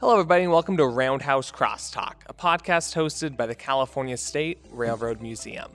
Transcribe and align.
Hello, 0.00 0.12
everybody, 0.12 0.44
and 0.44 0.52
welcome 0.52 0.76
to 0.76 0.86
Roundhouse 0.86 1.50
Crosstalk, 1.50 2.14
a 2.28 2.32
podcast 2.32 2.94
hosted 2.94 3.36
by 3.36 3.46
the 3.46 3.54
California 3.56 4.16
State 4.16 4.64
Railroad 4.70 5.20
Museum. 5.20 5.72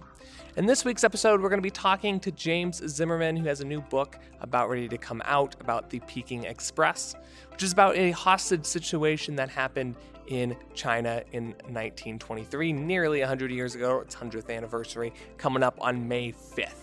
In 0.55 0.65
this 0.65 0.85
week's 0.85 1.03
episode, 1.03 1.41
we're 1.41 1.49
going 1.49 1.57
to 1.57 1.61
be 1.61 1.69
talking 1.69 2.21
to 2.21 2.31
James 2.31 2.81
Zimmerman, 2.87 3.35
who 3.35 3.43
has 3.49 3.59
a 3.59 3.65
new 3.65 3.81
book 3.81 4.17
about 4.39 4.69
ready 4.69 4.87
to 4.87 4.97
come 4.97 5.21
out 5.25 5.57
about 5.59 5.89
the 5.89 5.99
Peking 6.07 6.45
Express, 6.45 7.15
which 7.51 7.63
is 7.63 7.73
about 7.73 7.97
a 7.97 8.11
hostage 8.11 8.63
situation 8.63 9.35
that 9.35 9.49
happened 9.49 9.97
in 10.27 10.55
China 10.73 11.21
in 11.33 11.47
1923, 11.47 12.71
nearly 12.71 13.19
100 13.19 13.51
years 13.51 13.75
ago, 13.75 13.99
its 13.99 14.15
100th 14.15 14.49
anniversary, 14.49 15.11
coming 15.37 15.63
up 15.63 15.77
on 15.81 16.07
May 16.07 16.31
5th. 16.31 16.82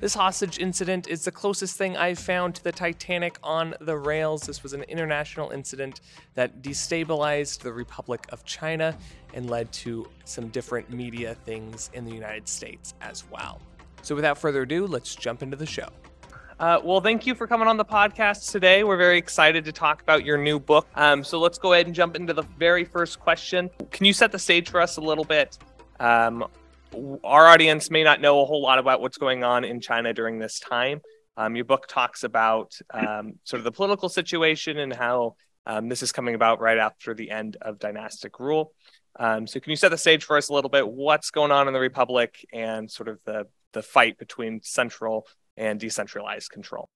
This 0.00 0.14
hostage 0.14 0.60
incident 0.60 1.08
is 1.08 1.24
the 1.24 1.32
closest 1.32 1.76
thing 1.76 1.96
I've 1.96 2.20
found 2.20 2.54
to 2.54 2.62
the 2.62 2.70
Titanic 2.70 3.36
on 3.42 3.74
the 3.80 3.96
rails. 3.96 4.42
This 4.42 4.62
was 4.62 4.72
an 4.72 4.84
international 4.84 5.50
incident 5.50 6.02
that 6.34 6.62
destabilized 6.62 7.62
the 7.62 7.72
Republic 7.72 8.24
of 8.30 8.44
China 8.44 8.96
and 9.34 9.50
led 9.50 9.72
to 9.72 10.08
some 10.24 10.48
different 10.50 10.88
media 10.90 11.34
things 11.34 11.90
in 11.94 12.04
the 12.04 12.12
United 12.12 12.46
States 12.46 12.94
as 13.00 13.24
well. 13.28 13.60
So, 14.02 14.14
without 14.14 14.38
further 14.38 14.62
ado, 14.62 14.86
let's 14.86 15.16
jump 15.16 15.42
into 15.42 15.56
the 15.56 15.66
show. 15.66 15.88
Uh, 16.60 16.80
well, 16.84 17.00
thank 17.00 17.26
you 17.26 17.34
for 17.34 17.48
coming 17.48 17.66
on 17.66 17.76
the 17.76 17.84
podcast 17.84 18.52
today. 18.52 18.84
We're 18.84 18.96
very 18.96 19.18
excited 19.18 19.64
to 19.64 19.72
talk 19.72 20.00
about 20.00 20.24
your 20.24 20.38
new 20.38 20.60
book. 20.60 20.86
Um, 20.94 21.24
so 21.24 21.40
let's 21.40 21.58
go 21.58 21.72
ahead 21.72 21.86
and 21.86 21.94
jump 21.94 22.14
into 22.14 22.32
the 22.32 22.42
very 22.42 22.84
first 22.84 23.18
question. 23.18 23.68
Can 23.90 24.06
you 24.06 24.12
set 24.12 24.30
the 24.30 24.38
stage 24.38 24.68
for 24.68 24.80
us 24.80 24.96
a 24.96 25.00
little 25.00 25.24
bit 25.24 25.58
um, 26.00 26.44
our 27.24 27.46
audience 27.46 27.90
may 27.90 28.02
not 28.02 28.20
know 28.20 28.40
a 28.40 28.44
whole 28.44 28.62
lot 28.62 28.78
about 28.78 29.00
what's 29.00 29.18
going 29.18 29.44
on 29.44 29.64
in 29.64 29.80
China 29.80 30.12
during 30.12 30.38
this 30.38 30.58
time. 30.58 31.00
Um, 31.36 31.54
your 31.54 31.64
book 31.64 31.86
talks 31.86 32.24
about 32.24 32.76
um, 32.92 33.34
sort 33.44 33.58
of 33.60 33.64
the 33.64 33.72
political 33.72 34.08
situation 34.08 34.78
and 34.78 34.92
how 34.92 35.36
um, 35.66 35.88
this 35.88 36.02
is 36.02 36.12
coming 36.12 36.34
about 36.34 36.60
right 36.60 36.78
after 36.78 37.14
the 37.14 37.30
end 37.30 37.56
of 37.60 37.78
dynastic 37.78 38.40
rule. 38.40 38.72
Um, 39.18 39.46
so, 39.46 39.60
can 39.60 39.70
you 39.70 39.76
set 39.76 39.90
the 39.90 39.98
stage 39.98 40.24
for 40.24 40.36
us 40.36 40.48
a 40.48 40.52
little 40.52 40.70
bit? 40.70 40.88
What's 40.88 41.30
going 41.30 41.52
on 41.52 41.68
in 41.68 41.74
the 41.74 41.80
republic 41.80 42.46
and 42.52 42.90
sort 42.90 43.08
of 43.08 43.18
the 43.24 43.46
the 43.72 43.82
fight 43.82 44.18
between 44.18 44.60
central 44.62 45.26
and 45.56 45.78
decentralized 45.78 46.50
control? 46.50 46.88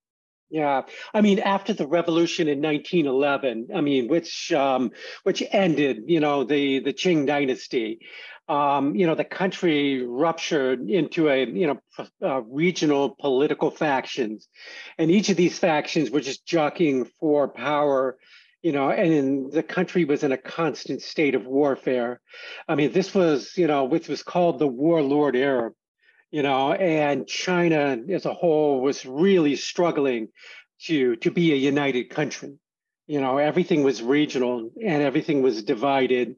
Yeah, 0.52 0.82
I 1.14 1.22
mean, 1.22 1.38
after 1.38 1.72
the 1.72 1.86
revolution 1.86 2.46
in 2.46 2.60
1911, 2.60 3.68
I 3.74 3.80
mean, 3.80 4.06
which 4.06 4.52
um, 4.52 4.90
which 5.22 5.42
ended, 5.50 6.04
you 6.06 6.20
know, 6.20 6.44
the 6.44 6.80
the 6.80 6.92
Qing 6.92 7.26
dynasty 7.26 8.00
um, 8.48 8.94
you 8.94 9.06
know, 9.06 9.14
the 9.14 9.24
country 9.24 10.04
ruptured 10.04 10.90
into 10.90 11.28
a, 11.28 11.46
you 11.46 11.66
know, 11.66 12.06
uh, 12.22 12.42
regional 12.42 13.16
political 13.18 13.70
factions. 13.70 14.48
And 14.98 15.10
each 15.10 15.28
of 15.28 15.36
these 15.36 15.58
factions 15.58 16.10
were 16.10 16.20
just 16.20 16.44
jockeying 16.44 17.08
for 17.20 17.48
power, 17.48 18.18
you 18.62 18.72
know, 18.72 18.90
and 18.90 19.52
the 19.52 19.62
country 19.62 20.04
was 20.04 20.22
in 20.22 20.32
a 20.32 20.36
constant 20.36 21.02
state 21.02 21.34
of 21.34 21.46
warfare. 21.46 22.20
I 22.68 22.74
mean, 22.74 22.92
this 22.92 23.14
was, 23.14 23.56
you 23.56 23.68
know, 23.68 23.84
which 23.84 24.08
was 24.08 24.22
called 24.22 24.58
the 24.58 24.68
warlord 24.68 25.36
era, 25.36 25.70
you 26.32 26.42
know, 26.42 26.72
and 26.72 27.28
China 27.28 27.98
as 28.10 28.26
a 28.26 28.34
whole 28.34 28.80
was 28.80 29.06
really 29.06 29.54
struggling 29.54 30.28
to, 30.86 31.14
to 31.16 31.30
be 31.30 31.52
a 31.52 31.56
united 31.56 32.10
country. 32.10 32.54
You 33.06 33.20
know 33.20 33.36
everything 33.36 33.82
was 33.82 34.00
regional 34.00 34.70
and 34.82 35.02
everything 35.02 35.42
was 35.42 35.62
divided. 35.64 36.36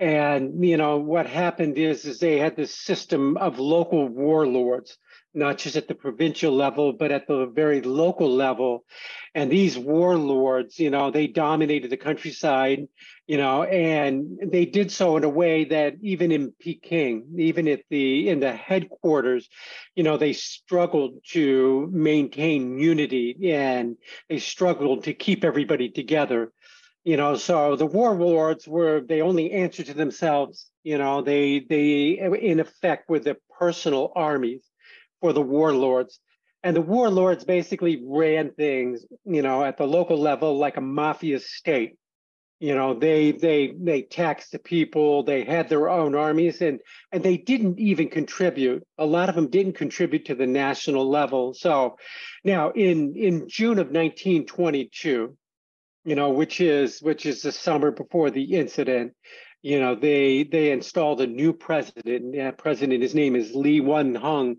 And 0.00 0.64
you 0.64 0.76
know 0.76 0.96
what 0.96 1.26
happened 1.26 1.76
is 1.76 2.04
is 2.04 2.18
they 2.18 2.38
had 2.38 2.56
this 2.56 2.74
system 2.74 3.36
of 3.36 3.58
local 3.58 4.08
warlords 4.08 4.96
not 5.34 5.58
just 5.58 5.76
at 5.76 5.88
the 5.88 5.94
provincial 5.94 6.52
level, 6.52 6.92
but 6.92 7.10
at 7.10 7.26
the 7.26 7.46
very 7.46 7.80
local 7.80 8.30
level. 8.30 8.84
And 9.34 9.50
these 9.50 9.76
warlords, 9.76 10.78
you 10.78 10.90
know, 10.90 11.10
they 11.10 11.26
dominated 11.26 11.90
the 11.90 11.96
countryside, 11.96 12.86
you 13.26 13.36
know, 13.36 13.64
and 13.64 14.38
they 14.44 14.64
did 14.64 14.92
so 14.92 15.16
in 15.16 15.24
a 15.24 15.28
way 15.28 15.64
that 15.64 15.94
even 16.02 16.30
in 16.30 16.52
Peking, 16.60 17.24
even 17.38 17.66
at 17.66 17.82
the 17.90 18.28
in 18.28 18.38
the 18.38 18.52
headquarters, 18.52 19.48
you 19.96 20.04
know, 20.04 20.16
they 20.16 20.32
struggled 20.32 21.18
to 21.30 21.88
maintain 21.92 22.78
unity 22.78 23.50
and 23.52 23.96
they 24.28 24.38
struggled 24.38 25.04
to 25.04 25.14
keep 25.14 25.42
everybody 25.42 25.90
together. 25.90 26.52
You 27.02 27.16
know, 27.16 27.34
so 27.34 27.76
the 27.76 27.86
warlords 27.86 28.66
were 28.68 29.00
they 29.00 29.20
only 29.20 29.50
answered 29.50 29.86
to 29.86 29.94
themselves. 29.94 30.70
You 30.84 30.96
know, 30.96 31.22
they 31.22 31.58
they 31.58 32.20
in 32.40 32.60
effect 32.60 33.10
were 33.10 33.18
the 33.18 33.36
personal 33.58 34.12
armies 34.14 34.62
for 35.24 35.32
the 35.32 35.40
warlords. 35.40 36.20
And 36.62 36.76
the 36.76 36.82
warlords 36.82 37.44
basically 37.44 38.02
ran 38.04 38.50
things, 38.50 39.06
you 39.24 39.40
know, 39.40 39.64
at 39.64 39.78
the 39.78 39.86
local 39.86 40.18
level 40.18 40.58
like 40.58 40.76
a 40.76 40.82
mafia 40.82 41.40
state. 41.40 41.96
You 42.60 42.74
know, 42.74 42.92
they 42.92 43.32
they 43.32 43.72
they 43.80 44.02
taxed 44.02 44.52
the 44.52 44.58
people, 44.58 45.22
they 45.22 45.42
had 45.44 45.70
their 45.70 45.88
own 45.88 46.14
armies, 46.14 46.60
and 46.60 46.78
and 47.10 47.22
they 47.22 47.38
didn't 47.38 47.78
even 47.78 48.10
contribute. 48.10 48.86
A 48.98 49.06
lot 49.06 49.30
of 49.30 49.34
them 49.34 49.48
didn't 49.48 49.78
contribute 49.78 50.26
to 50.26 50.34
the 50.34 50.46
national 50.46 51.08
level. 51.08 51.54
So 51.54 51.96
now 52.44 52.72
in 52.72 53.16
in 53.16 53.48
June 53.48 53.78
of 53.78 53.86
1922, 53.86 55.34
you 56.04 56.14
know, 56.14 56.30
which 56.30 56.60
is 56.60 57.00
which 57.00 57.24
is 57.24 57.40
the 57.40 57.52
summer 57.52 57.92
before 57.92 58.30
the 58.30 58.56
incident, 58.56 59.14
you 59.62 59.80
know, 59.80 59.94
they 59.94 60.44
they 60.44 60.70
installed 60.70 61.22
a 61.22 61.26
new 61.26 61.54
president. 61.54 62.58
President, 62.58 63.02
his 63.02 63.14
name 63.14 63.34
is 63.34 63.54
Li 63.54 63.80
Yuanhong 63.80 64.56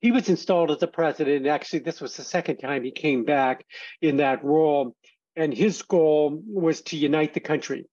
he 0.00 0.12
was 0.12 0.28
installed 0.28 0.70
as 0.70 0.82
a 0.82 0.86
president. 0.86 1.46
Actually, 1.46 1.80
this 1.80 2.00
was 2.00 2.16
the 2.16 2.22
second 2.22 2.58
time 2.58 2.84
he 2.84 2.90
came 2.90 3.24
back 3.24 3.64
in 4.00 4.18
that 4.18 4.44
role. 4.44 4.94
And 5.36 5.54
his 5.54 5.82
goal 5.82 6.42
was 6.46 6.82
to 6.82 6.96
unite 6.96 7.34
the 7.34 7.40
country. 7.40 7.86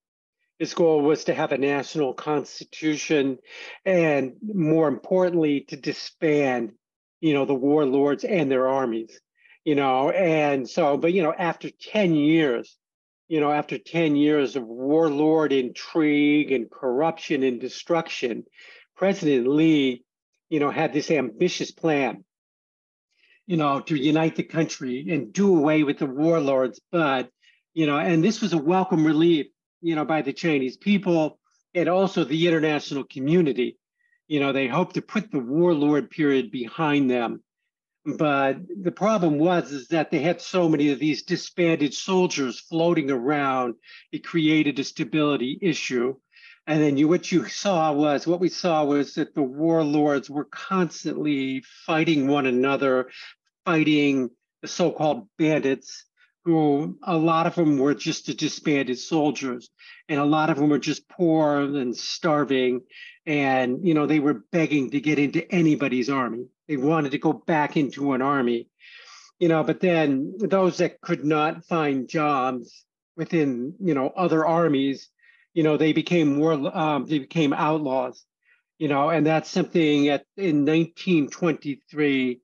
His 0.58 0.74
goal 0.74 1.02
was 1.02 1.26
to 1.26 1.34
have 1.34 1.52
a 1.52 1.58
national 1.58 2.14
constitution 2.14 3.38
and 3.86 4.34
more 4.42 4.88
importantly, 4.88 5.66
to 5.68 5.76
disband, 5.76 6.72
you 7.20 7.34
know, 7.34 7.46
the 7.46 7.54
warlords 7.54 8.24
and 8.24 8.50
their 8.50 8.68
armies, 8.68 9.20
you 9.66 9.76
know, 9.76 10.12
and 10.12 10.68
so, 10.70 10.96
but, 10.96 11.12
you 11.12 11.24
know, 11.24 11.34
after 11.38 11.70
10 11.70 12.16
years, 12.16 12.78
you 13.28 13.42
know, 13.42 13.52
after 13.52 13.78
10 13.78 14.16
years 14.16 14.56
of 14.56 14.64
warlord 14.64 15.52
intrigue 15.52 16.52
and 16.52 16.72
corruption 16.72 17.44
and 17.44 17.60
destruction, 17.60 18.46
President 18.96 19.48
Lee 19.48 20.05
you 20.50 20.60
know, 20.60 20.70
had 20.70 20.94
this 20.94 21.12
ambitious 21.12 21.72
plan, 21.72 22.24
you 23.48 23.58
know, 23.58 23.80
to 23.82 23.96
unite 23.96 24.36
the 24.36 24.44
country 24.44 25.06
and 25.10 25.34
do 25.34 25.58
away 25.58 25.84
with 25.84 26.00
the 26.00 26.06
warlords. 26.06 26.80
But, 26.92 27.30
you 27.74 27.88
know, 27.88 27.98
and 27.98 28.24
this 28.24 28.42
was 28.42 28.54
a 28.54 28.58
welcome 28.58 29.06
relief, 29.06 29.48
you 29.82 29.96
know, 29.96 30.06
by 30.06 30.22
the 30.22 30.34
Chinese 30.34 30.78
people 30.78 31.40
and 31.74 31.90
also 31.90 32.24
the 32.24 32.48
international 32.48 33.04
community. 33.04 33.78
You 34.28 34.40
know, 34.40 34.54
they 34.54 34.68
hoped 34.68 34.96
to 34.96 35.02
put 35.02 35.32
the 35.32 35.40
warlord 35.40 36.10
period 36.10 36.52
behind 36.52 37.10
them. 37.10 37.44
But 38.06 38.58
the 38.82 38.92
problem 38.92 39.40
was 39.40 39.72
is 39.72 39.88
that 39.88 40.12
they 40.12 40.20
had 40.20 40.40
so 40.40 40.70
many 40.70 40.92
of 40.92 41.00
these 41.00 41.24
disbanded 41.24 41.94
soldiers 41.94 42.60
floating 42.60 43.10
around. 43.10 43.76
It 44.12 44.24
created 44.24 44.78
a 44.78 44.84
stability 44.84 45.58
issue. 45.60 46.16
And 46.68 46.82
then 46.82 46.98
you, 46.98 47.08
what 47.08 47.32
you 47.32 47.48
saw 47.48 47.94
was 47.94 48.26
what 48.26 48.40
we 48.40 48.50
saw 48.50 48.84
was 48.84 49.16
that 49.16 49.36
the 49.36 49.44
warlords 49.44 50.30
were 50.30 50.46
constantly 50.46 51.64
fighting 51.86 52.28
one 52.28 52.48
another, 52.48 53.12
fighting 53.66 54.32
the 54.62 54.68
so-called 54.68 55.28
bandits, 55.38 56.06
who 56.44 56.98
a 57.04 57.18
lot 57.18 57.48
of 57.48 57.56
them 57.56 57.78
were 57.78 57.94
just 57.94 58.28
the 58.28 58.34
disbanded 58.34 58.98
soldiers, 58.98 59.70
and 60.10 60.20
a 60.20 60.26
lot 60.26 60.50
of 60.50 60.58
them 60.58 60.70
were 60.70 60.80
just 60.80 61.10
poor 61.10 61.60
and 61.62 61.96
starving, 61.96 62.82
and 63.26 63.86
you 63.86 63.94
know 63.96 64.06
they 64.06 64.20
were 64.20 64.46
begging 64.52 64.92
to 64.92 65.00
get 65.00 65.20
into 65.20 65.52
anybody's 65.52 66.10
army. 66.10 66.46
They 66.68 66.78
wanted 66.78 67.12
to 67.12 67.18
go 67.18 67.34
back 67.34 67.78
into 67.78 68.14
an 68.14 68.22
army, 68.22 68.70
you 69.40 69.50
know. 69.50 69.64
But 69.64 69.80
then 69.80 70.34
those 70.40 70.78
that 70.78 71.02
could 71.02 71.26
not 71.26 71.66
find 71.66 72.08
jobs 72.08 72.86
within 73.18 73.74
you 73.80 73.96
know 73.96 74.10
other 74.10 74.46
armies 74.46 75.10
you 75.56 75.64
know, 75.64 75.78
they 75.78 75.94
became 75.94 76.36
more, 76.36 76.54
um, 76.78 77.06
they 77.06 77.18
became 77.18 77.54
outlaws, 77.54 78.26
you 78.78 78.90
know, 78.90 79.10
and 79.10 79.26
that's 79.26 79.50
something 79.50 80.10
at, 80.10 80.26
in 80.36 80.66
1923, 80.66 82.42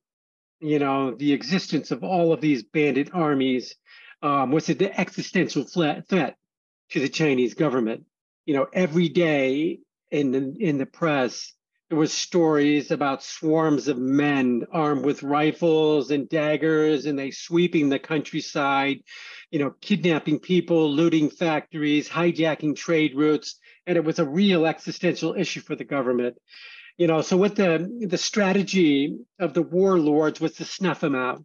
you 0.60 0.78
know, 0.78 1.14
the 1.14 1.32
existence 1.34 1.90
of 1.90 2.02
all 2.02 2.32
of 2.32 2.40
these 2.40 2.62
bandit 2.62 3.10
armies 3.12 3.76
um, 4.22 4.50
was 4.50 4.70
an 4.70 4.82
existential 4.82 5.64
threat 5.64 6.08
to 6.08 7.00
the 7.00 7.08
Chinese 7.08 7.52
government. 7.52 8.06
You 8.46 8.54
know, 8.54 8.66
every 8.72 9.10
day 9.10 9.80
in 10.10 10.32
the, 10.32 10.56
in 10.58 10.78
the 10.78 10.86
press, 10.86 11.52
there 11.92 11.98
was 11.98 12.14
stories 12.14 12.90
about 12.90 13.22
swarms 13.22 13.86
of 13.86 13.98
men 13.98 14.64
armed 14.72 15.04
with 15.04 15.22
rifles 15.22 16.10
and 16.10 16.26
daggers, 16.26 17.04
and 17.04 17.18
they 17.18 17.30
sweeping 17.30 17.90
the 17.90 17.98
countryside, 17.98 19.02
you 19.50 19.58
know, 19.58 19.74
kidnapping 19.82 20.38
people, 20.38 20.90
looting 20.90 21.28
factories, 21.28 22.08
hijacking 22.08 22.74
trade 22.74 23.14
routes, 23.14 23.56
and 23.86 23.98
it 23.98 24.04
was 24.04 24.18
a 24.18 24.26
real 24.26 24.64
existential 24.64 25.34
issue 25.34 25.60
for 25.60 25.76
the 25.76 25.84
government. 25.84 26.34
You 26.96 27.08
know, 27.08 27.20
so 27.20 27.36
what 27.36 27.56
the 27.56 27.86
the 28.08 28.16
strategy 28.16 29.14
of 29.38 29.52
the 29.52 29.60
warlords 29.60 30.40
was 30.40 30.52
to 30.52 30.64
snuff 30.64 31.00
them 31.00 31.14
out. 31.14 31.44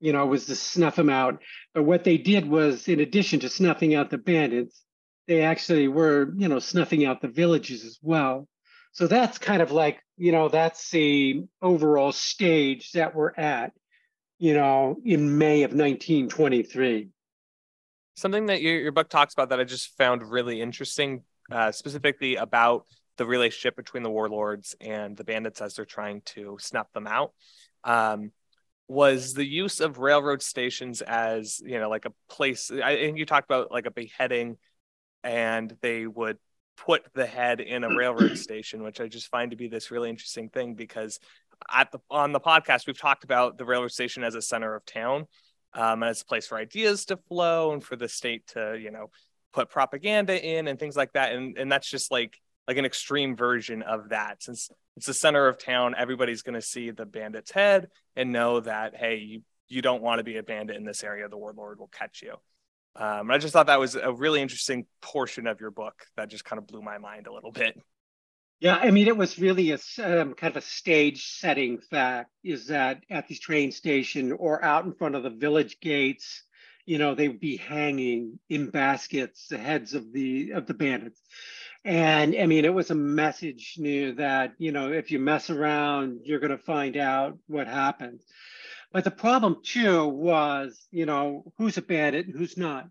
You 0.00 0.14
know, 0.14 0.24
was 0.24 0.46
to 0.46 0.56
snuff 0.56 0.96
them 0.96 1.10
out. 1.10 1.42
But 1.74 1.82
what 1.82 2.02
they 2.02 2.16
did 2.16 2.48
was, 2.48 2.88
in 2.88 3.00
addition 3.00 3.40
to 3.40 3.50
snuffing 3.50 3.94
out 3.94 4.08
the 4.08 4.16
bandits, 4.16 4.82
they 5.28 5.42
actually 5.42 5.88
were, 5.88 6.32
you 6.34 6.48
know, 6.48 6.60
snuffing 6.60 7.04
out 7.04 7.20
the 7.20 7.28
villages 7.28 7.84
as 7.84 7.98
well. 8.00 8.48
So 8.96 9.06
that's 9.06 9.36
kind 9.36 9.60
of 9.60 9.72
like, 9.72 10.02
you 10.16 10.32
know, 10.32 10.48
that's 10.48 10.88
the 10.88 11.44
overall 11.60 12.12
stage 12.12 12.92
that 12.92 13.14
we're 13.14 13.34
at, 13.36 13.74
you 14.38 14.54
know, 14.54 14.96
in 15.04 15.36
May 15.36 15.64
of 15.64 15.72
1923. 15.72 17.10
Something 18.14 18.46
that 18.46 18.62
your, 18.62 18.80
your 18.80 18.92
book 18.92 19.10
talks 19.10 19.34
about 19.34 19.50
that 19.50 19.60
I 19.60 19.64
just 19.64 19.94
found 19.98 20.22
really 20.22 20.62
interesting, 20.62 21.24
uh, 21.52 21.72
specifically 21.72 22.36
about 22.36 22.86
the 23.18 23.26
relationship 23.26 23.76
between 23.76 24.02
the 24.02 24.08
warlords 24.08 24.74
and 24.80 25.14
the 25.14 25.24
bandits 25.24 25.60
as 25.60 25.74
they're 25.74 25.84
trying 25.84 26.22
to 26.28 26.56
snuff 26.58 26.90
them 26.94 27.06
out. 27.06 27.34
Um, 27.84 28.32
was 28.88 29.34
the 29.34 29.44
use 29.44 29.80
of 29.80 29.98
railroad 29.98 30.40
stations 30.40 31.02
as 31.02 31.60
you 31.62 31.78
know 31.78 31.90
like 31.90 32.06
a 32.06 32.12
place 32.30 32.70
I 32.70 32.94
think 32.94 33.18
you 33.18 33.26
talked 33.26 33.50
about 33.50 33.72
like 33.72 33.84
a 33.84 33.90
beheading 33.90 34.58
and 35.24 35.76
they 35.82 36.06
would 36.06 36.38
put 36.76 37.02
the 37.14 37.26
head 37.26 37.60
in 37.60 37.84
a 37.84 37.96
railroad 37.96 38.36
station 38.38 38.82
which 38.82 39.00
I 39.00 39.08
just 39.08 39.28
find 39.28 39.50
to 39.50 39.56
be 39.56 39.68
this 39.68 39.90
really 39.90 40.10
interesting 40.10 40.48
thing 40.48 40.74
because 40.74 41.18
at 41.72 41.90
the 41.90 41.98
on 42.10 42.32
the 42.32 42.40
podcast 42.40 42.86
we've 42.86 43.00
talked 43.00 43.24
about 43.24 43.58
the 43.58 43.64
railroad 43.64 43.92
station 43.92 44.22
as 44.22 44.34
a 44.34 44.42
center 44.42 44.74
of 44.74 44.84
town 44.84 45.26
um, 45.76 46.02
and 46.02 46.10
as 46.10 46.22
a 46.22 46.24
place 46.24 46.46
for 46.46 46.58
ideas 46.58 47.04
to 47.06 47.16
flow 47.28 47.72
and 47.72 47.84
for 47.84 47.96
the 47.96 48.08
state 48.08 48.46
to 48.48 48.78
you 48.80 48.90
know 48.90 49.10
put 49.52 49.70
propaganda 49.70 50.44
in 50.44 50.68
and 50.68 50.78
things 50.78 50.96
like 50.96 51.12
that. 51.12 51.32
And 51.32 51.56
and 51.58 51.70
that's 51.70 51.88
just 51.88 52.10
like 52.10 52.38
like 52.66 52.76
an 52.78 52.84
extreme 52.84 53.36
version 53.36 53.82
of 53.82 54.08
that. 54.08 54.42
Since 54.42 54.70
it's 54.96 55.06
the 55.06 55.14
center 55.14 55.46
of 55.46 55.58
town 55.58 55.94
everybody's 55.96 56.42
going 56.42 56.54
to 56.54 56.62
see 56.62 56.90
the 56.90 57.06
bandit's 57.06 57.50
head 57.50 57.88
and 58.16 58.32
know 58.32 58.60
that 58.60 58.96
hey 58.96 59.16
you, 59.16 59.42
you 59.68 59.82
don't 59.82 60.02
want 60.02 60.18
to 60.18 60.24
be 60.24 60.36
a 60.36 60.42
bandit 60.42 60.76
in 60.76 60.84
this 60.84 61.04
area. 61.04 61.28
The 61.28 61.38
warlord 61.38 61.78
will 61.78 61.88
catch 61.88 62.22
you 62.22 62.34
um, 62.98 63.30
i 63.30 63.38
just 63.38 63.52
thought 63.52 63.66
that 63.66 63.80
was 63.80 63.94
a 63.94 64.12
really 64.12 64.40
interesting 64.40 64.86
portion 65.00 65.46
of 65.46 65.60
your 65.60 65.70
book 65.70 66.04
that 66.16 66.28
just 66.28 66.44
kind 66.44 66.58
of 66.58 66.66
blew 66.66 66.82
my 66.82 66.98
mind 66.98 67.26
a 67.26 67.32
little 67.32 67.52
bit 67.52 67.80
yeah 68.60 68.76
i 68.76 68.90
mean 68.90 69.06
it 69.06 69.16
was 69.16 69.38
really 69.38 69.70
a 69.70 69.78
um, 70.02 70.34
kind 70.34 70.56
of 70.56 70.56
a 70.56 70.66
stage 70.66 71.26
setting 71.38 71.78
fact 71.78 72.30
is 72.44 72.68
that 72.68 73.02
at 73.10 73.28
this 73.28 73.40
train 73.40 73.70
station 73.70 74.32
or 74.32 74.64
out 74.64 74.84
in 74.84 74.92
front 74.92 75.14
of 75.14 75.22
the 75.22 75.30
village 75.30 75.78
gates 75.80 76.42
you 76.84 76.98
know 76.98 77.14
they 77.14 77.28
would 77.28 77.40
be 77.40 77.56
hanging 77.56 78.38
in 78.48 78.70
baskets 78.70 79.48
the 79.48 79.58
heads 79.58 79.94
of 79.94 80.12
the 80.12 80.52
of 80.52 80.66
the 80.66 80.74
bandits 80.74 81.20
and 81.86 82.34
I 82.36 82.46
mean, 82.46 82.64
it 82.64 82.74
was 82.74 82.90
a 82.90 82.96
message 82.96 83.76
new 83.78 84.12
that, 84.14 84.54
you 84.58 84.72
know, 84.72 84.90
if 84.90 85.12
you 85.12 85.20
mess 85.20 85.50
around, 85.50 86.22
you're 86.24 86.40
going 86.40 86.50
to 86.50 86.58
find 86.58 86.96
out 86.96 87.38
what 87.46 87.68
happens. 87.68 88.24
But 88.96 89.04
the 89.04 89.10
problem 89.10 89.58
too 89.62 90.08
was, 90.08 90.88
you 90.90 91.04
know, 91.04 91.52
who's 91.58 91.76
a 91.76 91.82
bandit 91.82 92.28
and 92.28 92.34
who's 92.34 92.56
not. 92.56 92.88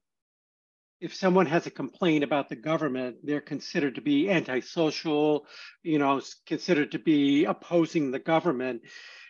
If 1.01 1.15
someone 1.15 1.47
has 1.47 1.65
a 1.65 1.71
complaint 1.71 2.23
about 2.23 2.47
the 2.47 2.55
government, 2.55 3.15
they're 3.23 3.41
considered 3.41 3.95
to 3.95 4.01
be 4.01 4.29
antisocial, 4.29 5.47
you 5.81 5.97
know, 5.97 6.21
considered 6.45 6.91
to 6.91 6.99
be 6.99 7.45
opposing 7.45 8.11
the 8.11 8.19
government, 8.19 8.83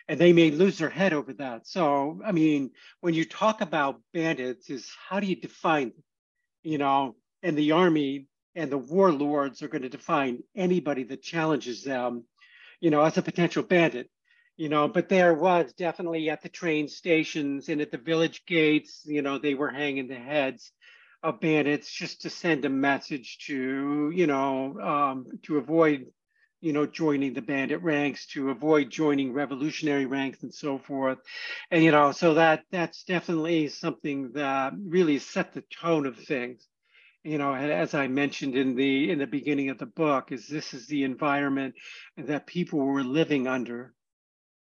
and 0.06 0.20
they 0.20 0.34
may 0.34 0.50
lose 0.50 0.76
their 0.76 0.90
head 0.90 1.14
over 1.14 1.32
that. 1.38 1.66
So, 1.66 2.20
I 2.22 2.32
mean, 2.32 2.72
when 3.00 3.14
you 3.14 3.24
talk 3.24 3.62
about 3.62 4.02
bandits, 4.12 4.68
is 4.68 4.92
how 5.08 5.18
do 5.18 5.26
you 5.26 5.36
define, 5.36 5.92
you 6.62 6.76
know, 6.76 7.16
and 7.42 7.56
the 7.56 7.72
army 7.72 8.26
and 8.54 8.70
the 8.70 8.76
warlords 8.76 9.62
are 9.62 9.68
going 9.68 9.80
to 9.80 9.88
define 9.88 10.42
anybody 10.54 11.04
that 11.04 11.22
challenges 11.22 11.84
them, 11.84 12.24
you 12.80 12.90
know, 12.90 13.00
as 13.00 13.16
a 13.16 13.22
potential 13.22 13.62
bandit. 13.62 14.10
You 14.56 14.70
know, 14.70 14.88
but 14.88 15.10
there 15.10 15.34
was 15.34 15.74
definitely 15.74 16.30
at 16.30 16.42
the 16.42 16.48
train 16.48 16.88
stations 16.88 17.68
and 17.68 17.80
at 17.82 17.90
the 17.90 17.98
village 17.98 18.44
gates, 18.46 19.02
you 19.04 19.20
know, 19.20 19.38
they 19.38 19.54
were 19.54 19.70
hanging 19.70 20.08
the 20.08 20.14
heads 20.14 20.72
of 21.22 21.40
bandits 21.40 21.92
just 21.92 22.22
to 22.22 22.30
send 22.30 22.64
a 22.64 22.70
message 22.70 23.38
to, 23.46 24.10
you 24.14 24.26
know, 24.26 24.80
um, 24.80 25.26
to 25.42 25.58
avoid, 25.58 26.06
you 26.62 26.72
know, 26.72 26.86
joining 26.86 27.34
the 27.34 27.42
bandit 27.42 27.82
ranks, 27.82 28.26
to 28.28 28.48
avoid 28.48 28.88
joining 28.90 29.34
revolutionary 29.34 30.06
ranks 30.06 30.42
and 30.42 30.54
so 30.54 30.78
forth. 30.78 31.18
And, 31.70 31.84
you 31.84 31.90
know, 31.90 32.12
so 32.12 32.34
that 32.34 32.62
that's 32.70 33.04
definitely 33.04 33.68
something 33.68 34.32
that 34.32 34.72
really 34.78 35.18
set 35.18 35.52
the 35.52 35.64
tone 35.82 36.06
of 36.06 36.16
things 36.16 36.66
you 37.24 37.38
know 37.38 37.52
as 37.54 37.92
i 37.92 38.06
mentioned 38.06 38.54
in 38.54 38.76
the 38.76 39.10
in 39.10 39.18
the 39.18 39.26
beginning 39.26 39.68
of 39.70 39.78
the 39.78 39.86
book 39.86 40.30
is 40.30 40.46
this 40.46 40.72
is 40.74 40.86
the 40.86 41.02
environment 41.02 41.74
that 42.16 42.46
people 42.46 42.78
were 42.78 43.02
living 43.02 43.48
under 43.48 43.95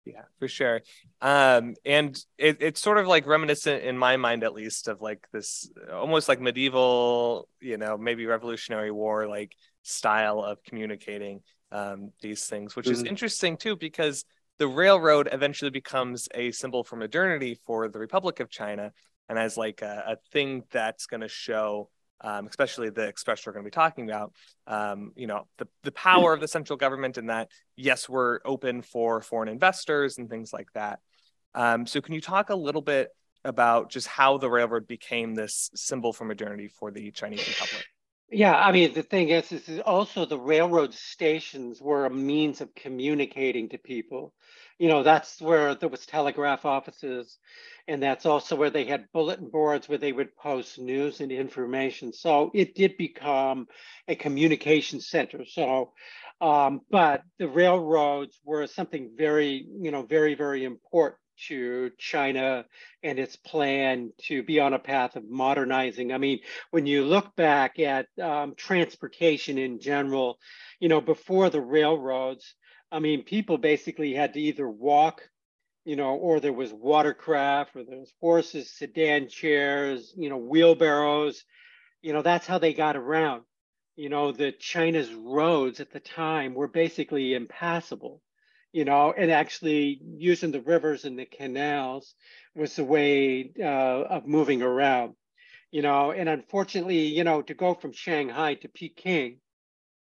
yeah 0.06 0.22
for 0.38 0.48
sure 0.48 0.80
um 1.20 1.74
and 1.84 2.18
it, 2.38 2.58
it's 2.60 2.80
sort 2.80 2.98
of 2.98 3.06
like 3.06 3.26
reminiscent 3.26 3.82
in 3.82 3.98
my 3.98 4.16
mind 4.16 4.44
at 4.44 4.54
least 4.54 4.88
of 4.88 5.00
like 5.02 5.26
this 5.32 5.70
almost 5.92 6.28
like 6.28 6.40
medieval 6.40 7.48
you 7.60 7.76
know 7.76 7.98
maybe 7.98 8.24
revolutionary 8.24 8.90
war 8.90 9.26
like 9.26 9.52
style 9.82 10.40
of 10.40 10.62
communicating 10.62 11.40
um 11.72 12.12
these 12.22 12.46
things 12.46 12.76
which 12.76 12.86
mm-hmm. 12.86 12.94
is 12.94 13.02
interesting 13.02 13.56
too 13.56 13.76
because 13.76 14.24
the 14.58 14.68
railroad 14.68 15.28
eventually 15.32 15.70
becomes 15.70 16.28
a 16.34 16.50
symbol 16.52 16.84
for 16.84 16.96
modernity 16.96 17.58
for 17.66 17.88
the 17.88 17.98
republic 17.98 18.40
of 18.40 18.48
china 18.48 18.92
and 19.28 19.38
as 19.38 19.56
like 19.56 19.82
a, 19.82 20.04
a 20.06 20.16
thing 20.32 20.62
that's 20.70 21.06
going 21.06 21.20
to 21.20 21.28
show 21.28 21.90
um, 22.20 22.46
especially 22.46 22.90
the 22.90 23.06
express 23.06 23.46
we're 23.46 23.52
going 23.52 23.64
to 23.64 23.70
be 23.70 23.74
talking 23.74 24.08
about, 24.08 24.32
um, 24.66 25.12
you 25.16 25.26
know, 25.26 25.46
the, 25.58 25.68
the 25.82 25.92
power 25.92 26.32
of 26.32 26.40
the 26.40 26.48
central 26.48 26.76
government 26.76 27.18
and 27.18 27.30
that, 27.30 27.50
yes, 27.76 28.08
we're 28.08 28.40
open 28.44 28.82
for 28.82 29.20
foreign 29.20 29.48
investors 29.48 30.18
and 30.18 30.30
things 30.30 30.52
like 30.52 30.72
that. 30.74 31.00
Um, 31.54 31.86
so 31.86 32.00
can 32.00 32.14
you 32.14 32.20
talk 32.20 32.50
a 32.50 32.56
little 32.56 32.82
bit 32.82 33.08
about 33.44 33.90
just 33.90 34.06
how 34.06 34.38
the 34.38 34.50
railroad 34.50 34.86
became 34.86 35.34
this 35.34 35.70
symbol 35.74 36.12
for 36.12 36.24
modernity 36.24 36.68
for 36.68 36.90
the 36.90 37.10
Chinese 37.12 37.46
Republic? 37.46 37.86
Yeah, 38.30 38.56
I 38.56 38.72
mean, 38.72 38.92
the 38.92 39.04
thing 39.04 39.28
is, 39.28 39.52
is 39.52 39.80
also 39.80 40.26
the 40.26 40.38
railroad 40.38 40.92
stations 40.92 41.80
were 41.80 42.06
a 42.06 42.10
means 42.10 42.60
of 42.60 42.74
communicating 42.74 43.68
to 43.68 43.78
people. 43.78 44.34
You 44.78 44.88
know, 44.88 45.02
that's 45.02 45.40
where 45.40 45.74
there 45.74 45.88
was 45.88 46.04
telegraph 46.04 46.66
offices, 46.66 47.38
and 47.88 48.02
that's 48.02 48.26
also 48.26 48.56
where 48.56 48.68
they 48.70 48.84
had 48.84 49.10
bulletin 49.12 49.48
boards 49.48 49.88
where 49.88 49.96
they 49.96 50.12
would 50.12 50.36
post 50.36 50.78
news 50.78 51.20
and 51.20 51.32
information. 51.32 52.12
So 52.12 52.50
it 52.52 52.74
did 52.74 52.98
become 52.98 53.68
a 54.06 54.14
communication 54.16 55.00
center. 55.00 55.46
So, 55.46 55.92
um, 56.42 56.82
but 56.90 57.22
the 57.38 57.48
railroads 57.48 58.38
were 58.44 58.66
something 58.66 59.12
very, 59.16 59.66
you 59.80 59.90
know, 59.90 60.02
very, 60.02 60.34
very 60.34 60.64
important 60.64 61.20
to 61.48 61.90
China 61.98 62.64
and 63.02 63.18
its 63.18 63.36
plan 63.36 64.10
to 64.22 64.42
be 64.42 64.60
on 64.60 64.74
a 64.74 64.78
path 64.78 65.16
of 65.16 65.28
modernizing. 65.28 66.12
I 66.12 66.18
mean, 66.18 66.40
when 66.70 66.86
you 66.86 67.04
look 67.04 67.34
back 67.36 67.78
at 67.78 68.06
um, 68.22 68.54
transportation 68.56 69.58
in 69.58 69.80
general, 69.80 70.38
you 70.80 70.88
know, 70.88 71.00
before 71.00 71.50
the 71.50 71.60
railroads, 71.60 72.54
I 72.92 72.98
mean, 73.00 73.24
people 73.24 73.58
basically 73.58 74.14
had 74.14 74.34
to 74.34 74.40
either 74.40 74.68
walk, 74.68 75.28
you 75.84 75.96
know, 75.96 76.14
or 76.16 76.40
there 76.40 76.52
was 76.52 76.72
watercraft, 76.72 77.76
or 77.76 77.84
there 77.84 77.98
was 77.98 78.12
horses, 78.20 78.70
sedan 78.70 79.28
chairs, 79.28 80.12
you 80.16 80.28
know, 80.28 80.38
wheelbarrows. 80.38 81.44
You 82.02 82.12
know, 82.12 82.22
that's 82.22 82.46
how 82.46 82.58
they 82.58 82.74
got 82.74 82.96
around. 82.96 83.42
You 83.96 84.08
know, 84.08 84.32
the 84.32 84.52
China's 84.52 85.12
roads 85.12 85.80
at 85.80 85.90
the 85.90 86.00
time 86.00 86.54
were 86.54 86.68
basically 86.68 87.34
impassable 87.34 88.22
you 88.76 88.84
know, 88.84 89.14
and 89.16 89.30
actually 89.30 90.02
using 90.18 90.50
the 90.52 90.60
rivers 90.60 91.06
and 91.06 91.18
the 91.18 91.24
canals 91.24 92.14
was 92.54 92.76
the 92.76 92.84
way 92.84 93.50
uh, 93.58 93.64
of 93.64 94.26
moving 94.26 94.60
around, 94.60 95.14
you 95.70 95.80
know. 95.80 96.12
And 96.12 96.28
unfortunately, 96.28 97.06
you 97.06 97.24
know, 97.24 97.40
to 97.40 97.54
go 97.54 97.72
from 97.72 97.92
Shanghai 97.92 98.52
to 98.56 98.68
Peking, 98.68 99.38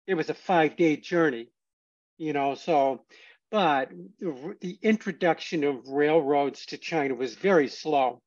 it 0.09 0.14
was 0.14 0.30
a 0.30 0.35
five 0.35 0.76
day 0.76 0.97
journey, 0.97 1.47
you 2.18 2.32
know. 2.32 2.54
So, 2.54 3.04
but 3.50 3.90
the 4.20 4.78
introduction 4.82 5.64
of 5.64 5.87
railroads 5.88 6.66
to 6.66 6.78
China 6.78 7.14
was 7.14 7.35
very 7.35 7.68
slow. 7.68 8.23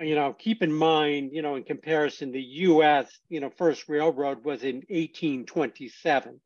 You 0.00 0.14
know, 0.14 0.32
keep 0.32 0.62
in 0.62 0.72
mind, 0.72 1.30
you 1.32 1.42
know, 1.42 1.54
in 1.54 1.64
comparison, 1.64 2.32
the 2.32 2.40
US, 2.40 3.08
you 3.28 3.40
know, 3.40 3.50
first 3.50 3.88
railroad 3.88 4.44
was 4.44 4.62
in 4.62 4.76
1827. 4.88 6.40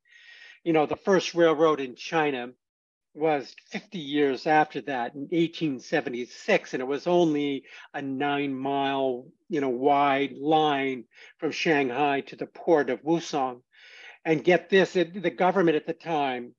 You 0.65 0.73
know, 0.73 0.87
the 0.87 0.97
first 0.97 1.35
railroad 1.35 1.81
in 1.81 1.95
China 1.95 2.49
was 3.17 3.55
50 3.71 3.99
years 3.99 4.47
after 4.47 4.83
that 4.83 5.15
in 5.15 5.23
1876 5.23 6.75
and 6.75 6.83
it 6.83 6.87
was 6.87 7.07
only 7.07 7.65
a 7.95 8.03
nine 8.03 8.55
mile 8.55 9.27
you 9.49 9.63
know 9.63 9.71
wide 9.71 10.33
line 10.33 11.05
from 11.39 11.51
shanghai 11.51 12.21
to 12.21 12.37
the 12.37 12.47
port 12.47 12.91
of 12.91 13.03
wusong 13.03 13.63
and 14.27 14.45
get 14.45 14.69
this 14.69 14.97
it, 14.97 15.23
the 15.23 15.31
government 15.31 15.77
at 15.77 15.87
the 15.87 15.95
time 15.95 16.55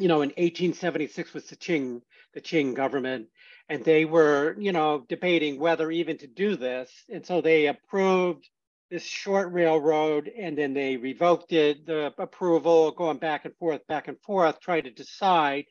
you 0.00 0.08
know 0.08 0.22
in 0.22 0.30
1876 0.30 1.34
was 1.34 1.44
the 1.44 1.56
qing 1.56 2.00
the 2.34 2.40
qing 2.40 2.74
government 2.74 3.26
and 3.68 3.84
they 3.84 4.04
were 4.04 4.56
you 4.58 4.72
know 4.72 5.04
debating 5.08 5.58
whether 5.58 5.90
even 5.90 6.18
to 6.18 6.26
do 6.26 6.56
this 6.56 6.90
and 7.08 7.24
so 7.24 7.40
they 7.40 7.66
approved 7.66 8.48
this 8.90 9.04
short 9.04 9.52
railroad 9.52 10.28
and 10.36 10.58
then 10.58 10.74
they 10.74 10.96
revoked 10.96 11.52
it, 11.52 11.86
the 11.86 12.12
approval, 12.18 12.90
going 12.90 13.18
back 13.18 13.44
and 13.44 13.56
forth, 13.56 13.86
back 13.86 14.08
and 14.08 14.20
forth, 14.20 14.60
trying 14.60 14.82
to 14.82 14.90
decide. 14.90 15.64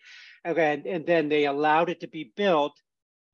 And 0.45 0.57
and 0.87 1.05
then 1.05 1.27
they 1.27 1.45
allowed 1.45 1.89
it 1.89 1.99
to 1.99 2.07
be 2.07 2.31
built. 2.35 2.79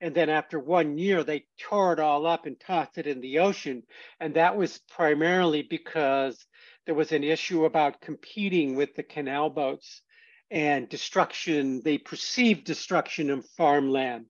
And 0.02 0.14
then 0.14 0.30
after 0.30 0.60
one 0.60 0.98
year, 0.98 1.24
they 1.24 1.46
tore 1.60 1.94
it 1.94 2.00
all 2.00 2.26
up 2.26 2.48
and 2.48 2.60
tossed 2.60 2.98
it 2.98 3.08
in 3.08 3.22
the 3.22 3.40
ocean. 3.40 3.84
And 4.20 4.34
that 4.34 4.58
was 4.58 4.80
primarily 4.90 5.62
because 5.62 6.44
there 6.86 6.96
was 6.96 7.12
an 7.12 7.24
issue 7.24 7.66
about 7.66 8.02
competing 8.02 8.76
with 8.76 8.96
the 8.96 9.04
canal 9.04 9.50
boats 9.50 10.02
and 10.52 10.88
destruction. 10.90 11.82
They 11.84 11.98
perceived 11.98 12.66
destruction 12.66 13.30
of 13.30 13.46
farmland. 13.58 14.26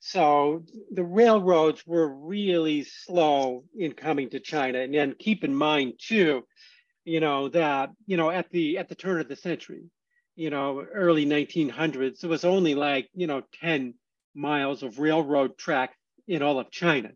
So 0.00 0.64
the 0.92 1.04
railroads 1.04 1.86
were 1.86 2.08
really 2.08 2.84
slow 2.84 3.64
in 3.76 3.92
coming 3.92 4.30
to 4.30 4.40
China. 4.40 4.80
And 4.80 4.94
then 4.94 5.14
keep 5.18 5.42
in 5.42 5.54
mind 5.54 5.94
too, 5.98 6.44
you 7.04 7.20
know, 7.20 7.48
that, 7.48 7.90
you 8.06 8.16
know, 8.16 8.30
at 8.30 8.50
the 8.50 8.78
at 8.78 8.88
the 8.88 8.94
turn 8.94 9.20
of 9.20 9.28
the 9.28 9.36
century, 9.36 9.84
you 10.36 10.50
know, 10.50 10.84
early 10.94 11.26
1900s, 11.26 12.22
it 12.22 12.28
was 12.28 12.44
only 12.44 12.74
like, 12.74 13.08
you 13.14 13.26
know, 13.26 13.42
10 13.60 13.94
miles 14.34 14.82
of 14.82 14.98
railroad 14.98 15.56
track 15.56 15.94
in 16.28 16.42
all 16.42 16.58
of 16.58 16.70
China, 16.70 17.10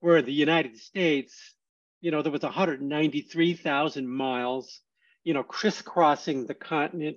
where 0.00 0.22
the 0.22 0.32
United 0.32 0.76
States, 0.78 1.54
you 2.00 2.10
know, 2.10 2.22
there 2.22 2.32
was 2.32 2.42
193,000 2.42 4.08
miles, 4.08 4.80
you 5.24 5.34
know, 5.34 5.42
crisscrossing 5.42 6.46
the 6.46 6.54
continent, 6.54 7.16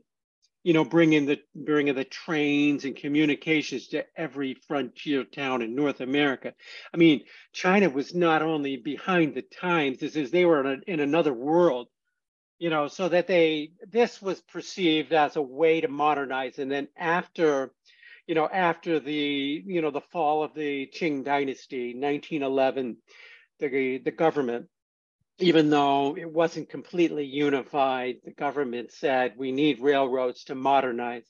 you 0.66 0.74
know, 0.74 0.84
bringing 0.84 1.28
the 1.28 1.40
bringing 1.54 1.94
the 1.94 2.04
trains 2.04 2.86
and 2.86 2.96
communications 2.96 3.88
to 3.90 4.04
every 4.18 4.56
frontier 4.68 5.24
town 5.24 5.62
in 5.62 5.76
North 5.76 6.02
America. 6.02 6.54
I 6.92 6.98
mean, 6.98 7.24
China 7.54 7.88
was 7.88 8.16
not 8.16 8.42
only 8.42 8.76
behind 8.76 9.36
the 9.36 9.44
times, 9.44 10.00
this 10.00 10.16
is 10.16 10.32
they 10.32 10.44
were 10.44 10.62
in, 10.62 10.66
a, 10.66 10.92
in 10.92 11.00
another 11.00 11.34
world 11.34 11.88
you 12.58 12.70
know, 12.70 12.88
so 12.88 13.10
that 13.10 13.28
they, 13.28 13.72
this 13.92 14.22
was 14.22 14.42
perceived 14.42 15.12
as 15.14 15.36
a 15.36 15.42
way 15.42 15.82
to 15.82 15.88
modernize. 15.88 16.58
And 16.58 16.72
then 16.72 16.88
after, 16.98 17.74
you 18.28 18.36
know, 18.36 18.48
after 18.48 19.00
the, 19.00 19.64
you 19.66 19.82
know, 19.82 19.92
the 19.92 20.02
fall 20.02 20.44
of 20.44 20.54
the 20.54 20.88
Qing 20.88 21.26
dynasty, 21.26 21.94
1911, 21.94 22.98
the, 23.60 23.98
the 24.04 24.12
government, 24.12 24.68
even 25.40 25.70
though 25.70 26.16
it 26.18 26.32
wasn't 26.32 26.70
completely 26.70 27.26
unified, 27.26 28.18
the 28.24 28.32
government 28.32 28.92
said 28.92 29.34
we 29.38 29.52
need 29.52 29.82
railroads 29.82 30.46
to 30.46 30.56
modernize. 30.56 31.26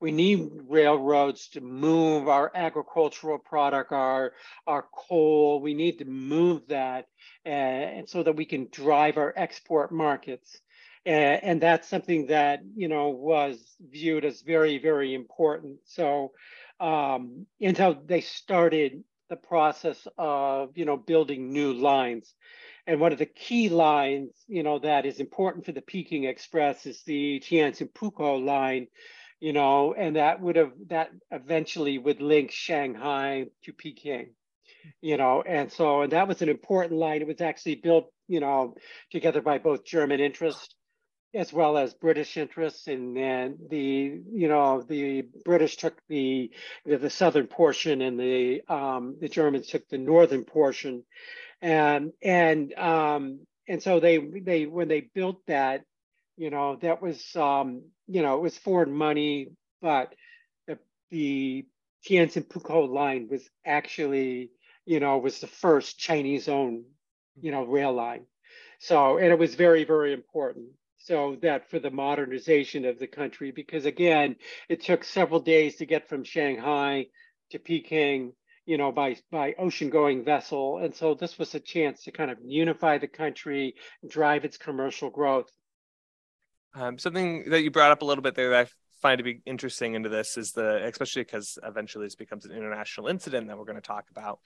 We 0.00 0.12
need 0.12 0.48
railroads 0.68 1.48
to 1.48 1.60
move 1.60 2.28
our 2.28 2.50
agricultural 2.54 3.38
product, 3.38 3.92
our, 3.92 4.32
our 4.66 4.86
coal. 4.94 5.60
We 5.60 5.74
need 5.74 5.98
to 5.98 6.06
move 6.06 6.68
that 6.68 7.06
and 7.44 8.08
so 8.08 8.22
that 8.22 8.36
we 8.36 8.44
can 8.44 8.68
drive 8.70 9.16
our 9.16 9.32
export 9.36 9.92
markets 9.92 10.60
and, 11.06 11.42
and 11.42 11.60
that's 11.60 11.88
something 11.88 12.26
that 12.26 12.60
you 12.76 12.88
know 12.88 13.08
was 13.08 13.76
viewed 13.90 14.24
as 14.24 14.42
very 14.42 14.78
very 14.78 15.14
important 15.14 15.78
so 15.84 16.32
um, 16.80 17.46
until 17.60 17.94
they 18.06 18.20
started 18.20 19.02
the 19.28 19.36
process 19.36 20.06
of 20.18 20.76
you 20.76 20.84
know 20.84 20.96
building 20.96 21.52
new 21.52 21.72
lines 21.72 22.34
and 22.90 23.00
one 23.00 23.12
of 23.12 23.18
the 23.18 23.26
key 23.26 23.68
lines 23.68 24.32
you 24.48 24.64
know 24.64 24.80
that 24.80 25.06
is 25.06 25.20
important 25.20 25.64
for 25.64 25.70
the 25.70 25.80
peking 25.80 26.24
express 26.24 26.86
is 26.86 27.02
the 27.04 27.40
tianjin 27.40 27.88
pukou 27.92 28.44
line 28.44 28.88
you 29.38 29.52
know 29.52 29.94
and 29.94 30.16
that 30.16 30.40
would 30.40 30.56
have 30.56 30.72
that 30.88 31.10
eventually 31.30 31.98
would 31.98 32.20
link 32.20 32.50
shanghai 32.50 33.46
to 33.62 33.72
peking 33.72 34.34
you 35.00 35.16
know 35.16 35.40
and 35.46 35.70
so 35.70 36.02
and 36.02 36.12
that 36.12 36.26
was 36.26 36.42
an 36.42 36.48
important 36.48 36.98
line. 36.98 37.20
It 37.20 37.28
was 37.28 37.40
actually 37.40 37.76
built 37.76 38.12
you 38.26 38.40
know 38.40 38.74
together 39.12 39.40
by 39.40 39.58
both 39.58 39.84
german 39.84 40.18
interest 40.18 40.74
as 41.32 41.52
well 41.52 41.78
as 41.78 41.94
British 41.94 42.36
interests, 42.36 42.88
and 42.88 43.16
then 43.16 43.56
the 43.70 44.20
you 44.32 44.48
know 44.48 44.82
the 44.82 45.22
British 45.44 45.76
took 45.76 45.96
the 46.08 46.50
the, 46.84 46.96
the 46.98 47.10
southern 47.10 47.46
portion, 47.46 48.02
and 48.02 48.18
the 48.18 48.62
um, 48.68 49.16
the 49.20 49.28
Germans 49.28 49.68
took 49.68 49.88
the 49.88 49.98
northern 49.98 50.44
portion, 50.44 51.04
and 51.62 52.12
and 52.22 52.72
um, 52.74 53.40
and 53.68 53.82
so 53.82 54.00
they 54.00 54.18
they 54.18 54.66
when 54.66 54.88
they 54.88 55.00
built 55.00 55.40
that, 55.46 55.82
you 56.36 56.50
know 56.50 56.76
that 56.82 57.02
was 57.02 57.24
um, 57.36 57.82
you 58.06 58.22
know 58.22 58.36
it 58.36 58.42
was 58.42 58.56
foreign 58.58 58.92
money, 58.92 59.48
but 59.80 60.14
the 60.66 60.78
the 61.10 61.66
Tianjin 62.06 62.46
Pukou 62.46 62.88
line 62.88 63.28
was 63.30 63.48
actually 63.64 64.50
you 64.86 65.00
know 65.00 65.18
was 65.18 65.40
the 65.40 65.46
first 65.46 65.98
Chinese 65.98 66.48
owned 66.48 66.84
you 67.40 67.52
know 67.52 67.64
rail 67.64 67.92
line, 67.92 68.26
so 68.78 69.18
and 69.18 69.26
it 69.26 69.38
was 69.38 69.54
very 69.54 69.84
very 69.84 70.12
important 70.12 70.66
so 71.02 71.36
that 71.40 71.70
for 71.70 71.78
the 71.78 71.90
modernization 71.90 72.84
of 72.84 72.98
the 72.98 73.06
country, 73.06 73.50
because 73.50 73.86
again, 73.86 74.36
it 74.68 74.82
took 74.82 75.02
several 75.02 75.40
days 75.40 75.76
to 75.76 75.86
get 75.86 76.08
from 76.08 76.24
Shanghai 76.24 77.06
to 77.50 77.58
Peking, 77.58 78.34
you 78.70 78.78
know, 78.78 78.92
by 78.92 79.16
by 79.32 79.52
ocean-going 79.58 80.24
vessel, 80.24 80.78
and 80.78 80.94
so 80.94 81.14
this 81.14 81.40
was 81.40 81.56
a 81.56 81.60
chance 81.60 82.04
to 82.04 82.12
kind 82.12 82.30
of 82.30 82.38
unify 82.44 82.98
the 82.98 83.08
country, 83.08 83.74
drive 84.08 84.44
its 84.44 84.56
commercial 84.56 85.10
growth. 85.10 85.50
Um, 86.74 86.96
something 86.96 87.50
that 87.50 87.62
you 87.62 87.72
brought 87.72 87.90
up 87.90 88.02
a 88.02 88.04
little 88.04 88.22
bit 88.22 88.36
there 88.36 88.50
that 88.50 88.66
I 88.66 88.70
find 89.02 89.18
to 89.18 89.24
be 89.24 89.42
interesting 89.44 89.94
into 89.94 90.08
this 90.08 90.36
is 90.36 90.52
the, 90.52 90.86
especially 90.86 91.22
because 91.22 91.58
eventually 91.64 92.06
this 92.06 92.14
becomes 92.14 92.44
an 92.44 92.52
international 92.52 93.08
incident 93.08 93.48
that 93.48 93.58
we're 93.58 93.64
going 93.64 93.74
to 93.74 93.82
talk 93.82 94.04
about, 94.12 94.38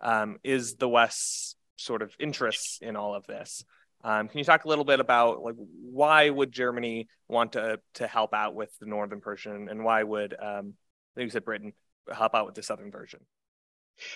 um, 0.00 0.38
is 0.44 0.76
the 0.76 0.88
West's 0.88 1.56
sort 1.74 2.02
of 2.02 2.14
interests 2.20 2.78
in 2.80 2.94
all 2.94 3.16
of 3.16 3.26
this. 3.26 3.64
Um, 4.04 4.28
can 4.28 4.38
you 4.38 4.44
talk 4.44 4.64
a 4.64 4.68
little 4.68 4.84
bit 4.84 5.00
about 5.00 5.42
like 5.42 5.56
why 5.56 6.30
would 6.30 6.52
Germany 6.52 7.08
want 7.26 7.54
to 7.54 7.80
to 7.94 8.06
help 8.06 8.32
out 8.32 8.54
with 8.54 8.70
the 8.78 8.86
northern 8.86 9.20
version, 9.20 9.66
and 9.68 9.82
why 9.82 10.04
would 10.04 10.36
um, 10.40 10.74
you 11.16 11.28
said 11.30 11.44
Britain 11.44 11.72
help 12.12 12.36
out 12.36 12.46
with 12.46 12.54
the 12.54 12.62
southern 12.62 12.92
version? 12.92 13.18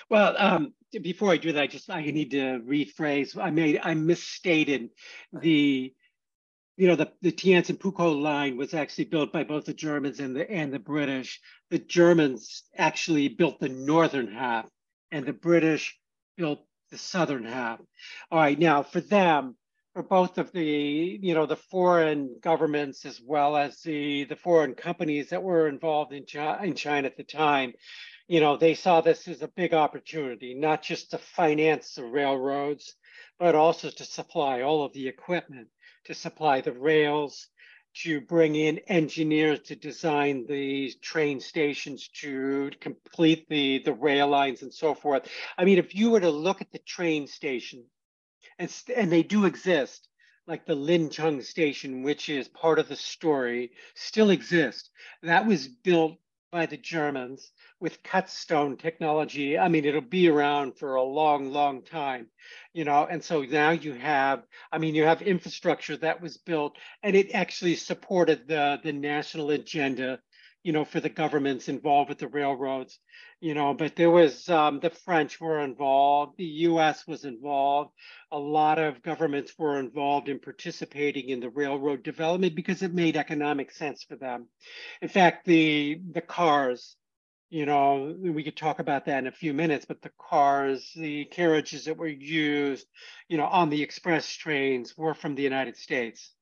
Well, 0.09 0.35
um, 0.39 0.75
before 0.93 1.31
I 1.31 1.37
do 1.37 1.53
that, 1.53 1.63
I 1.63 1.67
just 1.67 1.91
I 1.91 2.03
need 2.03 2.31
to 2.33 2.61
rephrase. 2.61 3.37
I 3.41 3.51
made 3.51 3.81
I 3.83 3.95
misstated 3.95 4.91
the 5.33 5.93
you 6.77 6.87
know 6.87 6.97
the 6.97 7.13
the 7.23 7.33
Tianjin 7.33 7.79
Pukou 7.79 8.21
line 8.21 8.57
was 8.57 8.75
actually 8.75 9.05
built 9.05 9.33
by 9.33 9.45
both 9.45 9.65
the 9.65 9.75
Germans 9.75 10.21
and 10.21 10.37
the 10.37 10.51
and 10.51 10.73
the 10.73 10.79
British. 10.79 11.41
The 11.71 11.79
Germans 11.79 12.65
actually 12.77 13.29
built 13.29 13.61
the 13.61 13.69
northern 13.69 14.33
half, 14.33 14.67
and 15.11 15.25
the 15.25 15.33
British 15.33 15.99
built 16.37 16.65
the 16.91 16.99
southern 16.99 17.45
half. 17.45 17.81
All 18.31 18.39
right, 18.39 18.59
now 18.59 18.83
for 18.83 19.01
them, 19.01 19.57
for 19.95 20.03
both 20.03 20.39
of 20.39 20.53
the 20.53 21.19
you 21.23 21.35
know 21.35 21.47
the 21.47 21.57
foreign 21.57 22.37
governments 22.43 23.05
as 23.05 23.21
well 23.21 23.57
as 23.57 23.81
the 23.81 24.25
the 24.25 24.37
foreign 24.37 24.75
companies 24.75 25.31
that 25.31 25.43
were 25.43 25.69
involved 25.69 26.13
in 26.13 26.27
China, 26.27 26.63
in 26.63 26.75
China 26.75 27.07
at 27.07 27.17
the 27.17 27.25
time 27.25 27.73
you 28.29 28.41
know 28.41 28.57
they 28.57 28.75
saw 28.75 29.01
this 29.01 29.29
as 29.29 29.43
a 29.43 29.49
big 29.49 29.73
opportunity 29.75 30.55
not 30.55 30.83
just 30.83 31.11
to 31.11 31.19
finance 31.19 31.95
the 31.95 32.05
railroads 32.05 32.95
but 33.39 33.55
also 33.55 33.91
to 33.91 34.05
supply 34.05 34.63
all 34.63 34.85
of 34.85 34.93
the 34.93 35.09
equipment 35.09 35.69
to 36.05 36.15
supply 36.15 36.61
the 36.61 36.73
rails 36.73 37.49
to 37.95 38.21
bring 38.21 38.55
in 38.55 38.79
engineers 38.89 39.61
to 39.61 39.75
design 39.75 40.45
the 40.47 40.93
train 41.01 41.41
stations 41.41 42.09
to 42.09 42.71
complete 42.81 43.49
the 43.49 43.81
the 43.85 43.93
rail 43.93 44.29
lines 44.29 44.63
and 44.63 44.73
so 44.73 44.95
forth 44.95 45.29
i 45.59 45.65
mean 45.65 45.79
if 45.79 45.95
you 45.95 46.11
were 46.11 46.21
to 46.21 46.31
look 46.31 46.61
at 46.61 46.73
the 46.73 46.79
train 46.81 47.27
station 47.27 47.85
and, 48.59 48.73
and 48.95 49.13
they 49.13 49.23
do 49.23 49.45
exist 49.45 50.09
like 50.47 50.65
the 50.65 50.77
Lincheng 50.77 51.43
station, 51.43 52.05
which 52.05 52.29
is 52.29 52.47
part 52.47 52.79
of 52.79 52.89
the 52.89 52.95
story, 52.95 53.73
still 53.95 54.31
exist. 54.31 54.91
That 55.23 55.45
was 55.45 55.67
built 55.67 56.19
by 56.53 56.67
the 56.67 56.77
Germans 56.77 57.51
with 57.81 58.03
cut 58.03 58.31
stone 58.31 58.77
technology. 58.77 59.59
I 59.59 59.69
mean, 59.69 59.85
it'll 59.85 60.01
be 60.01 60.29
around 60.29 60.79
for 60.79 60.95
a 60.95 61.03
long, 61.03 61.53
long 61.53 61.83
time, 61.83 62.29
you 62.73 62.85
know. 62.85 63.07
And 63.09 63.23
so 63.23 63.43
now 63.43 63.71
you 63.71 63.93
have, 63.95 64.45
I 64.73 64.79
mean, 64.79 64.95
you 64.95 65.05
have 65.05 65.23
infrastructure 65.23 65.97
that 65.99 66.21
was 66.21 66.37
built, 66.39 66.77
and 67.03 67.15
it 67.17 67.35
actually 67.35 67.77
supported 67.77 68.49
the 68.49 68.81
the 68.83 68.93
national 68.93 69.51
agenda 69.51 70.21
you 70.67 70.73
know, 70.73 70.85
for 70.85 70.99
the 70.99 71.09
governments 71.09 71.69
involved 71.69 72.09
with 72.09 72.19
the 72.19 72.27
railroads, 72.27 72.99
you 73.41 73.55
know, 73.55 73.73
but 73.73 73.95
there 73.95 74.11
was 74.11 74.49
um, 74.49 74.81
the 74.81 74.91
French 74.91 75.41
were 75.41 75.61
involved, 75.61 76.37
the 76.39 76.67
US 76.71 77.07
was 77.07 77.25
involved, 77.25 77.93
a 78.33 78.39
lot 78.39 78.81
of 78.81 79.01
governments 79.01 79.53
were 79.57 79.79
involved 79.79 80.29
in 80.29 80.41
participating 80.41 81.29
in 81.29 81.39
the 81.39 81.51
railroad 81.51 82.03
development 82.03 82.57
because 82.57 82.83
it 82.83 82.93
made 82.93 83.17
economic 83.17 83.71
sense 83.71 84.03
for 84.03 84.17
them. 84.17 84.49
In 85.01 85.09
fact, 85.09 85.47
the 85.47 86.01
the 86.11 86.21
cars, 86.21 86.97
you 87.49 87.67
know, 87.67 88.15
we 88.21 88.43
could 88.43 88.57
talk 88.57 88.81
about 88.81 89.07
that 89.07 89.19
in 89.19 89.27
a 89.27 89.33
few 89.33 89.55
minutes, 89.55 89.85
but 89.87 90.03
the 90.03 90.11
cars, 90.19 90.91
the 90.97 91.25
carriages 91.27 91.85
that 91.85 91.97
were 91.97 92.09
used, 92.09 92.87
you 93.29 93.37
know, 93.37 93.47
on 93.47 93.71
the 93.71 93.83
express 93.83 94.29
trains 94.33 94.97
were 94.97 95.15
from 95.15 95.35
the 95.35 95.43
United 95.43 95.77
States. 95.77 96.33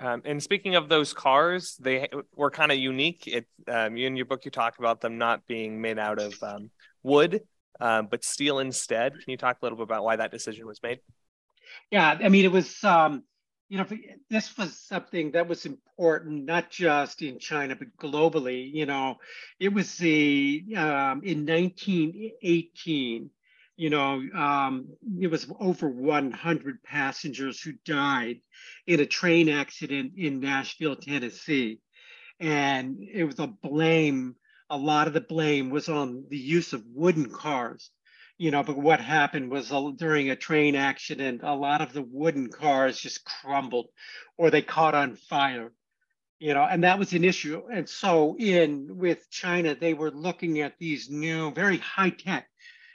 Um, 0.00 0.22
and 0.24 0.42
speaking 0.42 0.74
of 0.74 0.88
those 0.88 1.12
cars, 1.12 1.76
they 1.80 2.08
were 2.34 2.50
kind 2.50 2.72
of 2.72 2.78
unique. 2.78 3.28
It, 3.28 3.46
um, 3.68 3.96
in 3.96 4.16
your 4.16 4.26
book, 4.26 4.44
you 4.44 4.50
talk 4.50 4.78
about 4.80 5.00
them 5.00 5.16
not 5.18 5.46
being 5.46 5.80
made 5.80 5.98
out 5.98 6.18
of 6.18 6.34
um, 6.42 6.70
wood, 7.04 7.42
uh, 7.78 8.02
but 8.02 8.24
steel 8.24 8.58
instead. 8.58 9.12
Can 9.12 9.30
you 9.30 9.36
talk 9.36 9.58
a 9.62 9.64
little 9.64 9.78
bit 9.78 9.84
about 9.84 10.02
why 10.02 10.16
that 10.16 10.32
decision 10.32 10.66
was 10.66 10.82
made? 10.82 10.98
Yeah, 11.92 12.18
I 12.20 12.28
mean, 12.28 12.44
it 12.44 12.50
was, 12.50 12.82
um, 12.82 13.22
you 13.72 13.78
know, 13.78 13.86
this 14.28 14.58
was 14.58 14.76
something 14.76 15.30
that 15.30 15.48
was 15.48 15.64
important, 15.64 16.44
not 16.44 16.68
just 16.68 17.22
in 17.22 17.38
China, 17.38 17.74
but 17.74 17.96
globally. 17.96 18.70
You 18.70 18.84
know, 18.84 19.16
it 19.58 19.72
was 19.72 19.96
the, 19.96 20.62
um, 20.76 21.22
in 21.24 21.46
1918, 21.46 23.30
you 23.78 23.88
know, 23.88 24.22
um, 24.34 24.88
it 25.18 25.28
was 25.28 25.50
over 25.58 25.88
100 25.88 26.82
passengers 26.82 27.62
who 27.62 27.72
died 27.86 28.42
in 28.86 29.00
a 29.00 29.06
train 29.06 29.48
accident 29.48 30.12
in 30.18 30.40
Nashville, 30.40 30.96
Tennessee. 30.96 31.80
And 32.38 32.98
it 33.00 33.24
was 33.24 33.38
a 33.38 33.46
blame, 33.46 34.36
a 34.68 34.76
lot 34.76 35.06
of 35.06 35.14
the 35.14 35.22
blame 35.22 35.70
was 35.70 35.88
on 35.88 36.26
the 36.28 36.36
use 36.36 36.74
of 36.74 36.84
wooden 36.92 37.30
cars 37.30 37.90
you 38.42 38.50
know, 38.50 38.64
but 38.64 38.76
what 38.76 38.98
happened 38.98 39.52
was 39.52 39.72
during 39.98 40.28
a 40.28 40.34
train 40.34 40.74
accident, 40.74 41.42
a 41.44 41.54
lot 41.54 41.80
of 41.80 41.92
the 41.92 42.02
wooden 42.02 42.48
cars 42.48 42.98
just 42.98 43.24
crumbled 43.24 43.86
or 44.36 44.50
they 44.50 44.62
caught 44.62 44.96
on 44.96 45.14
fire, 45.14 45.70
you 46.40 46.52
know, 46.52 46.64
and 46.64 46.82
that 46.82 46.98
was 46.98 47.12
an 47.12 47.22
issue. 47.22 47.62
And 47.72 47.88
so 47.88 48.34
in 48.36 48.98
with 48.98 49.30
China, 49.30 49.76
they 49.76 49.94
were 49.94 50.10
looking 50.10 50.60
at 50.60 50.76
these 50.80 51.08
new, 51.08 51.52
very 51.52 51.76
high 51.76 52.10
tech 52.10 52.48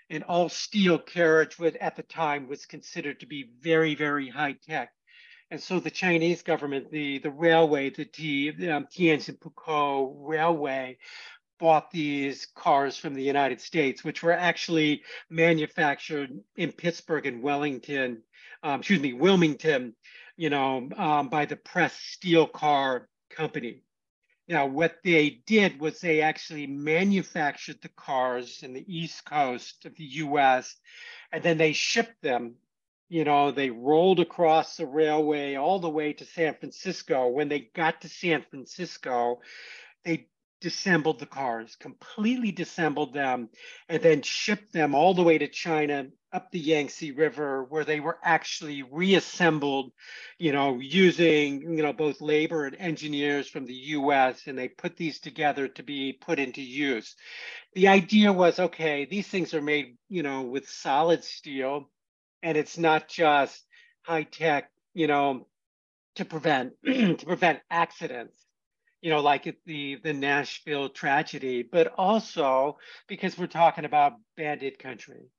and 0.10 0.22
all 0.26 0.50
steel 0.50 1.00
carriage 1.00 1.58
would 1.58 1.78
at 1.78 1.96
the 1.96 2.04
time 2.04 2.50
was 2.50 2.66
considered 2.66 3.22
to 3.22 3.26
be 3.26 3.50
very, 3.62 3.96
very 3.96 4.28
high 4.28 4.58
tech. 4.68 4.92
And 5.50 5.62
so 5.62 5.80
the 5.80 5.90
Chinese 5.90 6.42
government, 6.42 6.92
the, 6.92 7.20
the 7.20 7.32
railway, 7.32 7.90
the, 7.90 8.04
the 8.58 8.70
um, 8.70 8.88
Tianjin 8.94 9.40
Pukou 9.40 10.14
Railway 10.14 10.98
bought 11.60 11.92
these 11.92 12.46
cars 12.46 12.98
from 12.98 13.14
the 13.14 13.24
United 13.24 13.62
States, 13.62 14.04
which 14.04 14.24
were 14.24 14.34
actually 14.34 15.04
manufactured 15.30 16.32
in 16.56 16.72
Pittsburgh 16.72 17.26
and 17.26 17.42
Wellington, 17.42 18.24
um, 18.64 18.80
excuse 18.80 19.00
me, 19.00 19.14
Wilmington, 19.14 19.96
you 20.36 20.50
know, 20.50 20.90
um, 20.98 21.30
by 21.30 21.46
the 21.46 21.56
Press 21.56 21.94
Steel 21.94 22.48
Car 22.48 23.08
Company. 23.30 23.82
Now, 24.48 24.66
what 24.66 25.00
they 25.04 25.42
did 25.46 25.80
was 25.80 26.00
they 26.00 26.22
actually 26.22 26.68
manufactured 26.68 27.82
the 27.82 27.90
cars 27.90 28.64
in 28.64 28.74
the 28.74 28.86
East 28.88 29.26
Coast 29.26 29.86
of 29.86 29.96
the 29.96 30.06
US, 30.06 30.76
and 31.32 31.44
then 31.44 31.58
they 31.58 31.74
shipped 31.74 32.22
them. 32.22 32.56
You 33.10 33.24
know, 33.26 33.52
they 33.52 33.70
rolled 33.70 34.20
across 34.20 34.78
the 34.78 34.86
railway 34.86 35.56
all 35.56 35.80
the 35.80 35.90
way 35.90 36.14
to 36.14 36.26
San 36.26 36.56
Francisco. 36.56 37.28
When 37.28 37.50
they 37.50 37.70
got 37.74 38.02
to 38.02 38.10
San 38.10 38.46
Francisco, 38.50 39.42
they 40.04 40.28
disassembled 40.60 41.20
the 41.20 41.26
cars, 41.26 41.76
completely 41.76 42.52
disassembled 42.52 43.14
them, 43.14 43.50
and 43.90 44.02
then 44.02 44.22
shipped 44.22 44.74
them 44.74 44.96
all 44.96 45.14
the 45.14 45.24
way 45.24 45.38
to 45.38 45.48
China 45.48 46.08
up 46.34 46.52
the 46.52 46.60
Yangtze 46.60 47.12
River, 47.12 47.64
where 47.66 47.86
they 47.86 48.00
were 48.00 48.20
actually 48.24 48.84
reassembled, 48.84 49.92
you 50.38 50.52
know, 50.52 50.80
using, 50.80 51.62
you 51.62 51.84
know, 51.84 51.94
both 51.94 52.22
labor 52.22 52.66
and 52.66 52.76
engineers 52.76 53.48
from 53.48 53.66
the 53.66 53.74
US, 53.74 54.48
and 54.48 54.58
they 54.58 54.68
put 54.68 54.98
these 54.98 55.20
together 55.20 55.68
to 55.70 55.84
be 55.84 56.14
put 56.14 56.40
into 56.40 56.62
use. 56.62 57.16
The 57.74 57.88
idea 57.88 58.34
was, 58.34 58.60
okay, 58.60 59.06
these 59.06 59.28
things 59.28 59.54
are 59.54 59.62
made, 59.62 59.98
you 60.10 60.24
know, 60.24 60.42
with 60.44 60.70
solid 60.70 61.24
steel, 61.24 61.90
and 62.44 62.58
it's 62.58 62.78
not 62.78 63.08
just 63.08 63.64
high 64.02 64.24
tech, 64.24 64.72
you 64.94 65.08
know, 65.08 65.48
to 66.16 66.26
prevent 66.26 66.74
to 66.86 67.26
prevent 67.26 67.60
accidents 67.70 68.47
you 69.08 69.14
know, 69.14 69.22
like 69.22 69.56
the 69.66 69.96
the 70.04 70.12
Nashville 70.12 70.90
tragedy, 70.90 71.64
but 71.64 71.94
also 71.98 72.78
because 73.08 73.38
we're 73.38 73.48
talking 73.48 73.86
about 73.86 74.20
bandit 74.36 74.80
country. 74.80 75.30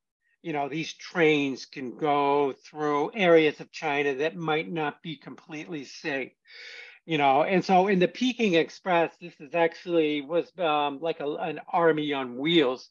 You 0.41 0.55
know, 0.55 0.71
these 0.71 0.95
trains 0.95 1.67
can 1.67 1.99
go 1.99 2.55
through 2.65 3.11
areas 3.13 3.61
of 3.61 3.71
China 3.71 4.15
that 4.15 4.35
might 4.35 4.73
not 4.73 5.03
be 5.03 5.17
completely 5.17 5.85
safe. 5.85 6.33
You 7.05 7.19
know, 7.19 7.43
and 7.43 7.63
so 7.63 7.89
in 7.89 7.99
the 7.99 8.09
Peking 8.09 8.55
Express, 8.55 9.15
this 9.21 9.35
is 9.39 9.55
actually 9.55 10.23
was 10.23 10.51
um, 10.59 11.01
like 11.03 11.21
a, 11.21 11.31
an 11.35 11.61
army 11.71 12.15
on 12.15 12.39
wheels. 12.39 12.89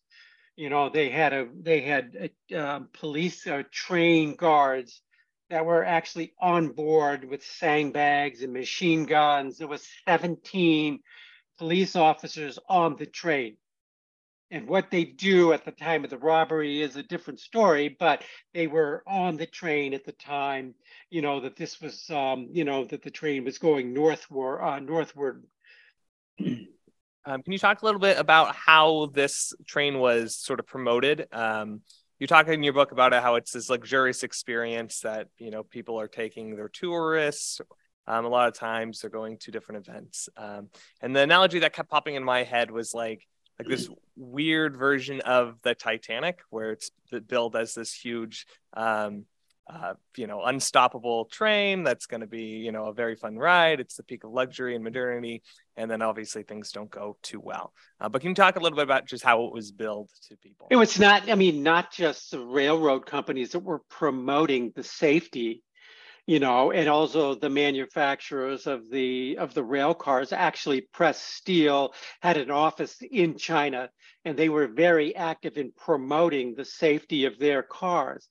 You 0.55 0.69
know, 0.69 0.89
they 0.89 1.09
had 1.09 1.33
a 1.33 1.47
they 1.59 1.81
had 1.81 2.31
a, 2.51 2.55
uh, 2.55 2.79
police 2.93 3.47
or 3.47 3.61
uh, 3.61 3.63
train 3.71 4.35
guards 4.35 5.01
that 5.49 5.65
were 5.65 5.83
actually 5.83 6.33
on 6.39 6.69
board 6.69 7.23
with 7.23 7.45
sandbags 7.45 8.41
and 8.41 8.53
machine 8.53 9.05
guns. 9.05 9.57
There 9.57 9.67
was 9.67 9.87
17 10.07 10.99
police 11.57 11.95
officers 11.95 12.59
on 12.67 12.95
the 12.97 13.05
train. 13.05 13.57
And 14.49 14.67
what 14.67 14.91
they 14.91 15.03
do 15.03 15.51
at 15.51 15.65
the 15.65 15.71
time 15.71 16.05
of 16.05 16.09
the 16.09 16.17
robbery 16.17 16.81
is 16.81 16.95
a 16.95 17.03
different 17.03 17.41
story, 17.41 17.95
but 17.99 18.23
they 18.53 18.67
were 18.67 19.03
on 19.05 19.35
the 19.35 19.45
train 19.45 19.93
at 19.93 20.05
the 20.05 20.13
time, 20.13 20.73
you 21.09 21.21
know, 21.21 21.41
that 21.41 21.57
this 21.57 21.81
was, 21.81 22.09
um, 22.09 22.47
you 22.51 22.63
know, 22.63 22.85
that 22.85 23.01
the 23.01 23.11
train 23.11 23.43
was 23.43 23.57
going 23.57 23.93
northward. 23.93 24.61
Uh, 24.61 24.79
northward. 24.79 25.43
Um, 26.39 27.43
can 27.43 27.51
you 27.51 27.59
talk 27.59 27.81
a 27.81 27.85
little 27.85 27.99
bit 27.99 28.17
about 28.17 28.55
how 28.55 29.07
this 29.07 29.53
train 29.65 29.99
was 29.99 30.33
sort 30.33 30.61
of 30.61 30.65
promoted? 30.65 31.27
Um, 31.33 31.81
you 32.19 32.27
talk 32.27 32.47
in 32.47 32.63
your 32.63 32.73
book 32.73 32.91
about 32.91 33.13
it, 33.13 33.21
how 33.21 33.35
it's 33.35 33.51
this 33.51 33.69
luxurious 33.69 34.23
experience 34.23 35.01
that 35.01 35.27
you 35.37 35.51
know 35.51 35.63
people 35.63 35.99
are 35.99 36.07
taking 36.07 36.55
their 36.55 36.69
tourists. 36.69 37.61
Um, 38.07 38.25
a 38.25 38.29
lot 38.29 38.47
of 38.47 38.53
times 38.53 39.01
they're 39.01 39.09
going 39.09 39.37
to 39.39 39.51
different 39.51 39.87
events. 39.87 40.29
Um, 40.37 40.69
and 41.01 41.15
the 41.15 41.21
analogy 41.21 41.59
that 41.59 41.73
kept 41.73 41.89
popping 41.89 42.15
in 42.15 42.23
my 42.23 42.43
head 42.43 42.71
was 42.71 42.93
like 42.93 43.27
like 43.59 43.67
this 43.67 43.89
weird 44.15 44.77
version 44.77 45.21
of 45.21 45.57
the 45.63 45.73
titanic 45.73 46.39
where 46.49 46.71
it's 46.71 46.91
billed 47.27 47.55
as 47.55 47.73
this 47.73 47.93
huge 47.93 48.45
um, 48.73 49.25
uh, 49.69 49.93
you 50.15 50.27
know, 50.27 50.43
unstoppable 50.43 51.25
train 51.25 51.83
that's 51.83 52.05
going 52.05 52.21
to 52.21 52.27
be, 52.27 52.43
you 52.43 52.71
know, 52.71 52.85
a 52.85 52.93
very 52.93 53.15
fun 53.15 53.37
ride. 53.37 53.79
It's 53.79 53.95
the 53.95 54.03
peak 54.03 54.23
of 54.23 54.31
luxury 54.31 54.75
and 54.75 54.83
modernity. 54.83 55.43
And 55.75 55.91
then 55.91 56.01
obviously 56.01 56.43
things 56.43 56.71
don't 56.71 56.89
go 56.89 57.17
too 57.21 57.39
well. 57.39 57.73
Uh, 57.99 58.09
but 58.09 58.21
can 58.21 58.29
you 58.29 58.35
talk 58.35 58.55
a 58.55 58.59
little 58.59 58.77
bit 58.77 58.83
about 58.83 59.05
just 59.05 59.23
how 59.23 59.45
it 59.45 59.53
was 59.53 59.71
billed 59.71 60.09
to 60.29 60.37
people? 60.37 60.67
It 60.71 60.77
was 60.77 60.99
not, 60.99 61.29
I 61.29 61.35
mean, 61.35 61.63
not 61.63 61.91
just 61.91 62.31
the 62.31 62.39
railroad 62.39 63.05
companies 63.05 63.51
that 63.51 63.59
were 63.59 63.81
promoting 63.89 64.71
the 64.75 64.83
safety 64.83 65.63
you 66.27 66.39
know, 66.39 66.71
and 66.71 66.89
also 66.89 67.35
the 67.35 67.49
manufacturers 67.49 68.67
of 68.67 68.91
the 68.91 69.37
of 69.39 69.53
the 69.53 69.63
rail 69.63 69.93
cars 69.93 70.33
actually 70.33 70.81
Press 70.81 71.19
Steel 71.21 71.93
had 72.21 72.35
an 72.35 72.51
office 72.51 72.97
in 73.01 73.37
China 73.37 73.89
and 74.25 74.37
they 74.37 74.49
were 74.49 74.67
very 74.67 75.15
active 75.15 75.57
in 75.57 75.71
promoting 75.71 76.53
the 76.53 76.65
safety 76.65 77.23
of 77.23 77.39
their 77.39 77.63
cars. 77.63 78.27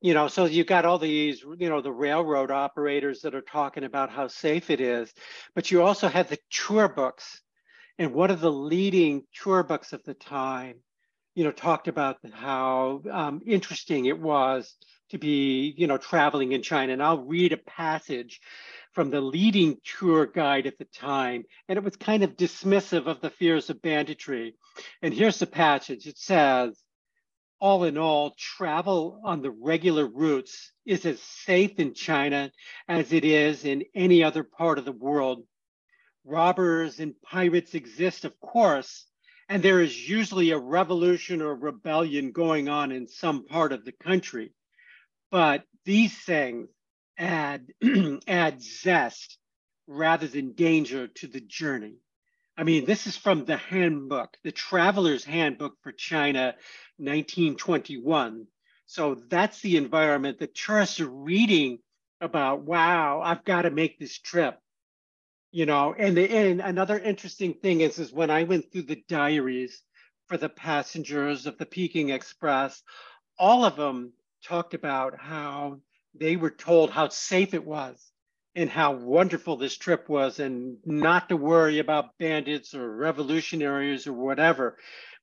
You 0.00 0.14
know, 0.14 0.28
so 0.28 0.44
you 0.44 0.62
got 0.62 0.84
all 0.84 0.98
these, 0.98 1.42
you 1.58 1.68
know, 1.68 1.80
the 1.80 1.92
railroad 1.92 2.52
operators 2.52 3.22
that 3.22 3.34
are 3.34 3.40
talking 3.40 3.82
about 3.82 4.10
how 4.10 4.28
safe 4.28 4.70
it 4.70 4.80
is, 4.80 5.12
but 5.56 5.72
you 5.72 5.82
also 5.82 6.06
had 6.06 6.28
the 6.28 6.38
tour 6.50 6.88
books. 6.88 7.40
And 7.98 8.14
one 8.14 8.30
of 8.30 8.40
the 8.40 8.52
leading 8.52 9.24
tour 9.34 9.64
books 9.64 9.92
of 9.92 10.04
the 10.04 10.14
time, 10.14 10.76
you 11.34 11.42
know, 11.42 11.50
talked 11.50 11.88
about 11.88 12.18
how 12.32 13.02
um, 13.10 13.40
interesting 13.44 14.06
it 14.06 14.18
was 14.18 14.72
to 15.10 15.18
be, 15.18 15.74
you 15.76 15.86
know, 15.86 15.98
traveling 15.98 16.52
in 16.52 16.62
China. 16.62 16.92
And 16.92 17.02
I'll 17.02 17.24
read 17.24 17.52
a 17.52 17.56
passage 17.56 18.40
from 18.92 19.10
the 19.10 19.20
leading 19.20 19.76
tour 19.84 20.26
guide 20.26 20.66
at 20.66 20.78
the 20.78 20.84
time, 20.86 21.44
and 21.68 21.76
it 21.76 21.84
was 21.84 21.96
kind 21.96 22.24
of 22.24 22.36
dismissive 22.36 23.06
of 23.06 23.20
the 23.20 23.30
fears 23.30 23.70
of 23.70 23.80
banditry. 23.82 24.54
And 25.00 25.14
here's 25.14 25.38
the 25.38 25.46
passage. 25.46 26.06
It 26.06 26.18
says, 26.18 26.76
all 27.60 27.84
in 27.84 27.98
all, 27.98 28.34
travel 28.38 29.20
on 29.22 29.42
the 29.42 29.50
regular 29.50 30.06
routes 30.06 30.72
is 30.86 31.04
as 31.04 31.20
safe 31.20 31.78
in 31.78 31.94
China 31.94 32.50
as 32.88 33.12
it 33.12 33.24
is 33.24 33.64
in 33.64 33.84
any 33.94 34.24
other 34.24 34.42
part 34.42 34.78
of 34.78 34.84
the 34.84 34.92
world. 34.92 35.44
Robbers 36.24 37.00
and 37.00 37.14
pirates 37.22 37.74
exist, 37.74 38.24
of 38.24 38.38
course, 38.40 39.06
and 39.48 39.62
there 39.62 39.80
is 39.80 40.08
usually 40.08 40.50
a 40.50 40.58
revolution 40.58 41.42
or 41.42 41.54
rebellion 41.54 42.32
going 42.32 42.68
on 42.68 42.92
in 42.92 43.06
some 43.06 43.44
part 43.44 43.72
of 43.72 43.84
the 43.84 43.92
country. 43.92 44.52
But 45.30 45.64
these 45.84 46.16
things 46.16 46.68
add 47.18 47.66
add 48.26 48.62
zest 48.62 49.38
rather 49.86 50.26
than 50.26 50.52
danger 50.52 51.08
to 51.08 51.26
the 51.26 51.40
journey. 51.40 51.96
I 52.56 52.64
mean, 52.64 52.84
this 52.84 53.06
is 53.06 53.16
from 53.16 53.44
the 53.44 53.56
handbook, 53.56 54.36
the 54.44 54.52
Traveler's 54.52 55.24
Handbook 55.24 55.76
for 55.82 55.92
China, 55.92 56.54
1921. 56.98 58.46
So 58.86 59.14
that's 59.14 59.60
the 59.60 59.76
environment 59.76 60.40
that 60.40 60.54
tourists 60.54 61.00
are 61.00 61.08
reading 61.08 61.78
about. 62.20 62.62
Wow, 62.62 63.22
I've 63.22 63.44
got 63.44 63.62
to 63.62 63.70
make 63.70 63.98
this 63.98 64.18
trip. 64.18 64.58
You 65.52 65.66
know, 65.66 65.94
and, 65.96 66.16
the, 66.16 66.30
and 66.30 66.60
another 66.60 66.98
interesting 66.98 67.54
thing 67.54 67.80
is, 67.80 67.98
is 67.98 68.12
when 68.12 68.30
I 68.30 68.44
went 68.44 68.70
through 68.70 68.82
the 68.82 69.02
diaries 69.08 69.82
for 70.26 70.36
the 70.36 70.48
passengers 70.48 71.46
of 71.46 71.56
the 71.58 71.66
Peking 71.66 72.10
Express, 72.10 72.82
all 73.38 73.64
of 73.64 73.76
them 73.76 74.12
talked 74.42 74.74
about 74.74 75.18
how 75.18 75.80
they 76.14 76.36
were 76.36 76.50
told 76.50 76.90
how 76.90 77.08
safe 77.08 77.54
it 77.54 77.64
was 77.64 78.12
and 78.54 78.68
how 78.68 78.92
wonderful 78.92 79.56
this 79.56 79.76
trip 79.76 80.08
was 80.08 80.40
and 80.40 80.76
not 80.84 81.28
to 81.28 81.36
worry 81.36 81.78
about 81.78 82.18
bandits 82.18 82.74
or 82.74 82.96
revolutionaries 82.96 84.06
or 84.06 84.12
whatever 84.12 84.76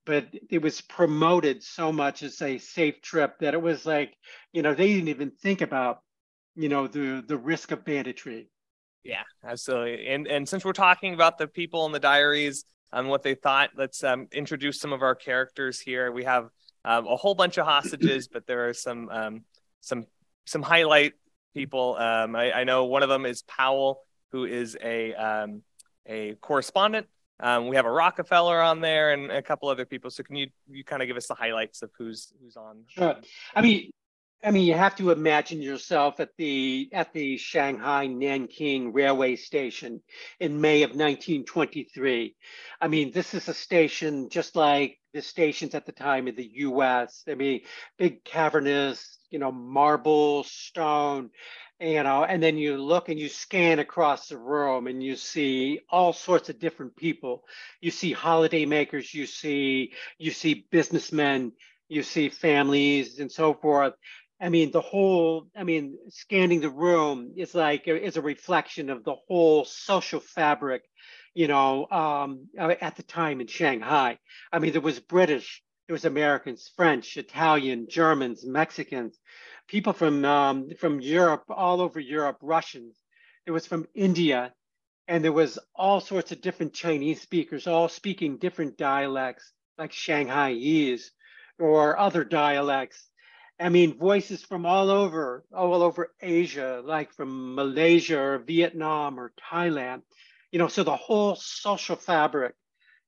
but 0.05 0.27
it 0.49 0.61
was 0.61 0.79
promoted 0.79 1.61
so 1.61 1.91
much 1.91 2.23
as 2.23 2.41
a 2.41 2.57
safe 2.57 3.01
trip 3.01 3.37
that 3.39 3.53
it 3.53 3.61
was 3.61 3.85
like 3.85 4.15
you 4.53 4.61
know 4.61 4.73
they 4.73 4.87
didn't 4.87 5.09
even 5.09 5.31
think 5.31 5.61
about 5.61 6.01
you 6.57 6.69
know, 6.69 6.87
the 6.87 7.23
the 7.25 7.37
risk 7.37 7.71
of 7.71 7.85
banditry. 7.85 8.49
Yeah, 9.03 9.23
absolutely. 9.45 10.07
And 10.07 10.27
and 10.27 10.49
since 10.49 10.65
we're 10.65 10.73
talking 10.73 11.13
about 11.13 11.37
the 11.37 11.47
people 11.47 11.85
in 11.85 11.91
the 11.91 11.99
diaries 11.99 12.65
and 12.91 13.05
um, 13.05 13.07
what 13.07 13.21
they 13.21 13.35
thought, 13.35 13.69
let's 13.77 14.03
um, 14.03 14.27
introduce 14.31 14.79
some 14.79 14.91
of 14.91 15.03
our 15.03 15.15
characters 15.15 15.79
here. 15.79 16.11
We 16.11 16.23
have 16.23 16.49
um, 16.85 17.07
a 17.07 17.15
whole 17.15 17.35
bunch 17.35 17.57
of 17.57 17.65
hostages, 17.65 18.27
but 18.27 18.47
there 18.47 18.69
are 18.69 18.73
some 18.73 19.09
um, 19.09 19.41
some 19.81 20.05
some 20.45 20.61
highlight 20.61 21.13
people. 21.53 21.95
Um, 21.97 22.35
I, 22.35 22.51
I, 22.51 22.63
know 22.63 22.85
one 22.85 23.03
of 23.03 23.09
them 23.09 23.25
is 23.25 23.41
Powell, 23.43 24.01
who 24.31 24.45
is 24.45 24.77
a 24.81 25.13
um, 25.15 25.61
a 26.05 26.35
correspondent. 26.35 27.07
Um, 27.39 27.67
we 27.67 27.75
have 27.75 27.85
a 27.85 27.91
Rockefeller 27.91 28.59
on 28.61 28.81
there 28.81 29.11
and 29.11 29.31
a 29.31 29.41
couple 29.41 29.69
other 29.69 29.85
people. 29.85 30.09
So 30.09 30.23
can 30.23 30.35
you 30.35 30.47
you 30.69 30.83
kind 30.83 31.01
of 31.01 31.07
give 31.07 31.17
us 31.17 31.27
the 31.27 31.35
highlights 31.35 31.81
of 31.81 31.91
who's 31.97 32.33
who's 32.41 32.55
on? 32.55 32.83
Sure. 32.87 33.15
I 33.55 33.61
mean, 33.61 33.91
I 34.43 34.51
mean, 34.51 34.67
you 34.67 34.75
have 34.75 34.95
to 34.97 35.09
imagine 35.09 35.61
yourself 35.61 36.19
at 36.19 36.29
the 36.37 36.89
at 36.93 37.11
the 37.11 37.37
Shanghai 37.37 38.05
Nanking 38.05 38.93
railway 38.93 39.35
station 39.35 40.01
in 40.39 40.61
May 40.61 40.83
of 40.83 40.91
1923. 40.91 42.35
I 42.79 42.87
mean, 42.87 43.11
this 43.11 43.33
is 43.33 43.47
a 43.47 43.53
station 43.53 44.29
just 44.29 44.55
like 44.55 44.99
the 45.13 45.23
stations 45.23 45.73
at 45.73 45.87
the 45.87 45.91
time 45.91 46.27
in 46.27 46.35
the 46.35 46.49
U.S. 46.53 47.23
I 47.27 47.33
mean, 47.33 47.61
big 47.97 48.23
cavernous, 48.23 49.17
you 49.31 49.39
know, 49.39 49.51
marble, 49.51 50.43
stone, 50.43 51.31
you 51.79 52.03
know, 52.03 52.23
and 52.23 52.41
then 52.41 52.59
you 52.59 52.77
look 52.77 53.09
and 53.09 53.19
you 53.19 53.29
scan 53.29 53.79
across 53.79 54.27
the 54.27 54.37
room 54.37 54.85
and 54.85 55.01
you 55.01 55.15
see 55.15 55.79
all 55.89 56.13
sorts 56.13 56.49
of 56.49 56.59
different 56.59 56.95
people. 56.95 57.43
You 57.81 57.89
see 57.89 58.11
holiday 58.11 58.65
makers, 58.67 59.11
you 59.15 59.25
see 59.25 59.93
you 60.19 60.29
see 60.29 60.67
businessmen, 60.69 61.53
you 61.89 62.03
see 62.03 62.29
families 62.29 63.19
and 63.19 63.31
so 63.31 63.55
forth 63.55 63.93
I 64.39 64.49
mean, 64.49 64.71
the 64.71 64.81
whole, 64.81 65.47
I 65.55 65.63
mean, 65.63 65.97
scanning 66.09 66.61
the 66.61 66.69
room 66.69 67.33
is 67.37 67.55
like, 67.55 67.87
is 67.87 68.17
a 68.17 68.21
reflection 68.21 68.89
of 68.89 69.03
the 69.03 69.15
whole 69.27 69.65
social 69.65 70.19
fabric, 70.19 70.83
you 71.33 71.47
know, 71.47 71.87
um, 71.89 72.47
uh, 72.59 72.75
at 72.79 72.95
the 72.97 73.03
time 73.03 73.41
in 73.41 73.47
Shanghai. 73.47 74.19
I 74.53 74.59
mean, 74.59 74.73
there 74.73 74.81
was 74.81 74.99
British, 74.99 75.63
there 75.87 75.95
was 75.95 76.05
Americans, 76.05 76.71
French, 76.75 77.17
Italian, 77.17 77.87
Germans, 77.89 78.45
Mexicans, 78.45 79.17
people 79.67 79.93
from, 79.93 80.23
um, 80.23 80.69
from 80.79 80.99
Europe, 81.01 81.45
all 81.49 81.81
over 81.81 81.99
Europe, 81.99 82.37
Russians. 82.41 82.95
It 83.47 83.51
was 83.51 83.65
from 83.65 83.87
India, 83.95 84.53
and 85.07 85.23
there 85.23 85.31
was 85.31 85.57
all 85.73 85.99
sorts 85.99 86.31
of 86.31 86.41
different 86.41 86.73
Chinese 86.73 87.21
speakers, 87.21 87.65
all 87.65 87.89
speaking 87.89 88.37
different 88.37 88.77
dialects, 88.77 89.51
like 89.79 89.91
Shanghaiese 89.91 91.09
or 91.57 91.97
other 91.97 92.23
dialects 92.23 93.09
I 93.59 93.69
mean, 93.69 93.97
voices 93.97 94.43
from 94.43 94.65
all 94.65 94.89
over, 94.89 95.43
all 95.53 95.81
over 95.81 96.13
Asia, 96.21 96.81
like 96.85 97.11
from 97.13 97.55
Malaysia 97.55 98.19
or 98.19 98.37
Vietnam 98.39 99.19
or 99.19 99.33
Thailand, 99.51 100.03
you 100.51 100.59
know, 100.59 100.67
so 100.67 100.83
the 100.83 100.95
whole 100.95 101.35
social 101.35 101.95
fabric, 101.95 102.53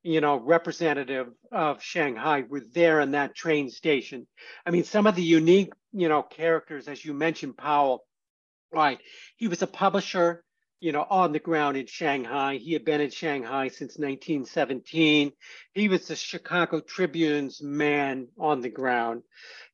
you 0.01 0.21
know, 0.21 0.37
representative 0.37 1.27
of 1.51 1.83
Shanghai 1.83 2.45
were 2.47 2.63
there 2.73 2.99
in 2.99 3.11
that 3.11 3.35
train 3.35 3.69
station. 3.69 4.27
I 4.65 4.71
mean, 4.71 4.83
some 4.83 5.05
of 5.05 5.15
the 5.15 5.23
unique, 5.23 5.73
you 5.93 6.09
know, 6.09 6.23
characters, 6.23 6.87
as 6.87 7.03
you 7.05 7.13
mentioned, 7.13 7.57
Powell, 7.57 8.05
right? 8.71 8.99
He 9.37 9.47
was 9.47 9.61
a 9.61 9.67
publisher, 9.67 10.43
you 10.79 10.91
know, 10.91 11.05
on 11.09 11.31
the 11.31 11.39
ground 11.39 11.77
in 11.77 11.85
Shanghai. 11.85 12.55
He 12.55 12.73
had 12.73 12.85
been 12.85 13.01
in 13.01 13.09
Shanghai 13.09 13.67
since 13.67 13.97
1917. 13.97 15.31
He 15.73 15.89
was 15.89 16.07
the 16.07 16.15
Chicago 16.15 16.79
Tribune's 16.79 17.61
man 17.61 18.27
on 18.39 18.61
the 18.61 18.69
ground. 18.69 19.23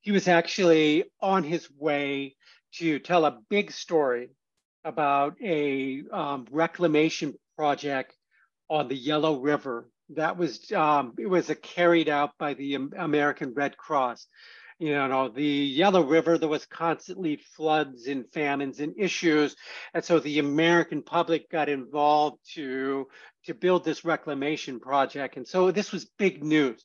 He 0.02 0.12
was 0.12 0.28
actually 0.28 1.06
on 1.22 1.44
his 1.44 1.70
way 1.78 2.36
to 2.76 3.00
tell 3.00 3.26
a 3.26 3.40
big 3.50 3.72
story 3.72 4.30
about 4.84 5.36
a 5.42 6.04
um, 6.12 6.46
reclamation 6.52 7.34
project 7.56 8.14
on 8.70 8.88
the 8.88 8.96
Yellow 8.96 9.40
River. 9.40 9.90
That 10.10 10.38
was 10.38 10.72
um, 10.72 11.14
it 11.18 11.28
was 11.28 11.52
carried 11.62 12.10
out 12.10 12.32
by 12.38 12.54
the 12.54 12.76
American 12.76 13.54
Red 13.56 13.78
Cross 13.78 14.28
you 14.80 14.92
know 14.92 15.30
the 15.30 15.44
yellow 15.44 16.04
river 16.04 16.38
there 16.38 16.50
was 16.50 16.66
constantly 16.66 17.38
floods 17.56 18.08
and 18.08 18.32
famines 18.34 18.80
and 18.80 18.94
issues. 18.98 19.56
And 19.94 20.04
so 20.04 20.20
the 20.20 20.40
american 20.40 21.02
public 21.02 21.50
got 21.50 21.70
involved 21.70 22.40
to 22.56 23.08
to 23.46 23.54
build 23.54 23.86
this 23.86 24.04
reclamation 24.04 24.80
project. 24.80 25.38
And 25.38 25.48
so 25.48 25.72
this 25.72 25.92
was 25.92 26.06
big 26.18 26.44
news. 26.44 26.84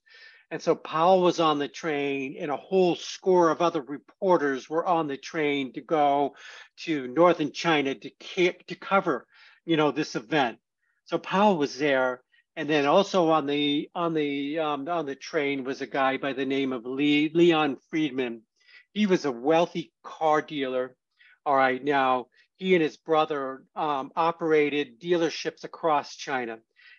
And 0.53 0.61
so 0.61 0.75
powell 0.75 1.23
was 1.23 1.41
on 1.41 1.59
the 1.59 1.69
train 1.69 2.37
and 2.39 2.51
a 2.51 2.57
whole 2.57 2.97
score 2.97 3.51
of 3.51 3.63
other 3.63 3.83
reporters 3.83 4.69
were 4.69 4.85
on 4.85 5.07
the 5.07 5.17
train 5.17 5.73
to 5.75 5.81
go 5.81 6.35
to 6.79 7.07
northern 7.09 7.53
china 7.53 7.95
to, 7.95 8.11
to 8.67 8.75
cover 8.75 9.27
you 9.65 9.77
know 9.77 9.91
this 9.91 10.15
event. 10.15 10.59
So 11.07 11.19
powell 11.19 11.57
was 11.57 11.79
there 11.79 12.23
and 12.61 12.69
then 12.69 12.85
also 12.85 13.31
on 13.31 13.47
the 13.47 13.89
on 13.95 14.13
the 14.13 14.59
um, 14.59 14.87
on 14.87 15.07
the 15.07 15.15
train 15.15 15.65
was 15.65 15.81
a 15.81 15.87
guy 15.87 16.19
by 16.19 16.35
the 16.35 16.45
name 16.45 16.75
of 16.75 16.85
Lee, 16.85 17.31
Leon 17.33 17.79
Friedman. 17.89 18.43
He 18.93 19.07
was 19.07 19.25
a 19.25 19.33
wealthy 19.33 19.95
car 20.05 20.43
dealer. 20.43 20.95
All 21.47 21.57
right, 21.57 21.83
now 21.83 22.27
he 22.57 22.75
and 22.75 22.83
his 22.83 22.99
brother 22.99 23.65
um, 23.75 24.13
operated 24.15 25.01
dealerships 25.01 25.65
across 25.65 26.17
China, 26.17 26.59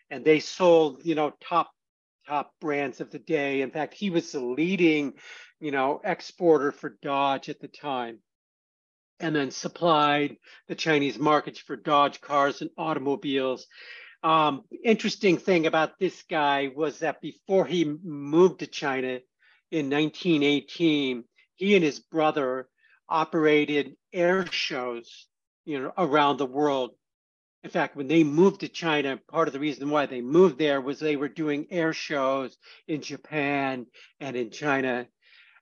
and 0.10 0.26
they 0.26 0.39
sold 0.39 1.06
you 1.06 1.13
know 1.13 1.32
top 1.47 1.69
top 2.28 2.56
brands 2.60 3.00
of 3.00 3.12
the 3.12 3.19
day. 3.19 3.62
In 3.62 3.69
fact, 3.69 3.93
he 3.93 4.10
was 4.10 4.32
the 4.32 4.39
leading 4.39 5.13
you 5.60 5.69
know 5.69 6.02
exporter 6.04 6.71
for 6.71 6.97
Dodge 7.04 7.50
at 7.50 7.60
the 7.60 7.67
time 7.67 8.17
and 9.19 9.36
then 9.36 9.52
supplied 9.52 10.38
the 10.67 10.74
Chinese 10.74 11.19
markets 11.19 11.60
for 11.60 11.76
Dodge 11.76 12.19
cars 12.19 12.62
and 12.62 12.71
automobiles. 12.80 13.67
Um, 14.23 14.63
interesting 14.84 15.38
thing 15.38 15.65
about 15.65 15.97
this 15.97 16.23
guy 16.29 16.71
was 16.75 16.99
that 16.99 17.21
before 17.21 17.65
he 17.65 17.86
moved 17.86 18.60
to 18.60 18.67
China 18.67 19.19
in 19.71 19.89
1918, 19.89 21.23
he 21.55 21.75
and 21.75 21.84
his 21.84 21.99
brother 21.99 22.67
operated 23.10 23.95
air 24.13 24.45
shows, 24.45 25.27
you 25.65 25.81
know, 25.81 25.93
around 25.97 26.38
the 26.38 26.45
world. 26.45 26.91
In 27.63 27.69
fact, 27.69 27.95
when 27.95 28.07
they 28.07 28.23
moved 28.23 28.62
to 28.62 28.67
China, 28.67 29.19
part 29.29 29.47
of 29.47 29.53
the 29.53 29.60
reason 29.60 29.89
why 29.89 30.05
they 30.05 30.21
moved 30.21 30.57
there 30.57 30.81
was 30.81 30.99
they 30.99 31.15
were 31.15 31.29
doing 31.29 31.67
air 31.69 31.93
shows 31.93 32.57
in 32.88 33.01
Japan 33.01 33.88
and 34.19 34.36
in 34.36 34.51
China. 34.51 35.07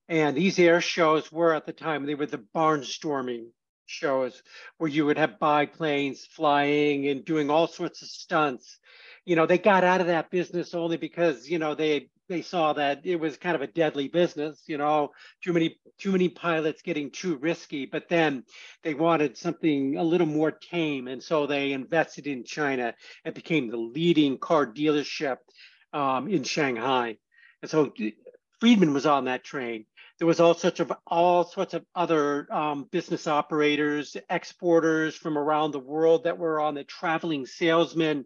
And 0.07 0.35
these 0.35 0.59
air 0.59 0.81
shows 0.81 1.31
were 1.31 1.53
at 1.53 1.65
the 1.65 1.73
time, 1.73 2.05
they 2.05 2.15
were 2.15 2.25
the 2.25 2.43
barnstorming 2.55 3.47
shows 3.89 4.41
where 4.77 4.89
you 4.89 5.05
would 5.05 5.17
have 5.17 5.39
biplanes 5.39 6.25
flying 6.25 7.07
and 7.07 7.25
doing 7.25 7.49
all 7.49 7.67
sorts 7.67 8.01
of 8.01 8.07
stunts. 8.07 8.79
You 9.25 9.35
know, 9.35 9.45
they 9.45 9.57
got 9.57 9.83
out 9.83 10.01
of 10.01 10.07
that 10.07 10.31
business 10.31 10.73
only 10.73 10.97
because, 10.97 11.49
you 11.49 11.59
know, 11.59 11.75
they 11.75 12.09
they 12.27 12.41
saw 12.43 12.73
that 12.73 13.01
it 13.05 13.15
was 13.19 13.37
kind 13.37 13.55
of 13.55 13.61
a 13.61 13.67
deadly 13.67 14.07
business, 14.07 14.61
you 14.67 14.77
know, 14.77 15.09
too 15.43 15.51
many 15.51 15.77
too 15.97 16.11
many 16.11 16.29
pilots 16.29 16.81
getting 16.83 17.11
too 17.11 17.35
risky, 17.37 17.85
but 17.85 18.07
then 18.07 18.43
they 18.83 18.93
wanted 18.93 19.35
something 19.35 19.97
a 19.97 20.03
little 20.03 20.27
more 20.27 20.51
tame 20.51 21.07
and 21.07 21.21
so 21.21 21.47
they 21.47 21.71
invested 21.73 22.27
in 22.27 22.43
China 22.43 22.93
and 23.25 23.33
became 23.33 23.69
the 23.69 23.77
leading 23.77 24.37
car 24.37 24.65
dealership 24.65 25.37
um, 25.91 26.27
in 26.27 26.43
Shanghai. 26.43 27.17
And 27.61 27.69
so 27.69 27.91
Friedman 28.59 28.93
was 28.93 29.05
on 29.05 29.25
that 29.25 29.43
train 29.43 29.85
there 30.19 30.27
was 30.27 30.41
all 30.41 30.53
sorts 30.53 30.81
of 30.81 30.91
all 31.07 31.45
sorts 31.45 31.73
of 31.73 31.85
other 31.95 32.51
um, 32.53 32.87
business 32.91 33.25
operators, 33.25 34.17
exporters 34.29 35.15
from 35.15 35.37
around 35.37 35.71
the 35.71 35.79
world 35.79 36.25
that 36.25 36.37
were 36.37 36.59
on 36.59 36.75
the 36.75 36.83
traveling 36.83 37.45
salesmen. 37.45 38.25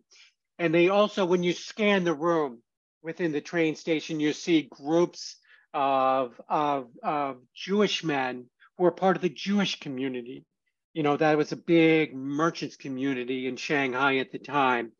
And 0.57 0.73
they 0.73 0.89
also, 0.89 1.25
when 1.25 1.43
you 1.43 1.53
scan 1.53 2.03
the 2.03 2.13
room 2.13 2.61
within 3.03 3.31
the 3.31 3.41
train 3.41 3.75
station, 3.75 4.19
you 4.19 4.33
see 4.33 4.67
groups 4.71 5.35
of, 5.73 6.39
of, 6.49 6.87
of 7.03 7.37
Jewish 7.55 8.03
men 8.03 8.45
who 8.77 8.85
are 8.85 8.91
part 8.91 9.15
of 9.15 9.21
the 9.21 9.29
Jewish 9.29 9.79
community. 9.79 10.45
You 10.93 11.03
know, 11.03 11.17
that 11.17 11.37
was 11.37 11.51
a 11.51 11.57
big 11.57 12.15
merchants 12.15 12.75
community 12.75 13.47
in 13.47 13.55
Shanghai 13.55 14.17
at 14.17 14.31
the 14.31 14.39
time 14.39 14.91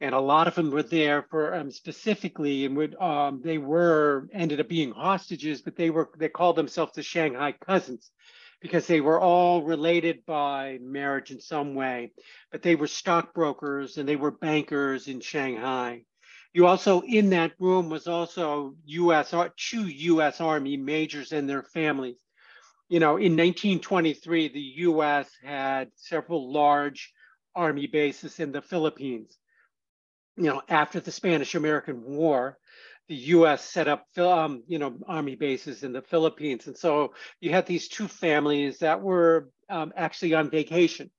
and 0.00 0.14
a 0.14 0.20
lot 0.20 0.48
of 0.48 0.54
them 0.54 0.70
were 0.70 0.82
there 0.82 1.22
for 1.30 1.54
um, 1.54 1.70
specifically, 1.70 2.64
and 2.64 2.76
would 2.76 2.94
um, 3.00 3.42
they 3.44 3.58
were 3.58 4.28
ended 4.32 4.60
up 4.60 4.68
being 4.68 4.92
hostages, 4.92 5.60
but 5.60 5.76
they 5.76 5.90
were 5.90 6.10
they 6.18 6.28
called 6.28 6.56
themselves 6.56 6.94
the 6.94 7.02
Shanghai 7.02 7.52
Cousins 7.52 8.10
because 8.60 8.86
they 8.86 9.00
were 9.00 9.20
all 9.20 9.62
related 9.62 10.24
by 10.26 10.78
marriage 10.82 11.30
in 11.30 11.40
some 11.40 11.74
way, 11.74 12.12
but 12.50 12.62
they 12.62 12.74
were 12.74 12.86
stockbrokers 12.86 13.96
and 13.96 14.08
they 14.08 14.16
were 14.16 14.30
bankers 14.30 15.08
in 15.08 15.20
Shanghai. 15.20 16.04
You 16.52 16.66
also 16.66 17.02
in 17.02 17.30
that 17.30 17.52
room 17.58 17.90
was 17.90 18.06
also 18.06 18.74
U.S. 18.86 19.34
two 19.56 19.86
U.S. 19.86 20.40
Army 20.40 20.76
majors 20.76 21.32
and 21.32 21.48
their 21.48 21.62
families. 21.62 22.18
You 22.88 23.00
know, 23.00 23.18
in 23.18 23.36
1923, 23.36 24.48
the 24.48 24.60
U.S. 24.60 25.30
had 25.44 25.90
several 25.94 26.52
large 26.52 27.12
army 27.54 27.86
bases 27.86 28.40
in 28.40 28.50
the 28.50 28.62
Philippines 28.62 29.36
you 30.40 30.46
know, 30.46 30.62
after 30.70 31.00
the 31.00 31.12
Spanish 31.12 31.54
American 31.54 32.02
War, 32.02 32.58
the 33.08 33.14
U.S. 33.14 33.62
set 33.62 33.88
up, 33.88 34.06
um, 34.16 34.62
you 34.66 34.78
know, 34.78 34.96
army 35.06 35.36
bases 35.36 35.82
in 35.82 35.92
the 35.92 36.00
Philippines, 36.00 36.66
and 36.66 36.76
so 36.76 37.12
you 37.40 37.50
had 37.50 37.66
these 37.66 37.88
two 37.88 38.08
families 38.08 38.78
that 38.78 39.02
were 39.02 39.50
um, 39.68 39.92
actually 39.96 40.32
on 40.32 40.48
vacation, 40.48 41.10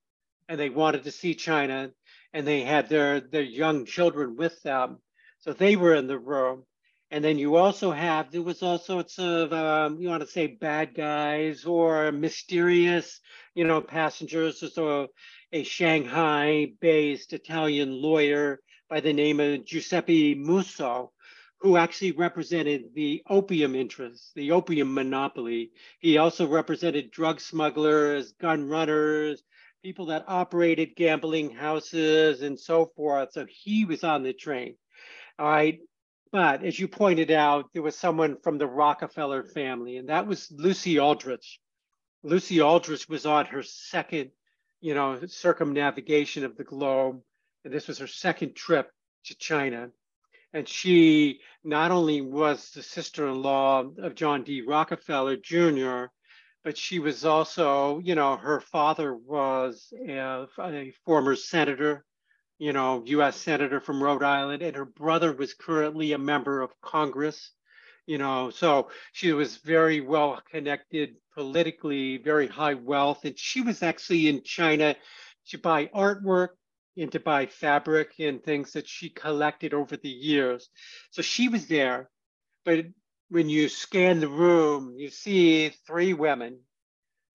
and 0.50 0.60
they 0.60 0.70
wanted 0.70 1.04
to 1.04 1.12
see 1.12 1.36
China, 1.36 1.92
and 2.34 2.48
they 2.48 2.62
had 2.62 2.90
their 2.90 3.20
their 3.20 3.44
young 3.44 3.86
children 3.86 4.38
with 4.38 4.60
them, 4.64 4.98
so 5.38 5.54
they 5.54 5.76
were 5.76 5.94
in 5.94 6.08
the 6.08 6.18
room. 6.20 6.64
And 7.12 7.24
then 7.24 7.38
you 7.38 7.58
also 7.58 7.92
have 7.92 8.32
there 8.32 8.42
was 8.42 8.64
all 8.64 8.80
sorts 8.80 9.20
of 9.20 9.54
um, 9.54 10.00
you 10.00 10.10
want 10.10 10.24
to 10.24 10.30
say 10.30 10.48
bad 10.48 10.96
guys 10.96 11.66
or 11.66 12.12
mysterious, 12.12 13.20
you 13.54 13.66
know, 13.66 13.82
passengers. 13.82 14.64
So 14.74 15.10
a 15.52 15.62
Shanghai-based 15.62 17.34
Italian 17.34 18.02
lawyer 18.02 18.62
by 18.92 19.00
the 19.00 19.14
name 19.14 19.40
of 19.40 19.64
Giuseppe 19.64 20.36
Musso, 20.36 21.14
who 21.62 21.78
actually 21.78 22.12
represented 22.12 22.94
the 22.94 23.24
opium 23.30 23.74
interests, 23.74 24.34
the 24.36 24.52
opium 24.52 24.94
monopoly. 24.94 25.72
He 26.00 26.18
also 26.18 26.46
represented 26.46 27.10
drug 27.10 27.40
smugglers, 27.40 28.34
gun 28.34 28.68
runners, 28.68 29.44
people 29.82 30.08
that 30.08 30.26
operated 30.28 30.98
gambling 30.98 31.52
houses 31.52 32.42
and 32.42 32.60
so 32.60 32.92
forth. 32.98 33.30
So 33.32 33.46
he 33.50 33.86
was 33.86 34.04
on 34.04 34.24
the 34.24 34.34
train. 34.34 34.76
All 35.40 35.50
right. 35.50 35.80
But 36.34 36.66
as 36.66 36.78
you 36.78 36.90
pointed 36.90 37.32
out, 37.32 37.70
there 37.74 37.82
was 37.82 37.98
someone 37.98 38.38
from 38.44 38.58
the 38.58 38.68
Rockefeller 38.68 39.44
family, 39.44 39.98
and 39.98 40.10
that 40.10 40.28
was 40.28 40.52
Lucy 40.52 41.00
Aldrich. 41.00 41.60
Lucy 42.24 42.60
Aldrich 42.60 43.08
was 43.08 43.26
on 43.26 43.46
her 43.46 43.64
second, 43.64 44.32
you 44.82 44.94
know, 44.94 45.20
circumnavigation 45.28 46.44
of 46.44 46.58
the 46.58 46.64
globe. 46.66 47.22
And 47.64 47.74
this 47.74 47.88
was 47.88 48.00
her 48.00 48.08
second 48.08 48.56
trip 48.56 48.92
to 49.26 49.36
China. 49.36 49.92
And 50.54 50.68
she 50.68 51.40
not 51.64 51.92
only 51.92 52.22
was 52.22 52.72
the 52.72 52.84
sister 52.84 53.28
in 53.28 53.42
law 53.42 53.86
of 54.00 54.16
John 54.16 54.44
D. 54.44 54.62
Rockefeller 54.62 55.38
Jr., 55.38 56.06
but 56.64 56.78
she 56.78 57.00
was 57.00 57.26
also, 57.26 58.00
you 58.00 58.16
know, 58.16 58.38
her 58.38 58.60
father 58.60 59.16
was 59.16 59.92
a, 60.08 60.48
a, 60.60 60.94
former 61.06 61.36
senator, 61.36 62.06
you 62.60 62.74
know, 62.74 63.04
US 63.06 63.38
senator 63.38 63.80
from 63.80 64.04
Rhode 64.04 64.24
Island, 64.24 64.62
and 64.62 64.76
her 64.76 64.86
brother 64.86 65.34
was 65.34 65.54
currently 65.54 66.12
a 66.12 66.20
member 66.20 66.62
of 66.62 66.80
Congress, 66.82 67.52
you 68.06 68.18
know, 68.18 68.50
so 68.50 68.90
she 69.12 69.32
was 69.34 69.58
very 69.58 70.02
well 70.02 70.42
connected 70.52 71.16
politically, 71.34 72.18
very 72.18 72.48
high 72.48 72.74
wealth. 72.74 73.26
And 73.26 73.38
she 73.40 73.62
was 73.62 73.82
actually 73.82 74.28
in 74.28 74.44
China 74.44 74.96
to 75.48 75.58
buy 75.58 75.88
artwork 75.88 76.50
into 76.96 77.20
buy 77.20 77.46
fabric 77.46 78.14
and 78.20 78.44
things 78.44 78.74
that 78.74 78.88
she 78.88 79.10
collected 79.10 79.74
over 79.74 79.96
the 79.98 80.10
years. 80.10 80.70
So 81.12 81.22
she 81.22 81.48
was 81.48 81.68
there, 81.68 82.10
but 82.66 82.86
when 83.30 83.50
you 83.50 83.70
scan 83.70 84.20
the 84.20 84.28
room, 84.28 84.96
you 84.98 85.10
see 85.10 85.70
three 85.88 86.14
women 86.14 86.60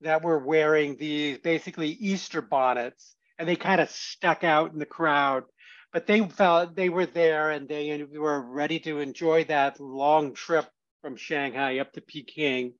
that 0.02 0.22
were 0.22 0.38
wearing 0.38 0.96
these 0.96 1.38
basically 1.38 1.88
Easter 1.88 2.42
bonnets, 2.42 3.16
and 3.38 3.48
they 3.48 3.56
kind 3.56 3.80
of 3.80 3.90
stuck 3.90 4.44
out 4.44 4.72
in 4.72 4.78
the 4.78 4.86
crowd. 4.86 5.44
But 5.92 6.06
they 6.06 6.20
felt 6.28 6.76
they 6.76 6.90
were 6.90 7.06
there 7.06 7.50
and 7.50 7.66
they 7.66 8.04
were 8.04 8.42
ready 8.42 8.78
to 8.80 8.98
enjoy 8.98 9.44
that 9.44 9.80
long 9.80 10.34
trip 10.34 10.66
from 11.00 11.16
Shanghai 11.16 11.78
up 11.78 11.92
to 11.94 12.02
Peking. 12.02 12.74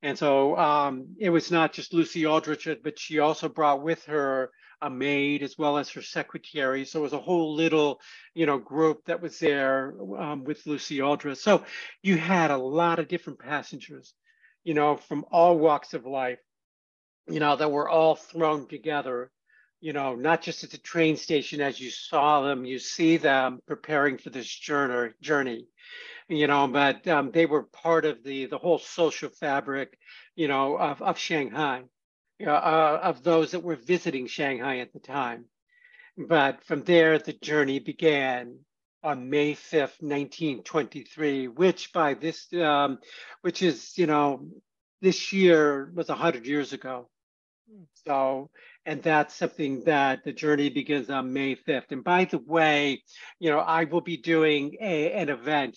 And 0.00 0.16
so 0.16 0.56
um, 0.56 1.16
it 1.18 1.28
was 1.28 1.50
not 1.50 1.74
just 1.74 1.92
Lucy 1.92 2.24
Aldrich, 2.24 2.68
but 2.82 2.98
she 2.98 3.18
also 3.18 3.48
brought 3.50 3.82
with 3.82 4.04
her 4.06 4.50
a 4.82 4.90
maid 4.90 5.42
as 5.42 5.58
well 5.58 5.78
as 5.78 5.90
her 5.90 6.02
secretary. 6.02 6.84
So 6.84 7.00
it 7.00 7.02
was 7.02 7.12
a 7.12 7.18
whole 7.18 7.54
little, 7.54 8.00
you 8.34 8.46
know, 8.46 8.58
group 8.58 9.04
that 9.06 9.22
was 9.22 9.38
there 9.38 9.94
um, 10.18 10.44
with 10.44 10.66
Lucy 10.66 11.00
Aldrich. 11.00 11.38
So 11.38 11.64
you 12.02 12.16
had 12.16 12.50
a 12.50 12.58
lot 12.58 12.98
of 12.98 13.08
different 13.08 13.38
passengers, 13.38 14.14
you 14.64 14.74
know, 14.74 14.96
from 14.96 15.24
all 15.30 15.58
walks 15.58 15.94
of 15.94 16.06
life, 16.06 16.40
you 17.28 17.40
know, 17.40 17.56
that 17.56 17.72
were 17.72 17.88
all 17.88 18.16
thrown 18.16 18.68
together, 18.68 19.30
you 19.80 19.92
know, 19.92 20.14
not 20.14 20.42
just 20.42 20.64
at 20.64 20.70
the 20.70 20.78
train 20.78 21.16
station 21.16 21.60
as 21.60 21.80
you 21.80 21.90
saw 21.90 22.42
them, 22.42 22.64
you 22.64 22.78
see 22.78 23.16
them 23.16 23.60
preparing 23.66 24.18
for 24.18 24.30
this 24.30 24.48
journey, 24.48 25.12
journey 25.20 25.66
you 26.28 26.46
know, 26.46 26.66
but 26.68 27.06
um, 27.08 27.30
they 27.32 27.46
were 27.46 27.64
part 27.64 28.04
of 28.04 28.24
the 28.24 28.46
the 28.46 28.58
whole 28.58 28.78
social 28.78 29.28
fabric, 29.28 29.98
you 30.34 30.48
know, 30.48 30.76
of, 30.76 31.00
of 31.02 31.18
Shanghai 31.18 31.84
uh, 32.44 33.00
of 33.02 33.22
those 33.22 33.52
that 33.52 33.62
were 33.62 33.76
visiting 33.76 34.26
Shanghai 34.26 34.78
at 34.78 34.92
the 34.92 35.00
time. 35.00 35.46
But 36.16 36.64
from 36.64 36.82
there, 36.82 37.18
the 37.18 37.32
journey 37.32 37.78
began 37.78 38.60
on 39.02 39.30
May 39.30 39.54
5th, 39.54 40.02
1923, 40.02 41.48
which 41.48 41.92
by 41.92 42.14
this, 42.14 42.52
um, 42.54 42.98
which 43.42 43.62
is, 43.62 43.96
you 43.96 44.06
know, 44.06 44.48
this 45.02 45.32
year 45.32 45.90
was 45.94 46.08
100 46.08 46.46
years 46.46 46.72
ago. 46.72 47.08
So, 48.06 48.50
and 48.84 49.02
that's 49.02 49.34
something 49.34 49.82
that 49.84 50.24
the 50.24 50.32
journey 50.32 50.70
begins 50.70 51.10
on 51.10 51.32
May 51.32 51.56
5th. 51.56 51.90
And 51.90 52.04
by 52.04 52.24
the 52.24 52.38
way, 52.38 53.02
you 53.38 53.50
know, 53.50 53.58
I 53.58 53.84
will 53.84 54.00
be 54.00 54.16
doing 54.16 54.76
a, 54.80 55.12
an 55.12 55.28
event 55.28 55.76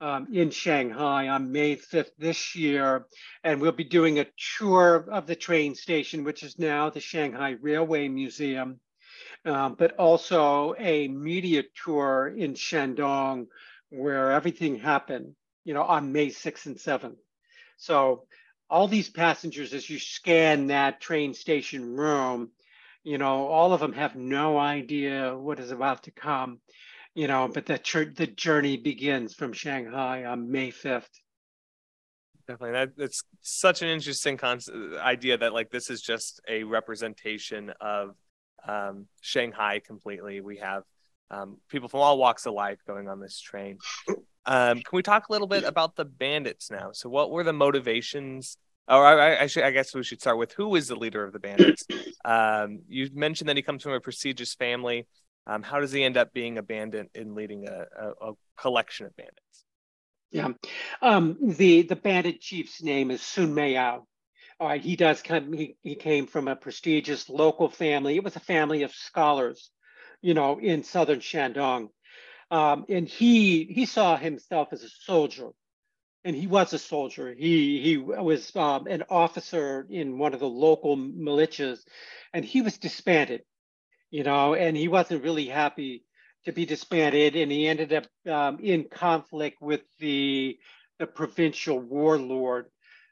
um, 0.00 0.28
in 0.32 0.50
Shanghai 0.50 1.28
on 1.28 1.52
May 1.52 1.76
5th 1.76 2.10
this 2.18 2.54
year. 2.54 3.06
And 3.42 3.60
we'll 3.60 3.72
be 3.72 3.84
doing 3.84 4.18
a 4.18 4.26
tour 4.58 5.06
of 5.10 5.26
the 5.26 5.36
train 5.36 5.74
station, 5.74 6.24
which 6.24 6.42
is 6.42 6.58
now 6.58 6.90
the 6.90 7.00
Shanghai 7.00 7.56
Railway 7.60 8.08
Museum, 8.08 8.80
um, 9.44 9.74
but 9.78 9.96
also 9.96 10.74
a 10.78 11.08
media 11.08 11.62
tour 11.84 12.34
in 12.36 12.54
Shandong 12.54 13.46
where 13.90 14.32
everything 14.32 14.78
happened, 14.78 15.34
you 15.64 15.74
know, 15.74 15.82
on 15.82 16.12
May 16.12 16.28
6th 16.28 16.66
and 16.66 16.76
7th. 16.76 17.16
So 17.76 18.24
all 18.68 18.88
these 18.88 19.08
passengers, 19.08 19.72
as 19.72 19.88
you 19.88 19.98
scan 19.98 20.68
that 20.68 21.00
train 21.00 21.34
station 21.34 21.96
room, 21.96 22.50
you 23.04 23.18
know, 23.18 23.46
all 23.46 23.72
of 23.72 23.80
them 23.80 23.92
have 23.92 24.16
no 24.16 24.58
idea 24.58 25.36
what 25.36 25.60
is 25.60 25.70
about 25.70 26.02
to 26.04 26.10
come 26.10 26.58
you 27.16 27.26
know, 27.26 27.48
but 27.52 27.64
the, 27.64 27.80
the 28.14 28.26
journey 28.26 28.76
begins 28.76 29.34
from 29.34 29.54
Shanghai 29.54 30.26
on 30.26 30.50
May 30.50 30.70
5th. 30.70 31.08
Definitely. 32.46 32.72
That, 32.72 32.90
that's 32.96 33.22
such 33.40 33.80
an 33.80 33.88
interesting 33.88 34.36
concept, 34.36 34.76
idea 34.98 35.38
that 35.38 35.54
like 35.54 35.70
this 35.70 35.88
is 35.88 36.02
just 36.02 36.42
a 36.46 36.62
representation 36.62 37.72
of 37.80 38.14
um, 38.68 39.06
Shanghai 39.22 39.80
completely. 39.84 40.42
We 40.42 40.58
have 40.58 40.82
um, 41.30 41.56
people 41.70 41.88
from 41.88 42.00
all 42.00 42.18
walks 42.18 42.44
of 42.44 42.52
life 42.52 42.80
going 42.86 43.08
on 43.08 43.18
this 43.18 43.40
train. 43.40 43.78
Um, 44.44 44.74
can 44.74 44.92
we 44.92 45.02
talk 45.02 45.28
a 45.28 45.32
little 45.32 45.48
bit 45.48 45.64
about 45.64 45.96
the 45.96 46.04
bandits 46.04 46.70
now? 46.70 46.90
So, 46.92 47.08
what 47.08 47.30
were 47.30 47.42
the 47.42 47.52
motivations? 47.52 48.58
Or 48.88 49.04
I, 49.04 49.42
I, 49.42 49.46
should, 49.46 49.64
I 49.64 49.72
guess 49.72 49.92
we 49.94 50.04
should 50.04 50.20
start 50.20 50.38
with 50.38 50.52
who 50.52 50.76
is 50.76 50.86
the 50.86 50.94
leader 50.94 51.24
of 51.24 51.32
the 51.32 51.40
bandits. 51.40 51.84
Um, 52.24 52.80
you 52.88 53.08
mentioned 53.14 53.48
that 53.48 53.56
he 53.56 53.62
comes 53.62 53.84
from 53.84 53.92
a 53.92 54.00
prestigious 54.00 54.52
family. 54.52 55.06
Um, 55.46 55.62
how 55.62 55.80
does 55.80 55.92
he 55.92 56.02
end 56.02 56.16
up 56.16 56.32
being 56.32 56.58
a 56.58 56.62
bandit 56.62 57.10
in 57.14 57.34
leading 57.34 57.68
a, 57.68 57.86
a, 57.98 58.30
a 58.30 58.32
collection 58.58 59.06
of 59.06 59.16
bandits? 59.16 59.64
Yeah, 60.32 60.48
um, 61.02 61.38
the 61.40 61.82
the 61.82 61.94
bandit 61.94 62.40
chief's 62.40 62.82
name 62.82 63.10
is 63.12 63.22
Sun 63.22 63.54
Miao. 63.54 64.06
All 64.58 64.68
right, 64.68 64.80
he 64.80 64.96
does 64.96 65.22
come. 65.22 65.52
He, 65.52 65.76
he 65.82 65.94
came 65.94 66.26
from 66.26 66.48
a 66.48 66.56
prestigious 66.56 67.28
local 67.28 67.68
family. 67.68 68.16
It 68.16 68.24
was 68.24 68.36
a 68.36 68.40
family 68.40 68.82
of 68.82 68.92
scholars, 68.92 69.70
you 70.22 70.34
know, 70.34 70.58
in 70.58 70.82
southern 70.82 71.20
Shandong, 71.20 71.90
um, 72.50 72.86
and 72.88 73.06
he 73.06 73.64
he 73.64 73.86
saw 73.86 74.16
himself 74.16 74.68
as 74.72 74.82
a 74.82 74.88
soldier, 74.88 75.50
and 76.24 76.34
he 76.34 76.48
was 76.48 76.72
a 76.72 76.78
soldier. 76.78 77.32
He 77.32 77.80
he 77.80 77.96
was 77.96 78.54
um, 78.56 78.88
an 78.88 79.04
officer 79.08 79.86
in 79.88 80.18
one 80.18 80.34
of 80.34 80.40
the 80.40 80.48
local 80.48 80.96
militias, 80.96 81.84
and 82.32 82.44
he 82.44 82.62
was 82.62 82.78
disbanded 82.78 83.42
you 84.10 84.24
know, 84.24 84.54
and 84.54 84.76
he 84.76 84.88
wasn't 84.88 85.24
really 85.24 85.46
happy 85.46 86.04
to 86.44 86.52
be 86.52 86.64
disbanded, 86.64 87.36
and 87.36 87.50
he 87.50 87.66
ended 87.66 87.92
up 87.92 88.06
um, 88.30 88.58
in 88.60 88.84
conflict 88.84 89.60
with 89.60 89.82
the 89.98 90.58
the 90.98 91.06
provincial 91.06 91.78
warlord, 91.78 92.66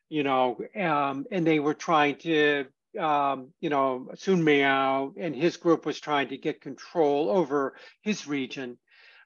you 0.09 0.23
know, 0.23 0.59
um, 0.77 1.27
and 1.31 1.47
they 1.47 1.59
were 1.59 1.75
trying 1.75 2.17
to, 2.17 2.65
um, 2.99 3.53
you 3.61 3.69
know, 3.69 4.09
Sun 4.15 4.43
Miao 4.43 5.13
and 5.19 5.35
his 5.37 5.59
group 5.59 5.85
was 5.85 6.01
trying 6.01 6.29
to 6.29 6.39
get 6.39 6.63
control 6.63 7.29
over 7.29 7.75
his 8.03 8.27
region, 8.27 8.79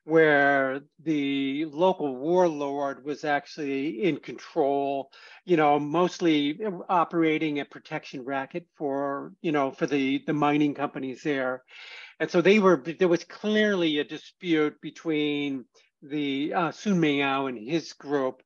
where 0.09 0.81
the 1.05 1.67
local 1.67 2.17
warlord 2.17 3.05
was 3.05 3.25
actually 3.25 4.05
in 4.05 4.17
control, 4.17 5.11
you 5.45 5.55
know, 5.55 5.79
mostly 5.79 6.59
operating 6.89 7.61
a 7.61 7.65
protection 7.67 8.25
racket 8.25 8.67
for, 8.75 9.35
you 9.43 9.53
know, 9.53 9.71
for 9.71 9.87
the, 9.87 10.23
the 10.27 10.33
mining 10.33 10.73
companies 10.73 11.23
there. 11.23 11.63
And 12.19 12.31
so 12.31 12.41
they 12.41 12.59
were, 12.59 12.83
there 12.99 13.07
was 13.07 13.25
clearly 13.25 13.99
a 13.99 14.05
dispute 14.05 14.81
between 14.81 15.67
the 16.01 16.55
uh, 16.55 16.71
Sun 16.71 16.99
Miao 16.99 17.47
and 17.47 17.59
his 17.59 17.93
group, 17.93 18.41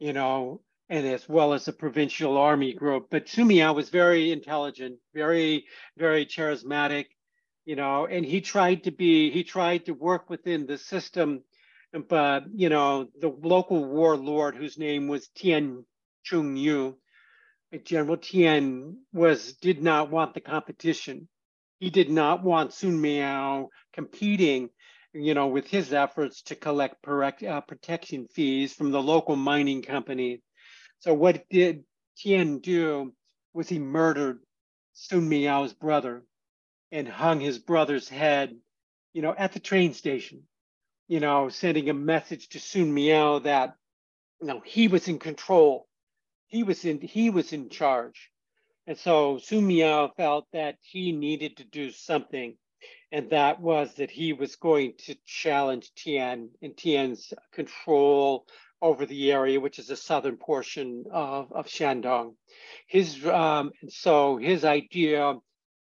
you 0.00 0.12
know, 0.12 0.62
and 0.88 1.06
as 1.06 1.28
well 1.28 1.52
as 1.52 1.66
the 1.66 1.72
provincial 1.72 2.36
army 2.36 2.72
group. 2.72 3.06
But 3.08 3.28
Sun 3.28 3.46
Miao 3.46 3.72
was 3.72 3.88
very 3.88 4.32
intelligent, 4.32 4.98
very, 5.14 5.66
very 5.96 6.26
charismatic, 6.26 7.06
you 7.68 7.76
know, 7.76 8.06
and 8.06 8.24
he 8.24 8.40
tried 8.40 8.84
to 8.84 8.90
be, 8.90 9.30
he 9.30 9.44
tried 9.44 9.84
to 9.84 9.92
work 9.92 10.30
within 10.30 10.64
the 10.64 10.78
system, 10.78 11.44
but 12.08 12.44
you 12.54 12.70
know 12.70 13.08
the 13.20 13.28
local 13.28 13.84
warlord 13.84 14.56
whose 14.56 14.78
name 14.78 15.06
was 15.06 15.28
Tian 15.36 15.84
Chung 16.24 16.56
Yu, 16.56 16.96
General 17.84 18.16
Tian 18.16 19.02
was 19.12 19.52
did 19.52 19.82
not 19.82 20.10
want 20.10 20.32
the 20.32 20.40
competition. 20.40 21.28
He 21.78 21.90
did 21.90 22.08
not 22.08 22.42
want 22.42 22.72
Sun 22.72 22.98
Miao 23.02 23.68
competing, 23.92 24.70
you 25.12 25.34
know, 25.34 25.48
with 25.48 25.66
his 25.66 25.92
efforts 25.92 26.40
to 26.44 26.56
collect 26.56 27.06
uh, 27.06 27.60
protection 27.60 28.28
fees 28.32 28.72
from 28.72 28.92
the 28.92 29.02
local 29.02 29.36
mining 29.36 29.82
company. 29.82 30.40
So 31.00 31.12
what 31.12 31.44
did 31.50 31.84
Tian 32.16 32.60
do 32.60 33.12
was 33.52 33.68
he 33.68 33.78
murdered 33.78 34.38
Sun 34.94 35.28
Miao's 35.28 35.74
brother 35.74 36.24
and 36.90 37.08
hung 37.08 37.40
his 37.40 37.58
brother's 37.58 38.08
head, 38.08 38.56
you 39.12 39.22
know, 39.22 39.34
at 39.36 39.52
the 39.52 39.60
train 39.60 39.94
station, 39.94 40.42
you 41.08 41.20
know, 41.20 41.48
sending 41.48 41.88
a 41.90 41.94
message 41.94 42.48
to 42.50 42.60
Sun 42.60 42.92
Miao 42.92 43.40
that, 43.40 43.74
you 44.40 44.46
know, 44.46 44.60
he 44.64 44.88
was 44.88 45.08
in 45.08 45.18
control. 45.18 45.86
He 46.46 46.62
was 46.62 46.84
in 46.84 47.00
he 47.00 47.30
was 47.30 47.52
in 47.52 47.68
charge. 47.68 48.30
And 48.86 48.96
so 48.96 49.38
Sun 49.38 49.66
Miao 49.66 50.08
felt 50.16 50.46
that 50.52 50.76
he 50.80 51.12
needed 51.12 51.58
to 51.58 51.64
do 51.64 51.90
something. 51.90 52.56
And 53.10 53.30
that 53.30 53.60
was 53.60 53.94
that 53.94 54.10
he 54.10 54.32
was 54.32 54.56
going 54.56 54.94
to 55.06 55.16
challenge 55.26 55.90
Tian 55.94 56.50
and 56.62 56.76
Tian's 56.76 57.32
control 57.52 58.46
over 58.80 59.06
the 59.06 59.32
area, 59.32 59.60
which 59.60 59.78
is 59.78 59.88
the 59.88 59.96
southern 59.96 60.36
portion 60.36 61.04
of, 61.10 61.52
of 61.52 61.66
Shandong. 61.66 62.34
His 62.86 63.24
um, 63.26 63.72
so 63.88 64.36
his 64.36 64.64
idea 64.64 65.34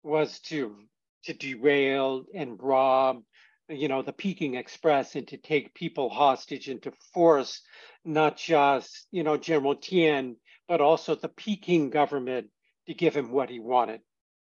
was 0.03 0.41
to 0.41 0.77
to 1.25 1.33
derail 1.33 2.25
and 2.35 2.61
rob, 2.61 3.23
you 3.69 3.87
know, 3.87 4.03
the 4.03 4.13
Peking 4.13 4.57
Express 4.57 5.15
and 5.15 5.29
to 5.29 5.37
take 5.37 5.75
people 5.75 6.11
hostage 6.11 6.69
and 6.69 6.83
to 6.83 6.93
force 7.15 7.61
not 8.05 8.37
just 8.37 9.07
you 9.11 9.23
know 9.23 9.37
General 9.37 9.77
Tian, 9.77 10.37
but 10.69 10.81
also 10.81 11.15
the 11.15 11.29
Peking 11.29 11.91
government 11.91 12.49
to 12.87 12.95
give 12.95 13.17
him 13.17 13.31
what 13.31 13.51
he 13.51 13.61
wanted 13.61 14.01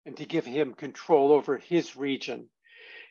and 0.06 0.17
to 0.17 0.25
give 0.25 0.45
him 0.45 0.73
control 0.73 1.32
over 1.32 1.58
his 1.58 1.95
region. 1.95 2.49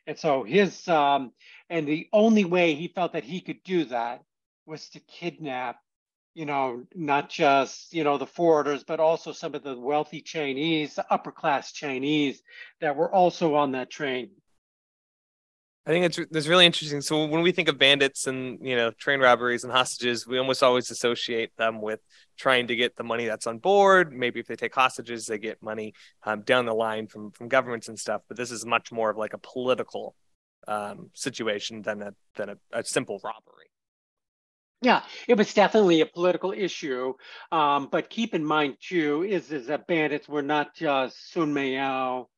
And 0.05 0.17
so 0.17 0.43
his 0.43 0.87
um, 0.87 1.31
and 1.69 1.87
the 1.87 2.07
only 2.11 2.45
way 2.45 2.73
he 2.73 2.87
felt 2.87 3.13
that 3.13 3.23
he 3.23 3.41
could 3.41 3.63
do 3.63 3.85
that 3.85 4.21
was 4.65 4.89
to 4.89 4.99
kidnap, 4.99 5.77
you 6.33 6.45
know, 6.45 6.83
not 6.95 7.29
just, 7.29 7.93
you 7.93 8.03
know, 8.03 8.17
the 8.17 8.25
forwarders, 8.25 8.83
but 8.85 8.99
also 8.99 9.31
some 9.31 9.53
of 9.55 9.63
the 9.63 9.77
wealthy 9.77 10.21
Chinese, 10.21 10.95
the 10.95 11.05
upper 11.13 11.31
class 11.31 11.71
Chinese 11.71 12.41
that 12.81 12.95
were 12.95 13.11
also 13.13 13.55
on 13.55 13.73
that 13.73 13.89
train. 13.89 14.31
I 15.85 15.89
think 15.89 16.05
it's 16.05 16.17
it's 16.17 16.47
really 16.47 16.65
interesting. 16.65 17.01
So 17.01 17.25
when 17.25 17.41
we 17.41 17.51
think 17.51 17.67
of 17.67 17.77
bandits 17.77 18.25
and 18.25 18.57
you 18.65 18.77
know 18.77 18.91
train 18.91 19.19
robberies 19.19 19.65
and 19.65 19.73
hostages, 19.73 20.25
we 20.25 20.37
almost 20.37 20.63
always 20.63 20.89
associate 20.89 21.51
them 21.57 21.81
with 21.81 21.99
trying 22.37 22.67
to 22.67 22.75
get 22.75 22.95
the 22.95 23.03
money 23.03 23.25
that's 23.25 23.47
on 23.47 23.57
board. 23.57 24.13
Maybe 24.13 24.39
if 24.39 24.47
they 24.47 24.55
take 24.55 24.73
hostages, 24.73 25.25
they 25.25 25.37
get 25.37 25.61
money 25.61 25.93
um, 26.23 26.41
down 26.43 26.65
the 26.65 26.73
line 26.73 27.07
from 27.07 27.31
from 27.31 27.49
governments 27.49 27.89
and 27.89 27.99
stuff. 27.99 28.21
But 28.29 28.37
this 28.37 28.49
is 28.49 28.65
much 28.65 28.93
more 28.93 29.09
of 29.09 29.17
like 29.17 29.33
a 29.33 29.37
political 29.37 30.15
um, 30.69 31.09
situation 31.13 31.81
than 31.81 32.01
a 32.01 32.13
than 32.37 32.49
a, 32.51 32.57
a 32.71 32.85
simple 32.85 33.19
robbery. 33.21 33.72
Yeah, 34.83 35.03
it 35.27 35.37
was 35.37 35.53
definitely 35.53 36.01
a 36.01 36.05
political 36.05 36.51
issue. 36.51 37.13
Um, 37.51 37.87
but 37.91 38.09
keep 38.09 38.35
in 38.35 38.45
mind 38.45 38.77
too, 38.81 39.23
is, 39.23 39.51
is 39.51 39.67
that 39.67 39.87
bandits 39.87 40.27
were 40.29 40.41
not 40.43 40.75
just 40.75 41.31
Sun 41.31 41.53
Miao, 41.53 42.29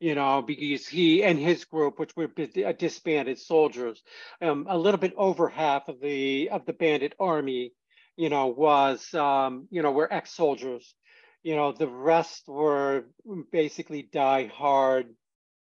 you 0.00 0.14
know, 0.16 0.42
because 0.42 0.88
he 0.88 1.22
and 1.24 1.38
his 1.38 1.64
group, 1.64 1.98
which 2.00 2.12
were 2.16 2.30
uh, 2.66 2.72
disbanded 2.72 3.38
soldiers, 3.38 4.02
um, 4.42 4.66
a 4.68 4.76
little 4.78 4.98
bit 4.98 5.14
over 5.16 5.48
half 5.48 5.88
of 5.88 6.00
the 6.00 6.50
of 6.50 6.66
the 6.66 6.74
bandit 6.74 7.14
army, 7.20 7.72
you 8.16 8.30
know, 8.30 8.48
was 8.48 9.14
um, 9.14 9.68
you 9.70 9.82
know, 9.82 9.92
were 9.92 10.12
ex-soldiers. 10.12 10.94
You 11.44 11.56
know, 11.56 11.72
the 11.72 11.88
rest 11.88 12.48
were 12.48 13.06
basically 13.52 14.02
die-hard, 14.02 15.14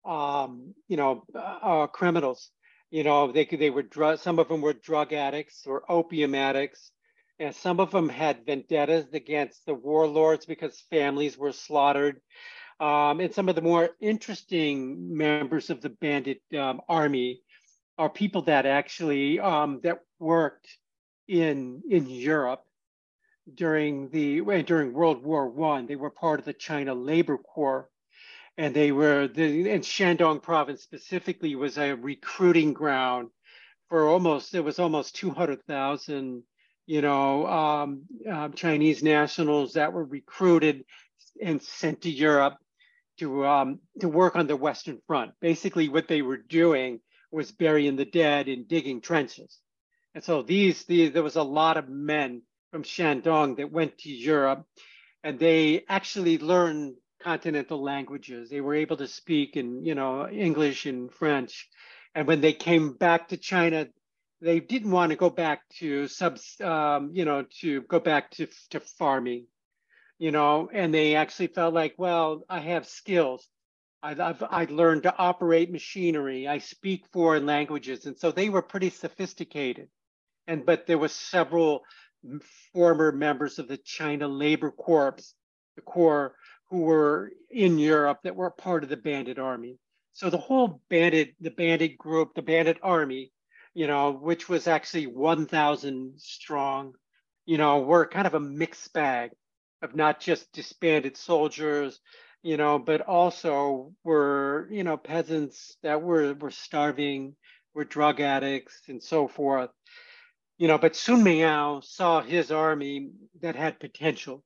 um, 0.05 0.75
you 0.87 0.97
know, 0.97 1.23
uh, 1.35 1.87
criminals 1.87 2.51
you 2.91 3.03
know, 3.05 3.31
they 3.31 3.45
could, 3.45 3.59
they 3.59 3.69
were 3.69 3.81
drug. 3.81 4.19
Some 4.19 4.37
of 4.37 4.49
them 4.49 4.61
were 4.61 4.73
drug 4.73 5.13
addicts 5.13 5.65
or 5.65 5.89
opium 5.89 6.35
addicts, 6.35 6.91
and 7.39 7.55
some 7.55 7.79
of 7.79 7.89
them 7.89 8.09
had 8.09 8.45
vendettas 8.45 9.13
against 9.13 9.65
the 9.65 9.73
warlords 9.73 10.45
because 10.45 10.83
families 10.89 11.37
were 11.37 11.53
slaughtered. 11.53 12.21
Um, 12.81 13.21
and 13.21 13.33
some 13.33 13.47
of 13.47 13.55
the 13.55 13.61
more 13.61 13.91
interesting 14.01 15.15
members 15.15 15.69
of 15.69 15.81
the 15.81 15.89
bandit 15.89 16.41
um, 16.57 16.81
army 16.89 17.41
are 17.97 18.09
people 18.09 18.41
that 18.43 18.65
actually 18.65 19.39
um, 19.39 19.79
that 19.83 19.99
worked 20.19 20.67
in 21.27 21.83
in 21.89 22.09
Europe 22.09 22.63
during 23.53 24.09
the 24.09 24.41
during 24.63 24.93
World 24.93 25.23
War 25.23 25.47
One. 25.47 25.85
They 25.85 25.95
were 25.95 26.09
part 26.09 26.39
of 26.39 26.45
the 26.45 26.53
China 26.53 26.93
Labor 26.93 27.37
Corps 27.37 27.90
and 28.57 28.75
they 28.75 28.91
were 28.91 29.27
the 29.27 29.71
and 29.71 29.83
Shandong 29.83 30.41
province 30.41 30.81
specifically 30.81 31.55
was 31.55 31.77
a 31.77 31.93
recruiting 31.93 32.73
ground 32.73 33.29
for 33.89 34.07
almost 34.07 34.53
it 34.53 34.63
was 34.63 34.79
almost 34.79 35.15
200,000 35.15 36.43
you 36.85 37.01
know 37.01 37.47
um, 37.47 38.03
uh, 38.29 38.49
Chinese 38.49 39.03
nationals 39.03 39.73
that 39.73 39.93
were 39.93 40.05
recruited 40.05 40.83
and 41.41 41.61
sent 41.61 42.01
to 42.01 42.09
Europe 42.09 42.57
to 43.19 43.45
um, 43.45 43.79
to 43.99 44.07
work 44.07 44.35
on 44.35 44.47
the 44.47 44.55
Western 44.55 44.99
Front. 45.07 45.31
Basically, 45.39 45.89
what 45.89 46.07
they 46.07 46.21
were 46.21 46.37
doing 46.37 46.99
was 47.31 47.51
burying 47.51 47.95
the 47.95 48.05
dead 48.05 48.47
and 48.47 48.67
digging 48.67 48.99
trenches. 48.99 49.59
And 50.13 50.23
so 50.23 50.41
these, 50.41 50.83
these 50.85 51.13
there 51.13 51.23
was 51.23 51.37
a 51.37 51.43
lot 51.43 51.77
of 51.77 51.87
men 51.87 52.41
from 52.71 52.83
Shandong 52.83 53.57
that 53.57 53.71
went 53.71 53.97
to 53.99 54.09
Europe, 54.09 54.65
and 55.23 55.39
they 55.39 55.83
actually 55.87 56.37
learned 56.37 56.95
continental 57.23 57.81
languages. 57.81 58.49
They 58.49 58.61
were 58.61 58.75
able 58.75 58.97
to 58.97 59.07
speak 59.07 59.57
in, 59.57 59.85
you 59.85 59.95
know, 59.95 60.27
English 60.27 60.85
and 60.85 61.11
French. 61.11 61.69
And 62.15 62.27
when 62.27 62.41
they 62.41 62.53
came 62.53 62.93
back 62.93 63.29
to 63.29 63.37
China, 63.37 63.87
they 64.41 64.59
didn't 64.59 64.91
want 64.91 65.11
to 65.11 65.15
go 65.15 65.29
back 65.29 65.61
to 65.79 66.07
subs, 66.07 66.59
um, 66.61 67.11
you 67.13 67.25
know, 67.25 67.45
to 67.61 67.81
go 67.83 67.99
back 67.99 68.31
to, 68.31 68.47
to 68.71 68.79
farming, 68.79 69.45
you 70.17 70.31
know, 70.31 70.69
and 70.73 70.93
they 70.93 71.15
actually 71.15 71.47
felt 71.47 71.73
like, 71.73 71.93
well, 71.97 72.43
I 72.49 72.59
have 72.59 72.87
skills. 72.87 73.47
I've, 74.03 74.19
I've, 74.19 74.43
i 74.49 74.65
learned 74.65 75.03
to 75.03 75.15
operate 75.15 75.71
machinery. 75.71 76.47
I 76.47 76.57
speak 76.57 77.05
foreign 77.13 77.45
languages. 77.45 78.07
And 78.07 78.17
so 78.17 78.31
they 78.31 78.49
were 78.49 78.63
pretty 78.63 78.89
sophisticated. 78.89 79.89
And, 80.47 80.65
but 80.65 80.87
there 80.87 80.97
was 80.97 81.13
several 81.13 81.83
former 82.73 83.11
members 83.11 83.59
of 83.59 83.67
the 83.67 83.77
China 83.77 84.27
Labor 84.27 84.71
Corps, 84.71 85.15
the 85.75 85.81
Corps 85.81 86.35
who 86.71 86.83
were 86.83 87.31
in 87.49 87.77
Europe 87.77 88.19
that 88.23 88.35
were 88.35 88.49
part 88.49 88.83
of 88.83 88.89
the 88.89 88.95
bandit 88.97 89.37
army. 89.37 89.77
So 90.13 90.29
the 90.29 90.37
whole 90.37 90.81
bandit, 90.89 91.35
the 91.41 91.51
bandit 91.51 91.97
group, 91.97 92.33
the 92.33 92.41
bandit 92.41 92.77
army, 92.81 93.33
you 93.73 93.87
know, 93.87 94.11
which 94.11 94.47
was 94.47 94.67
actually 94.67 95.07
1,000 95.07 96.13
strong, 96.17 96.93
you 97.45 97.57
know, 97.57 97.81
were 97.81 98.07
kind 98.07 98.25
of 98.25 98.35
a 98.35 98.39
mixed 98.39 98.93
bag 98.93 99.31
of 99.81 99.95
not 99.95 100.21
just 100.21 100.51
disbanded 100.53 101.17
soldiers, 101.17 101.99
you 102.41 102.55
know, 102.55 102.79
but 102.79 103.01
also 103.01 103.91
were, 104.05 104.69
you 104.71 104.85
know, 104.85 104.95
peasants 104.95 105.75
that 105.83 106.01
were 106.01 106.33
were 106.35 106.51
starving, 106.51 107.35
were 107.73 107.83
drug 107.83 108.21
addicts, 108.21 108.81
and 108.87 109.03
so 109.03 109.27
forth. 109.27 109.71
You 110.57 110.69
know, 110.69 110.77
but 110.77 110.95
Sun 110.95 111.23
Miao 111.23 111.81
saw 111.81 112.21
his 112.21 112.51
army 112.51 113.09
that 113.41 113.55
had 113.55 113.79
potential 113.79 114.43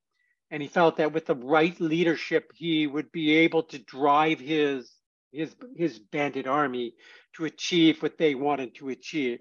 and 0.51 0.61
he 0.61 0.67
felt 0.67 0.97
that 0.97 1.13
with 1.13 1.25
the 1.25 1.35
right 1.35 1.79
leadership, 1.79 2.51
he 2.55 2.87
would 2.87 3.11
be 3.11 3.35
able 3.35 3.63
to 3.63 3.79
drive 3.79 4.39
his 4.39 4.91
his 5.31 5.55
his 5.75 5.99
bandit 5.99 6.47
army 6.47 6.93
to 7.35 7.45
achieve 7.45 8.01
what 8.01 8.17
they 8.17 8.35
wanted 8.35 8.75
to 8.75 8.89
achieve. 8.89 9.39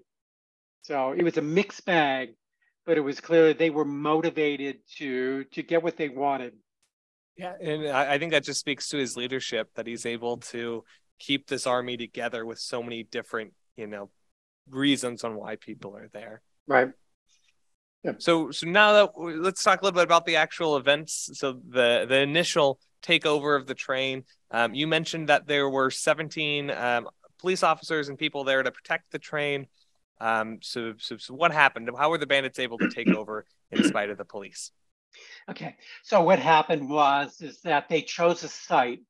So 0.82 1.12
it 1.12 1.22
was 1.22 1.36
a 1.36 1.42
mixed 1.42 1.84
bag, 1.86 2.34
but 2.84 2.96
it 2.96 3.00
was 3.00 3.20
clear 3.20 3.54
they 3.54 3.70
were 3.70 3.84
motivated 3.84 4.78
to 4.98 5.44
to 5.44 5.62
get 5.62 5.82
what 5.82 5.96
they 5.96 6.08
wanted. 6.08 6.54
Yeah, 7.36 7.54
and 7.60 7.88
I 7.88 8.18
think 8.18 8.32
that 8.32 8.44
just 8.44 8.60
speaks 8.60 8.88
to 8.90 8.96
his 8.96 9.16
leadership 9.16 9.70
that 9.74 9.88
he's 9.88 10.06
able 10.06 10.36
to 10.38 10.84
keep 11.18 11.48
this 11.48 11.66
army 11.66 11.96
together 11.96 12.46
with 12.46 12.58
so 12.58 12.82
many 12.82 13.02
different, 13.02 13.54
you 13.76 13.88
know, 13.88 14.10
reasons 14.70 15.24
on 15.24 15.34
why 15.34 15.56
people 15.56 15.96
are 15.96 16.08
there. 16.12 16.42
Right. 16.66 16.90
Yeah. 18.04 18.12
So 18.18 18.50
so 18.50 18.66
now 18.66 18.92
that 18.92 19.12
let's 19.18 19.62
talk 19.62 19.80
a 19.80 19.84
little 19.84 19.96
bit 19.96 20.04
about 20.04 20.26
the 20.26 20.36
actual 20.36 20.76
events. 20.76 21.30
So 21.34 21.60
the 21.68 22.06
the 22.08 22.20
initial 22.20 22.78
takeover 23.02 23.58
of 23.58 23.66
the 23.66 23.74
train. 23.74 24.24
Um, 24.50 24.74
you 24.74 24.86
mentioned 24.86 25.28
that 25.28 25.46
there 25.46 25.68
were 25.68 25.90
17 25.90 26.70
um, 26.70 27.08
police 27.38 27.62
officers 27.62 28.08
and 28.08 28.18
people 28.18 28.44
there 28.44 28.62
to 28.62 28.70
protect 28.70 29.10
the 29.10 29.18
train. 29.18 29.66
Um, 30.20 30.58
so, 30.62 30.94
so, 30.96 31.16
so 31.18 31.34
what 31.34 31.52
happened? 31.52 31.90
How 31.98 32.08
were 32.08 32.18
the 32.18 32.26
bandits 32.26 32.58
able 32.58 32.78
to 32.78 32.88
take 32.88 33.08
over 33.08 33.44
in 33.70 33.84
spite 33.84 34.10
of 34.10 34.16
the 34.16 34.24
police? 34.24 34.70
Okay, 35.50 35.76
so 36.02 36.22
what 36.22 36.38
happened 36.38 36.88
was 36.88 37.40
is 37.40 37.60
that 37.62 37.88
they 37.88 38.00
chose 38.00 38.42
a 38.42 38.48
site 38.48 39.00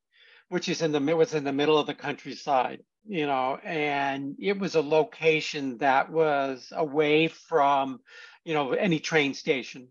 which 0.49 0.69
is 0.69 0.83
in 0.83 0.93
the 0.93 1.01
was 1.17 1.35
in 1.35 1.45
the 1.45 1.53
middle 1.53 1.79
of 1.79 1.87
the 1.87 1.95
countryside, 1.95 2.81
you 3.07 3.27
know, 3.27 3.59
and 3.65 4.37
it 4.39 4.59
was 4.59 4.75
a 4.75 4.81
location 4.81 5.79
that 5.79 6.11
was 6.11 6.73
away 6.77 7.29
from, 7.29 8.01
you 8.45 8.55
know, 8.55 8.73
any 8.73 9.01
train 9.01 9.35
station, 9.35 9.89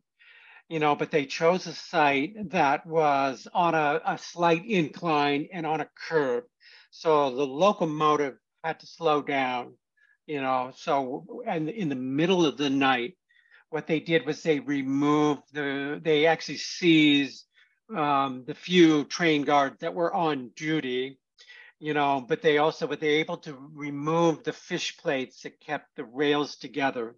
you 0.69 0.79
know, 0.79 0.95
but 0.95 1.11
they 1.11 1.25
chose 1.25 1.67
a 1.67 1.73
site 1.73 2.51
that 2.51 2.85
was 2.85 3.47
on 3.53 3.75
a, 3.75 4.01
a 4.05 4.17
slight 4.17 4.65
incline 4.65 5.47
and 5.53 5.65
on 5.65 5.81
a 5.81 5.89
curve. 6.07 6.43
So 6.91 7.35
the 7.35 7.45
locomotive 7.45 8.35
had 8.63 8.79
to 8.81 8.87
slow 8.87 9.21
down, 9.21 9.73
you 10.27 10.41
know, 10.41 10.71
so 10.75 11.41
and 11.47 11.69
in 11.69 11.89
the 11.89 11.95
middle 11.95 12.45
of 12.45 12.57
the 12.57 12.69
night, 12.69 13.17
what 13.69 13.87
they 13.87 13.99
did 13.99 14.25
was 14.25 14.43
they 14.43 14.59
removed 14.59 15.41
the, 15.53 15.99
they 16.03 16.27
actually 16.27 16.57
seized 16.57 17.45
um, 17.95 18.43
the 18.45 18.53
few 18.53 19.03
train 19.05 19.43
guards 19.43 19.79
that 19.79 19.93
were 19.93 20.13
on 20.13 20.51
duty 20.55 21.19
you 21.79 21.93
know, 21.93 22.23
but 22.25 22.41
they 22.41 22.59
also 22.59 22.87
were 22.87 22.95
they 22.95 23.15
able 23.15 23.35
to 23.35 23.57
remove 23.73 24.41
the 24.43 24.53
fish 24.53 24.95
plates 24.97 25.41
that 25.41 25.59
kept 25.59 25.97
the 25.97 26.05
rails 26.05 26.55
together. 26.55 27.13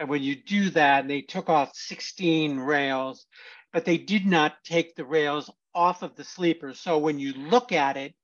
And 0.00 0.08
when 0.08 0.24
you 0.24 0.36
do 0.36 0.70
that, 0.70 1.08
they 1.08 1.22
took 1.22 1.50
off 1.50 1.76
16 1.76 2.58
rails, 2.58 3.26
but 3.72 3.84
they 3.84 3.98
did 3.98 4.26
not 4.26 4.64
take 4.64 4.96
the 4.96 5.06
rails 5.06 5.50
off 5.74 6.02
of 6.02 6.16
the 6.16 6.24
sleepers. 6.24 6.80
So 6.80 6.98
when 6.98 7.20
you 7.20 7.34
look 7.34 7.72
at 7.72 7.98
it, 7.98 8.14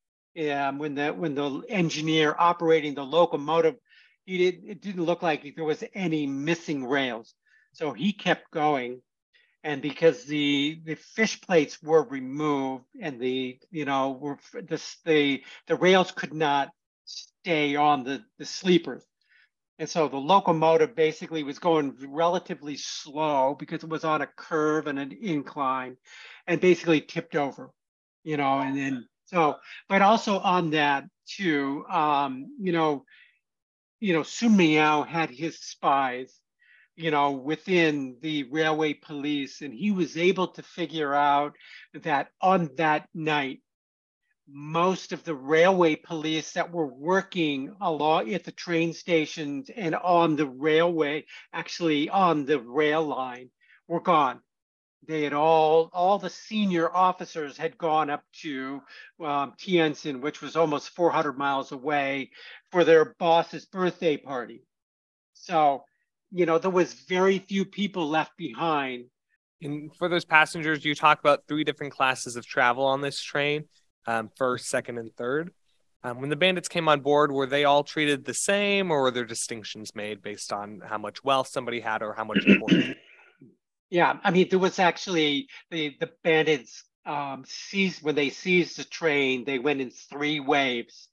um, 0.52 0.78
when 0.78 0.96
the 0.96 1.10
when 1.10 1.34
the 1.36 1.62
engineer 1.68 2.34
operating 2.38 2.94
the 2.94 3.04
locomotive, 3.04 3.76
he 4.26 4.38
did, 4.38 4.64
it 4.66 4.82
didn't 4.82 5.04
look 5.04 5.22
like 5.22 5.54
there 5.56 5.64
was 5.66 5.84
any 5.94 6.26
missing 6.26 6.86
rails. 6.86 7.34
So 7.74 7.92
he 7.92 8.12
kept 8.12 8.50
going 8.50 9.02
and 9.64 9.82
because 9.82 10.24
the 10.24 10.80
the 10.84 10.94
fish 10.94 11.40
plates 11.42 11.82
were 11.82 12.04
removed 12.04 12.84
and 13.02 13.20
the 13.20 13.58
you 13.70 13.84
know 13.84 14.12
were 14.12 14.38
the 14.54 14.82
the, 15.04 15.42
the 15.68 15.76
rails 15.76 16.12
could 16.12 16.34
not 16.34 16.70
stay 17.04 17.76
on 17.76 18.04
the 18.04 18.24
the 18.38 18.46
sleepers 18.46 19.04
and 19.78 19.88
so 19.88 20.08
the 20.08 20.16
locomotive 20.16 20.94
basically 20.94 21.42
was 21.42 21.58
going 21.58 21.94
relatively 22.08 22.76
slow 22.76 23.54
because 23.58 23.82
it 23.82 23.88
was 23.88 24.04
on 24.04 24.22
a 24.22 24.26
curve 24.26 24.86
and 24.86 24.98
an 24.98 25.16
incline 25.20 25.96
and 26.46 26.60
basically 26.60 27.00
tipped 27.00 27.36
over 27.36 27.70
you 28.24 28.36
know 28.36 28.58
and 28.58 28.76
then 28.76 29.06
so 29.26 29.56
but 29.88 30.02
also 30.02 30.38
on 30.38 30.70
that 30.70 31.04
too 31.26 31.84
um 31.90 32.46
you 32.60 32.72
know 32.72 33.04
you 34.00 34.12
know 34.12 34.22
sun 34.22 34.56
miao 34.56 35.02
had 35.02 35.30
his 35.30 35.58
spies 35.60 36.40
you 36.96 37.10
know, 37.10 37.32
within 37.32 38.16
the 38.22 38.44
railway 38.44 38.94
police, 38.94 39.60
and 39.60 39.72
he 39.72 39.90
was 39.90 40.16
able 40.16 40.48
to 40.48 40.62
figure 40.62 41.14
out 41.14 41.54
that 41.92 42.28
on 42.40 42.70
that 42.78 43.06
night, 43.14 43.60
most 44.48 45.12
of 45.12 45.24
the 45.24 45.34
railway 45.34 45.96
police 45.96 46.52
that 46.52 46.72
were 46.72 46.86
working 46.86 47.74
along 47.80 48.32
at 48.32 48.44
the 48.44 48.52
train 48.52 48.92
stations 48.92 49.70
and 49.74 49.94
on 49.94 50.36
the 50.36 50.46
railway, 50.46 51.24
actually 51.52 52.08
on 52.08 52.44
the 52.46 52.60
rail 52.60 53.04
line, 53.04 53.50
were 53.88 54.00
gone. 54.00 54.40
They 55.06 55.22
had 55.22 55.32
all, 55.32 55.90
all 55.92 56.18
the 56.18 56.30
senior 56.30 56.92
officers 56.94 57.56
had 57.56 57.78
gone 57.78 58.10
up 58.10 58.24
to 58.42 58.82
um, 59.20 59.54
Tientsin, 59.58 60.20
which 60.20 60.40
was 60.40 60.56
almost 60.56 60.90
400 60.90 61.38
miles 61.38 61.72
away, 61.72 62.30
for 62.72 62.84
their 62.84 63.14
boss's 63.18 63.66
birthday 63.66 64.16
party. 64.16 64.64
So 65.34 65.84
you 66.32 66.46
know, 66.46 66.58
there 66.58 66.70
was 66.70 66.92
very 66.92 67.38
few 67.38 67.64
people 67.64 68.08
left 68.08 68.36
behind. 68.36 69.06
And 69.62 69.90
for 69.96 70.08
those 70.08 70.24
passengers, 70.24 70.84
you 70.84 70.94
talk 70.94 71.18
about 71.20 71.44
three 71.48 71.64
different 71.64 71.92
classes 71.92 72.36
of 72.36 72.44
travel 72.46 72.84
on 72.84 73.00
this 73.00 73.20
train 73.20 73.64
um, 74.06 74.30
first, 74.36 74.68
second, 74.68 74.98
and 74.98 75.14
third. 75.16 75.52
Um, 76.02 76.20
when 76.20 76.30
the 76.30 76.36
bandits 76.36 76.68
came 76.68 76.88
on 76.88 77.00
board, 77.00 77.32
were 77.32 77.46
they 77.46 77.64
all 77.64 77.82
treated 77.82 78.24
the 78.24 78.34
same, 78.34 78.90
or 78.90 79.02
were 79.02 79.10
there 79.10 79.24
distinctions 79.24 79.94
made 79.94 80.22
based 80.22 80.52
on 80.52 80.80
how 80.84 80.98
much 80.98 81.24
wealth 81.24 81.48
somebody 81.48 81.80
had 81.80 82.02
or 82.02 82.12
how 82.12 82.24
much 82.24 82.38
importance? 82.46 82.96
yeah, 83.90 84.18
I 84.22 84.30
mean, 84.30 84.48
there 84.48 84.58
was 84.58 84.78
actually 84.78 85.48
the 85.70 85.96
the 85.98 86.10
bandits 86.22 86.84
um, 87.04 87.44
seized 87.46 88.02
when 88.02 88.14
they 88.14 88.30
seized 88.30 88.78
the 88.78 88.84
train. 88.84 89.44
They 89.44 89.58
went 89.58 89.80
in 89.80 89.90
three 89.90 90.40
waves. 90.40 91.08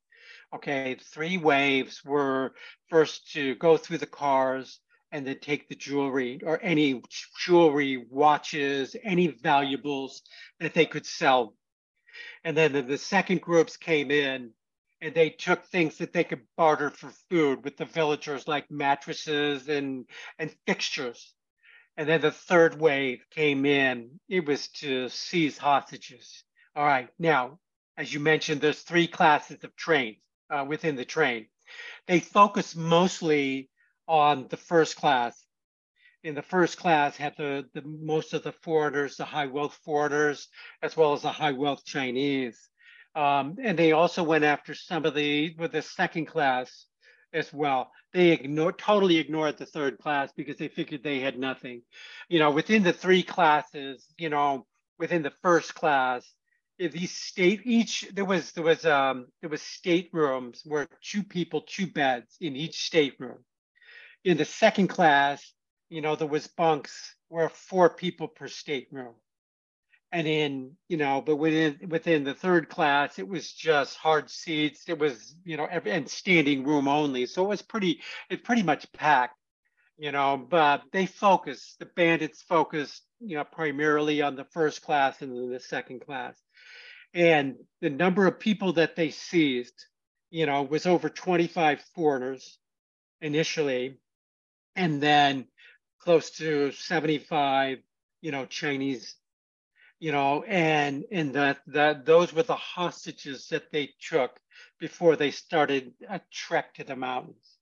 Okay, 0.54 0.98
three 1.12 1.38
waves 1.38 2.04
were 2.06 2.54
first 2.90 3.32
to 3.34 3.56
go 3.56 3.78
through 3.78 3.98
the 3.98 4.06
cars, 4.06 4.80
and 5.14 5.26
then 5.28 5.40
take 5.40 5.70
the 5.70 5.76
jewelry 5.76 6.40
or 6.44 6.60
any 6.62 7.02
jewelry, 7.40 8.06
watches, 8.10 8.96
any 9.04 9.28
valuables 9.28 10.24
that 10.60 10.74
they 10.74 10.88
could 10.88 11.06
sell. 11.06 11.54
And 12.44 12.56
then 12.56 12.74
the, 12.74 12.82
the 12.82 12.98
second 12.98 13.42
groups 13.42 13.78
came 13.78 14.12
in 14.12 14.52
and 15.02 15.14
they 15.14 15.30
took 15.30 15.66
things 15.66 15.98
that 15.98 16.14
they 16.14 16.24
could 16.24 16.42
barter 16.56 16.90
for 16.90 17.10
food 17.30 17.64
with 17.64 17.78
the 17.78 17.86
villagers, 17.86 18.48
like 18.48 18.72
mattresses 18.72 19.68
and, 19.68 20.06
and 20.40 20.56
fixtures. 20.66 21.34
And 21.98 22.08
then 22.08 22.22
the 22.22 22.32
third 22.32 22.80
wave 22.80 23.24
came 23.30 23.66
in. 23.66 24.20
It 24.30 24.46
was 24.46 24.70
to 24.70 25.10
seize 25.10 25.58
hostages. 25.58 26.44
All 26.76 26.86
right. 26.86 27.10
Now, 27.20 27.60
as 27.98 28.14
you 28.14 28.20
mentioned, 28.20 28.62
there's 28.62 28.82
three 28.82 29.08
classes 29.08 29.64
of 29.64 29.76
trains 29.76 30.18
uh, 30.50 30.66
within 30.68 30.96
the 30.96 31.06
train. 31.06 31.48
They 32.08 32.20
focus 32.20 32.76
mostly 32.76 33.70
on 34.08 34.48
the 34.50 34.58
first 34.58 34.96
class. 34.96 35.46
In 36.24 36.36
the 36.36 36.42
first 36.42 36.78
class 36.78 37.18
had 37.18 37.36
the, 37.38 37.66
the 37.74 37.82
most 37.82 38.34
of 38.34 38.44
the 38.44 38.54
foreigners, 38.54 39.18
the 39.18 39.26
high 39.26 39.48
wealth 39.48 39.78
foreigners, 39.84 40.48
as 40.82 40.96
well 40.96 41.14
as 41.14 41.24
the 41.24 41.32
high 41.32 41.52
wealth 41.52 41.84
Chinese. 41.86 42.70
Um, 43.14 43.58
and 43.62 43.78
they 43.78 43.92
also 43.92 44.24
went 44.24 44.46
after 44.46 44.74
some 44.74 45.06
of 45.06 45.16
the 45.16 45.54
with 45.58 45.74
the 45.74 45.82
second 45.82 46.26
class 46.26 46.86
as 47.34 47.52
well. 47.52 47.92
They 48.14 48.32
ignored 48.32 48.78
totally 48.78 49.18
ignored 49.18 49.58
the 49.58 49.66
third 49.66 50.00
class 50.00 50.32
because 50.36 50.58
they 50.58 50.70
figured 50.70 51.04
they 51.04 51.20
had 51.20 51.38
nothing. 51.38 51.82
You 52.30 52.40
know, 52.40 52.52
within 52.52 52.84
the 52.84 52.94
three 52.94 53.24
classes, 53.24 54.06
you 54.18 54.30
know, 54.30 54.66
within 54.98 55.24
the 55.24 55.34
first 55.42 55.76
class, 55.76 56.26
these 56.80 57.12
state 57.12 57.62
each 57.66 58.08
there 58.14 58.26
was 58.26 58.52
there 58.54 58.64
was 58.64 58.86
um 58.86 59.28
there 59.42 59.50
was 59.50 59.62
staterooms 59.62 60.62
where 60.64 60.88
two 61.02 61.24
people, 61.24 61.62
two 61.62 61.88
beds 61.88 62.38
in 62.40 62.56
each 62.56 62.86
stateroom 62.86 63.44
in 64.24 64.38
the 64.38 64.46
second 64.46 64.88
class, 64.88 65.54
you 65.94 66.02
know, 66.02 66.16
there 66.16 66.28
was 66.28 66.48
bunks 66.48 67.16
where 67.30 67.50
four 67.50 67.88
people 67.88 68.28
per 68.28 68.48
stateroom. 68.48 69.14
And 70.12 70.28
in, 70.28 70.72
you 70.88 70.98
know, 70.98 71.22
but 71.22 71.36
within 71.36 71.88
within 71.88 72.24
the 72.24 72.34
third 72.34 72.68
class, 72.68 73.20
it 73.20 73.28
was 73.28 73.52
just 73.52 73.98
hard 73.98 74.30
seats. 74.32 74.86
It 74.88 74.98
was, 74.98 75.36
you 75.44 75.56
know, 75.56 75.66
and 75.66 76.10
standing 76.10 76.64
room 76.64 76.88
only. 76.88 77.28
So 77.28 77.46
it 77.46 77.48
was 77.48 77.62
pretty, 77.62 78.02
it 78.30 78.44
pretty 78.44 78.64
much 78.64 78.92
packed, 78.94 79.38
you 79.98 80.12
know, 80.12 80.36
but 80.38 80.82
they 80.92 81.06
focused, 81.06 81.78
the 81.78 81.86
bandits 81.86 82.42
focused, 82.42 83.04
you 83.20 83.38
know, 83.38 83.44
primarily 83.44 84.24
on 84.24 84.36
the 84.36 84.46
first 84.46 84.82
class 84.82 85.22
and 85.22 85.32
then 85.32 85.52
the 85.52 85.60
second 85.60 86.02
class. 86.06 86.36
And 87.14 87.56
the 87.82 87.92
number 87.92 88.26
of 88.26 88.40
people 88.40 88.74
that 88.74 88.96
they 88.96 89.12
seized, 89.12 89.86
you 90.32 90.48
know, 90.48 90.64
was 90.64 90.88
over 90.88 91.10
25 91.10 91.82
foreigners 91.94 92.58
initially 93.22 94.00
and 94.76 95.02
then 95.02 95.46
close 96.04 96.30
to 96.32 96.72
75 96.72 97.80
you 98.22 98.32
know 98.32 98.46
chinese 98.46 99.16
you 100.00 100.12
know 100.12 100.44
and 100.44 101.06
and 101.12 101.34
that 101.34 101.60
that 101.68 102.06
those 102.06 102.34
were 102.34 102.44
the 102.44 102.56
hostages 102.56 103.48
that 103.48 103.72
they 103.72 103.90
took 104.10 104.40
before 104.80 105.16
they 105.16 105.32
started 105.32 105.94
a 106.10 106.20
trek 106.32 106.74
to 106.76 106.84
the 106.84 106.96
mountains. 106.96 107.58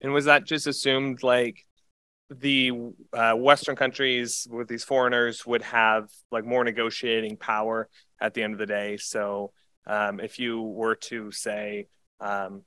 And 0.00 0.12
was 0.12 0.24
that 0.24 0.44
just 0.44 0.66
assumed 0.66 1.22
like 1.22 1.64
the 2.30 2.72
uh, 3.12 3.34
western 3.34 3.76
countries 3.76 4.46
with 4.50 4.68
these 4.68 4.84
foreigners 4.84 5.46
would 5.46 5.62
have 5.62 6.08
like 6.30 6.44
more 6.44 6.64
negotiating 6.64 7.36
power 7.36 7.88
at 8.20 8.34
the 8.34 8.42
end 8.42 8.54
of 8.54 8.58
the 8.58 8.66
day? 8.66 8.96
So 8.96 9.52
um, 9.86 10.20
if 10.20 10.38
you 10.38 10.60
were 10.60 10.96
to 10.96 11.30
say 11.30 11.86
um, 12.20 12.62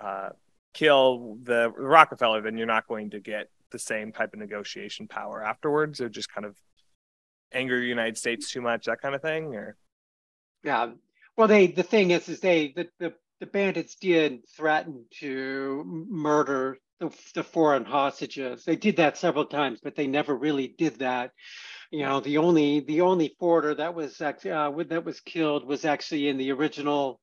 uh, 0.00 0.30
kill 0.74 1.38
the 1.42 1.70
Rockefeller, 1.70 2.42
then 2.42 2.58
you're 2.58 2.66
not 2.66 2.88
going 2.88 3.10
to 3.10 3.20
get 3.20 3.48
the 3.70 3.78
same 3.78 4.12
type 4.12 4.32
of 4.32 4.38
negotiation 4.38 5.08
power 5.08 5.42
afterwards, 5.42 6.00
or 6.00 6.08
just 6.08 6.32
kind 6.32 6.44
of 6.44 6.56
anger 7.52 7.78
the 7.78 7.86
United 7.86 8.18
States 8.18 8.50
too 8.50 8.60
much, 8.60 8.86
that 8.86 9.00
kind 9.00 9.14
of 9.14 9.22
thing, 9.22 9.54
or 9.54 9.76
yeah. 10.64 10.90
Well, 11.36 11.48
they 11.48 11.66
the 11.68 11.82
thing 11.82 12.10
is, 12.10 12.28
is 12.28 12.40
they 12.40 12.72
the 12.74 12.88
the, 12.98 13.14
the 13.40 13.46
bandits 13.46 13.96
did 13.96 14.48
threaten 14.48 15.04
to 15.20 15.84
murder 16.08 16.78
the, 16.98 17.10
the 17.34 17.44
foreign 17.44 17.84
hostages. 17.84 18.64
They 18.64 18.76
did 18.76 18.96
that 18.96 19.18
several 19.18 19.44
times, 19.44 19.80
but 19.82 19.96
they 19.96 20.06
never 20.06 20.34
really 20.34 20.68
did 20.68 20.98
that. 21.00 21.32
You 21.90 22.04
know, 22.04 22.20
the 22.20 22.38
only 22.38 22.80
the 22.80 23.02
only 23.02 23.36
foreigner 23.38 23.74
that 23.74 23.94
was 23.94 24.20
uh, 24.20 24.32
that 24.88 25.04
was 25.04 25.20
killed 25.20 25.66
was 25.66 25.84
actually 25.84 26.28
in 26.28 26.36
the 26.36 26.52
original 26.52 27.20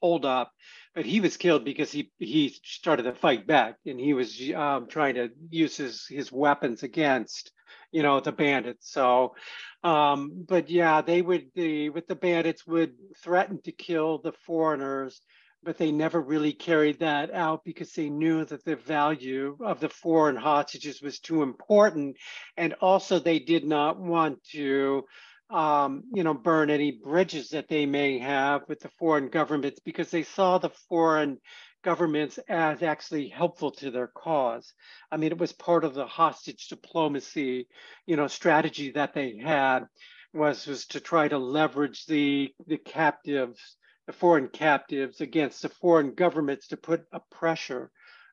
holdup 0.00 0.52
but 0.94 1.04
he 1.04 1.20
was 1.20 1.36
killed 1.36 1.64
because 1.64 1.90
he 1.90 2.10
he 2.18 2.54
started 2.64 3.04
to 3.04 3.12
fight 3.12 3.46
back 3.46 3.76
and 3.86 3.98
he 3.98 4.14
was 4.14 4.40
um, 4.54 4.86
trying 4.86 5.14
to 5.14 5.30
use 5.50 5.76
his 5.76 6.06
his 6.06 6.30
weapons 6.30 6.82
against 6.82 7.52
you 7.92 8.02
know 8.02 8.20
the 8.20 8.32
bandits 8.32 8.90
so 8.90 9.34
um, 9.82 10.44
but 10.48 10.70
yeah 10.70 11.00
they 11.00 11.22
would 11.22 11.46
the 11.54 11.90
with 11.90 12.06
the 12.06 12.14
bandits 12.14 12.66
would 12.66 12.94
threaten 13.22 13.60
to 13.62 13.72
kill 13.72 14.18
the 14.18 14.32
foreigners 14.46 15.20
but 15.64 15.78
they 15.78 15.90
never 15.90 16.20
really 16.20 16.52
carried 16.52 17.00
that 17.00 17.32
out 17.32 17.64
because 17.64 17.92
they 17.92 18.10
knew 18.10 18.44
that 18.44 18.64
the 18.64 18.76
value 18.76 19.56
of 19.64 19.80
the 19.80 19.88
foreign 19.88 20.36
hostages 20.36 21.00
was 21.00 21.18
too 21.18 21.42
important. 21.42 22.16
And 22.56 22.74
also, 22.74 23.18
they 23.18 23.38
did 23.38 23.64
not 23.64 23.98
want 23.98 24.44
to, 24.52 25.04
um, 25.50 26.04
you 26.12 26.24
know, 26.24 26.34
burn 26.34 26.70
any 26.70 26.92
bridges 26.92 27.50
that 27.50 27.68
they 27.68 27.86
may 27.86 28.18
have 28.18 28.62
with 28.68 28.80
the 28.80 28.90
foreign 28.98 29.28
governments 29.28 29.80
because 29.84 30.10
they 30.10 30.22
saw 30.22 30.58
the 30.58 30.70
foreign 30.88 31.38
governments 31.82 32.38
as 32.48 32.82
actually 32.82 33.28
helpful 33.28 33.70
to 33.70 33.90
their 33.90 34.06
cause. 34.08 34.72
I 35.12 35.16
mean, 35.18 35.32
it 35.32 35.38
was 35.38 35.52
part 35.52 35.84
of 35.84 35.94
the 35.94 36.06
hostage 36.06 36.68
diplomacy, 36.68 37.68
you 38.06 38.16
know, 38.16 38.26
strategy 38.26 38.92
that 38.92 39.14
they 39.14 39.36
had 39.36 39.84
was 40.32 40.66
was 40.66 40.86
to 40.86 41.00
try 41.00 41.28
to 41.28 41.38
leverage 41.38 42.06
the 42.06 42.52
the 42.66 42.78
captives 42.78 43.76
the 44.06 44.12
foreign 44.12 44.48
captives 44.48 45.20
against 45.20 45.62
the 45.62 45.68
foreign 45.68 46.14
governments 46.14 46.68
to 46.68 46.76
put 46.76 47.04
a 47.12 47.20
pressure 47.30 47.90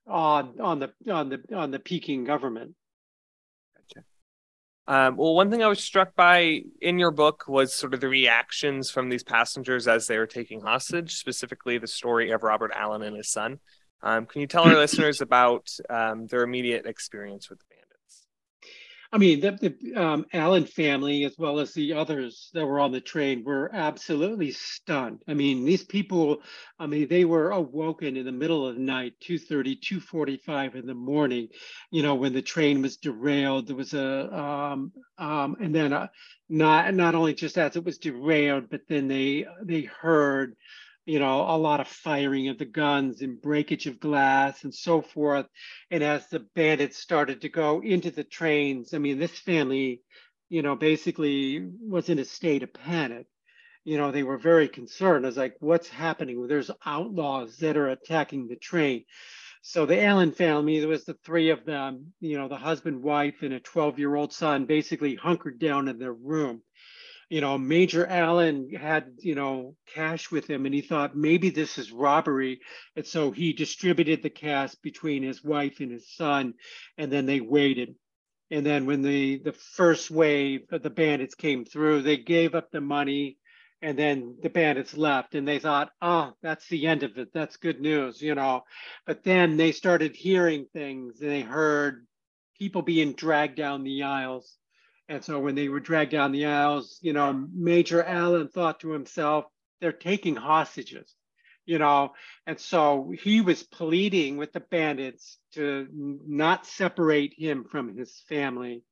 on 0.08 0.60
on 0.60 0.80
the 0.80 0.92
on 1.12 1.30
the 1.30 1.42
on 1.56 1.72
the 1.72 1.80
Peking 1.80 2.24
government. 2.24 2.74
Um, 4.92 5.16
well, 5.16 5.36
one 5.36 5.50
thing 5.50 5.64
I 5.64 5.70
was 5.70 5.82
struck 5.82 6.18
by 6.18 6.64
in 6.82 7.00
your 7.00 7.12
book 7.12 7.46
was 7.48 7.74
sort 7.74 7.94
of 7.94 8.02
the 8.02 8.10
reactions 8.10 8.92
from 8.92 9.08
these 9.08 9.24
passengers 9.24 9.88
as 9.88 10.06
they 10.06 10.18
were 10.18 10.28
taking 10.28 10.60
hostage, 10.60 11.16
specifically 11.16 11.78
the 11.78 11.88
story 11.88 12.32
of 12.32 12.44
Robert 12.44 12.74
Allen 12.76 13.02
and 13.02 13.16
his 13.16 13.30
son. 13.30 13.62
Um, 14.04 14.26
can 14.26 14.42
you 14.42 14.48
tell 14.48 14.64
our 14.64 14.76
listeners 14.76 15.22
about 15.22 15.70
um, 15.90 16.28
their 16.28 16.44
immediate 16.44 16.86
experience 16.86 17.50
with 17.50 17.60
the 17.60 17.66
band? 17.70 17.81
I 19.14 19.18
mean, 19.18 19.42
the, 19.42 19.52
the 19.52 20.02
um, 20.02 20.26
Allen 20.32 20.66
family, 20.66 21.26
as 21.26 21.38
well 21.38 21.60
as 21.60 21.74
the 21.74 21.94
others 21.94 22.50
that 22.54 22.66
were 22.66 22.80
on 22.80 22.94
the 22.94 23.02
train, 23.02 23.44
were 23.44 23.70
absolutely 23.74 24.52
stunned. 24.52 25.20
I 25.28 25.34
mean, 25.34 25.66
these 25.66 25.84
people, 25.84 26.42
I 26.80 26.88
mean, 26.88 27.10
they 27.10 27.26
were 27.26 27.50
awoken 27.50 28.16
in 28.16 28.26
the 28.26 28.32
middle 28.32 28.66
of 28.66 28.76
the 28.76 28.82
night, 28.82 29.16
2.30, 29.22 29.82
2.45 29.82 30.76
in 30.76 30.86
the 30.86 30.94
morning, 30.94 31.50
you 31.92 32.04
know, 32.04 32.16
when 32.16 32.32
the 32.32 32.42
train 32.42 32.82
was 32.82 32.96
derailed. 32.96 33.68
There 33.68 33.76
was 33.76 33.94
a, 33.94 34.34
um, 34.34 34.94
um, 35.18 35.58
and 35.60 35.76
then 35.76 35.92
uh, 35.92 36.08
not, 36.48 36.94
not 36.94 37.14
only 37.14 37.34
just 37.34 37.58
as 37.58 37.76
it 37.76 37.84
was 37.84 37.98
derailed, 37.98 38.70
but 38.70 38.82
then 38.88 39.10
they, 39.10 39.46
they 39.62 39.82
heard 39.82 40.56
you 41.06 41.20
know, 41.20 41.42
a 41.42 41.58
lot 41.58 41.80
of 41.80 41.88
firing 41.88 42.50
of 42.50 42.58
the 42.58 42.66
guns 42.66 43.22
and 43.22 43.42
breakage 43.42 43.88
of 43.88 44.00
glass 44.00 44.64
and 44.64 44.74
so 44.74 45.02
forth. 45.02 45.48
And 45.90 46.04
as 46.04 46.28
the 46.28 46.40
bandits 46.56 46.98
started 46.98 47.42
to 47.42 47.50
go 47.50 47.82
into 47.82 48.12
the 48.12 48.24
trains, 48.24 48.94
I 48.94 49.00
mean, 49.00 49.18
this 49.18 49.38
family, 49.40 50.02
you 50.50 50.62
know, 50.62 50.76
basically 50.76 51.68
was 51.82 52.10
in 52.10 52.20
a 52.20 52.26
state 52.26 52.64
of 52.64 52.74
panic. 52.74 53.26
You 53.84 53.98
know, 53.98 54.12
they 54.12 54.22
were 54.22 54.38
very 54.38 54.68
concerned. 54.68 55.26
I 55.26 55.30
was 55.30 55.38
like, 55.38 55.56
what's 55.60 55.90
happening? 55.90 56.46
There's 56.48 56.70
outlaws 56.86 57.58
that 57.58 57.78
are 57.78 57.90
attacking 57.90 58.48
the 58.48 58.56
train. 58.56 59.06
So 59.64 59.86
the 59.86 60.04
Allen 60.04 60.32
family, 60.32 60.80
there 60.80 60.90
was 60.90 61.06
the 61.06 61.16
three 61.24 61.50
of 61.50 61.66
them, 61.66 62.14
you 62.20 62.38
know, 62.38 62.48
the 62.48 62.58
husband, 62.58 63.02
wife, 63.02 63.42
and 63.42 63.54
a 63.54 63.60
12 63.60 63.98
year 63.98 64.16
old 64.16 64.34
son 64.34 64.66
basically 64.66 65.16
hunkered 65.16 65.60
down 65.60 65.88
in 65.88 65.98
their 65.98 66.14
room 66.14 66.62
you 67.32 67.40
know, 67.40 67.58
Major 67.58 68.06
Allen 68.06 68.70
had, 68.78 69.06
you 69.20 69.36
know, 69.36 69.78
cash 69.96 70.30
with 70.32 70.50
him 70.50 70.66
and 70.66 70.76
he 70.76 70.82
thought 70.82 71.16
maybe 71.16 71.50
this 71.50 71.78
is 71.78 71.90
robbery. 71.90 72.60
And 72.98 73.08
so 73.08 73.32
he 73.32 73.54
distributed 73.54 74.22
the 74.22 74.30
cash 74.30 74.76
between 74.76 75.24
his 75.24 75.42
wife 75.42 75.80
and 75.80 75.90
his 75.90 76.14
son, 76.14 76.56
and 76.98 77.10
then 77.10 77.26
they 77.26 77.40
waited. 77.40 77.96
And 78.52 78.66
then 78.66 78.86
when 78.86 79.02
the, 79.02 79.38
the 79.46 79.54
first 79.54 80.12
wave 80.12 80.64
of 80.74 80.84
the 80.84 80.90
bandits 80.90 81.34
came 81.34 81.64
through, 81.64 82.02
they 82.02 82.18
gave 82.18 82.54
up 82.54 82.70
the 82.70 82.82
money 82.82 83.38
and 83.82 83.98
then 83.98 84.36
the 84.44 84.50
bandits 84.50 84.98
left 84.98 85.34
and 85.34 85.48
they 85.48 85.60
thought, 85.60 85.90
oh, 86.02 86.34
that's 86.44 86.68
the 86.68 86.86
end 86.86 87.04
of 87.04 87.18
it. 87.18 87.30
That's 87.34 87.56
good 87.56 87.80
news, 87.80 88.22
you 88.22 88.36
know. 88.36 88.66
But 89.08 89.24
then 89.24 89.56
they 89.56 89.72
started 89.72 90.18
hearing 90.18 90.66
things 90.74 91.18
they 91.18 91.40
heard 91.40 92.06
people 92.60 92.82
being 92.82 93.14
dragged 93.14 93.56
down 93.56 93.86
the 93.86 94.04
aisles 94.04 94.58
and 95.12 95.26
so 95.26 95.40
when 95.40 95.56
they 95.56 95.68
were 95.68 95.82
dragged 95.82 96.12
down 96.12 96.32
the 96.32 96.46
aisles, 96.46 96.98
you 97.02 97.12
know, 97.12 97.34
Major 97.54 98.02
Allen 98.02 98.48
thought 98.48 98.80
to 98.80 98.92
himself, 98.92 99.44
they're 99.82 99.92
taking 99.92 100.38
hostages, 100.38 101.14
you 101.66 101.80
know. 101.80 102.14
And 102.48 102.58
so 102.58 103.12
he 103.22 103.42
was 103.42 103.62
pleading 103.62 104.38
with 104.38 104.54
the 104.54 104.62
bandits 104.62 105.38
to 105.56 105.86
not 105.92 106.66
separate 106.66 107.34
him 107.38 107.66
from 107.70 107.98
his 107.98 108.24
family, 108.30 108.86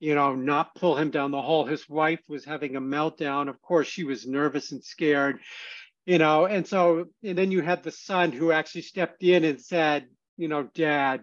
you 0.00 0.16
know, 0.16 0.34
not 0.34 0.74
pull 0.74 0.96
him 0.96 1.12
down 1.12 1.30
the 1.30 1.40
hall. 1.40 1.66
His 1.66 1.88
wife 1.88 2.20
was 2.26 2.44
having 2.44 2.74
a 2.74 2.80
meltdown. 2.80 3.48
Of 3.48 3.62
course, 3.62 3.86
she 3.86 4.02
was 4.02 4.26
nervous 4.26 4.72
and 4.72 4.82
scared, 4.82 5.38
you 6.04 6.18
know. 6.18 6.46
And 6.46 6.66
so, 6.66 7.04
and 7.22 7.38
then 7.38 7.52
you 7.52 7.60
had 7.60 7.84
the 7.84 7.92
son 7.92 8.32
who 8.32 8.50
actually 8.50 8.82
stepped 8.82 9.22
in 9.22 9.44
and 9.44 9.60
said, 9.60 10.08
you 10.36 10.48
know, 10.48 10.68
Dad, 10.74 11.22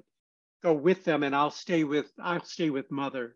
go 0.64 0.72
with 0.72 1.04
them 1.04 1.24
and 1.24 1.36
I'll 1.36 1.52
stay 1.52 1.84
with 1.84 2.10
I'll 2.18 2.46
stay 2.46 2.70
with 2.70 2.90
mother 2.90 3.36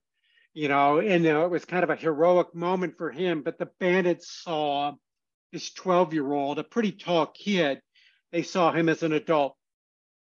you 0.54 0.68
know, 0.68 1.00
and 1.00 1.24
know, 1.24 1.46
it 1.46 1.52
was 1.52 1.66
kind 1.66 1.84
of 1.84 1.90
a 1.90 1.96
heroic 1.96 2.54
moment 2.54 2.98
for 2.98 3.10
him. 3.12 3.42
But 3.42 3.58
the 3.58 3.70
bandits 3.80 4.32
saw 4.44 4.94
this 5.52 5.72
12 5.74 6.14
year 6.14 6.32
old, 6.32 6.60
a 6.60 6.64
pretty 6.64 6.92
tall 6.92 7.28
kid, 7.28 7.82
they 8.32 8.44
saw 8.44 8.72
him 8.72 8.90
as 8.90 9.04
an 9.04 9.14
adult 9.14 9.56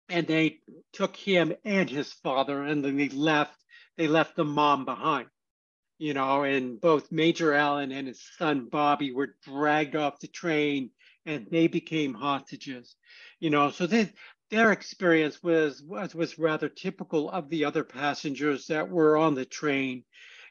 and 0.09 0.27
they 0.27 0.59
took 0.93 1.17
him 1.17 1.55
and 1.65 1.89
his 1.89 2.13
father 2.13 2.63
and 2.63 2.85
then 2.85 2.97
they 2.97 3.09
left, 3.09 3.57
they 3.97 4.09
left 4.09 4.37
the 4.37 4.45
mom 4.45 4.85
behind. 4.85 5.29
You 5.99 6.15
know, 6.15 6.45
and 6.45 6.81
both 6.81 7.13
Major 7.13 7.53
Allen 7.53 7.93
and 7.93 8.09
his 8.09 8.23
son 8.39 8.69
Bobby 8.71 9.13
were 9.13 9.37
dragged 9.43 9.97
off 9.97 10.19
the 10.19 10.29
train 10.29 10.91
and 11.27 11.47
they 11.51 11.67
became 11.67 12.15
hostages. 12.15 12.97
You 13.39 13.51
know, 13.51 13.71
so 13.71 13.87
they, 13.87 14.11
their 14.51 14.73
experience 14.73 15.43
was, 15.43 15.83
was 15.83 16.15
was 16.15 16.39
rather 16.39 16.71
typical 16.71 17.31
of 17.31 17.51
the 17.51 17.67
other 17.67 17.85
passengers 17.85 18.67
that 18.67 18.89
were 18.89 19.19
on 19.19 19.35
the 19.35 19.45
train 19.45 20.05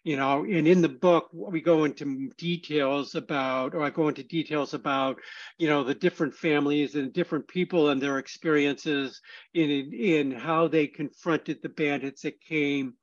you 0.04 0.16
know 0.16 0.44
and 0.44 0.68
in 0.68 0.82
the 0.82 0.90
book 0.90 1.30
we 1.34 1.62
go 1.62 1.84
into 1.84 2.30
details 2.38 3.16
about 3.16 3.74
or 3.74 3.82
i 3.82 3.90
go 3.90 4.08
into 4.08 4.24
details 4.24 4.74
about 4.74 5.18
you 5.58 5.68
know 5.68 5.84
the 5.84 5.94
different 5.94 6.34
families 6.34 6.96
and 6.96 7.14
different 7.14 7.48
people 7.48 7.90
and 7.90 8.02
their 8.02 8.18
experiences 8.18 9.22
in 9.54 9.70
in 9.94 10.32
how 10.32 10.68
they 10.68 10.88
confronted 10.88 11.60
the 11.62 11.70
bandits 11.70 12.22
that 12.22 12.40
came 12.42 12.94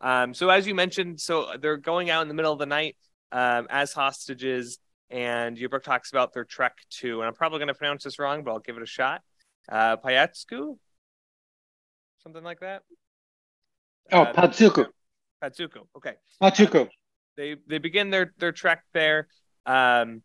um, 0.00 0.34
so 0.34 0.48
as 0.48 0.66
you 0.66 0.74
mentioned 0.74 1.20
so 1.20 1.48
they're 1.60 1.76
going 1.76 2.10
out 2.10 2.22
in 2.22 2.28
the 2.28 2.34
middle 2.34 2.52
of 2.52 2.58
the 2.58 2.66
night 2.66 2.96
um, 3.32 3.66
as 3.70 3.92
hostages 3.92 4.78
and 5.10 5.58
your 5.58 5.68
book 5.68 5.82
talks 5.82 6.10
about 6.10 6.32
their 6.32 6.44
trek 6.44 6.76
to 6.90 7.20
and 7.20 7.28
i'm 7.28 7.34
probably 7.34 7.58
going 7.58 7.68
to 7.68 7.74
pronounce 7.74 8.04
this 8.04 8.18
wrong 8.18 8.42
but 8.42 8.50
i'll 8.50 8.60
give 8.60 8.76
it 8.76 8.82
a 8.82 8.86
shot 8.86 9.22
uh, 9.70 9.96
Payetsku, 9.96 10.76
something 12.22 12.44
like 12.44 12.60
that. 12.60 12.82
Oh, 14.12 14.22
uh, 14.22 14.32
Patsuku. 14.32 14.86
Patsuku. 15.44 15.86
Okay. 15.96 16.14
Patsuku. 16.42 16.88
They 17.36 17.56
they 17.66 17.78
begin 17.78 18.10
their 18.10 18.32
their 18.38 18.52
trek 18.52 18.84
there. 18.92 19.28
Um, 19.66 20.22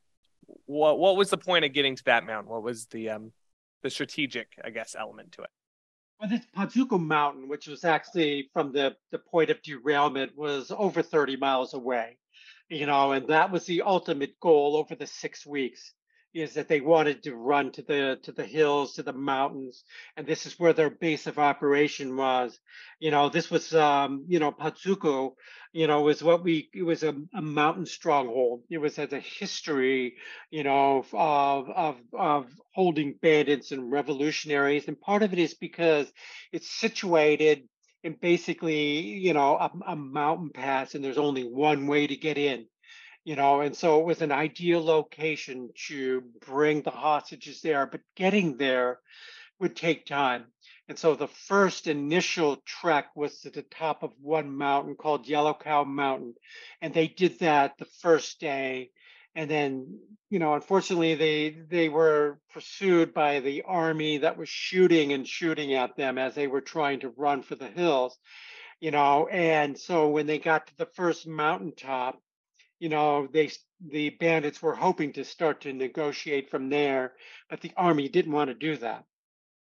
what 0.65 0.99
what 0.99 1.17
was 1.17 1.29
the 1.29 1.37
point 1.37 1.65
of 1.65 1.73
getting 1.73 1.95
to 1.95 2.03
that 2.05 2.25
mountain? 2.25 2.51
What 2.51 2.63
was 2.63 2.85
the 2.87 3.09
um 3.09 3.31
the 3.83 3.89
strategic, 3.89 4.47
I 4.63 4.69
guess, 4.69 4.95
element 4.97 5.33
to 5.33 5.43
it? 5.43 5.49
Well, 6.19 6.29
this 6.29 6.45
Patsuku 6.55 6.99
Mountain, 6.99 7.47
which 7.47 7.67
was 7.67 7.85
actually 7.85 8.49
from 8.53 8.71
the 8.71 8.95
the 9.11 9.19
point 9.19 9.49
of 9.49 9.61
derailment, 9.61 10.37
was 10.37 10.71
over 10.75 11.01
30 11.01 11.37
miles 11.37 11.73
away. 11.73 12.17
You 12.69 12.85
know, 12.85 13.13
and 13.13 13.27
that 13.29 13.51
was 13.51 13.65
the 13.65 13.81
ultimate 13.81 14.39
goal 14.39 14.75
over 14.75 14.93
the 14.93 15.07
six 15.07 15.45
weeks 15.45 15.93
is 16.33 16.53
that 16.53 16.67
they 16.67 16.81
wanted 16.81 17.23
to 17.23 17.35
run 17.35 17.71
to 17.71 17.81
the 17.81 18.19
to 18.23 18.31
the 18.31 18.45
hills 18.45 18.93
to 18.93 19.03
the 19.03 19.13
mountains 19.13 19.83
and 20.15 20.27
this 20.27 20.45
is 20.45 20.59
where 20.59 20.73
their 20.73 20.89
base 20.89 21.27
of 21.27 21.39
operation 21.39 22.15
was. 22.15 22.59
You 22.99 23.11
know 23.11 23.29
this 23.29 23.49
was 23.49 23.73
um 23.73 24.25
you 24.27 24.39
know 24.39 24.51
patsuku 24.51 25.31
you 25.73 25.87
know 25.87 26.01
was 26.01 26.23
what 26.23 26.43
we 26.43 26.69
it 26.73 26.83
was 26.83 27.03
a, 27.03 27.15
a 27.33 27.41
mountain 27.41 27.85
stronghold. 27.85 28.63
It 28.69 28.77
was 28.77 28.95
has 28.97 29.13
a 29.13 29.19
history 29.19 30.15
you 30.51 30.63
know 30.63 31.03
of 31.13 31.69
of 31.69 31.97
of 32.13 32.47
holding 32.73 33.15
bandits 33.21 33.71
and 33.71 33.91
revolutionaries 33.91 34.87
and 34.87 34.99
part 34.99 35.23
of 35.23 35.33
it 35.33 35.39
is 35.39 35.55
because 35.55 36.11
it's 36.51 36.69
situated 36.79 37.63
in 38.03 38.13
basically 38.21 38.99
you 38.99 39.33
know 39.33 39.57
a, 39.57 39.71
a 39.87 39.95
mountain 39.95 40.49
pass 40.53 40.95
and 40.95 41.03
there's 41.03 41.17
only 41.17 41.43
one 41.43 41.87
way 41.87 42.07
to 42.07 42.15
get 42.15 42.37
in 42.37 42.65
you 43.29 43.35
know, 43.35 43.61
and 43.61 43.77
so 43.77 43.99
it 43.99 44.07
was 44.07 44.23
an 44.23 44.31
ideal 44.31 44.83
location 44.83 45.69
to 45.87 46.23
bring 46.47 46.81
the 46.81 46.89
hostages 46.89 47.61
there, 47.61 47.85
but 47.85 48.01
getting 48.15 48.57
there 48.57 48.97
would 49.59 49.75
take 49.75 50.07
time. 50.07 50.45
And 50.87 50.97
so 50.97 51.13
the 51.13 51.27
first 51.27 51.85
initial 51.85 52.57
trek 52.65 53.15
was 53.15 53.41
to 53.41 53.51
the 53.51 53.61
top 53.61 54.01
of 54.01 54.13
one 54.19 54.49
mountain 54.49 54.95
called 54.95 55.27
Yellow 55.27 55.53
Cow 55.53 55.83
Mountain. 55.83 56.33
And 56.81 56.91
they 56.91 57.07
did 57.07 57.37
that 57.41 57.77
the 57.77 57.85
first 58.01 58.39
day. 58.39 58.89
And 59.35 59.47
then, 59.47 59.99
you 60.31 60.39
know, 60.39 60.55
unfortunately 60.55 61.13
they 61.13 61.51
they 61.51 61.87
were 61.87 62.39
pursued 62.51 63.13
by 63.13 63.41
the 63.41 63.61
army 63.61 64.17
that 64.17 64.39
was 64.39 64.49
shooting 64.49 65.13
and 65.13 65.27
shooting 65.27 65.75
at 65.75 65.95
them 65.95 66.17
as 66.17 66.33
they 66.33 66.47
were 66.47 66.61
trying 66.61 67.01
to 67.01 67.13
run 67.15 67.43
for 67.43 67.53
the 67.53 67.67
hills, 67.67 68.17
you 68.79 68.89
know. 68.89 69.27
And 69.27 69.77
so 69.77 70.09
when 70.09 70.25
they 70.25 70.39
got 70.39 70.65
to 70.65 70.77
the 70.77 70.87
first 70.87 71.27
mountaintop, 71.27 72.19
you 72.79 72.89
know, 72.89 73.27
they 73.31 73.51
the 73.85 74.09
bandits 74.09 74.61
were 74.61 74.75
hoping 74.75 75.13
to 75.13 75.23
start 75.23 75.61
to 75.61 75.73
negotiate 75.73 76.49
from 76.49 76.69
there, 76.69 77.13
but 77.49 77.61
the 77.61 77.71
army 77.77 78.09
didn't 78.09 78.33
want 78.33 78.49
to 78.49 78.53
do 78.53 78.77
that. 78.77 79.05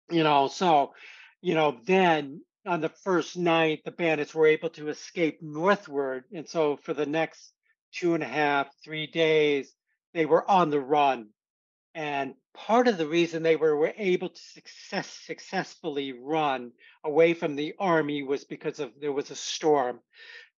You 0.09 0.23
know, 0.23 0.47
so, 0.47 0.93
you 1.41 1.55
know, 1.55 1.77
then 1.85 2.41
on 2.65 2.81
the 2.81 2.89
first 2.89 3.37
night, 3.37 3.81
the 3.83 3.91
bandits 3.91 4.33
were 4.33 4.47
able 4.47 4.69
to 4.71 4.89
escape 4.89 5.39
northward. 5.41 6.25
And 6.33 6.47
so 6.47 6.77
for 6.77 6.93
the 6.93 7.05
next 7.05 7.53
two 7.93 8.13
and 8.13 8.23
a 8.23 8.27
half, 8.27 8.67
three 8.83 9.07
days, 9.07 9.73
they 10.13 10.25
were 10.25 10.49
on 10.49 10.69
the 10.69 10.79
run. 10.79 11.29
And 11.95 12.35
part 12.53 12.87
of 12.87 12.97
the 12.97 13.07
reason 13.07 13.43
they 13.43 13.55
were, 13.55 13.75
were 13.75 13.93
able 13.97 14.29
to 14.29 14.41
success, 14.41 15.09
successfully 15.25 16.13
run 16.13 16.71
away 17.03 17.33
from 17.33 17.55
the 17.55 17.73
army 17.79 18.23
was 18.23 18.43
because 18.43 18.79
of 18.79 18.91
there 18.99 19.11
was 19.11 19.31
a 19.31 19.35
storm 19.35 19.99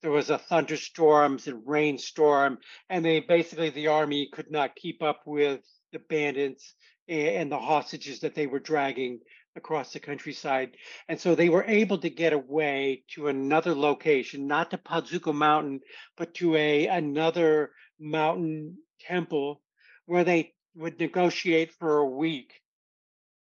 there 0.01 0.11
was 0.11 0.29
a 0.29 0.37
thunderstorms 0.37 1.47
and 1.47 1.63
rainstorm, 1.65 2.59
and 2.89 3.03
they 3.03 3.19
basically 3.19 3.69
the 3.69 3.87
army 3.87 4.29
could 4.31 4.49
not 4.49 4.75
keep 4.75 5.03
up 5.03 5.21
with 5.25 5.61
the 5.91 5.99
bandits 5.99 6.73
and 7.07 7.51
the 7.51 7.59
hostages 7.59 8.19
that 8.21 8.35
they 8.35 8.47
were 8.47 8.59
dragging 8.59 9.19
across 9.55 9.91
the 9.91 9.99
countryside. 9.99 10.77
And 11.07 11.19
so 11.19 11.35
they 11.35 11.49
were 11.49 11.65
able 11.65 11.97
to 11.97 12.09
get 12.09 12.33
away 12.33 13.03
to 13.15 13.27
another 13.27 13.75
location, 13.75 14.47
not 14.47 14.71
to 14.71 14.77
Pazuko 14.77 15.33
Mountain, 15.33 15.81
but 16.17 16.33
to 16.35 16.55
a 16.55 16.87
another 16.87 17.71
mountain 17.99 18.77
temple 19.01 19.61
where 20.05 20.23
they 20.23 20.53
would 20.75 20.99
negotiate 20.99 21.73
for 21.73 21.97
a 21.97 22.09
week. 22.09 22.53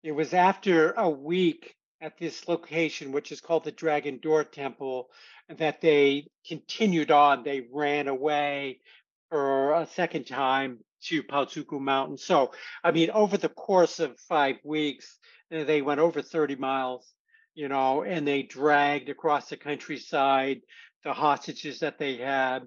It 0.03 0.11
was 0.11 0.33
after 0.33 0.91
a 0.91 1.09
week 1.09 1.75
at 2.03 2.17
this 2.17 2.49
location, 2.49 3.13
which 3.13 3.31
is 3.31 3.39
called 3.39 3.63
the 3.63 3.71
Dragon 3.71 4.19
Door 4.21 4.45
Temple, 4.45 5.09
that 5.47 5.79
they 5.79 6.27
continued 6.45 7.11
on. 7.11 7.43
They 7.43 7.65
ran 7.71 8.09
away 8.09 8.81
for 9.29 9.73
a 9.73 9.87
second 9.87 10.25
time 10.25 10.79
to 11.05 11.23
Pazuku 11.23 11.79
Mountain. 11.79 12.17
So, 12.17 12.51
I 12.83 12.91
mean, 12.91 13.09
over 13.11 13.37
the 13.37 13.49
course 13.49 14.01
of 14.01 14.19
five 14.19 14.57
weeks, 14.65 15.17
uh, 15.53 15.63
they 15.63 15.81
went 15.81 16.01
over 16.01 16.21
30 16.21 16.57
miles, 16.57 17.13
you 17.55 17.69
know, 17.69 18.03
and 18.03 18.27
they 18.27 18.43
dragged 18.43 19.07
across 19.07 19.47
the 19.49 19.57
countryside 19.57 20.59
the 21.05 21.13
hostages 21.13 21.79
that 21.79 21.97
they 21.97 22.17
had. 22.17 22.63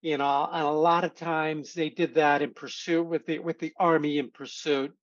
You 0.00 0.18
know, 0.18 0.48
and 0.52 0.62
a 0.62 0.70
lot 0.70 1.02
of 1.02 1.16
times 1.16 1.72
they 1.72 1.90
did 1.90 2.14
that 2.14 2.40
in 2.40 2.54
pursuit 2.54 3.04
with 3.04 3.26
the 3.26 3.40
with 3.40 3.58
the 3.58 3.72
army 3.80 4.18
in 4.18 4.30
pursuit 4.30 4.94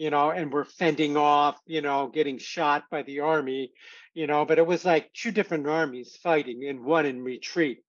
you 0.00 0.08
know, 0.08 0.30
and 0.30 0.50
were 0.50 0.64
fending 0.64 1.18
off, 1.18 1.60
you 1.66 1.82
know, 1.82 2.08
getting 2.08 2.38
shot 2.38 2.84
by 2.90 3.02
the 3.02 3.20
army, 3.20 3.70
you 4.14 4.26
know, 4.26 4.46
but 4.46 4.56
it 4.56 4.66
was 4.66 4.82
like 4.82 5.12
two 5.12 5.30
different 5.30 5.66
armies 5.66 6.16
fighting 6.22 6.66
and 6.66 6.82
one 6.82 7.04
in 7.04 7.22
retreat, 7.22 7.82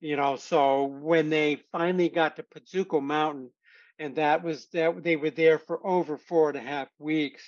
you 0.00 0.16
know. 0.16 0.36
So 0.36 0.84
when 0.84 1.28
they 1.28 1.60
finally 1.70 2.08
got 2.08 2.36
to 2.36 2.44
Pazuko 2.44 3.02
Mountain, 3.02 3.50
and 3.98 4.16
that 4.16 4.42
was 4.42 4.68
that 4.72 5.02
they 5.04 5.16
were 5.16 5.28
there 5.28 5.58
for 5.58 5.86
over 5.86 6.16
four 6.16 6.48
and 6.48 6.56
a 6.56 6.62
half 6.62 6.88
weeks, 6.98 7.44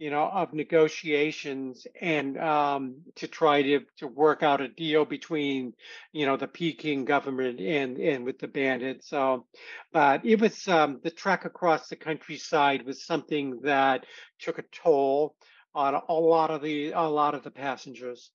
you 0.00 0.10
know, 0.10 0.30
of 0.32 0.54
negotiations 0.54 1.86
and 2.00 2.38
um, 2.38 2.96
to 3.16 3.28
try 3.28 3.60
to 3.60 3.80
to 3.98 4.06
work 4.06 4.42
out 4.42 4.62
a 4.62 4.68
deal 4.68 5.04
between, 5.04 5.74
you 6.12 6.24
know, 6.24 6.38
the 6.38 6.48
Peking 6.48 7.04
government 7.04 7.60
and 7.60 7.98
and 7.98 8.24
with 8.24 8.38
the 8.38 8.48
bandits. 8.48 9.10
So, 9.10 9.44
but 9.92 10.24
it 10.24 10.40
was 10.40 10.66
um, 10.68 11.00
the 11.04 11.10
trek 11.10 11.44
across 11.44 11.88
the 11.88 11.96
countryside 11.96 12.86
was 12.86 13.04
something 13.04 13.60
that 13.64 14.06
took 14.38 14.58
a 14.58 14.64
toll 14.72 15.36
on 15.74 15.94
a 15.94 16.12
lot 16.14 16.50
of 16.50 16.62
the 16.62 16.92
a 16.92 17.02
lot 17.02 17.34
of 17.34 17.44
the 17.44 17.50
passengers. 17.50 18.30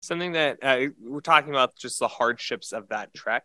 Something 0.00 0.32
that 0.32 0.58
uh, 0.62 0.86
we're 1.00 1.20
talking 1.20 1.50
about 1.50 1.76
just 1.76 2.00
the 2.00 2.08
hardships 2.08 2.72
of 2.72 2.88
that 2.88 3.14
trek. 3.14 3.44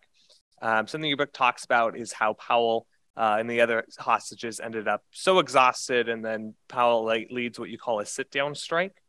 Um, 0.60 0.88
something 0.88 1.08
your 1.08 1.18
book 1.18 1.34
talks 1.34 1.66
about 1.66 1.96
is 1.96 2.12
how 2.12 2.34
Powell 2.34 2.88
uh, 3.18 3.38
and 3.40 3.50
the 3.50 3.62
other 3.62 3.84
hostages 3.98 4.60
ended 4.60 4.88
up 4.88 5.02
so 5.12 5.40
exhausted, 5.40 6.08
and 6.08 6.24
then 6.24 6.54
Powell 6.68 7.04
like, 7.04 7.30
leads 7.32 7.60
what 7.60 7.70
you 7.70 7.78
call 7.78 8.00
a 8.00 8.06
sit 8.06 8.30
down 8.30 8.54
strike. 8.54 9.02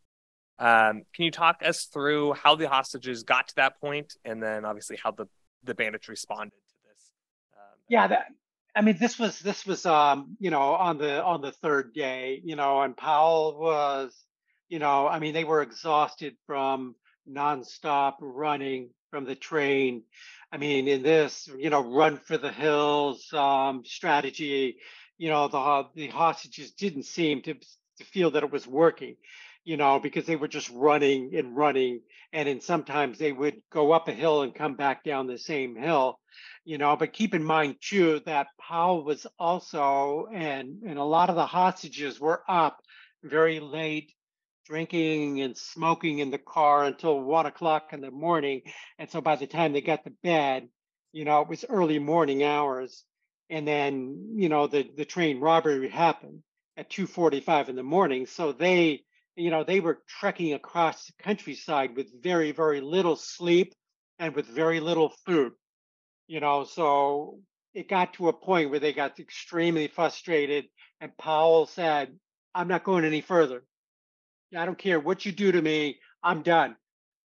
Um, 0.58 1.02
can 1.14 1.26
you 1.26 1.30
talk 1.30 1.60
us 1.64 1.84
through 1.92 2.32
how 2.32 2.56
the 2.56 2.68
hostages 2.68 3.22
got 3.22 3.48
to 3.48 3.56
that 3.56 3.78
point, 3.80 4.14
and 4.24 4.42
then 4.42 4.64
obviously 4.64 4.96
how 5.02 5.10
the 5.10 5.26
the 5.62 5.74
bandits 5.74 6.08
responded 6.08 6.52
to 6.52 6.74
this? 6.88 7.10
Um, 7.52 7.78
yeah, 7.88 8.06
that, 8.06 8.26
I 8.74 8.80
mean, 8.80 8.96
this 8.98 9.18
was 9.18 9.40
this 9.40 9.66
was 9.66 9.84
um, 9.84 10.36
you 10.40 10.50
know 10.50 10.62
on 10.62 10.96
the 10.96 11.22
on 11.22 11.42
the 11.42 11.52
third 11.52 11.92
day, 11.92 12.40
you 12.42 12.56
know, 12.56 12.80
and 12.80 12.96
Powell 12.96 13.58
was, 13.60 14.16
you 14.70 14.78
know, 14.78 15.06
I 15.06 15.18
mean, 15.18 15.34
they 15.34 15.44
were 15.44 15.60
exhausted 15.60 16.34
from 16.46 16.94
nonstop 17.30 18.14
running 18.20 18.88
from 19.10 19.24
the 19.24 19.34
train 19.34 20.02
I 20.50 20.56
mean, 20.56 20.88
in 20.88 21.02
this, 21.02 21.48
you 21.58 21.70
know, 21.70 21.82
run 21.82 22.16
for 22.16 22.38
the 22.38 22.50
hills 22.50 23.32
um, 23.34 23.82
strategy, 23.84 24.78
you 25.18 25.28
know, 25.28 25.48
the 25.48 25.88
the 25.94 26.08
hostages 26.08 26.72
didn't 26.72 27.04
seem 27.04 27.42
to 27.42 27.54
to 27.54 28.04
feel 28.04 28.30
that 28.30 28.44
it 28.44 28.50
was 28.50 28.66
working, 28.66 29.16
you 29.64 29.76
know, 29.76 29.98
because 30.00 30.24
they 30.24 30.36
were 30.36 30.48
just 30.48 30.70
running 30.70 31.34
and 31.34 31.54
running, 31.54 32.00
and 32.32 32.48
then 32.48 32.60
sometimes 32.60 33.18
they 33.18 33.32
would 33.32 33.60
go 33.70 33.92
up 33.92 34.08
a 34.08 34.12
hill 34.12 34.42
and 34.42 34.54
come 34.54 34.74
back 34.74 35.04
down 35.04 35.26
the 35.26 35.36
same 35.36 35.76
hill, 35.76 36.18
you 36.64 36.78
know. 36.78 36.96
But 36.96 37.12
keep 37.12 37.34
in 37.34 37.44
mind 37.44 37.76
too 37.82 38.20
that 38.24 38.46
Powell 38.58 39.04
was 39.04 39.26
also, 39.38 40.28
and 40.32 40.82
and 40.86 40.98
a 40.98 41.04
lot 41.04 41.28
of 41.28 41.36
the 41.36 41.46
hostages 41.46 42.18
were 42.18 42.42
up 42.48 42.80
very 43.22 43.60
late 43.60 44.14
drinking 44.68 45.40
and 45.40 45.56
smoking 45.56 46.18
in 46.18 46.30
the 46.30 46.38
car 46.38 46.84
until 46.84 47.20
one 47.20 47.46
o'clock 47.46 47.92
in 47.92 48.00
the 48.00 48.10
morning. 48.10 48.62
And 48.98 49.10
so 49.10 49.20
by 49.20 49.36
the 49.36 49.46
time 49.46 49.72
they 49.72 49.80
got 49.80 50.04
to 50.04 50.12
bed, 50.22 50.68
you 51.12 51.24
know, 51.24 51.40
it 51.40 51.48
was 51.48 51.64
early 51.68 51.98
morning 51.98 52.44
hours. 52.44 53.04
And 53.50 53.66
then, 53.66 54.34
you 54.34 54.48
know, 54.50 54.66
the, 54.66 54.88
the 54.94 55.06
train 55.06 55.40
robbery 55.40 55.88
happened 55.88 56.42
at 56.76 56.90
2.45 56.90 57.70
in 57.70 57.76
the 57.76 57.82
morning. 57.82 58.26
So 58.26 58.52
they, 58.52 59.04
you 59.36 59.50
know, 59.50 59.64
they 59.64 59.80
were 59.80 60.02
trekking 60.20 60.52
across 60.52 61.06
the 61.06 61.12
countryside 61.22 61.96
with 61.96 62.22
very, 62.22 62.52
very 62.52 62.82
little 62.82 63.16
sleep 63.16 63.72
and 64.18 64.34
with 64.34 64.46
very 64.46 64.80
little 64.80 65.14
food. 65.24 65.52
You 66.26 66.40
know, 66.40 66.64
so 66.64 67.38
it 67.72 67.88
got 67.88 68.14
to 68.14 68.28
a 68.28 68.34
point 68.34 68.70
where 68.70 68.80
they 68.80 68.92
got 68.92 69.18
extremely 69.18 69.88
frustrated. 69.88 70.66
And 71.00 71.16
Powell 71.16 71.64
said, 71.64 72.14
I'm 72.54 72.68
not 72.68 72.84
going 72.84 73.06
any 73.06 73.22
further. 73.22 73.62
I 74.56 74.64
don't 74.64 74.78
care 74.78 75.00
what 75.00 75.26
you 75.26 75.32
do 75.32 75.52
to 75.52 75.60
me, 75.60 75.98
I'm 76.22 76.42
done. 76.42 76.76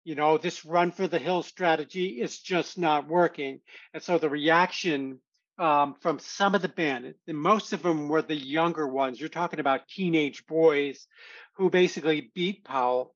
You 0.04 0.16
know, 0.16 0.38
this 0.38 0.66
run 0.66 0.92
for 0.92 1.08
the 1.08 1.20
hill 1.20 1.44
strategy 1.44 2.22
is 2.22 2.40
just 2.40 2.78
not 2.78 3.08
working. 3.08 3.60
And 3.94 4.02
so 4.02 4.18
the 4.18 4.30
reaction 4.30 5.20
um, 5.60 5.96
from 6.00 6.18
some 6.18 6.56
of 6.56 6.64
the 6.64 6.70
bandits, 6.70 7.20
and 7.28 7.38
most 7.38 7.72
of 7.72 7.84
them 7.84 8.10
were 8.10 8.24
the 8.24 8.36
younger 8.36 8.88
ones. 8.88 9.20
You're 9.20 9.30
talking 9.30 9.60
about 9.60 9.88
teenage 9.88 10.48
boys 10.48 11.08
who 11.54 11.70
basically 11.70 12.32
beat 12.34 12.64
Powell 12.64 13.14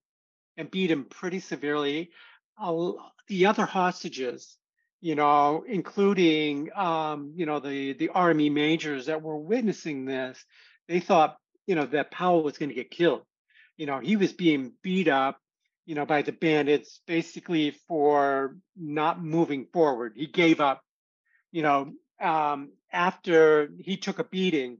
and 0.55 0.69
beat 0.69 0.91
him 0.91 1.05
pretty 1.05 1.39
severely. 1.39 2.11
Uh, 2.61 2.91
the 3.27 3.47
other 3.47 3.65
hostages, 3.65 4.57
you 5.01 5.15
know, 5.15 5.65
including 5.67 6.69
um, 6.75 7.33
you 7.35 7.47
know 7.47 7.59
the 7.59 7.93
the 7.93 8.09
army 8.09 8.51
majors 8.51 9.07
that 9.07 9.23
were 9.23 9.37
witnessing 9.37 10.05
this, 10.05 10.45
they 10.87 10.99
thought 10.99 11.37
you 11.65 11.73
know 11.73 11.87
that 11.87 12.11
Powell 12.11 12.43
was 12.43 12.59
going 12.59 12.69
to 12.69 12.75
get 12.75 12.91
killed 12.91 13.23
you 13.77 13.85
know, 13.85 13.99
he 13.99 14.15
was 14.15 14.33
being 14.33 14.73
beat 14.81 15.07
up, 15.07 15.39
you 15.85 15.95
know, 15.95 16.05
by 16.05 16.21
the 16.21 16.31
bandits 16.31 17.01
basically 17.05 17.71
for 17.87 18.55
not 18.75 19.23
moving 19.23 19.67
forward. 19.71 20.13
He 20.15 20.27
gave 20.27 20.59
up, 20.59 20.81
you 21.51 21.61
know, 21.61 21.93
um, 22.21 22.71
after 22.91 23.69
he 23.79 23.97
took 23.97 24.19
a 24.19 24.23
beating. 24.23 24.77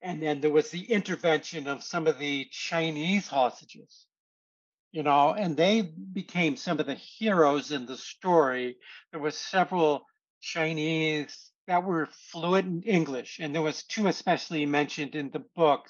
And 0.00 0.22
then 0.22 0.40
there 0.40 0.52
was 0.52 0.70
the 0.70 0.82
intervention 0.82 1.66
of 1.66 1.82
some 1.82 2.06
of 2.06 2.18
the 2.18 2.46
Chinese 2.50 3.26
hostages, 3.26 4.06
you 4.92 5.02
know, 5.02 5.32
and 5.32 5.56
they 5.56 5.80
became 5.80 6.56
some 6.56 6.78
of 6.78 6.86
the 6.86 6.94
heroes 6.94 7.72
in 7.72 7.86
the 7.86 7.96
story. 7.96 8.76
There 9.12 9.20
was 9.20 9.36
several 9.36 10.04
Chinese 10.40 11.50
that 11.66 11.84
were 11.84 12.08
fluent 12.30 12.66
in 12.66 12.82
English, 12.82 13.38
and 13.40 13.54
there 13.54 13.62
was 13.62 13.82
two 13.84 14.06
especially 14.06 14.66
mentioned 14.66 15.14
in 15.14 15.30
the 15.30 15.42
book. 15.56 15.88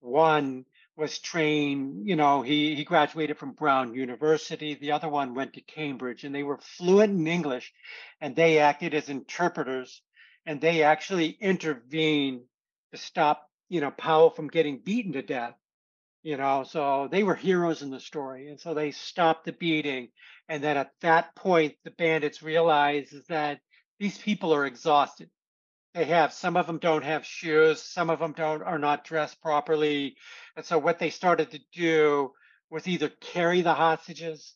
One 0.00 0.64
was 0.96 1.18
trained, 1.18 2.06
you 2.08 2.16
know, 2.16 2.42
he, 2.42 2.74
he 2.74 2.84
graduated 2.84 3.36
from 3.38 3.52
Brown 3.52 3.94
University. 3.94 4.74
The 4.74 4.92
other 4.92 5.08
one 5.08 5.34
went 5.34 5.54
to 5.54 5.60
Cambridge 5.60 6.24
and 6.24 6.34
they 6.34 6.42
were 6.44 6.58
fluent 6.58 7.18
in 7.18 7.26
English 7.26 7.72
and 8.20 8.36
they 8.36 8.58
acted 8.58 8.94
as 8.94 9.08
interpreters 9.08 10.02
and 10.46 10.60
they 10.60 10.82
actually 10.82 11.36
intervened 11.40 12.42
to 12.92 12.98
stop, 12.98 13.48
you 13.68 13.80
know, 13.80 13.90
Powell 13.90 14.30
from 14.30 14.48
getting 14.48 14.78
beaten 14.78 15.12
to 15.14 15.22
death. 15.22 15.54
You 16.22 16.38
know, 16.38 16.64
so 16.64 17.08
they 17.10 17.22
were 17.22 17.34
heroes 17.34 17.82
in 17.82 17.90
the 17.90 18.00
story. 18.00 18.48
And 18.48 18.58
so 18.58 18.72
they 18.72 18.92
stopped 18.92 19.44
the 19.44 19.52
beating. 19.52 20.08
And 20.48 20.62
then 20.62 20.78
at 20.78 20.92
that 21.02 21.34
point, 21.34 21.74
the 21.84 21.90
bandits 21.90 22.42
realized 22.42 23.28
that 23.28 23.60
these 23.98 24.16
people 24.16 24.54
are 24.54 24.64
exhausted 24.64 25.28
they 25.94 26.04
have 26.04 26.32
some 26.32 26.56
of 26.56 26.66
them 26.66 26.78
don't 26.78 27.04
have 27.04 27.24
shoes 27.24 27.80
some 27.82 28.10
of 28.10 28.18
them 28.18 28.32
don't 28.32 28.62
are 28.62 28.78
not 28.78 29.04
dressed 29.04 29.40
properly. 29.40 30.16
And 30.56 30.66
so 30.66 30.78
what 30.78 30.98
they 30.98 31.10
started 31.10 31.52
to 31.52 31.60
do 31.72 32.32
was 32.70 32.88
either 32.88 33.08
carry 33.08 33.62
the 33.62 33.74
hostages 33.74 34.54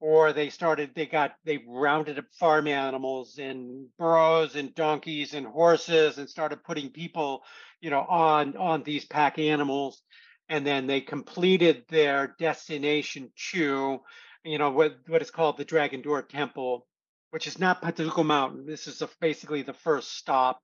or 0.00 0.32
they 0.32 0.50
started 0.50 0.90
they 0.94 1.06
got 1.06 1.36
they 1.44 1.64
rounded 1.66 2.18
up 2.18 2.26
farm 2.32 2.66
animals 2.66 3.38
and 3.38 3.86
burros 3.98 4.56
and 4.56 4.74
donkeys 4.74 5.34
and 5.34 5.46
horses 5.46 6.18
and 6.18 6.28
started 6.28 6.64
putting 6.64 6.90
people 6.90 7.42
you 7.80 7.90
know 7.90 8.00
on 8.00 8.56
on 8.56 8.82
these 8.82 9.04
pack 9.04 9.38
animals. 9.38 10.02
And 10.48 10.64
then 10.66 10.86
they 10.86 11.00
completed 11.00 11.84
their 11.88 12.34
destination 12.38 13.30
to 13.52 14.00
you 14.44 14.58
know 14.58 14.70
what 14.70 14.96
what 15.06 15.22
is 15.22 15.30
called 15.30 15.56
the 15.56 15.64
dragon 15.64 16.02
door 16.02 16.22
temple 16.22 16.86
which 17.30 17.46
is 17.46 17.58
not 17.58 17.82
Pataluko 17.82 18.24
Mountain. 18.24 18.66
This 18.66 18.86
is 18.86 19.02
a, 19.02 19.08
basically 19.20 19.62
the 19.62 19.74
first 19.74 20.16
stop, 20.16 20.62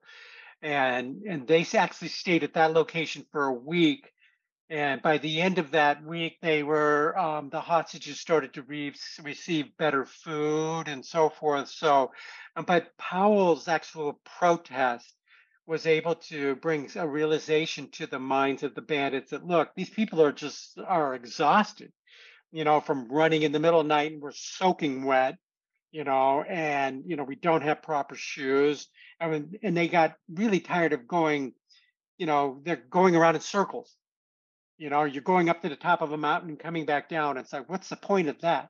and 0.61 1.23
and 1.23 1.47
they 1.47 1.65
actually 1.73 2.09
stayed 2.09 2.43
at 2.43 2.53
that 2.53 2.73
location 2.73 3.25
for 3.31 3.45
a 3.45 3.53
week 3.53 4.11
and 4.73 5.03
by 5.03 5.19
the 5.19 5.39
end 5.41 5.59
of 5.59 5.71
that 5.71 6.03
week, 6.03 6.37
they 6.41 6.63
were 6.63 7.17
um, 7.17 7.49
the 7.49 7.61
hostages 7.61 8.19
started 8.19 8.53
to 8.53 8.63
re- 8.63 8.95
receive 9.21 9.77
better 9.77 10.03
food 10.03 10.85
and 10.87 11.05
so 11.05 11.29
forth. 11.29 11.69
So, 11.69 12.11
um, 12.55 12.65
but 12.65 12.97
Powell's 12.97 13.67
actual 13.67 14.19
protest 14.39 15.13
was 15.67 15.85
able 15.85 16.15
to 16.15 16.55
bring 16.55 16.89
a 16.95 17.07
realization 17.07 17.89
to 17.91 18.07
the 18.07 18.17
minds 18.17 18.63
of 18.63 18.73
the 18.73 18.81
bandits 18.81 19.29
that 19.29 19.45
look, 19.45 19.69
these 19.75 19.91
people 19.91 20.21
are 20.23 20.31
just 20.31 20.79
are 20.79 21.13
exhausted, 21.13 21.91
you 22.51 22.63
know, 22.63 22.81
from 22.81 23.11
running 23.11 23.43
in 23.43 23.51
the 23.51 23.59
middle 23.59 23.79
of 23.79 23.85
the 23.85 23.89
night 23.93 24.13
and 24.13 24.21
we're 24.23 24.31
soaking 24.31 25.03
wet, 25.03 25.37
you 25.93 26.03
know, 26.03 26.43
and 26.43 27.03
you 27.05 27.15
know 27.15 27.23
we 27.23 27.35
don't 27.35 27.63
have 27.63 27.81
proper 27.81 28.15
shoes. 28.15 28.89
I 29.21 29.29
mean, 29.29 29.57
and 29.63 29.77
they 29.77 29.87
got 29.87 30.15
really 30.29 30.59
tired 30.59 30.91
of 30.91 31.07
going, 31.07 31.53
you 32.17 32.25
know, 32.25 32.59
they're 32.65 32.83
going 32.89 33.15
around 33.15 33.35
in 33.35 33.41
circles 33.41 33.95
you 34.77 34.89
know, 34.89 35.03
you're 35.03 35.21
going 35.21 35.49
up 35.49 35.61
to 35.61 35.69
the 35.69 35.75
top 35.75 36.01
of 36.01 36.11
a 36.11 36.17
mountain 36.17 36.49
and 36.49 36.59
coming 36.59 36.85
back 36.85 37.09
down. 37.09 37.37
It's 37.37 37.53
like, 37.53 37.69
what's 37.69 37.89
the 37.89 37.95
point 37.95 38.27
of 38.27 38.41
that? 38.41 38.69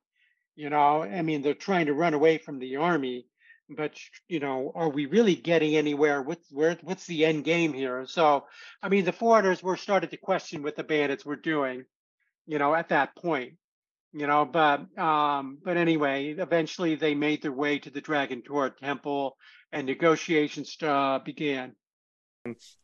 You 0.56 0.70
know, 0.70 1.04
I 1.04 1.22
mean, 1.22 1.42
they're 1.42 1.54
trying 1.54 1.88
to 1.88 1.94
run 1.94 2.14
away 2.14 2.38
from 2.38 2.60
the 2.60 2.76
army, 2.76 3.26
but 3.70 3.98
you 4.28 4.40
know, 4.40 4.72
are 4.76 4.90
we 4.90 5.08
really 5.08 5.36
getting 5.36 5.76
anywhere? 5.76 6.22
What's 6.22 6.52
where? 6.52 6.78
What's 6.84 7.08
the 7.08 7.26
end 7.26 7.44
game 7.44 7.74
here? 7.74 8.06
So, 8.06 8.46
I 8.84 8.90
mean, 8.90 9.06
the 9.06 9.12
foreigners 9.12 9.64
were 9.64 9.78
started 9.78 10.12
to 10.12 10.18
question 10.18 10.62
what 10.62 10.76
the 10.76 10.84
bandits 10.84 11.26
were 11.26 11.36
doing, 11.36 11.86
you 12.46 12.60
know, 12.60 12.76
at 12.76 12.90
that 12.90 13.16
point, 13.16 13.54
you 14.14 14.28
know. 14.28 14.46
But 14.46 14.98
um, 14.98 15.58
but 15.64 15.78
anyway, 15.78 16.36
eventually 16.38 16.96
they 16.96 17.16
made 17.16 17.42
their 17.42 17.52
way 17.52 17.80
to 17.80 17.90
the 17.90 18.02
Dragon 18.02 18.42
Door 18.46 18.72
Temple, 18.82 19.38
and 19.72 19.86
negotiations 19.86 20.78
uh, 20.82 21.20
began. 21.20 21.76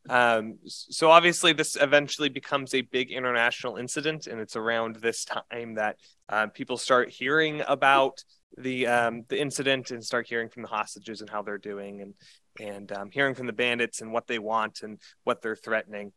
Um, 0.09 0.57
so 0.65 1.11
obviously, 1.11 1.53
this 1.53 1.75
eventually 1.79 2.29
becomes 2.29 2.73
a 2.73 2.81
big 2.81 3.11
international 3.11 3.75
incident, 3.75 4.27
and 4.27 4.39
it's 4.39 4.55
around 4.55 4.97
this 4.97 5.25
time 5.25 5.75
that 5.75 5.97
uh, 6.29 6.47
people 6.47 6.77
start 6.77 7.09
hearing 7.09 7.61
about 7.67 8.23
the 8.57 8.87
um, 8.87 9.23
the 9.29 9.39
incident 9.39 9.91
and 9.91 10.03
start 10.03 10.27
hearing 10.27 10.49
from 10.49 10.63
the 10.63 10.69
hostages 10.69 11.21
and 11.21 11.29
how 11.29 11.41
they're 11.41 11.57
doing, 11.57 12.01
and 12.01 12.13
and 12.59 12.91
um, 12.91 13.09
hearing 13.11 13.35
from 13.35 13.47
the 13.47 13.53
bandits 13.53 14.01
and 14.01 14.11
what 14.11 14.27
they 14.27 14.39
want 14.39 14.81
and 14.81 14.99
what 15.23 15.41
they're 15.41 15.55
threatening. 15.55 16.11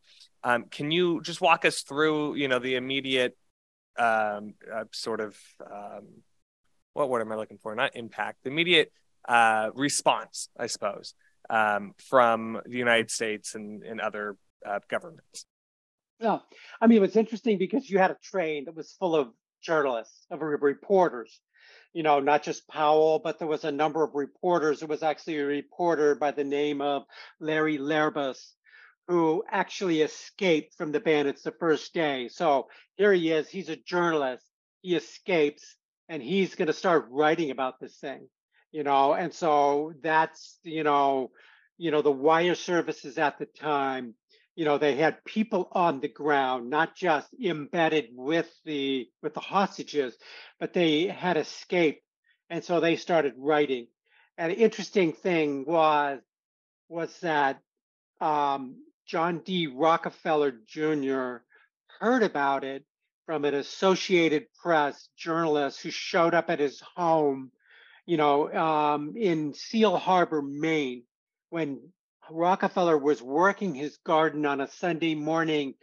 Um, 0.45 0.65
can 0.71 0.91
you 0.91 1.21
just 1.23 1.41
walk 1.41 1.65
us 1.65 1.83
through, 1.83 2.35
you 2.35 2.49
know, 2.49 2.59
the 2.59 2.75
immediate 2.75 3.37
um, 3.99 4.55
uh, 4.73 4.85
sort 4.93 5.21
of 5.21 5.37
um, 5.65 6.09
what 6.93 7.09
word 7.09 7.23
am 7.23 7.33
I 7.33 7.37
looking 7.37 7.59
for? 7.59 7.75
Not 7.75 7.97
impact, 7.97 8.45
the 8.45 8.51
immediate 8.51 8.93
uh, 9.29 9.71
response, 9.75 10.49
I 10.59 10.67
suppose 10.67 11.15
um, 11.51 11.95
from 11.99 12.61
the 12.65 12.79
United 12.79 13.11
States 13.11 13.55
and, 13.55 13.83
and 13.83 14.01
other 14.01 14.37
uh, 14.67 14.81
governments. 14.89 15.47
Yeah, 16.21 16.39
I 16.81 16.87
mean, 16.87 16.99
it 16.99 17.03
was 17.03 17.17
interesting 17.17 17.59
because 17.59 17.89
you 17.91 17.99
had 17.99 18.11
a 18.11 18.17
train 18.23 18.65
that 18.67 18.77
was 18.77 18.93
full 18.93 19.17
of 19.17 19.29
journalists, 19.63 20.27
of 20.31 20.41
reporters, 20.41 21.41
you 21.93 22.03
know, 22.03 22.21
not 22.21 22.43
just 22.43 22.67
Powell, 22.69 23.19
but 23.19 23.39
there 23.39 23.49
was 23.49 23.65
a 23.65 23.73
number 23.73 24.03
of 24.03 24.15
reporters. 24.15 24.81
There 24.81 24.89
was 24.89 25.03
actually 25.03 25.39
a 25.39 25.45
reporter 25.45 26.15
by 26.15 26.31
the 26.31 26.45
name 26.45 26.81
of 26.81 27.05
Larry 27.41 27.79
Lehrbas 27.79 28.53
who 29.13 29.45
actually 29.51 30.03
escaped 30.03 30.75
from 30.77 30.93
the 30.93 31.01
bandits 31.01 31.43
the 31.43 31.53
first 31.53 31.93
day. 31.93 32.29
So 32.29 32.69
here 32.97 33.13
he 33.13 33.31
is, 33.31 33.49
he's 33.49 33.69
a 33.69 33.77
journalist, 33.77 34.45
he 34.81 34.97
escapes, 34.97 35.77
and 36.09 36.23
he's 36.23 36.55
going 36.55 36.69
to 36.69 36.73
start 36.73 37.09
writing 37.11 37.51
about 37.51 37.79
this 37.81 37.97
thing 37.97 38.29
you 38.73 38.83
know 38.83 39.13
and 39.13 39.33
so 39.33 39.93
that's 40.03 40.59
you 40.65 40.83
know 40.83 41.31
you 41.79 41.91
know 41.91 42.03
the 42.03 42.11
wire 42.11 42.55
services 42.55 43.19
at 43.19 43.39
the 43.39 43.47
time 43.47 44.15
you 44.57 44.65
know 44.65 44.79
they 44.79 44.97
had 44.97 45.25
people 45.25 45.69
on 45.73 46.01
the 46.01 46.09
ground 46.09 46.69
not 46.71 46.97
just 46.97 47.29
embedded 47.43 48.07
with 48.15 48.51
the 48.65 49.09
with 49.23 49.35
the 49.35 49.41
hostages 49.41 50.17
but 50.59 50.73
they 50.73 51.07
had 51.07 51.37
escaped 51.37 52.03
and 52.51 52.65
so 52.65 52.81
they 52.81 52.97
started 52.97 53.35
writing 53.37 53.87
and 54.39 54.51
an 54.51 54.59
interesting 54.59 55.13
thing 55.13 55.65
was 55.67 56.21
was 56.89 57.17
that 57.21 57.61
um, 58.21 58.77
john 59.07 59.39
d 59.41 59.67
rockefeller 59.67 60.53
jr 60.67 61.37
heard 62.01 62.23
about 62.23 62.65
it 62.65 62.85
from 63.27 63.45
an 63.45 63.55
associated 63.55 64.47
press 64.63 65.09
journalist 65.17 65.81
who 65.81 65.91
showed 65.91 66.35
up 66.35 66.51
at 66.51 66.59
his 66.59 66.81
home 66.97 67.51
you 68.07 68.17
know, 68.17 68.53
um, 68.53 69.15
in 69.17 69.55
Seal 69.55 69.97
Harbor, 69.97 70.43
Maine, 70.43 71.05
when 71.51 71.81
Rockefeller 72.31 72.99
was 72.99 73.23
working 73.23 73.75
his 73.75 73.97
garden 73.99 74.47
on 74.47 74.61
a 74.61 74.69
Sunday 74.69 75.15
morning, 75.15 75.75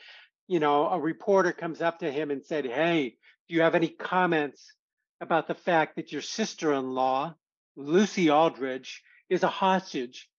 you 0.47 0.59
know, 0.59 0.87
a 0.89 0.99
reporter 0.99 1.51
comes 1.51 1.81
up 1.81 1.99
to 1.99 2.11
him 2.11 2.31
and 2.31 2.45
said, 2.45 2.65
Hey, 2.65 3.15
do 3.47 3.55
you 3.55 3.61
have 3.61 3.75
any 3.75 3.87
comments 3.87 4.73
about 5.21 5.47
the 5.47 5.55
fact 5.55 5.95
that 5.95 6.11
your 6.11 6.21
sister 6.21 6.73
in 6.73 6.91
law, 6.91 7.35
Lucy 7.75 8.29
Aldrich, 8.29 9.01
is 9.29 9.43
a 9.43 9.47
hostage 9.47 10.29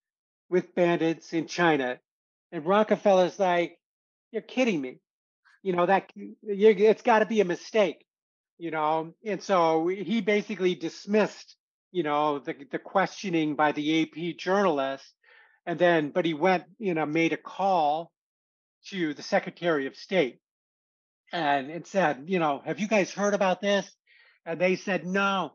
with 0.49 0.75
bandits 0.75 1.33
in 1.33 1.47
China? 1.47 1.99
And 2.51 2.65
Rockefeller's 2.65 3.39
like, 3.39 3.77
You're 4.31 4.41
kidding 4.41 4.81
me. 4.81 4.99
You 5.63 5.73
know, 5.75 5.85
that 5.85 6.11
it's 6.15 7.03
got 7.03 7.19
to 7.19 7.25
be 7.25 7.41
a 7.41 7.45
mistake, 7.45 8.05
you 8.57 8.71
know. 8.71 9.13
And 9.25 9.41
so 9.41 9.87
he 9.87 10.21
basically 10.21 10.75
dismissed 10.75 11.55
you 11.91 12.03
know, 12.03 12.39
the, 12.39 12.55
the 12.71 12.79
questioning 12.79 13.55
by 13.55 13.71
the 13.73 14.03
AP 14.03 14.37
journalist. 14.37 15.05
And 15.65 15.77
then, 15.77 16.09
but 16.09 16.25
he 16.25 16.33
went, 16.33 16.63
you 16.79 16.93
know, 16.93 17.05
made 17.05 17.33
a 17.33 17.37
call 17.37 18.11
to 18.87 19.13
the 19.13 19.21
Secretary 19.21 19.85
of 19.87 19.95
State 19.95 20.39
and 21.31 21.69
it 21.69 21.87
said, 21.87 22.23
you 22.25 22.39
know, 22.39 22.61
have 22.65 22.79
you 22.79 22.87
guys 22.87 23.11
heard 23.11 23.33
about 23.33 23.61
this? 23.61 23.89
And 24.45 24.59
they 24.59 24.75
said, 24.75 25.05
no. 25.05 25.53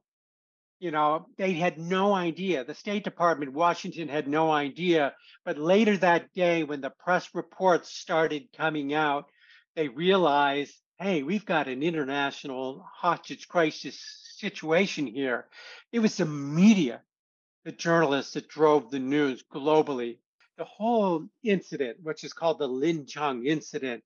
You 0.78 0.90
know, 0.90 1.26
they 1.38 1.52
had 1.54 1.78
no 1.78 2.14
idea. 2.14 2.64
The 2.64 2.74
State 2.74 3.02
Department, 3.02 3.54
Washington 3.54 4.08
had 4.08 4.28
no 4.28 4.50
idea. 4.50 5.14
But 5.44 5.58
later 5.58 5.96
that 5.96 6.32
day, 6.34 6.64
when 6.64 6.82
the 6.82 6.90
press 6.90 7.34
reports 7.34 7.90
started 7.90 8.52
coming 8.56 8.92
out, 8.92 9.30
they 9.74 9.88
realized, 9.88 10.74
hey, 10.98 11.22
we've 11.22 11.46
got 11.46 11.68
an 11.68 11.82
international 11.82 12.84
hostage 12.94 13.48
crisis 13.48 13.98
situation 14.36 15.06
here. 15.06 15.46
It 15.92 16.00
was 16.00 16.16
the 16.16 16.26
media, 16.26 17.00
the 17.64 17.72
journalists 17.72 18.34
that 18.34 18.48
drove 18.48 18.90
the 18.90 18.98
news 18.98 19.42
globally. 19.50 20.18
The 20.58 20.64
whole 20.64 21.26
incident, 21.42 21.98
which 22.02 22.24
is 22.24 22.32
called 22.32 22.58
the 22.58 22.68
Lin 22.68 23.06
Chang 23.06 23.46
incident, 23.46 24.02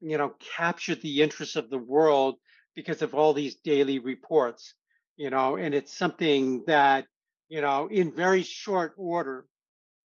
you 0.00 0.18
know, 0.18 0.34
captured 0.56 1.00
the 1.00 1.22
interest 1.22 1.56
of 1.56 1.70
the 1.70 1.78
world 1.78 2.36
because 2.74 3.02
of 3.02 3.14
all 3.14 3.32
these 3.32 3.54
daily 3.56 3.98
reports, 3.98 4.74
you 5.16 5.30
know, 5.30 5.56
and 5.56 5.74
it's 5.74 5.96
something 5.96 6.64
that, 6.66 7.06
you 7.48 7.60
know, 7.60 7.88
in 7.88 8.12
very 8.12 8.42
short 8.42 8.94
order, 8.96 9.46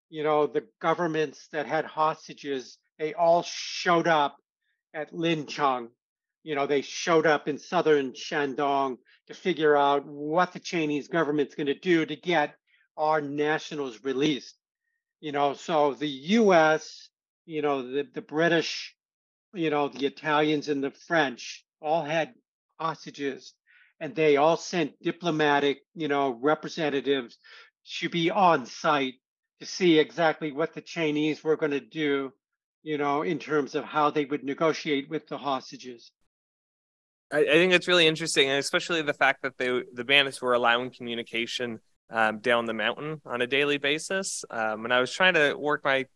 you 0.08 0.22
know, 0.22 0.46
the 0.46 0.64
governments 0.80 1.48
that 1.52 1.66
had 1.66 1.84
hostages, 1.84 2.78
they 2.98 3.14
all 3.14 3.42
showed 3.42 4.08
up 4.08 4.36
at 4.94 5.12
Lin 5.14 5.46
Chang 5.46 5.88
you 6.42 6.54
know, 6.54 6.66
they 6.66 6.82
showed 6.82 7.26
up 7.26 7.48
in 7.48 7.58
southern 7.58 8.12
Shandong 8.12 8.98
to 9.26 9.34
figure 9.34 9.76
out 9.76 10.06
what 10.06 10.52
the 10.52 10.60
Chinese 10.60 11.08
government's 11.08 11.54
going 11.54 11.66
to 11.66 11.78
do 11.78 12.06
to 12.06 12.16
get 12.16 12.54
our 12.96 13.20
nationals 13.20 14.02
released. 14.02 14.56
You 15.20 15.32
know, 15.32 15.54
so 15.54 15.94
the 15.94 16.08
US, 16.08 17.08
you 17.44 17.60
know, 17.62 17.82
the, 17.82 18.06
the 18.14 18.22
British, 18.22 18.94
you 19.52 19.70
know, 19.70 19.88
the 19.88 20.06
Italians 20.06 20.68
and 20.68 20.82
the 20.82 20.90
French 20.90 21.64
all 21.82 22.04
had 22.04 22.32
hostages 22.78 23.52
and 24.00 24.14
they 24.14 24.36
all 24.36 24.56
sent 24.56 25.00
diplomatic, 25.02 25.78
you 25.94 26.08
know, 26.08 26.38
representatives 26.40 27.38
to 27.98 28.08
be 28.08 28.30
on 28.30 28.66
site 28.66 29.14
to 29.60 29.66
see 29.66 29.98
exactly 29.98 30.52
what 30.52 30.74
the 30.74 30.80
Chinese 30.80 31.44
were 31.44 31.56
going 31.56 31.72
to 31.72 31.80
do, 31.80 32.32
you 32.82 32.96
know, 32.96 33.22
in 33.22 33.38
terms 33.38 33.74
of 33.74 33.84
how 33.84 34.10
they 34.10 34.24
would 34.24 34.42
negotiate 34.42 35.08
with 35.10 35.28
the 35.28 35.36
hostages. 35.36 36.10
I, 37.30 37.40
I 37.40 37.52
think 37.52 37.72
it's 37.72 37.86
really 37.86 38.06
interesting, 38.06 38.48
and 38.48 38.58
especially 38.58 39.02
the 39.02 39.14
fact 39.14 39.42
that 39.42 39.58
they 39.58 39.82
the 39.92 40.04
bandits 40.04 40.40
were 40.40 40.54
allowing 40.54 40.90
communication 40.90 41.80
um, 42.10 42.38
down 42.38 42.64
the 42.64 42.74
mountain 42.74 43.20
on 43.24 43.42
a 43.42 43.46
daily 43.46 43.78
basis. 43.78 44.44
Um, 44.50 44.84
and 44.84 44.92
I 44.92 45.00
was 45.00 45.12
trying 45.12 45.34
to 45.34 45.54
work 45.54 45.84
my 45.84 46.06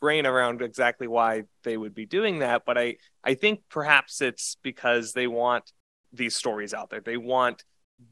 brain 0.00 0.26
around 0.26 0.60
exactly 0.60 1.08
why 1.08 1.44
they 1.62 1.76
would 1.76 1.94
be 1.94 2.04
doing 2.06 2.40
that, 2.40 2.62
but 2.66 2.76
I 2.76 2.96
I 3.24 3.34
think 3.34 3.62
perhaps 3.70 4.20
it's 4.20 4.58
because 4.62 5.12
they 5.12 5.26
want 5.26 5.72
these 6.16 6.36
stories 6.36 6.74
out 6.74 6.90
there. 6.90 7.00
They 7.00 7.16
want 7.16 7.64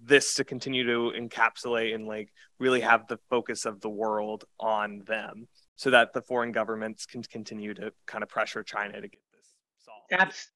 this 0.03 0.35
to 0.35 0.45
continue 0.45 0.85
to 0.87 1.19
encapsulate 1.19 1.95
and 1.95 2.07
like 2.07 2.33
really 2.59 2.81
have 2.81 3.07
the 3.09 3.19
focus 3.31 3.65
of 3.65 3.81
the 3.81 3.91
world 3.91 4.45
on 4.61 5.03
them 5.07 5.49
so 5.77 5.91
that 5.91 6.13
the 6.13 6.23
foreign 6.23 6.53
governments 6.53 7.07
can 7.07 7.23
continue 7.23 7.75
to 7.75 7.93
kind 8.07 8.23
of 8.23 8.29
pressure 8.29 8.63
China 8.63 9.01
to 9.01 9.09
get 9.09 9.21
this 9.33 9.55
solved. 9.85 10.13
Abs- 10.13 10.51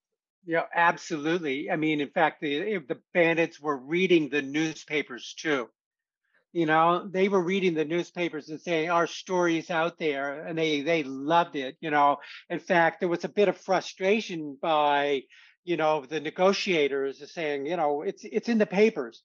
yeah, 0.47 0.63
absolutely. 0.73 1.71
I 1.71 1.77
mean, 1.77 2.01
in 2.01 2.09
fact, 2.09 2.41
the 2.41 2.75
eh, 2.75 2.79
the 2.87 3.01
bandits 3.13 3.61
were 3.61 3.77
reading 3.77 4.29
the 4.29 4.43
newspapers 4.43 5.35
too. 5.37 5.69
You 6.53 6.67
know, 6.67 7.07
they 7.11 7.29
were 7.29 7.43
reading 7.43 7.75
the 7.75 7.85
newspapers 7.85 8.49
and 8.49 8.61
saying 8.61 8.89
our 8.89 9.09
story's 9.09 9.71
out 9.71 9.99
there, 9.99 10.47
and 10.47 10.57
they 10.57 10.83
they 10.83 11.03
loved 11.03 11.57
it. 11.57 11.77
You 11.81 11.91
know, 11.91 12.19
in 12.49 12.61
fact, 12.61 13.01
there 13.01 13.09
was 13.09 13.25
a 13.25 13.29
bit 13.29 13.49
of 13.49 13.59
frustration 13.59 14.57
by 14.63 15.23
you 15.67 15.77
know 15.77 16.07
the 16.07 16.21
negotiators 16.21 17.21
are 17.23 17.27
saying, 17.27 17.67
you 17.67 17.77
know, 17.77 18.03
it's 18.03 18.25
it's 18.25 18.49
in 18.49 18.59
the 18.59 18.67
papers, 18.67 19.23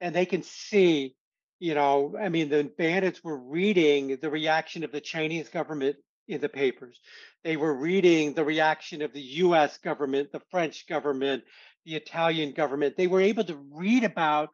and 0.00 0.14
they 0.14 0.26
can 0.26 0.42
see. 0.42 1.16
You 1.60 1.74
know, 1.74 2.14
I 2.20 2.28
mean, 2.28 2.50
the 2.50 2.70
bandits 2.78 3.24
were 3.24 3.36
reading 3.36 4.18
the 4.22 4.30
reaction 4.30 4.84
of 4.84 4.92
the 4.92 5.00
Chinese 5.00 5.48
government 5.48 5.96
in 6.28 6.40
the 6.40 6.48
papers. 6.48 7.00
They 7.42 7.56
were 7.56 7.74
reading 7.74 8.34
the 8.34 8.44
reaction 8.44 9.02
of 9.02 9.12
the 9.12 9.20
US 9.20 9.78
government, 9.78 10.30
the 10.30 10.42
French 10.52 10.86
government, 10.86 11.42
the 11.84 11.96
Italian 11.96 12.52
government. 12.52 12.96
They 12.96 13.08
were 13.08 13.22
able 13.22 13.42
to 13.44 13.56
read 13.72 14.04
about 14.04 14.50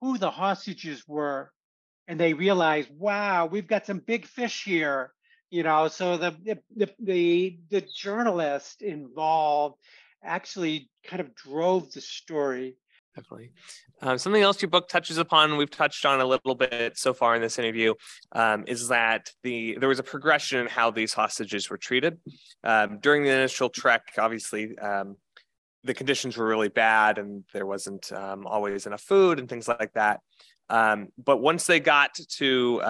who 0.00 0.18
the 0.18 0.32
hostages 0.32 1.04
were 1.06 1.52
and 2.08 2.18
they 2.18 2.32
realized, 2.32 2.88
wow, 2.98 3.46
we've 3.46 3.68
got 3.68 3.86
some 3.86 3.98
big 3.98 4.26
fish 4.26 4.64
here. 4.64 5.12
You 5.50 5.62
know, 5.62 5.88
so 5.88 6.16
the 6.16 6.36
the 6.76 6.90
the, 6.98 7.58
the 7.70 7.80
journalist 7.82 8.82
involved 8.82 9.76
actually 10.22 10.90
kind 11.04 11.20
of 11.20 11.34
drove 11.34 11.92
the 11.92 12.00
story 12.00 12.76
definitely. 13.18 13.50
Um, 14.00 14.16
something 14.16 14.42
else 14.42 14.62
your 14.62 14.70
book 14.70 14.88
touches 14.88 15.18
upon, 15.18 15.56
we've 15.56 15.70
touched 15.70 16.06
on 16.06 16.20
a 16.20 16.24
little 16.24 16.54
bit 16.54 16.96
so 16.96 17.12
far 17.12 17.34
in 17.34 17.42
this 17.42 17.58
interview, 17.58 17.94
um, 18.32 18.64
is 18.66 18.88
that 18.88 19.30
the 19.42 19.76
there 19.78 19.88
was 19.88 19.98
a 19.98 20.04
progression 20.04 20.60
in 20.60 20.66
how 20.66 20.90
these 20.90 21.12
hostages 21.12 21.68
were 21.68 21.76
treated 21.76 22.18
um, 22.64 22.98
during 23.00 23.24
the 23.24 23.30
initial 23.30 23.68
trek. 23.68 24.02
Obviously, 24.18 24.78
um, 24.78 25.16
the 25.84 25.94
conditions 25.94 26.36
were 26.36 26.46
really 26.46 26.68
bad, 26.68 27.18
and 27.18 27.44
there 27.52 27.66
wasn't 27.66 28.12
um, 28.12 28.46
always 28.46 28.86
enough 28.86 29.02
food 29.02 29.38
and 29.38 29.48
things 29.48 29.66
like 29.66 29.92
that. 29.94 30.20
Um, 30.70 31.08
but 31.22 31.38
once 31.38 31.66
they 31.66 31.80
got 31.80 32.14
to 32.14 32.82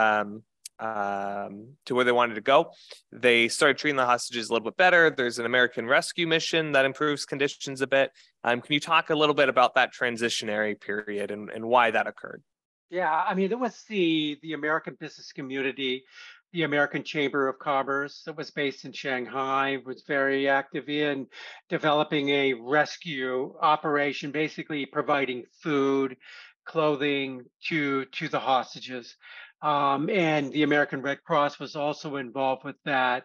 um, 0.81 1.75
to 1.87 1.95
where 1.95 2.05
they 2.05 2.13
wanted 2.13 2.35
to 2.35 2.41
go. 2.41 2.73
They 3.13 3.49
started 3.49 3.79
treating 3.79 3.97
the 3.97 4.07
hostages 4.07 4.49
a 4.49 4.53
little 4.53 4.71
bit 4.71 4.77
better. 4.77 5.11
There's 5.11 5.39
an 5.39 5.47
American 5.47 5.87
rescue 5.87 6.27
mission 6.27 6.73
that 6.73 6.85
improves 6.85 7.25
conditions 7.25 7.81
a 7.81 7.87
bit. 7.87 8.13
Um, 8.45 8.61
can 8.61 8.73
you 8.73 8.81
talk 8.81 9.11
a 9.11 9.15
little 9.15 9.35
bit 9.35 9.49
about 9.49 9.75
that 9.75 9.93
transitionary 9.93 10.81
period 10.81 11.31
and, 11.31 11.51
and 11.51 11.65
why 11.67 11.91
that 11.91 12.07
occurred? 12.07 12.43
Yeah, 12.91 13.13
I 13.13 13.35
mean, 13.35 13.51
it 13.53 13.59
was 13.59 13.85
the 13.89 14.39
the 14.43 14.55
American 14.55 14.97
business 14.99 15.31
community, 15.33 16.05
the 16.53 16.63
American 16.63 17.05
Chamber 17.05 17.49
of 17.49 17.59
Commerce 17.59 18.23
that 18.25 18.37
was 18.37 18.51
based 18.51 18.87
in 18.87 18.93
Shanghai 18.93 19.79
was 19.85 20.05
very 20.07 20.49
active 20.49 20.89
in 20.89 21.27
developing 21.69 22.31
a 22.31 22.55
rescue 22.55 23.55
operation, 23.61 24.31
basically 24.31 24.87
providing 24.87 25.45
food, 25.63 26.17
clothing 26.65 27.45
to 27.67 28.07
to 28.07 28.29
the 28.29 28.41
hostages. 28.41 29.17
Um, 29.61 30.09
and 30.09 30.53
the 30.53 30.63
American 30.63 31.03
Red 31.03 31.23
Cross 31.25 31.59
was 31.59 31.77
also 31.77 32.17
involved 32.17 32.65
with 32.65 32.77
that. 32.85 33.25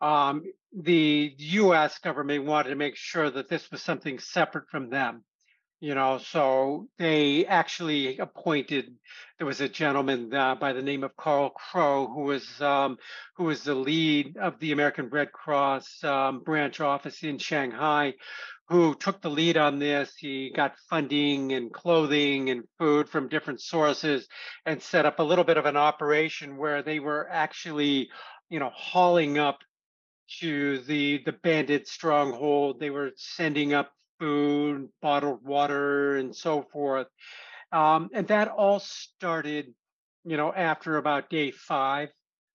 Um, 0.00 0.42
the 0.76 1.34
US 1.38 1.98
government 1.98 2.44
wanted 2.44 2.70
to 2.70 2.76
make 2.76 2.96
sure 2.96 3.30
that 3.30 3.48
this 3.48 3.70
was 3.70 3.82
something 3.82 4.18
separate 4.18 4.68
from 4.70 4.90
them. 4.90 5.24
You 5.82 5.94
know, 5.94 6.18
so 6.18 6.88
they 6.98 7.46
actually 7.46 8.18
appointed. 8.18 8.94
There 9.38 9.46
was 9.46 9.62
a 9.62 9.68
gentleman 9.68 10.32
uh, 10.34 10.54
by 10.54 10.74
the 10.74 10.82
name 10.82 11.02
of 11.04 11.16
Carl 11.16 11.48
Crow, 11.48 12.06
who 12.06 12.24
was 12.24 12.60
um, 12.60 12.98
who 13.36 13.44
was 13.44 13.64
the 13.64 13.74
lead 13.74 14.36
of 14.36 14.58
the 14.60 14.72
American 14.72 15.08
Red 15.08 15.32
Cross 15.32 16.04
um, 16.04 16.40
branch 16.40 16.80
office 16.80 17.22
in 17.22 17.38
Shanghai, 17.38 18.12
who 18.70 18.94
took 18.94 19.20
the 19.20 19.28
lead 19.28 19.56
on 19.56 19.80
this. 19.80 20.14
He 20.16 20.52
got 20.54 20.78
funding 20.88 21.52
and 21.52 21.72
clothing 21.72 22.50
and 22.50 22.62
food 22.78 23.08
from 23.08 23.28
different 23.28 23.60
sources 23.60 24.28
and 24.64 24.80
set 24.80 25.04
up 25.04 25.18
a 25.18 25.24
little 25.24 25.44
bit 25.44 25.56
of 25.56 25.66
an 25.66 25.76
operation 25.76 26.56
where 26.56 26.80
they 26.82 27.00
were 27.00 27.28
actually, 27.30 28.10
you 28.48 28.60
know, 28.60 28.70
hauling 28.72 29.38
up 29.38 29.58
to 30.38 30.78
the 30.82 31.20
the 31.26 31.32
bandit 31.32 31.88
stronghold. 31.88 32.78
They 32.78 32.90
were 32.90 33.10
sending 33.16 33.74
up 33.74 33.90
food, 34.20 34.88
bottled 35.02 35.44
water, 35.44 36.16
and 36.16 36.34
so 36.34 36.62
forth. 36.72 37.08
Um, 37.72 38.10
and 38.14 38.28
that 38.28 38.48
all 38.48 38.78
started, 38.78 39.74
you 40.24 40.36
know, 40.36 40.52
after 40.52 40.96
about 40.96 41.28
day 41.28 41.50
five 41.50 42.10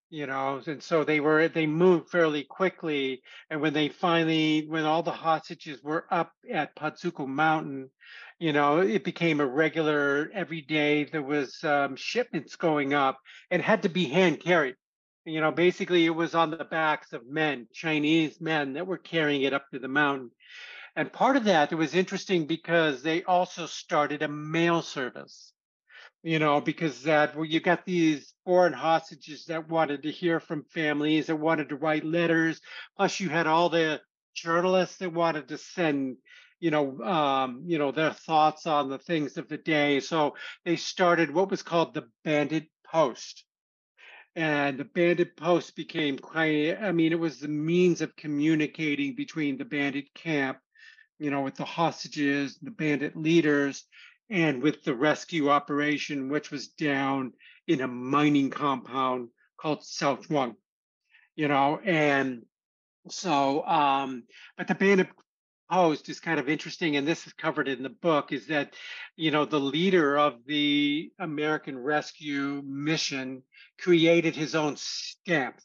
you 0.10 0.28
know 0.28 0.62
and 0.68 0.84
so 0.84 1.04
they 1.04 1.20
were 1.20 1.48
they 1.48 1.66
moved 1.66 2.10
fairly 2.10 2.44
quickly 2.44 3.22
and 3.50 3.60
when 3.60 3.74
they 3.74 3.90
finally 3.90 4.66
when 4.68 4.86
all 4.86 5.02
the 5.02 5.12
hostages 5.12 5.82
were 5.84 6.06
up 6.12 6.32
at 6.52 6.76
Pazuku 6.76 7.28
Mountain 7.28 7.90
you 8.40 8.54
know 8.54 8.80
it 8.80 9.04
became 9.04 9.40
a 9.40 9.46
regular 9.46 10.30
every 10.34 10.62
day 10.62 11.06
there 11.06 11.24
was 11.24 11.64
um, 11.64 11.96
shipments 11.96 12.56
going 12.56 12.94
up 12.94 13.20
and 13.50 13.62
had 13.62 13.82
to 13.84 13.90
be 13.90 14.06
hand 14.06 14.40
carried. 14.40 14.76
You 15.26 15.42
know 15.42 15.52
basically 15.52 16.06
it 16.06 16.16
was 16.16 16.36
on 16.36 16.52
the 16.52 16.66
backs 16.66 17.12
of 17.12 17.28
men 17.28 17.68
chinese 17.74 18.40
men 18.40 18.74
that 18.74 18.86
were 18.86 19.00
carrying 19.00 19.42
it 19.42 19.54
up 19.54 19.66
to 19.72 19.80
the 19.80 19.88
mountain. 19.88 20.30
And 20.96 21.12
part 21.12 21.36
of 21.36 21.46
that 21.46 21.72
it 21.72 21.76
was 21.76 21.96
interesting 21.96 22.46
because 22.46 23.02
they 23.02 23.24
also 23.24 23.66
started 23.66 24.22
a 24.22 24.28
mail 24.28 24.84
service 24.84 25.52
you 26.26 26.40
know, 26.40 26.60
because 26.60 27.04
that 27.04 27.36
well, 27.36 27.46
you 27.46 27.60
got 27.60 27.86
these 27.86 28.34
foreign 28.46 28.74
hostages 28.74 29.46
that 29.46 29.70
wanted 29.70 30.02
to 30.02 30.12
hear 30.12 30.40
from 30.40 30.64
families 30.74 31.28
that 31.28 31.36
wanted 31.36 31.70
to 31.70 31.76
write 31.76 32.04
letters. 32.04 32.60
Plus, 32.98 33.20
you 33.20 33.30
had 33.30 33.46
all 33.46 33.70
the 33.70 34.02
journalists 34.34 34.98
that 34.98 35.14
wanted 35.14 35.50
to 35.50 35.60
send, 35.60 36.18
you 36.60 36.72
know, 36.72 37.00
um, 37.02 37.62
you 37.68 37.78
know, 37.78 37.92
their 37.92 38.12
thoughts 38.12 38.66
on 38.66 38.90
the 38.90 38.98
things 38.98 39.38
of 39.38 39.48
the 39.48 39.58
day. 39.58 40.00
So 40.00 40.34
they 40.66 40.78
started 40.78 41.32
what 41.32 41.52
was 41.52 41.62
called 41.62 41.94
the 41.94 42.08
Bandit 42.24 42.70
Post. 42.92 43.46
And 44.36 44.80
the 44.80 44.86
Bandit 44.86 45.38
Post 45.38 45.76
became 45.76 46.18
quite, 46.18 46.76
I 46.82 46.92
mean, 46.92 47.12
it 47.12 47.20
was 47.20 47.40
the 47.40 47.50
means 47.50 48.02
of 48.02 48.16
communicating 48.16 49.14
between 49.14 49.60
the 49.60 49.66
bandit 49.66 50.12
camp, 50.16 50.58
you 51.20 51.30
know, 51.30 51.42
with 51.42 51.54
the 51.54 51.66
hostages, 51.66 52.58
the 52.64 52.72
bandit 52.72 53.16
leaders, 53.16 53.86
and 54.30 54.62
with 54.62 54.84
the 54.84 54.96
rescue 54.96 55.50
operation, 55.50 56.30
which 56.30 56.52
was 56.52 56.68
down 56.68 57.34
in 57.68 57.82
a 57.82 57.88
mining 57.88 58.50
compound 58.50 59.30
called 59.58 59.84
South 59.84 60.30
One, 60.30 60.56
you 61.36 61.48
know, 61.48 61.80
and 61.84 62.44
so, 63.10 63.66
um, 63.66 64.24
but 64.58 64.68
the 64.68 64.76
Bandit 64.76 65.10
Post 65.72 66.10
is 66.10 66.20
kind 66.20 66.40
of 66.40 66.50
interesting, 66.50 66.96
and 66.96 67.08
this 67.08 67.26
is 67.26 67.34
covered 67.34 67.68
in 67.68 67.84
the 67.84 67.90
book, 67.90 68.32
is 68.32 68.48
that, 68.48 68.76
you 69.16 69.32
know, 69.32 69.46
the 69.46 69.60
leader 69.60 70.18
of 70.18 70.46
the 70.46 71.12
American 71.20 71.78
Rescue 71.78 72.62
Mission 72.66 73.44
created 73.80 74.36
his 74.36 74.56
own 74.56 74.76
stamp. 74.78 75.60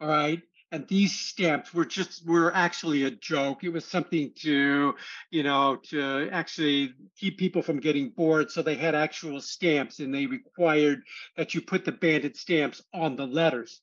All 0.00 0.08
right 0.08 0.40
and 0.72 0.86
these 0.86 1.18
stamps 1.18 1.74
were 1.74 1.84
just 1.84 2.26
were 2.26 2.54
actually 2.54 3.04
a 3.04 3.10
joke. 3.10 3.64
It 3.64 3.70
was 3.70 3.84
something 3.84 4.32
to 4.36 4.94
you 5.30 5.42
know 5.42 5.76
to 5.90 6.28
actually 6.30 6.94
keep 7.18 7.38
people 7.38 7.62
from 7.62 7.80
getting 7.80 8.10
bored. 8.10 8.50
So 8.50 8.62
they 8.62 8.76
had 8.76 8.94
actual 8.94 9.40
stamps 9.40 9.98
and 9.98 10.14
they 10.14 10.26
required 10.26 11.02
that 11.36 11.54
you 11.54 11.60
put 11.60 11.84
the 11.84 11.92
banded 11.92 12.36
stamps 12.36 12.82
on 12.94 13.16
the 13.16 13.26
letters. 13.26 13.80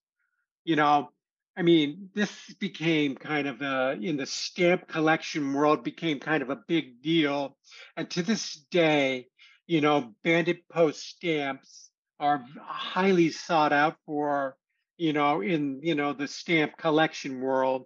You 0.64 0.76
know 0.76 1.10
i 1.58 1.64
mean 1.64 2.10
this 2.14 2.54
became 2.60 3.16
kind 3.16 3.48
of 3.48 3.64
a 3.64 3.98
in 4.00 4.16
the 4.16 4.28
stamp 4.28 4.88
collection 4.88 5.54
world 5.54 5.84
became 5.84 6.20
kind 6.20 6.44
of 6.44 6.50
a 6.50 6.64
big 6.68 7.02
deal. 7.02 7.58
And 7.98 8.10
to 8.12 8.24
this 8.24 8.56
day 8.72 9.28
you 9.66 9.82
know 9.82 10.14
bandit 10.24 10.68
post 10.70 11.02
stamps 11.02 11.90
are 12.20 12.44
highly 12.60 13.30
sought 13.30 13.74
out 13.74 13.98
for 14.06 14.56
you 14.98 15.14
know, 15.14 15.42
in 15.42 15.80
you 15.82 15.96
know 15.96 16.14
the 16.14 16.28
stamp 16.28 16.78
collection 16.78 17.42
world. 17.42 17.86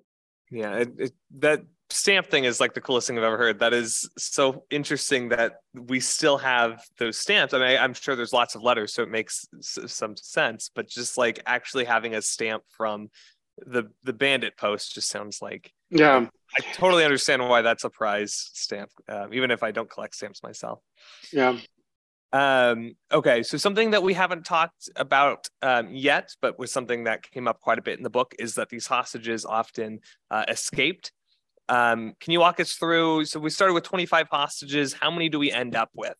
Yeah, 0.49 0.77
it, 0.77 0.89
it, 0.97 1.11
that 1.39 1.63
stamp 1.89 2.27
thing 2.27 2.45
is 2.45 2.59
like 2.59 2.73
the 2.73 2.81
coolest 2.81 3.07
thing 3.07 3.17
I've 3.17 3.23
ever 3.23 3.37
heard. 3.37 3.59
That 3.59 3.73
is 3.73 4.09
so 4.17 4.63
interesting 4.69 5.29
that 5.29 5.57
we 5.73 5.99
still 5.99 6.37
have 6.37 6.83
those 6.97 7.17
stamps. 7.17 7.53
I 7.53 7.59
mean, 7.59 7.67
I, 7.67 7.83
am 7.83 7.93
sure 7.93 8.15
there's 8.15 8.33
lots 8.33 8.55
of 8.55 8.63
letters, 8.63 8.93
so 8.93 9.03
it 9.03 9.09
makes 9.09 9.47
s- 9.59 9.79
some 9.87 10.15
sense. 10.15 10.69
But 10.73 10.87
just 10.87 11.17
like 11.17 11.41
actually 11.45 11.85
having 11.85 12.15
a 12.15 12.21
stamp 12.21 12.63
from 12.69 13.09
the 13.57 13.91
the 14.03 14.13
Bandit 14.13 14.57
Post 14.57 14.95
just 14.95 15.09
sounds 15.09 15.41
like 15.41 15.71
yeah. 15.89 16.27
I 16.57 16.61
totally 16.73 17.05
understand 17.05 17.47
why 17.47 17.61
that's 17.61 17.85
a 17.85 17.89
prize 17.89 18.49
stamp, 18.53 18.89
uh, 19.07 19.27
even 19.31 19.51
if 19.51 19.63
I 19.63 19.71
don't 19.71 19.89
collect 19.89 20.15
stamps 20.15 20.43
myself. 20.43 20.79
Yeah. 21.31 21.57
Um, 22.33 22.93
okay, 23.11 23.43
so 23.43 23.57
something 23.57 23.91
that 23.91 24.03
we 24.03 24.13
haven't 24.13 24.45
talked 24.45 24.89
about 24.95 25.49
um, 25.61 25.89
yet, 25.91 26.33
but 26.41 26.57
was 26.57 26.71
something 26.71 27.03
that 27.03 27.29
came 27.29 27.47
up 27.47 27.59
quite 27.59 27.77
a 27.77 27.81
bit 27.81 27.97
in 27.97 28.03
the 28.03 28.09
book, 28.09 28.33
is 28.39 28.55
that 28.55 28.69
these 28.69 28.87
hostages 28.87 29.45
often 29.45 29.99
uh, 30.29 30.45
escaped. 30.47 31.11
Um, 31.67 32.13
can 32.19 32.33
you 32.33 32.39
walk 32.39 32.59
us 32.59 32.73
through? 32.73 33.25
So 33.25 33.39
we 33.39 33.49
started 33.49 33.73
with 33.73 33.83
25 33.83 34.27
hostages. 34.29 34.93
How 34.93 35.11
many 35.11 35.29
do 35.29 35.39
we 35.39 35.51
end 35.51 35.75
up 35.75 35.89
with 35.93 36.17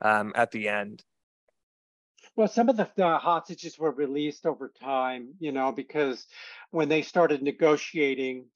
um, 0.00 0.32
at 0.34 0.50
the 0.50 0.68
end? 0.68 1.02
Well, 2.34 2.48
some 2.48 2.68
of 2.68 2.76
the, 2.76 2.88
hostages 3.18 3.78
were 3.78 3.90
released 3.90 4.46
over 4.46 4.72
time, 4.80 5.34
you 5.38 5.52
know, 5.52 5.70
because 5.70 6.26
when 6.70 6.88
they 6.88 7.02
started 7.02 7.42
negotiating, 7.42 8.46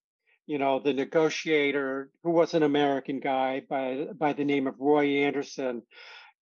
you 0.46 0.58
know, 0.58 0.80
the 0.80 0.94
negotiator, 0.94 2.10
who 2.22 2.30
was 2.30 2.54
an 2.54 2.62
American 2.62 3.20
guy 3.20 3.62
by 3.68 4.06
by 4.16 4.32
the 4.32 4.44
name 4.44 4.66
of 4.66 4.76
Roy 4.78 5.24
Anderson, 5.24 5.82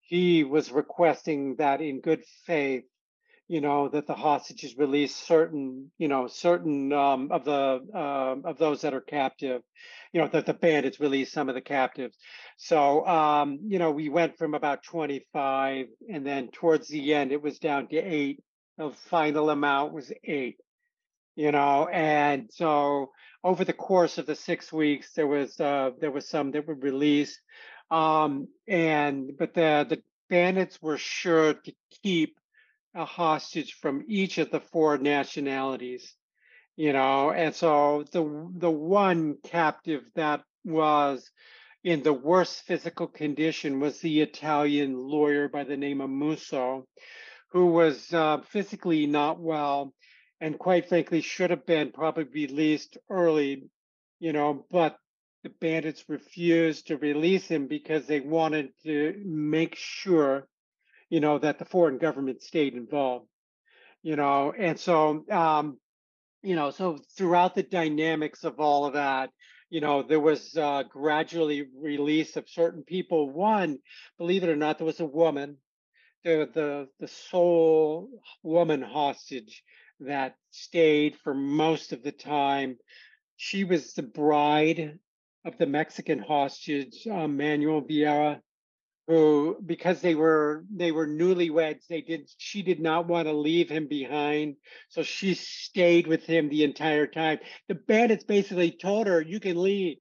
he 0.06 0.44
was 0.44 0.70
requesting 0.70 1.56
that 1.56 1.80
in 1.80 2.00
good 2.00 2.22
faith 2.46 2.84
you 3.48 3.60
know 3.60 3.88
that 3.88 4.06
the 4.06 4.14
hostages 4.14 4.76
release 4.78 5.14
certain 5.14 5.90
you 5.98 6.08
know 6.08 6.26
certain 6.26 6.92
um, 6.92 7.30
of 7.30 7.44
the 7.44 7.80
uh, 7.94 8.36
of 8.44 8.58
those 8.58 8.80
that 8.82 8.94
are 8.94 9.02
captive 9.02 9.62
you 10.12 10.20
know 10.20 10.28
that 10.28 10.46
the 10.46 10.54
bandits 10.54 11.00
release 11.00 11.32
some 11.32 11.48
of 11.48 11.56
the 11.56 11.60
captives. 11.60 12.16
So 12.56 13.04
um, 13.06 13.58
you 13.66 13.78
know 13.78 13.90
we 13.90 14.08
went 14.08 14.38
from 14.38 14.54
about 14.54 14.84
25 14.84 15.86
and 16.08 16.24
then 16.24 16.48
towards 16.48 16.88
the 16.88 17.14
end 17.14 17.32
it 17.32 17.42
was 17.42 17.58
down 17.58 17.88
to 17.88 17.96
eight. 17.96 18.42
The 18.78 18.90
final 19.10 19.50
amount 19.50 19.92
was 19.92 20.12
eight 20.24 20.56
you 21.36 21.50
know 21.52 21.88
and 21.88 22.48
so 22.52 23.10
over 23.42 23.64
the 23.64 23.72
course 23.72 24.18
of 24.18 24.26
the 24.26 24.36
six 24.36 24.72
weeks 24.72 25.12
there 25.14 25.26
was 25.26 25.58
uh, 25.60 25.90
there 26.00 26.12
was 26.12 26.28
some 26.28 26.52
that 26.52 26.66
were 26.66 26.74
released 26.74 27.40
um, 27.90 28.48
and 28.66 29.32
but 29.38 29.54
the 29.54 29.86
the 29.88 30.02
bandits 30.28 30.80
were 30.80 30.98
sure 30.98 31.54
to 31.54 31.72
keep 32.02 32.38
a 32.94 33.04
hostage 33.04 33.74
from 33.74 34.04
each 34.08 34.38
of 34.38 34.50
the 34.50 34.60
four 34.60 34.96
nationalities 34.98 36.14
you 36.76 36.92
know 36.92 37.30
and 37.30 37.54
so 37.54 38.04
the 38.12 38.50
the 38.56 38.70
one 38.70 39.36
captive 39.44 40.02
that 40.14 40.42
was 40.64 41.30
in 41.84 42.02
the 42.02 42.12
worst 42.12 42.62
physical 42.62 43.06
condition 43.06 43.78
was 43.78 44.00
the 44.00 44.22
Italian 44.22 44.96
lawyer 44.96 45.48
by 45.48 45.64
the 45.64 45.76
name 45.76 46.00
of 46.00 46.08
Musso, 46.08 46.86
who 47.50 47.66
was 47.66 48.12
uh, 48.12 48.38
physically 48.48 49.06
not 49.06 49.38
well 49.38 49.92
and 50.40 50.58
quite 50.58 50.88
frankly 50.88 51.20
should 51.20 51.50
have 51.50 51.66
been 51.66 51.92
probably 51.92 52.24
released 52.24 52.96
early, 53.10 53.68
you 54.18 54.32
know, 54.32 54.64
but 54.70 54.96
the 55.44 55.50
bandits 55.50 56.04
refused 56.08 56.88
to 56.88 56.96
release 56.96 57.46
him 57.46 57.68
because 57.68 58.06
they 58.06 58.20
wanted 58.20 58.70
to 58.84 59.22
make 59.24 59.76
sure 59.76 60.48
you 61.14 61.20
know, 61.20 61.38
that 61.38 61.60
the 61.60 61.64
foreign 61.64 61.98
government 61.98 62.42
stayed 62.42 62.74
involved, 62.74 63.28
you 64.02 64.16
know, 64.16 64.52
and 64.56 64.80
so, 64.80 65.24
um, 65.30 65.78
you 66.42 66.56
know, 66.56 66.70
so 66.70 66.98
throughout 67.16 67.54
the 67.54 67.62
dynamics 67.62 68.44
of 68.44 68.58
all 68.58 68.86
of 68.86 68.94
that, 68.94 69.30
you 69.70 69.80
know, 69.80 70.02
there 70.02 70.20
was 70.20 70.56
uh, 70.56 70.82
gradually 70.90 71.68
release 71.80 72.36
of 72.36 72.48
certain 72.48 72.82
people. 72.82 73.30
One, 73.30 73.78
believe 74.18 74.42
it 74.42 74.50
or 74.50 74.56
not, 74.56 74.78
there 74.78 74.86
was 74.86 75.00
a 75.00 75.06
woman, 75.06 75.58
the 76.24 76.50
the 76.52 76.88
the 77.00 77.08
sole 77.08 78.10
woman 78.42 78.82
hostage 78.82 79.62
that 80.00 80.36
stayed 80.50 81.16
for 81.22 81.34
most 81.34 81.92
of 81.92 82.02
the 82.02 82.12
time. 82.12 82.76
She 83.36 83.64
was 83.64 83.94
the 83.94 84.02
bride 84.02 84.98
of 85.44 85.58
the 85.58 85.66
Mexican 85.66 86.18
hostage, 86.18 87.06
uh, 87.10 87.28
Manuel 87.28 87.82
Vieira, 87.82 88.40
who 89.06 89.56
because 89.64 90.00
they 90.00 90.14
were 90.14 90.64
they 90.74 90.90
were 90.90 91.06
newlyweds 91.06 91.86
they 91.88 92.00
did 92.00 92.30
she 92.38 92.62
did 92.62 92.80
not 92.80 93.06
want 93.06 93.28
to 93.28 93.34
leave 93.34 93.68
him 93.68 93.86
behind 93.86 94.56
so 94.88 95.02
she 95.02 95.34
stayed 95.34 96.06
with 96.06 96.24
him 96.24 96.48
the 96.48 96.64
entire 96.64 97.06
time. 97.06 97.38
The 97.68 97.74
bandits 97.74 98.24
basically 98.24 98.70
told 98.70 99.06
her 99.06 99.20
you 99.20 99.40
can 99.40 99.62
leave. 99.62 99.98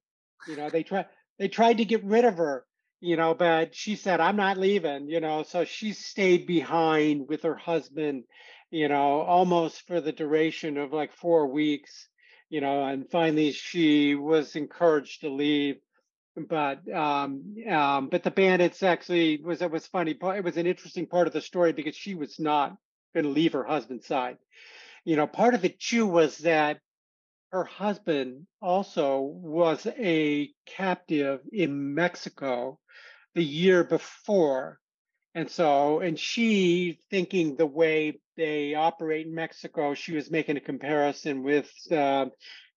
You 0.47 0.55
know 0.55 0.69
they 0.69 0.83
tried 0.83 1.07
they 1.37 1.49
tried 1.49 1.79
to 1.79 1.85
get 1.85 2.03
rid 2.03 2.25
of 2.25 2.37
her 2.37 2.65
you 3.03 3.17
know 3.17 3.33
but 3.33 3.75
she 3.75 3.97
said 3.97 4.21
i'm 4.21 4.37
not 4.37 4.57
leaving 4.57 5.09
you 5.09 5.19
know 5.19 5.43
so 5.43 5.65
she 5.65 5.91
stayed 5.91 6.47
behind 6.47 7.27
with 7.27 7.43
her 7.43 7.55
husband 7.55 8.23
you 8.71 8.87
know 8.87 9.21
almost 9.21 9.85
for 9.87 9.99
the 9.99 10.13
duration 10.13 10.77
of 10.77 10.93
like 10.93 11.13
four 11.13 11.47
weeks 11.47 12.07
you 12.53 12.61
know 12.61 12.85
and 12.85 13.09
finally 13.09 13.51
she 13.51 14.13
was 14.13 14.55
encouraged 14.55 15.21
to 15.21 15.29
leave 15.29 15.77
but 16.35 16.87
um, 16.91 17.55
um, 17.69 18.09
but 18.09 18.23
the 18.23 18.31
bandits 18.31 18.81
actually 18.81 19.37
was 19.37 19.61
it 19.61 19.69
was 19.69 19.85
funny. 19.85 20.17
It 20.19 20.43
was 20.43 20.57
an 20.57 20.65
interesting 20.65 21.05
part 21.05 21.27
of 21.27 21.33
the 21.33 21.41
story 21.41 21.73
because 21.73 21.95
she 21.95 22.15
was 22.15 22.39
not 22.39 22.75
going 23.13 23.25
to 23.25 23.29
leave 23.29 23.53
her 23.53 23.63
husband's 23.63 24.07
side. 24.07 24.37
You 25.05 25.15
know, 25.15 25.27
part 25.27 25.53
of 25.53 25.63
it 25.63 25.79
too 25.79 26.07
was 26.07 26.39
that 26.39 26.79
her 27.51 27.63
husband 27.63 28.47
also 28.61 29.19
was 29.19 29.85
a 29.85 30.49
captive 30.65 31.41
in 31.51 31.93
Mexico 31.93 32.79
the 33.35 33.43
year 33.43 33.83
before. 33.83 34.79
And 35.35 35.49
so, 35.49 35.99
and 35.99 36.19
she 36.19 36.99
thinking 37.09 37.55
the 37.55 37.65
way 37.65 38.19
they 38.37 38.75
operate 38.75 39.25
in 39.25 39.33
Mexico, 39.33 39.93
she 39.93 40.13
was 40.13 40.29
making 40.29 40.57
a 40.57 40.61
comparison 40.61 41.43
with, 41.43 41.71
uh, 41.91 42.27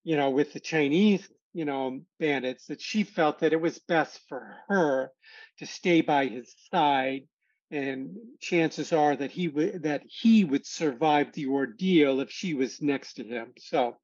you 0.04 0.16
know, 0.16 0.30
with 0.30 0.52
the 0.52 0.60
Chinese 0.60 1.28
you 1.56 1.64
know, 1.64 2.02
bandits, 2.20 2.66
that 2.66 2.82
she 2.82 3.02
felt 3.02 3.38
that 3.38 3.54
it 3.54 3.60
was 3.60 3.78
best 3.78 4.20
for 4.28 4.58
her 4.68 5.10
to 5.58 5.64
stay 5.64 6.02
by 6.02 6.26
his 6.26 6.54
side. 6.70 7.22
And 7.70 8.16
chances 8.40 8.92
are 8.92 9.16
that 9.16 9.32
he 9.32 9.48
would 9.48 9.82
that 9.82 10.02
he 10.06 10.44
would 10.44 10.64
survive 10.64 11.32
the 11.32 11.46
ordeal 11.46 12.20
if 12.20 12.30
she 12.30 12.54
was 12.54 12.80
next 12.80 13.14
to 13.14 13.24
him. 13.24 13.54
So, 13.58 13.96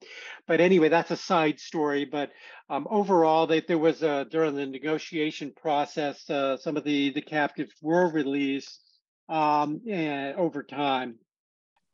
but 0.48 0.60
anyway, 0.60 0.88
that's 0.88 1.12
a 1.12 1.16
side 1.16 1.60
story. 1.60 2.04
But 2.04 2.32
um, 2.68 2.88
overall, 2.90 3.46
that 3.46 3.68
there 3.68 3.78
was 3.78 4.02
a 4.02 4.26
during 4.28 4.56
the 4.56 4.66
negotiation 4.66 5.52
process, 5.54 6.28
uh, 6.28 6.56
some 6.56 6.76
of 6.76 6.82
the 6.82 7.10
the 7.10 7.22
captives 7.22 7.72
were 7.80 8.10
released 8.10 8.80
um, 9.28 9.80
and 9.88 10.36
over 10.36 10.64
time. 10.64 11.16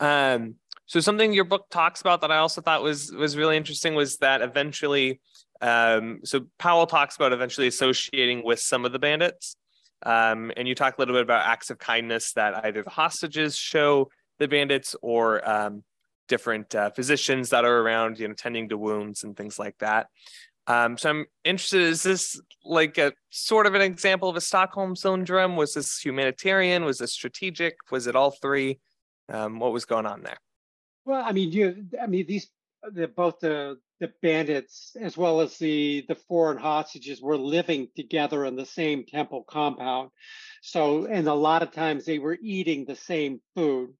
Um, 0.00 0.54
so 0.86 1.00
something 1.00 1.34
your 1.34 1.44
book 1.44 1.66
talks 1.70 2.00
about 2.00 2.22
that 2.22 2.32
I 2.32 2.38
also 2.38 2.62
thought 2.62 2.82
was 2.82 3.12
was 3.12 3.36
really 3.36 3.58
interesting 3.58 3.94
was 3.94 4.16
that 4.18 4.40
eventually 4.40 5.20
um, 5.60 6.20
so 6.24 6.46
Powell 6.58 6.86
talks 6.86 7.16
about 7.16 7.32
eventually 7.32 7.66
associating 7.66 8.44
with 8.44 8.60
some 8.60 8.84
of 8.84 8.92
the 8.92 8.98
bandits. 8.98 9.56
Um, 10.04 10.52
and 10.56 10.68
you 10.68 10.74
talk 10.74 10.96
a 10.96 11.00
little 11.00 11.14
bit 11.14 11.22
about 11.22 11.46
acts 11.46 11.70
of 11.70 11.78
kindness 11.78 12.32
that 12.34 12.64
either 12.64 12.82
the 12.82 12.90
hostages 12.90 13.56
show 13.56 14.10
the 14.38 14.48
bandits 14.48 14.94
or 15.02 15.48
um, 15.48 15.82
different 16.28 16.74
uh, 16.74 16.90
physicians 16.90 17.50
that 17.50 17.64
are 17.64 17.80
around, 17.80 18.18
you 18.18 18.28
know, 18.28 18.34
tending 18.34 18.68
to 18.68 18.78
wounds 18.78 19.24
and 19.24 19.36
things 19.36 19.58
like 19.58 19.76
that. 19.78 20.06
Um, 20.68 20.98
so 20.98 21.10
I'm 21.10 21.26
interested, 21.44 21.80
is 21.80 22.02
this 22.02 22.40
like 22.62 22.98
a 22.98 23.12
sort 23.30 23.66
of 23.66 23.74
an 23.74 23.80
example 23.80 24.28
of 24.28 24.36
a 24.36 24.40
Stockholm 24.40 24.94
syndrome? 24.94 25.56
Was 25.56 25.72
this 25.72 25.98
humanitarian? 25.98 26.84
Was 26.84 26.98
this 26.98 27.12
strategic? 27.12 27.76
Was 27.90 28.06
it 28.06 28.14
all 28.14 28.30
three? 28.30 28.78
Um, 29.30 29.58
what 29.58 29.72
was 29.72 29.86
going 29.86 30.06
on 30.06 30.22
there? 30.22 30.36
Well, 31.06 31.24
I 31.24 31.32
mean, 31.32 31.50
you, 31.52 31.86
I 32.00 32.06
mean, 32.06 32.26
these, 32.26 32.50
the, 32.92 33.08
both 33.08 33.40
the 33.40 33.78
the 34.00 34.12
bandits 34.22 34.96
as 35.00 35.16
well 35.16 35.40
as 35.40 35.58
the 35.58 36.04
the 36.08 36.14
foreign 36.14 36.58
hostages 36.58 37.20
were 37.20 37.36
living 37.36 37.88
together 37.96 38.44
in 38.44 38.56
the 38.56 38.66
same 38.66 39.04
temple 39.04 39.44
compound. 39.48 40.10
So 40.62 41.06
and 41.06 41.26
a 41.26 41.34
lot 41.34 41.62
of 41.62 41.72
times 41.72 42.04
they 42.04 42.18
were 42.18 42.38
eating 42.40 42.84
the 42.84 42.96
same 42.96 43.40
food 43.54 43.94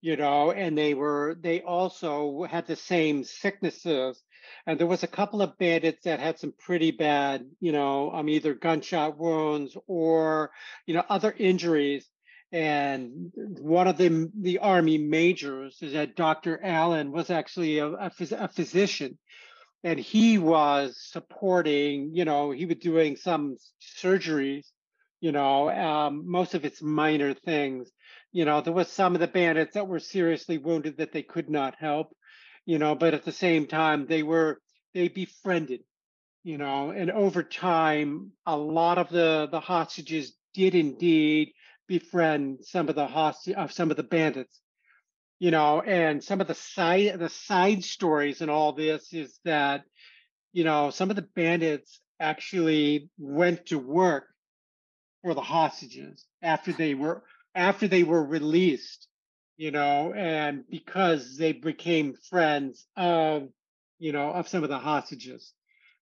you 0.00 0.16
know 0.16 0.52
and 0.52 0.76
they 0.76 0.94
were 0.94 1.36
they 1.40 1.62
also 1.62 2.44
had 2.44 2.66
the 2.66 2.76
same 2.76 3.24
sicknesses. 3.24 4.22
And 4.66 4.78
there 4.78 4.86
was 4.86 5.02
a 5.02 5.08
couple 5.08 5.40
of 5.40 5.56
bandits 5.58 6.04
that 6.04 6.20
had 6.20 6.38
some 6.38 6.52
pretty 6.58 6.90
bad 6.90 7.46
you 7.60 7.72
know 7.72 8.10
um 8.12 8.28
either 8.28 8.54
gunshot 8.54 9.18
wounds 9.18 9.76
or 9.86 10.50
you 10.86 10.94
know 10.94 11.04
other 11.08 11.34
injuries 11.36 12.08
and 12.54 13.32
one 13.34 13.88
of 13.88 13.96
the 13.96 14.30
the 14.40 14.60
army 14.60 14.96
majors 14.96 15.76
is 15.82 15.92
that 15.94 16.14
Dr. 16.14 16.60
Allen 16.62 17.10
was 17.10 17.28
actually 17.28 17.78
a, 17.78 17.88
a, 17.88 18.12
a, 18.38 18.46
physician, 18.48 19.18
and 19.82 19.98
he 19.98 20.38
was 20.38 20.96
supporting. 20.96 22.10
You 22.14 22.24
know, 22.24 22.52
he 22.52 22.64
was 22.64 22.76
doing 22.76 23.16
some 23.16 23.56
surgeries. 24.00 24.66
You 25.20 25.32
know, 25.32 25.68
um, 25.68 26.30
most 26.30 26.54
of 26.54 26.64
it's 26.64 26.80
minor 26.80 27.34
things. 27.34 27.90
You 28.30 28.44
know, 28.44 28.60
there 28.60 28.72
was 28.72 28.88
some 28.88 29.14
of 29.14 29.20
the 29.20 29.26
bandits 29.26 29.74
that 29.74 29.88
were 29.88 29.98
seriously 29.98 30.58
wounded 30.58 30.98
that 30.98 31.10
they 31.10 31.22
could 31.22 31.50
not 31.50 31.74
help. 31.80 32.14
You 32.66 32.78
know, 32.78 32.94
but 32.94 33.14
at 33.14 33.24
the 33.24 33.32
same 33.32 33.66
time, 33.66 34.06
they 34.06 34.22
were 34.22 34.60
they 34.94 35.08
befriended. 35.08 35.80
You 36.44 36.58
know, 36.58 36.90
and 36.90 37.10
over 37.10 37.42
time, 37.42 38.30
a 38.46 38.56
lot 38.56 38.98
of 38.98 39.08
the 39.08 39.48
the 39.50 39.58
hostages 39.58 40.36
did 40.54 40.76
indeed 40.76 41.52
befriend 41.86 42.58
some 42.62 42.88
of 42.88 42.94
the 42.94 43.06
host 43.06 43.48
of 43.48 43.72
some 43.72 43.90
of 43.90 43.96
the 43.96 44.02
bandits 44.02 44.60
you 45.38 45.50
know 45.50 45.80
and 45.80 46.22
some 46.22 46.40
of 46.40 46.46
the 46.46 46.54
side 46.54 47.18
the 47.18 47.28
side 47.28 47.84
stories 47.84 48.40
and 48.40 48.50
all 48.50 48.72
this 48.72 49.12
is 49.12 49.38
that 49.44 49.84
you 50.52 50.64
know 50.64 50.90
some 50.90 51.10
of 51.10 51.16
the 51.16 51.22
bandits 51.22 52.00
actually 52.20 53.10
went 53.18 53.66
to 53.66 53.78
work 53.78 54.24
for 55.22 55.34
the 55.34 55.40
hostages 55.40 56.24
after 56.42 56.72
they 56.72 56.94
were 56.94 57.22
after 57.54 57.88
they 57.88 58.02
were 58.02 58.24
released 58.24 59.08
you 59.56 59.70
know 59.70 60.12
and 60.14 60.64
because 60.68 61.36
they 61.36 61.52
became 61.52 62.14
friends 62.30 62.86
of 62.96 63.48
you 63.98 64.12
know 64.12 64.30
of 64.30 64.48
some 64.48 64.62
of 64.62 64.68
the 64.68 64.78
hostages. 64.78 65.52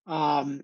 Um 0.06 0.62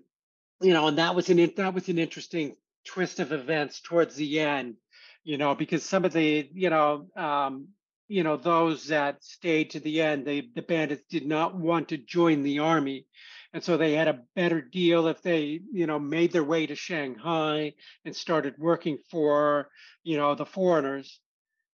you 0.61 0.73
know 0.73 0.87
and 0.87 0.97
that 0.97 1.15
was 1.15 1.29
an 1.29 1.51
that 1.55 1.73
was 1.73 1.87
an 1.89 1.99
interesting 1.99 2.55
twist 2.85 3.19
of 3.19 3.31
events 3.31 3.81
towards 3.81 4.15
the 4.15 4.39
end 4.39 4.75
you 5.29 5.37
know, 5.37 5.53
because 5.53 5.83
some 5.83 6.05
of 6.05 6.11
the, 6.11 6.49
you 6.55 6.71
know, 6.71 7.05
um, 7.15 7.67
you 8.07 8.23
know, 8.23 8.35
those 8.35 8.87
that 8.87 9.23
stayed 9.23 9.69
to 9.69 9.79
the 9.79 10.01
end, 10.01 10.25
they, 10.25 10.49
the 10.55 10.63
bandits 10.63 11.03
did 11.07 11.27
not 11.27 11.55
want 11.55 11.89
to 11.89 11.97
join 11.97 12.41
the 12.41 12.57
army. 12.57 13.05
And 13.53 13.63
so 13.63 13.77
they 13.77 13.93
had 13.93 14.07
a 14.07 14.21
better 14.35 14.59
deal 14.59 15.05
if 15.05 15.21
they, 15.21 15.59
you 15.71 15.85
know, 15.85 15.99
made 15.99 16.31
their 16.31 16.43
way 16.43 16.65
to 16.65 16.73
Shanghai 16.73 17.73
and 18.05 18.15
started 18.15 18.55
working 18.57 18.97
for, 19.11 19.69
you 20.03 20.17
know, 20.17 20.33
the 20.33 20.47
foreigners. 20.47 21.19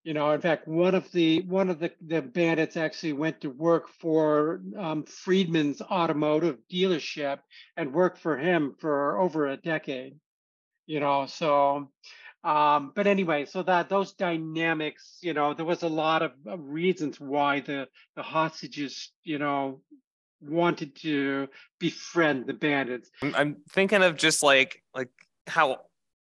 You 0.03 0.13
know, 0.13 0.33
in 0.33 0.41
fact, 0.41 0.67
one 0.67 0.93
of 0.93 1.09
the 1.13 1.39
one 1.43 1.69
of 1.69 1.79
the, 1.79 1.91
the 2.05 2.21
bandits 2.21 2.75
actually 2.75 3.13
went 3.13 3.39
to 3.39 3.49
work 3.49 3.87
for 3.87 4.59
um, 4.77 5.05
Friedman's 5.05 5.81
automotive 5.81 6.57
dealership 6.69 7.39
and 7.77 7.93
worked 7.93 8.17
for 8.17 8.37
him 8.37 8.75
for 8.79 9.17
over 9.17 9.47
a 9.47 9.55
decade. 9.55 10.17
You 10.87 10.99
know, 10.99 11.25
so 11.25 11.89
um, 12.45 12.91
but 12.95 13.07
anyway, 13.07 13.45
so 13.45 13.63
that 13.63 13.89
those 13.89 14.13
dynamics, 14.13 15.17
you 15.21 15.33
know, 15.33 15.55
there 15.55 15.65
was 15.65 15.81
a 15.81 15.89
lot 15.89 16.21
of, 16.21 16.31
reasons 16.45 17.19
why 17.19 17.61
the 17.61 17.87
the 18.15 18.21
hostages, 18.21 19.11
you 19.23 19.39
know, 19.39 19.81
wanted 20.41 20.95
to 20.97 21.47
befriend 21.79 22.45
the 22.45 22.53
bandits. 22.53 23.09
I'm 23.21 23.57
thinking 23.71 24.03
of 24.03 24.15
just 24.15 24.43
like 24.43 24.83
like 24.93 25.09
how 25.47 25.79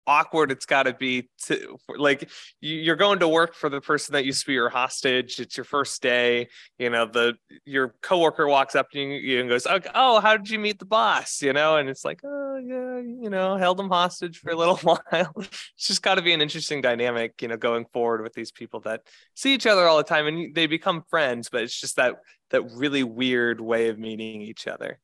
awkward 0.06 0.50
it's 0.50 0.66
got 0.66 0.84
to 0.84 0.94
be 0.94 1.28
to 1.38 1.76
like 1.96 2.30
you're 2.60 2.96
going 2.96 3.18
to 3.18 3.28
work 3.28 3.54
for 3.54 3.68
the 3.68 3.80
person 3.80 4.12
that 4.12 4.24
used 4.24 4.40
to 4.40 4.46
be 4.46 4.52
your 4.52 4.68
hostage 4.68 5.40
it's 5.40 5.56
your 5.56 5.64
first 5.64 6.02
day 6.02 6.48
you 6.78 6.90
know 6.90 7.06
the 7.06 7.34
your 7.64 7.94
coworker 8.02 8.46
walks 8.46 8.74
up 8.74 8.90
to 8.90 8.98
you 9.00 9.40
and 9.40 9.48
goes 9.48 9.66
oh 9.94 10.20
how 10.20 10.36
did 10.36 10.50
you 10.50 10.58
meet 10.58 10.78
the 10.78 10.84
boss? 10.84 11.42
You 11.42 11.52
know 11.52 11.76
and 11.76 11.88
it's 11.88 12.04
like 12.04 12.20
oh 12.24 12.56
yeah 12.56 12.98
you 12.98 13.30
know 13.30 13.56
held 13.56 13.78
him 13.78 13.88
hostage 13.88 14.38
for 14.38 14.50
a 14.50 14.56
little 14.56 14.76
while. 14.82 15.32
It's 15.36 15.86
just 15.86 16.02
got 16.02 16.16
to 16.16 16.22
be 16.22 16.32
an 16.32 16.40
interesting 16.40 16.80
dynamic 16.80 17.40
you 17.40 17.48
know 17.48 17.56
going 17.56 17.86
forward 17.92 18.22
with 18.22 18.34
these 18.34 18.52
people 18.52 18.80
that 18.80 19.02
see 19.34 19.54
each 19.54 19.66
other 19.66 19.86
all 19.86 19.96
the 19.96 20.04
time 20.04 20.26
and 20.26 20.54
they 20.54 20.66
become 20.66 21.04
friends 21.08 21.48
but 21.50 21.62
it's 21.62 21.78
just 21.78 21.96
that 21.96 22.16
that 22.50 22.62
really 22.74 23.02
weird 23.02 23.60
way 23.60 23.88
of 23.88 23.98
meeting 23.98 24.42
each 24.42 24.66
other. 24.66 24.98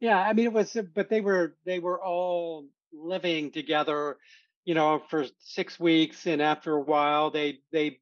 Yeah 0.00 0.18
i 0.18 0.32
mean 0.32 0.46
it 0.46 0.52
was 0.52 0.76
but 0.94 1.08
they 1.10 1.20
were 1.20 1.56
they 1.64 1.78
were 1.78 2.02
all 2.02 2.66
living 2.92 3.50
together, 3.50 4.16
you 4.64 4.74
know, 4.74 5.02
for 5.10 5.26
six 5.38 5.78
weeks, 5.78 6.26
and 6.26 6.42
after 6.42 6.72
a 6.74 6.80
while, 6.80 7.30
they 7.30 7.58
they, 7.72 8.00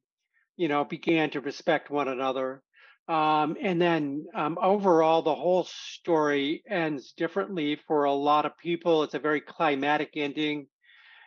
you 0.57 0.67
know, 0.67 0.83
began 0.83 1.29
to 1.31 1.41
respect 1.41 1.89
one 1.89 2.07
another. 2.07 2.61
Um, 3.07 3.57
and 3.59 3.81
then 3.81 4.25
um, 4.35 4.59
overall, 4.61 5.23
the 5.23 5.33
whole 5.33 5.63
story 5.63 6.63
ends 6.69 7.13
differently 7.13 7.79
for 7.87 8.03
a 8.03 8.13
lot 8.13 8.45
of 8.45 8.57
people. 8.57 9.01
It's 9.01 9.15
a 9.15 9.19
very 9.19 9.41
climatic 9.41 10.11
ending, 10.15 10.67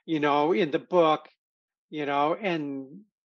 you 0.06 0.20
know, 0.20 0.52
in 0.52 0.70
the 0.70 0.78
book, 0.78 1.28
you 1.90 2.06
know, 2.06 2.36
and 2.40 2.86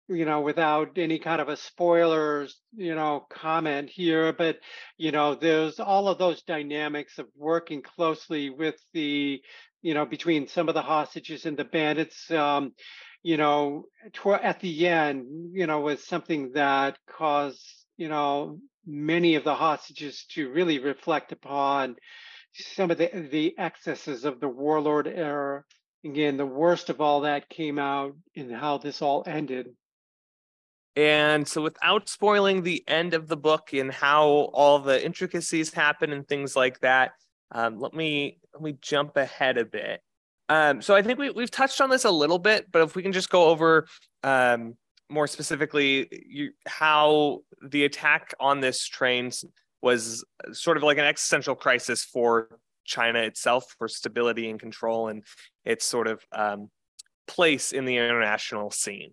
you 0.10 0.24
know, 0.24 0.42
without 0.42 0.98
any 0.98 1.20
kind 1.20 1.42
of 1.42 1.50
a 1.50 1.58
spoilers, 1.58 2.62
you 2.76 2.96
know, 2.96 3.26
comment 3.30 3.90
here, 3.90 4.32
but 4.32 4.58
you 4.98 5.12
know, 5.12 5.36
there's 5.36 5.80
all 5.80 6.08
of 6.08 6.18
those 6.18 6.42
dynamics 6.44 7.20
of 7.20 7.28
working 7.36 7.82
closely 7.82 8.50
with 8.50 8.76
the 8.94 9.42
you 9.82 9.94
know, 9.94 10.06
between 10.06 10.48
some 10.48 10.68
of 10.70 10.76
the 10.76 10.82
hostages 10.82 11.46
and 11.46 11.58
the 11.58 11.64
bandits, 11.64 12.30
um, 12.32 12.74
you 13.24 13.38
know, 13.38 13.86
at 14.42 14.60
the 14.60 14.88
end, 14.88 15.26
you 15.54 15.68
know, 15.68 15.82
was 15.82 16.04
something 16.04 16.52
that 16.54 16.98
caused, 17.10 17.66
you 17.98 18.10
know, 18.10 18.60
many 18.86 19.36
of 19.36 19.44
the 19.44 19.56
hostages 19.56 20.26
to 20.32 20.50
really 20.50 20.80
reflect 20.80 21.32
upon 21.32 21.96
some 22.54 22.90
of 22.90 22.98
the, 22.98 23.10
the 23.32 23.54
excesses 23.58 24.26
of 24.26 24.40
the 24.40 24.48
warlord 24.48 25.08
era. 25.08 25.64
Again, 26.06 26.38
the 26.38 26.46
worst 26.46 26.90
of 26.90 27.02
all 27.02 27.22
that 27.22 27.50
came 27.50 27.80
out 27.80 28.16
in 28.34 28.50
how 28.50 28.78
this 28.78 29.02
all 29.02 29.24
ended. 29.26 29.68
And 30.96 31.48
so, 31.48 31.62
without 31.62 32.10
spoiling 32.10 32.64
the 32.64 32.84
end 32.88 33.14
of 33.14 33.28
the 33.28 33.38
book 33.38 33.74
and 33.74 33.92
how 33.92 34.28
all 34.54 34.80
the 34.80 35.04
intricacies 35.04 35.74
happen 35.74 36.12
and 36.12 36.28
things 36.28 36.56
like 36.56 36.80
that, 36.80 37.12
um, 37.52 37.80
let 37.80 37.94
me 37.94 38.40
let 38.54 38.62
me 38.62 38.78
jump 38.82 39.18
ahead 39.18 39.58
a 39.58 39.66
bit. 39.66 40.02
Um, 40.50 40.82
so 40.82 40.96
I 40.96 41.02
think 41.02 41.20
we 41.20 41.30
we've 41.30 41.52
touched 41.52 41.82
on 41.82 41.90
this 41.90 42.06
a 42.06 42.12
little 42.12 42.40
bit, 42.40 42.72
but 42.72 42.82
if 42.82 42.96
we 42.96 43.04
can 43.04 43.12
just 43.12 43.30
go 43.30 43.46
over 43.46 43.88
um, 44.24 44.76
more 45.10 45.28
specifically 45.28 46.08
you, 46.28 46.52
how 46.68 47.40
the 47.62 47.86
attack 47.86 48.34
on 48.40 48.60
this 48.60 48.86
train 48.86 49.32
was 49.82 50.26
sort 50.52 50.78
of 50.78 50.84
like 50.84 50.98
an 50.98 51.06
existential 51.06 51.56
crisis 51.56 52.04
for 52.04 52.60
China 52.86 53.20
itself, 53.20 53.76
for 53.78 53.88
stability 53.88 54.50
and 54.50 54.60
control, 54.60 55.10
and 55.10 55.24
its 55.66 55.86
sort 55.86 56.08
of 56.08 56.26
um, 56.32 56.70
place 57.28 57.74
in 57.74 57.86
the 57.86 57.98
international 57.98 58.72
scene. 58.72 59.12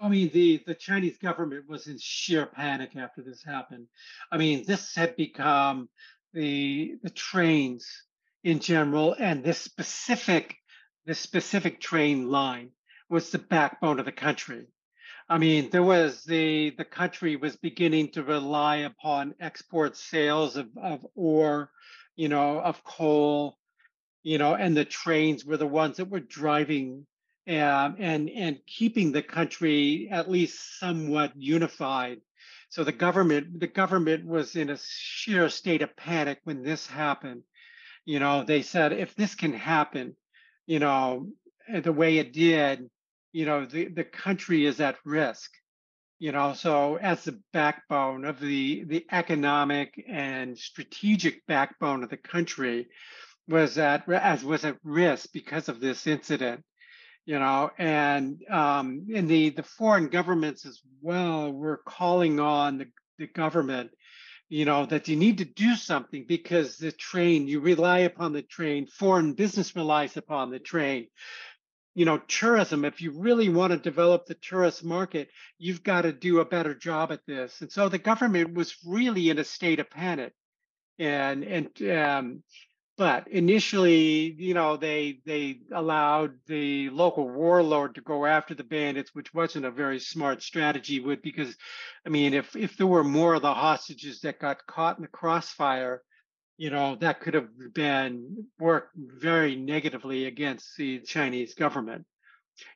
I 0.00 0.08
mean, 0.08 0.30
the, 0.32 0.62
the 0.66 0.74
Chinese 0.74 1.18
government 1.18 1.68
was 1.68 1.86
in 1.86 1.98
sheer 2.00 2.46
panic 2.46 2.96
after 2.96 3.22
this 3.22 3.44
happened. 3.44 3.86
I 4.32 4.38
mean, 4.38 4.64
this 4.66 4.94
had 4.94 5.14
become 5.14 5.90
the 6.32 6.96
the 7.02 7.10
trains 7.10 7.86
in 8.44 8.60
general 8.60 9.14
and 9.18 9.44
this 9.44 9.58
specific 9.58 10.56
this 11.06 11.18
specific 11.18 11.80
train 11.80 12.30
line 12.30 12.70
was 13.08 13.30
the 13.30 13.38
backbone 13.38 13.98
of 13.98 14.04
the 14.04 14.12
country. 14.12 14.66
I 15.28 15.38
mean, 15.38 15.70
there 15.70 15.82
was 15.82 16.24
the 16.24 16.70
the 16.70 16.84
country 16.84 17.36
was 17.36 17.56
beginning 17.56 18.12
to 18.12 18.22
rely 18.22 18.78
upon 18.78 19.34
export 19.40 19.96
sales 19.96 20.56
of, 20.56 20.68
of 20.76 21.06
ore, 21.14 21.70
you 22.16 22.28
know, 22.28 22.60
of 22.60 22.82
coal, 22.84 23.56
you 24.22 24.38
know, 24.38 24.54
and 24.54 24.76
the 24.76 24.84
trains 24.84 25.44
were 25.44 25.56
the 25.56 25.66
ones 25.66 25.96
that 25.98 26.10
were 26.10 26.20
driving 26.20 27.06
um, 27.48 27.96
and 27.98 28.28
and 28.30 28.58
keeping 28.66 29.12
the 29.12 29.22
country 29.22 30.08
at 30.10 30.30
least 30.30 30.78
somewhat 30.78 31.32
unified 31.36 32.20
so 32.70 32.84
the 32.84 32.92
government, 32.92 33.58
the 33.58 33.66
government 33.66 34.24
was 34.24 34.54
in 34.54 34.70
a 34.70 34.78
sheer 34.78 35.48
state 35.48 35.82
of 35.82 35.96
panic 35.96 36.38
when 36.44 36.62
this 36.62 36.86
happened. 36.86 37.42
You 38.04 38.20
know, 38.20 38.44
they 38.44 38.62
said 38.62 38.92
if 38.92 39.14
this 39.16 39.34
can 39.34 39.52
happen, 39.52 40.14
you 40.66 40.78
know, 40.78 41.26
eh, 41.68 41.80
the 41.80 41.92
way 41.92 42.18
it 42.18 42.32
did, 42.32 42.88
you 43.32 43.44
know, 43.44 43.66
the, 43.66 43.88
the 43.88 44.04
country 44.04 44.66
is 44.66 44.80
at 44.80 44.96
risk. 45.04 45.50
You 46.20 46.30
know, 46.30 46.52
so 46.52 46.96
as 46.96 47.24
the 47.24 47.40
backbone 47.52 48.24
of 48.24 48.38
the 48.38 48.84
the 48.84 49.04
economic 49.10 50.04
and 50.06 50.56
strategic 50.56 51.44
backbone 51.46 52.04
of 52.04 52.10
the 52.10 52.18
country 52.18 52.88
was 53.48 53.78
at 53.78 54.08
as 54.08 54.44
was 54.44 54.64
at 54.64 54.76
risk 54.84 55.30
because 55.32 55.68
of 55.68 55.80
this 55.80 56.06
incident 56.06 56.62
you 57.26 57.38
know, 57.38 57.70
and 57.78 58.42
um, 58.50 59.06
in 59.08 59.26
the 59.26 59.50
the 59.50 59.62
foreign 59.62 60.08
governments 60.08 60.66
as 60.66 60.80
well, 61.00 61.52
we're 61.52 61.78
calling 61.78 62.40
on 62.40 62.78
the, 62.78 62.86
the 63.18 63.26
government, 63.26 63.90
you 64.48 64.64
know, 64.64 64.86
that 64.86 65.08
you 65.08 65.16
need 65.16 65.38
to 65.38 65.44
do 65.44 65.76
something 65.76 66.24
because 66.26 66.76
the 66.76 66.92
train, 66.92 67.46
you 67.46 67.60
rely 67.60 68.00
upon 68.00 68.32
the 68.32 68.42
train, 68.42 68.86
foreign 68.86 69.34
business 69.34 69.76
relies 69.76 70.16
upon 70.16 70.50
the 70.50 70.58
train. 70.58 71.08
You 71.94 72.04
know, 72.04 72.18
tourism, 72.18 72.84
if 72.84 73.02
you 73.02 73.10
really 73.10 73.48
want 73.48 73.72
to 73.72 73.78
develop 73.78 74.26
the 74.26 74.34
tourist 74.34 74.84
market, 74.84 75.28
you've 75.58 75.82
got 75.82 76.02
to 76.02 76.12
do 76.12 76.40
a 76.40 76.44
better 76.44 76.74
job 76.74 77.12
at 77.12 77.26
this. 77.26 77.60
And 77.60 77.70
so 77.70 77.88
the 77.88 77.98
government 77.98 78.54
was 78.54 78.76
really 78.86 79.28
in 79.28 79.38
a 79.38 79.44
state 79.44 79.80
of 79.80 79.90
panic. 79.90 80.32
And 80.98 81.44
and 81.44 81.90
um, 81.90 82.42
but 83.00 83.28
initially, 83.28 84.34
you 84.36 84.52
know, 84.52 84.76
they 84.76 85.20
they 85.24 85.60
allowed 85.72 86.32
the 86.46 86.90
local 86.90 87.26
warlord 87.26 87.94
to 87.94 88.02
go 88.02 88.26
after 88.26 88.54
the 88.54 88.62
bandits, 88.62 89.14
which 89.14 89.32
wasn't 89.32 89.64
a 89.64 89.70
very 89.70 89.98
smart 89.98 90.42
strategy. 90.42 91.00
Would 91.00 91.22
because, 91.22 91.56
I 92.04 92.10
mean, 92.10 92.34
if 92.34 92.54
if 92.54 92.76
there 92.76 92.86
were 92.86 93.02
more 93.02 93.32
of 93.32 93.40
the 93.40 93.54
hostages 93.54 94.20
that 94.20 94.38
got 94.38 94.66
caught 94.66 94.98
in 94.98 95.02
the 95.02 95.08
crossfire, 95.08 96.02
you 96.58 96.68
know, 96.68 96.96
that 96.96 97.20
could 97.20 97.32
have 97.32 97.48
been 97.72 98.44
worked 98.58 98.92
very 98.94 99.56
negatively 99.56 100.26
against 100.26 100.76
the 100.76 101.00
Chinese 101.00 101.54
government. 101.54 102.04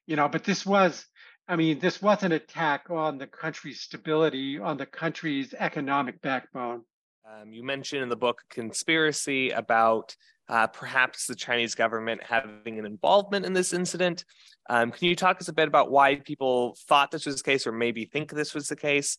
You 0.06 0.16
know, 0.16 0.28
but 0.28 0.44
this 0.44 0.64
was, 0.64 1.04
I 1.46 1.56
mean, 1.56 1.80
this 1.80 2.00
was 2.00 2.22
an 2.22 2.32
attack 2.32 2.86
on 2.88 3.18
the 3.18 3.26
country's 3.26 3.82
stability, 3.82 4.58
on 4.58 4.78
the 4.78 4.86
country's 4.86 5.52
economic 5.52 6.22
backbone. 6.22 6.84
Um, 7.26 7.52
you 7.52 7.62
mentioned 7.62 8.02
in 8.02 8.10
the 8.10 8.16
book 8.16 8.42
conspiracy 8.50 9.50
about 9.50 10.14
uh, 10.50 10.66
perhaps 10.66 11.26
the 11.26 11.34
Chinese 11.34 11.74
government 11.74 12.22
having 12.22 12.78
an 12.78 12.84
involvement 12.84 13.46
in 13.46 13.54
this 13.54 13.72
incident. 13.72 14.26
Um, 14.68 14.90
can 14.90 15.08
you 15.08 15.16
talk 15.16 15.40
us 15.40 15.48
a 15.48 15.52
bit 15.54 15.66
about 15.66 15.90
why 15.90 16.16
people 16.16 16.76
thought 16.86 17.10
this 17.10 17.24
was 17.24 17.36
the 17.36 17.42
case, 17.42 17.66
or 17.66 17.72
maybe 17.72 18.04
think 18.04 18.30
this 18.30 18.52
was 18.52 18.68
the 18.68 18.76
case? 18.76 19.16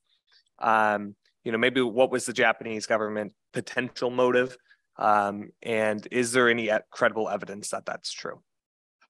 Um, 0.59 1.15
you 1.43 1.51
know, 1.51 1.57
maybe 1.57 1.81
what 1.81 2.11
was 2.11 2.27
the 2.27 2.33
Japanese 2.33 2.85
government 2.85 3.33
potential 3.53 4.11
motive, 4.11 4.55
um, 4.97 5.49
and 5.63 6.07
is 6.11 6.31
there 6.31 6.47
any 6.47 6.69
credible 6.91 7.27
evidence 7.27 7.69
that 7.69 7.87
that's 7.87 8.11
true? 8.11 8.39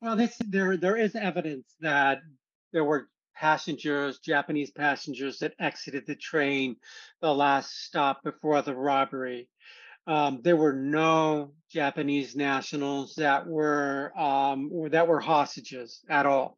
Well, 0.02 0.16
this, 0.16 0.38
there 0.40 0.78
there 0.78 0.96
is 0.96 1.16
evidence 1.16 1.66
that 1.82 2.20
there 2.72 2.86
were 2.86 3.10
passengers, 3.36 4.20
Japanese 4.20 4.72
passengers 4.72 5.40
that 5.40 5.54
exited 5.60 6.06
the 6.08 6.16
train 6.16 6.78
the 7.22 7.34
last 7.34 7.84
stop 7.86 8.24
before 8.24 8.62
the 8.62 8.76
robbery. 8.76 9.50
Um, 10.08 10.42
there 10.44 10.56
were 10.58 10.74
no 10.74 11.52
Japanese 11.72 12.36
nationals 12.36 13.16
that 13.16 13.48
were 13.48 14.12
um, 14.18 14.72
that 14.92 15.08
were 15.08 15.20
hostages 15.20 16.02
at 16.10 16.26
all. 16.26 16.58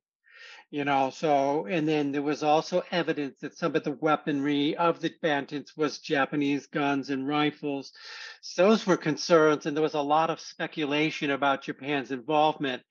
you 0.69 0.83
know 0.83 1.09
so 1.09 1.65
and 1.67 1.87
then 1.87 2.11
there 2.11 2.21
was 2.21 2.43
also 2.43 2.83
evidence 2.91 3.39
that 3.39 3.57
some 3.57 3.75
of 3.75 3.83
the 3.83 3.91
weaponry 4.01 4.75
of 4.75 4.99
the 4.99 5.11
bandits 5.21 5.77
was 5.77 5.99
japanese 5.99 6.67
guns 6.67 7.09
and 7.09 7.27
rifles 7.27 7.93
so 8.41 8.69
those 8.69 8.85
were 8.85 8.97
concerns 8.97 9.65
and 9.65 9.75
there 9.77 9.83
was 9.83 9.93
a 9.93 10.01
lot 10.01 10.29
of 10.29 10.41
speculation 10.41 11.31
about 11.31 11.63
japan's 11.63 12.11
involvement 12.11 12.83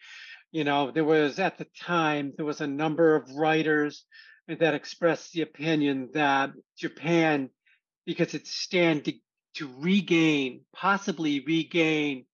you 0.53 0.65
know 0.65 0.91
there 0.91 1.05
was 1.05 1.39
at 1.39 1.59
the 1.59 1.67
time 1.81 2.33
there 2.37 2.47
was 2.47 2.61
a 2.61 2.67
number 2.67 3.15
of 3.17 3.31
writers 3.35 4.05
that 4.49 4.75
expressed 4.75 5.33
the 5.33 5.43
opinion 5.43 6.11
that 6.15 6.51
japan 6.79 7.51
because 8.05 8.35
it 8.35 8.47
stand 8.47 9.05
to, 9.05 9.13
to 9.55 9.69
regain 9.79 10.61
possibly 10.73 11.41
regain 11.41 12.25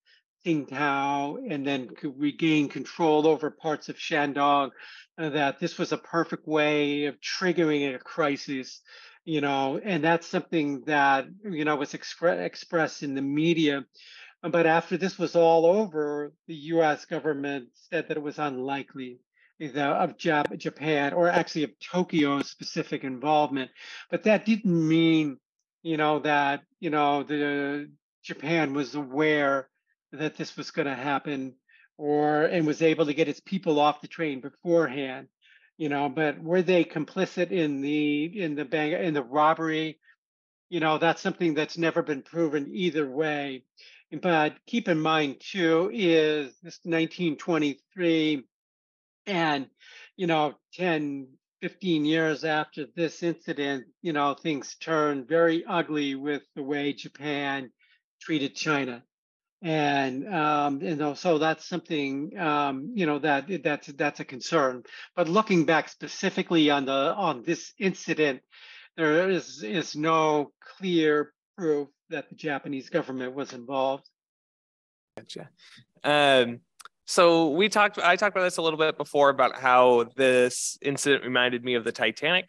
Tsingtao 0.44 1.38
and 1.50 1.66
then 1.66 1.90
regain 2.02 2.68
control 2.68 3.26
over 3.26 3.50
parts 3.50 3.88
of 3.88 3.96
Shandong, 3.96 4.70
uh, 5.18 5.30
that 5.30 5.60
this 5.60 5.78
was 5.78 5.92
a 5.92 5.98
perfect 5.98 6.46
way 6.46 7.06
of 7.06 7.20
triggering 7.20 7.94
a 7.94 7.98
crisis, 7.98 8.80
you 9.24 9.40
know, 9.40 9.80
and 9.82 10.02
that's 10.02 10.26
something 10.26 10.82
that, 10.86 11.26
you 11.44 11.64
know, 11.64 11.76
was 11.76 11.92
expre- 11.92 12.44
expressed 12.44 13.02
in 13.02 13.14
the 13.14 13.22
media. 13.22 13.84
Uh, 14.42 14.48
but 14.48 14.66
after 14.66 14.96
this 14.96 15.18
was 15.18 15.36
all 15.36 15.66
over, 15.66 16.32
the 16.46 16.54
US 16.54 17.04
government 17.04 17.68
said 17.74 18.08
that 18.08 18.16
it 18.16 18.22
was 18.22 18.38
unlikely 18.38 19.20
of 19.60 20.16
Jap- 20.16 20.58
Japan 20.58 21.12
or 21.12 21.28
actually 21.28 21.62
of 21.62 21.78
Tokyo's 21.78 22.50
specific 22.50 23.04
involvement. 23.04 23.70
But 24.10 24.24
that 24.24 24.44
didn't 24.44 24.88
mean, 24.88 25.38
you 25.82 25.96
know, 25.96 26.18
that, 26.20 26.62
you 26.80 26.90
know, 26.90 27.22
the 27.22 27.88
Japan 28.24 28.74
was 28.74 28.96
aware 28.96 29.68
that 30.10 30.36
this 30.36 30.56
was 30.56 30.72
going 30.72 30.88
to 30.88 30.94
happen 30.94 31.54
or 31.96 32.42
and 32.42 32.66
was 32.66 32.82
able 32.82 33.06
to 33.06 33.14
get 33.14 33.28
its 33.28 33.40
people 33.40 33.78
off 33.78 34.00
the 34.00 34.08
train 34.08 34.40
beforehand 34.40 35.28
you 35.78 35.88
know. 35.88 36.08
But 36.08 36.42
were 36.42 36.62
they 36.62 36.84
complicit 36.84 37.50
in 37.50 37.80
the 37.80 38.24
in 38.40 38.54
the 38.54 38.64
bang 38.64 38.92
in 38.92 39.14
the 39.14 39.22
robbery? 39.22 39.98
You 40.68 40.80
know 40.80 40.98
that's 40.98 41.20
something 41.20 41.54
that's 41.54 41.78
never 41.78 42.02
been 42.02 42.22
proven 42.22 42.70
either 42.72 43.08
way 43.08 43.64
but 44.20 44.56
keep 44.66 44.88
in 44.88 45.00
mind 45.00 45.40
too 45.40 45.90
is 45.92 46.46
this 46.62 46.80
1923 46.84 48.44
and 49.26 49.66
you 50.16 50.26
know 50.26 50.54
10 50.74 51.28
15 51.60 52.04
years 52.04 52.44
after 52.44 52.86
this 52.96 53.22
incident 53.22 53.84
you 54.02 54.12
know 54.12 54.34
things 54.34 54.74
turned 54.80 55.28
very 55.28 55.64
ugly 55.64 56.14
with 56.14 56.42
the 56.56 56.62
way 56.62 56.92
japan 56.92 57.70
treated 58.22 58.54
china. 58.54 59.02
And 59.64 60.26
um, 60.32 60.82
you 60.82 60.96
know 60.96 61.14
so 61.14 61.38
that's 61.38 61.68
something 61.68 62.36
um, 62.36 62.92
you 62.94 63.06
know 63.06 63.20
that 63.20 63.62
that's 63.62 63.86
that's 63.88 64.18
a 64.18 64.24
concern. 64.24 64.82
But 65.14 65.28
looking 65.28 65.66
back 65.66 65.88
specifically 65.88 66.70
on 66.70 66.84
the 66.86 67.14
on 67.14 67.44
this 67.44 67.72
incident 67.78 68.42
there 68.96 69.30
is 69.30 69.62
is 69.62 69.94
no 69.94 70.50
clear 70.76 71.32
proof 71.56 71.88
that 72.10 72.28
the 72.28 72.34
japanese 72.34 72.88
government 72.88 73.34
was 73.34 73.52
involved. 73.52 74.08
Gotcha. 75.16 75.50
Um, 76.04 76.60
so 77.04 77.50
we 77.50 77.68
talked 77.68 77.98
i 77.98 78.16
talked 78.16 78.34
about 78.36 78.44
this 78.44 78.56
a 78.56 78.62
little 78.62 78.78
bit 78.78 78.96
before 78.96 79.28
about 79.28 79.58
how 79.58 80.06
this 80.16 80.78
incident 80.82 81.24
reminded 81.24 81.64
me 81.64 81.74
of 81.74 81.84
the 81.84 81.92
titanic 81.92 82.48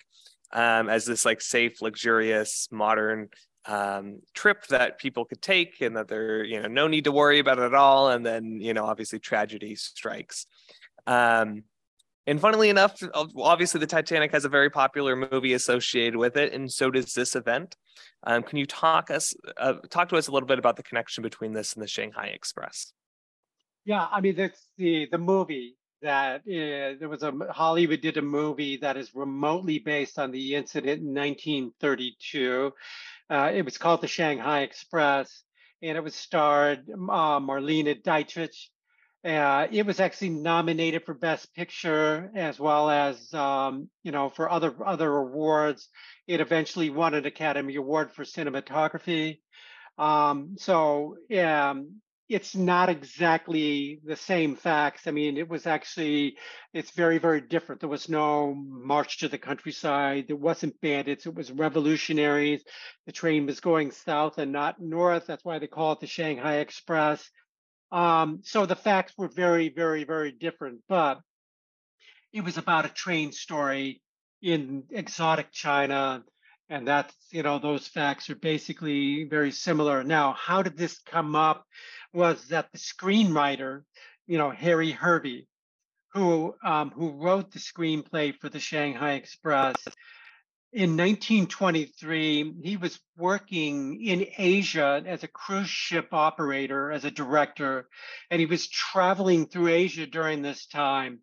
um, 0.54 0.90
as 0.90 1.06
this 1.06 1.26
like 1.26 1.42
safe 1.42 1.82
luxurious 1.82 2.68
modern 2.72 3.30
um, 3.66 4.20
trip 4.34 4.68
that 4.68 5.00
people 5.00 5.26
could 5.26 5.42
take 5.42 5.82
and 5.82 5.96
that 5.96 6.08
there 6.08 6.44
you 6.44 6.62
know 6.62 6.68
no 6.68 6.88
need 6.88 7.06
to 7.06 7.12
worry 7.12 7.40
about 7.40 7.60
it 7.60 7.64
at 7.64 7.74
all. 7.74 8.10
And 8.10 8.26
then 8.26 8.60
you 8.60 8.74
know 8.74 8.86
obviously 8.86 9.20
tragedy 9.20 9.76
strikes. 9.76 10.46
Um, 11.08 11.64
and 12.28 12.40
funnily 12.40 12.70
enough 12.70 13.02
obviously 13.36 13.80
the 13.80 13.88
titanic 13.88 14.32
has 14.32 14.46
a 14.46 14.50
very 14.50 14.70
popular 14.70 15.16
movie 15.16 15.54
associated 15.54 16.16
with 16.16 16.38
it 16.38 16.54
and 16.54 16.72
so 16.72 16.90
does 16.92 17.14
this 17.14 17.36
event 17.36 17.76
um, 18.26 18.44
can 18.44 18.58
you 18.58 18.66
talk 18.66 19.12
us 19.12 19.34
uh, 19.58 19.74
talk 19.90 20.10
to 20.10 20.16
us 20.16 20.28
a 20.28 20.32
little 20.32 20.48
bit 20.48 20.60
about 20.60 20.76
the 20.76 20.84
connection 20.84 21.22
between 21.22 21.54
this 21.54 21.74
and 21.74 21.84
the 21.84 21.88
shanghai 21.88 22.28
express 22.28 22.94
yeah 23.86 24.08
i 24.12 24.22
mean 24.22 24.36
that's 24.36 24.68
the 24.78 25.08
the 25.12 25.18
movie 25.18 25.76
that 26.04 26.42
uh, 26.42 27.00
there 27.00 27.10
was 27.10 27.24
a 27.24 27.34
Hollywood 27.50 28.02
did 28.02 28.18
a 28.18 28.22
movie 28.22 28.78
that 28.78 28.98
is 28.98 29.16
remotely 29.16 29.80
based 29.80 30.20
on 30.20 30.32
the 30.32 30.54
incident 30.54 31.02
in 31.02 31.14
1932. 31.14 32.74
Uh, 33.30 33.52
it 33.54 33.64
was 33.64 33.78
called 33.78 34.02
the 34.02 34.08
Shanghai 34.08 34.62
Express, 34.62 35.44
and 35.82 35.98
it 35.98 36.04
was 36.04 36.14
starred 36.14 36.90
uh, 36.90 37.40
Marlene 37.40 38.04
Dietrich. 38.04 38.56
Uh, 39.26 39.68
it 39.72 39.86
was 39.86 40.02
actually 40.02 40.30
nominated 40.30 41.06
for 41.06 41.14
Best 41.14 41.54
Picture 41.56 42.30
as 42.36 42.60
well 42.60 42.90
as 42.90 43.34
um, 43.34 43.90
you 44.04 44.12
know 44.12 44.30
for 44.30 44.50
other 44.50 44.76
other 44.86 45.16
awards. 45.16 45.88
It 46.28 46.42
eventually 46.42 46.90
won 46.90 47.14
an 47.14 47.26
Academy 47.26 47.76
Award 47.76 48.12
for 48.12 48.24
cinematography. 48.24 49.40
Um, 49.98 50.56
so 50.58 51.18
yeah, 51.30 51.74
it's 52.30 52.56
not 52.56 52.90
exactly 52.90 54.00
the 54.06 54.16
same 54.16 54.56
facts. 54.56 55.08
I 55.08 55.12
mean, 55.12 55.38
it 55.38 55.48
was 55.50 55.68
actually, 55.68 56.38
it's 56.74 56.92
very, 56.92 57.18
very 57.18 57.42
different. 57.42 57.82
There 57.82 57.90
was 57.90 58.10
no 58.10 58.56
march 58.56 59.20
to 59.20 59.28
the 59.28 59.38
countryside. 59.38 60.26
There 60.28 60.36
wasn't 60.36 60.80
bandits. 60.82 61.26
It 61.26 61.36
was 61.36 61.52
revolutionaries. 61.52 62.64
The 63.06 63.12
train 63.12 63.46
was 63.46 63.60
going 63.60 63.92
south 63.92 64.38
and 64.38 64.52
not 64.52 64.82
north. 64.82 65.28
That's 65.28 65.46
why 65.46 65.60
they 65.60 65.68
call 65.68 65.94
it 65.94 66.00
the 66.00 66.08
Shanghai 66.08 66.56
Express. 66.56 67.30
Um, 67.94 68.42
so 68.44 68.66
the 68.66 68.76
facts 68.76 69.14
were 69.18 69.30
very, 69.30 69.70
very, 69.70 70.04
very 70.04 70.32
different. 70.32 70.82
But 70.90 71.22
it 72.34 72.44
was 72.44 72.58
about 72.58 72.86
a 72.86 72.90
train 72.90 73.32
story 73.32 74.02
in 74.42 74.84
exotic 74.90 75.52
China. 75.52 76.24
And 76.70 76.88
that's, 76.88 77.16
you 77.32 77.44
know, 77.44 77.60
those 77.60 77.88
facts 77.88 78.30
are 78.30 78.36
basically 78.36 79.26
very 79.26 79.52
similar. 79.52 80.04
Now, 80.04 80.34
how 80.34 80.64
did 80.64 80.78
this 80.78 81.00
come 81.00 81.36
up? 81.36 81.66
was 82.14 82.48
that 82.50 82.72
the 82.72 82.78
screenwriter, 82.78 83.84
you 84.28 84.38
know, 84.38 84.52
Harry 84.52 84.92
Hervey, 84.92 85.48
who 86.14 86.56
um, 86.64 86.92
who 86.92 87.12
wrote 87.12 87.52
the 87.52 87.60
screenplay 87.60 88.36
for 88.40 88.50
the 88.50 88.60
Shanghai 88.60 89.14
Express. 89.14 89.76
In 90.74 90.98
1923, 90.98 92.56
he 92.64 92.78
was 92.78 93.00
working 93.16 94.04
in 94.04 94.26
Asia 94.40 95.04
as 95.06 95.24
a 95.24 95.28
cruise 95.28 95.70
ship 95.70 96.08
operator, 96.12 96.92
as 96.92 97.06
a 97.06 97.12
director, 97.12 97.88
and 98.32 98.40
he 98.40 98.48
was 98.48 98.68
traveling 98.68 99.46
through 99.46 99.68
Asia 99.68 100.08
during 100.08 100.42
this 100.42 100.66
time. 100.66 101.20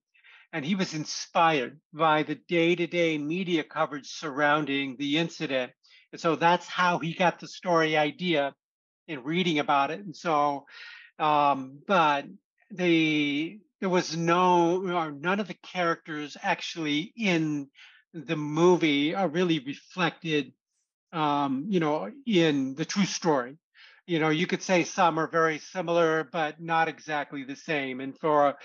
And 0.52 0.64
he 0.64 0.76
was 0.76 0.94
inspired 0.94 1.80
by 1.92 2.22
the 2.22 2.36
day 2.36 2.76
to 2.76 2.86
day 2.86 3.18
media 3.18 3.64
coverage 3.64 4.06
surrounding 4.06 4.94
the 5.00 5.18
incident. 5.18 5.72
And 6.12 6.20
so 6.20 6.36
that's 6.36 6.68
how 6.68 7.00
he 7.00 7.12
got 7.12 7.40
the 7.40 7.48
story 7.48 7.96
idea 7.96 8.54
in 9.08 9.24
reading 9.24 9.58
about 9.58 9.90
it. 9.90 9.98
And 9.98 10.14
so, 10.14 10.66
um, 11.18 11.80
but 11.88 12.24
the 12.70 13.58
there 13.80 13.88
was 13.88 14.16
no 14.16 14.86
or 14.94 15.10
none 15.10 15.40
of 15.40 15.48
the 15.48 15.54
characters 15.54 16.36
actually 16.40 17.12
in 17.16 17.68
the 18.14 18.36
movie 18.36 19.14
are 19.14 19.28
really 19.28 19.58
reflected, 19.60 20.52
um, 21.12 21.66
you 21.68 21.80
know, 21.80 22.10
in 22.26 22.74
the 22.74 22.84
true 22.84 23.04
story. 23.04 23.56
You 24.06 24.18
know, 24.18 24.30
you 24.30 24.46
could 24.46 24.62
say 24.62 24.84
some 24.84 25.18
are 25.18 25.28
very 25.28 25.58
similar, 25.58 26.24
but 26.24 26.60
not 26.60 26.88
exactly 26.88 27.44
the 27.44 27.56
same. 27.56 28.00
And 28.00 28.18
for 28.18 28.56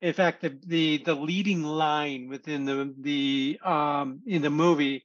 in 0.00 0.12
fact, 0.14 0.42
the 0.42 0.58
the, 0.66 0.98
the 0.98 1.14
leading 1.14 1.62
line 1.62 2.28
within 2.28 2.64
the 2.64 2.94
the 2.98 3.58
um, 3.64 4.20
in 4.26 4.42
the 4.42 4.50
movie, 4.50 5.04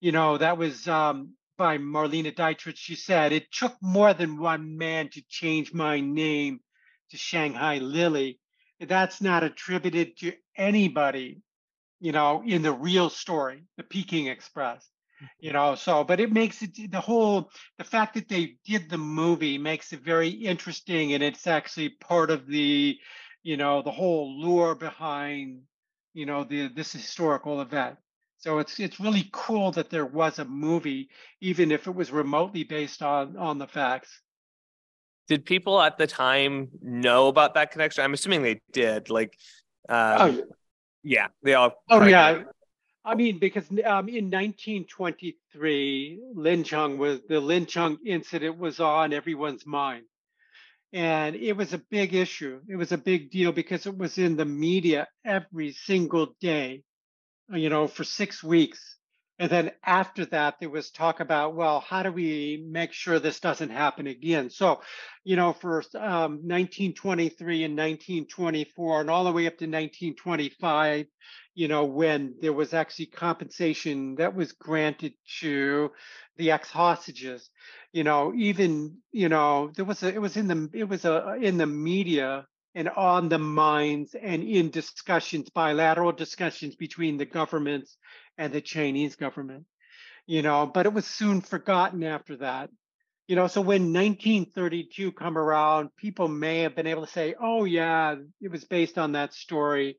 you 0.00 0.12
know, 0.12 0.38
that 0.38 0.58
was 0.58 0.86
um, 0.88 1.34
by 1.56 1.78
Marlene 1.78 2.34
Dietrich, 2.34 2.76
she 2.76 2.94
said, 2.94 3.32
It 3.32 3.50
took 3.50 3.76
more 3.80 4.12
than 4.14 4.38
one 4.38 4.76
man 4.76 5.08
to 5.10 5.22
change 5.28 5.72
my 5.72 6.00
name 6.00 6.60
to 7.10 7.16
Shanghai 7.16 7.78
Lily. 7.78 8.38
That's 8.80 9.20
not 9.20 9.42
attributed 9.42 10.18
to 10.18 10.32
anybody, 10.56 11.40
you 12.06 12.12
know, 12.12 12.40
in 12.46 12.62
the 12.62 12.70
real 12.70 13.10
story, 13.10 13.64
the 13.76 13.82
Peking 13.82 14.28
Express. 14.28 14.88
You 15.40 15.52
know, 15.52 15.74
so 15.74 16.04
but 16.04 16.20
it 16.20 16.30
makes 16.30 16.62
it 16.62 16.92
the 16.92 17.00
whole 17.00 17.50
the 17.78 17.84
fact 17.84 18.14
that 18.14 18.28
they 18.28 18.58
did 18.64 18.88
the 18.88 18.98
movie 18.98 19.58
makes 19.58 19.92
it 19.92 20.04
very 20.04 20.28
interesting 20.28 21.14
and 21.14 21.22
it's 21.22 21.48
actually 21.48 21.88
part 21.88 22.30
of 22.30 22.46
the, 22.46 22.96
you 23.42 23.56
know, 23.56 23.82
the 23.82 23.90
whole 23.90 24.40
lure 24.40 24.76
behind, 24.76 25.62
you 26.14 26.26
know, 26.26 26.44
the 26.44 26.68
this 26.68 26.92
historical 26.92 27.60
event. 27.60 27.96
So 28.36 28.58
it's 28.60 28.78
it's 28.78 29.00
really 29.00 29.28
cool 29.32 29.72
that 29.72 29.90
there 29.90 30.06
was 30.06 30.38
a 30.38 30.44
movie, 30.44 31.08
even 31.40 31.72
if 31.72 31.88
it 31.88 31.94
was 31.94 32.12
remotely 32.12 32.62
based 32.62 33.02
on 33.02 33.36
on 33.36 33.58
the 33.58 33.66
facts. 33.66 34.20
Did 35.26 35.44
people 35.44 35.80
at 35.80 35.98
the 35.98 36.06
time 36.06 36.68
know 36.80 37.26
about 37.26 37.54
that 37.54 37.72
connection? 37.72 38.04
I'm 38.04 38.14
assuming 38.14 38.42
they 38.42 38.60
did. 38.70 39.10
Like, 39.10 39.36
um, 39.88 40.20
oh, 40.20 40.56
yeah, 41.06 41.28
they 41.42 41.54
all. 41.54 41.72
Oh 41.88 42.04
yeah, 42.04 42.42
I 43.04 43.14
mean 43.14 43.38
because 43.38 43.64
um, 43.70 44.08
in 44.08 44.30
1923, 44.30 46.20
Lincheng 46.36 46.96
was 46.98 47.20
the 47.28 47.40
Lincheng 47.40 47.98
incident 48.04 48.58
was 48.58 48.80
on 48.80 49.12
everyone's 49.12 49.64
mind, 49.64 50.04
and 50.92 51.36
it 51.36 51.56
was 51.56 51.72
a 51.72 51.78
big 51.78 52.14
issue. 52.14 52.60
It 52.68 52.76
was 52.76 52.92
a 52.92 52.98
big 52.98 53.30
deal 53.30 53.52
because 53.52 53.86
it 53.86 53.96
was 53.96 54.18
in 54.18 54.36
the 54.36 54.44
media 54.44 55.06
every 55.24 55.72
single 55.72 56.34
day 56.40 56.82
you 57.50 57.68
know, 57.68 57.86
for 57.86 58.04
six 58.04 58.42
weeks. 58.42 58.95
And 59.38 59.50
then 59.50 59.72
after 59.84 60.24
that, 60.26 60.56
there 60.60 60.70
was 60.70 60.90
talk 60.90 61.20
about, 61.20 61.54
well, 61.54 61.80
how 61.80 62.02
do 62.02 62.10
we 62.10 62.64
make 62.66 62.92
sure 62.92 63.18
this 63.18 63.38
doesn't 63.40 63.68
happen 63.68 64.06
again? 64.06 64.48
So, 64.48 64.80
you 65.24 65.36
know, 65.36 65.52
for 65.52 65.82
um, 65.94 66.40
1923 66.42 67.64
and 67.64 67.76
1924, 67.76 69.00
and 69.02 69.10
all 69.10 69.24
the 69.24 69.32
way 69.32 69.46
up 69.46 69.58
to 69.58 69.66
1925, 69.66 71.06
you 71.54 71.68
know, 71.68 71.84
when 71.84 72.34
there 72.40 72.52
was 72.52 72.72
actually 72.72 73.06
compensation 73.06 74.14
that 74.16 74.34
was 74.34 74.52
granted 74.52 75.12
to 75.40 75.90
the 76.38 76.50
ex-hostages, 76.52 77.50
you 77.92 78.04
know, 78.04 78.32
even, 78.34 78.98
you 79.12 79.28
know, 79.28 79.70
there 79.74 79.84
was 79.84 80.02
a, 80.02 80.08
it 80.14 80.20
was 80.20 80.38
in 80.38 80.48
the, 80.48 80.70
it 80.72 80.84
was 80.84 81.04
a, 81.04 81.36
in 81.40 81.58
the 81.58 81.66
media 81.66 82.46
and 82.74 82.90
on 82.90 83.30
the 83.30 83.38
minds 83.38 84.14
and 84.14 84.42
in 84.42 84.70
discussions, 84.70 85.48
bilateral 85.48 86.12
discussions 86.12 86.76
between 86.76 87.16
the 87.16 87.24
governments 87.24 87.96
and 88.38 88.52
the 88.52 88.60
Chinese 88.60 89.16
government, 89.16 89.64
you 90.26 90.42
know, 90.42 90.66
but 90.66 90.86
it 90.86 90.92
was 90.92 91.06
soon 91.06 91.40
forgotten 91.40 92.02
after 92.02 92.36
that. 92.38 92.70
You 93.28 93.34
know, 93.34 93.48
so 93.48 93.60
when 93.60 93.92
1932 93.92 95.12
come 95.12 95.36
around, 95.36 95.90
people 95.96 96.28
may 96.28 96.60
have 96.60 96.76
been 96.76 96.86
able 96.86 97.04
to 97.04 97.12
say, 97.12 97.34
oh 97.40 97.64
yeah, 97.64 98.14
it 98.40 98.50
was 98.50 98.64
based 98.64 98.98
on 98.98 99.12
that 99.12 99.34
story, 99.34 99.98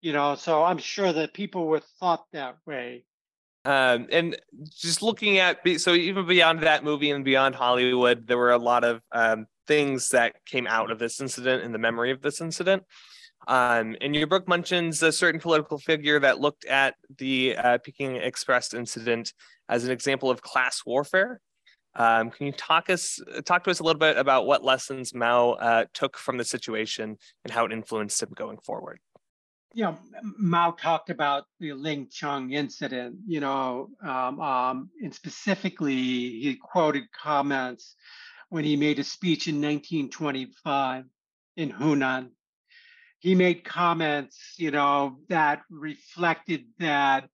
you 0.00 0.12
know, 0.12 0.36
so 0.36 0.62
I'm 0.62 0.78
sure 0.78 1.12
that 1.12 1.34
people 1.34 1.66
were 1.66 1.82
thought 1.98 2.24
that 2.32 2.58
way. 2.66 3.04
Um, 3.64 4.06
and 4.10 4.36
just 4.70 5.02
looking 5.02 5.38
at 5.38 5.58
so 5.78 5.92
even 5.92 6.26
beyond 6.26 6.60
that 6.60 6.84
movie 6.84 7.10
and 7.10 7.24
beyond 7.24 7.54
Hollywood, 7.54 8.26
there 8.26 8.38
were 8.38 8.52
a 8.52 8.58
lot 8.58 8.84
of 8.84 9.02
um, 9.12 9.46
things 9.66 10.08
that 10.10 10.44
came 10.46 10.66
out 10.66 10.90
of 10.90 10.98
this 10.98 11.20
incident 11.20 11.64
in 11.64 11.72
the 11.72 11.78
memory 11.78 12.10
of 12.10 12.22
this 12.22 12.40
incident. 12.40 12.84
Um, 13.46 13.96
and 14.00 14.14
your 14.14 14.26
book 14.26 14.48
mentions 14.48 15.02
a 15.02 15.12
certain 15.12 15.40
political 15.40 15.78
figure 15.78 16.18
that 16.20 16.40
looked 16.40 16.64
at 16.66 16.96
the 17.18 17.56
uh, 17.56 17.78
Peking 17.78 18.16
Express 18.16 18.74
incident 18.74 19.32
as 19.68 19.84
an 19.84 19.90
example 19.90 20.30
of 20.30 20.42
class 20.42 20.82
warfare. 20.84 21.40
Um, 21.94 22.30
can 22.30 22.46
you 22.46 22.52
talk 22.52 22.90
us 22.90 23.20
talk 23.44 23.64
to 23.64 23.70
us 23.70 23.80
a 23.80 23.82
little 23.82 23.98
bit 23.98 24.16
about 24.16 24.46
what 24.46 24.62
lessons 24.62 25.14
Mao 25.14 25.52
uh, 25.52 25.84
took 25.94 26.16
from 26.16 26.36
the 26.36 26.44
situation 26.44 27.16
and 27.44 27.52
how 27.52 27.64
it 27.64 27.72
influenced 27.72 28.22
him 28.22 28.30
going 28.34 28.58
forward? 28.58 29.00
You 29.74 29.84
know, 29.84 29.98
Mao 30.38 30.70
talked 30.72 31.10
about 31.10 31.44
the 31.60 31.70
Lincheng 31.70 32.52
incident. 32.52 33.16
You 33.26 33.40
know, 33.40 33.90
um, 34.02 34.40
um, 34.40 34.90
and 35.02 35.14
specifically, 35.14 35.94
he 35.94 36.58
quoted 36.60 37.04
comments 37.12 37.96
when 38.50 38.64
he 38.64 38.76
made 38.76 38.98
a 38.98 39.04
speech 39.04 39.48
in 39.48 39.56
1925 39.56 41.04
in 41.56 41.72
Hunan. 41.72 42.30
He 43.20 43.34
made 43.34 43.64
comments, 43.64 44.54
you 44.58 44.70
know, 44.70 45.18
that 45.28 45.62
reflected 45.70 46.66
that, 46.78 47.28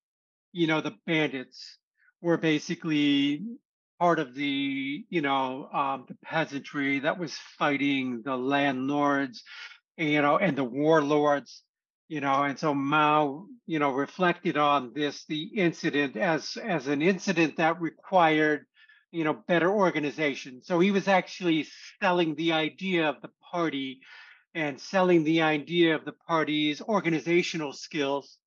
you 0.52 0.66
know, 0.66 0.80
the 0.80 0.94
bandits 1.06 1.78
were 2.20 2.38
basically 2.38 3.42
part 3.98 4.18
of 4.18 4.34
the, 4.34 5.04
you 5.08 5.20
know, 5.20 5.68
um, 5.72 6.04
the 6.08 6.16
peasantry 6.24 7.00
that 7.00 7.18
was 7.18 7.36
fighting 7.58 8.22
the 8.24 8.36
landlords, 8.36 9.42
you 9.96 10.22
know, 10.22 10.38
and 10.38 10.56
the 10.56 10.64
warlords, 10.64 11.62
you 12.08 12.20
know, 12.20 12.44
and 12.44 12.58
so 12.58 12.74
Mao, 12.74 13.46
you 13.66 13.78
know, 13.78 13.90
reflected 13.90 14.56
on 14.56 14.92
this, 14.94 15.24
the 15.26 15.42
incident 15.56 16.16
as 16.16 16.56
as 16.56 16.86
an 16.86 17.02
incident 17.02 17.56
that 17.58 17.80
required 17.80 18.66
you 19.14 19.22
know, 19.22 19.32
better 19.46 19.70
organization. 19.70 20.60
So 20.64 20.80
he 20.80 20.90
was 20.90 21.06
actually 21.06 21.68
selling 22.02 22.34
the 22.34 22.52
idea 22.52 23.08
of 23.08 23.22
the 23.22 23.30
party 23.52 24.00
and 24.54 24.80
selling 24.80 25.24
the 25.24 25.42
idea 25.42 25.94
of 25.94 26.04
the 26.04 26.12
party's 26.12 26.80
organizational 26.80 27.72
skills. 27.72 28.38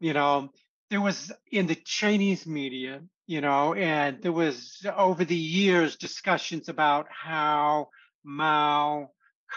You 0.00 0.12
know, 0.12 0.50
there 0.90 1.00
was 1.00 1.32
in 1.50 1.66
the 1.66 1.74
Chinese 1.74 2.46
media, 2.46 3.02
you 3.26 3.40
know, 3.40 3.74
and 3.74 4.22
there 4.22 4.32
was 4.32 4.84
over 4.96 5.24
the 5.24 5.36
years 5.36 5.96
discussions 5.96 6.68
about 6.68 7.06
how 7.10 7.88
Mao 8.24 9.10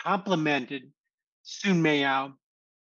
complimented 0.04 0.92
Sun 1.44 1.84
Meiyao, 1.84 2.34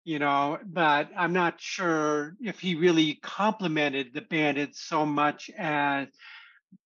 you 0.04 0.18
know, 0.18 0.58
but 0.64 1.10
I'm 1.16 1.32
not 1.32 1.60
sure 1.60 2.36
if 2.40 2.58
he 2.60 2.74
really 2.74 3.14
complimented 3.22 4.14
the 4.14 4.22
bandits 4.22 4.80
so 4.80 5.04
much 5.04 5.50
as 5.58 6.08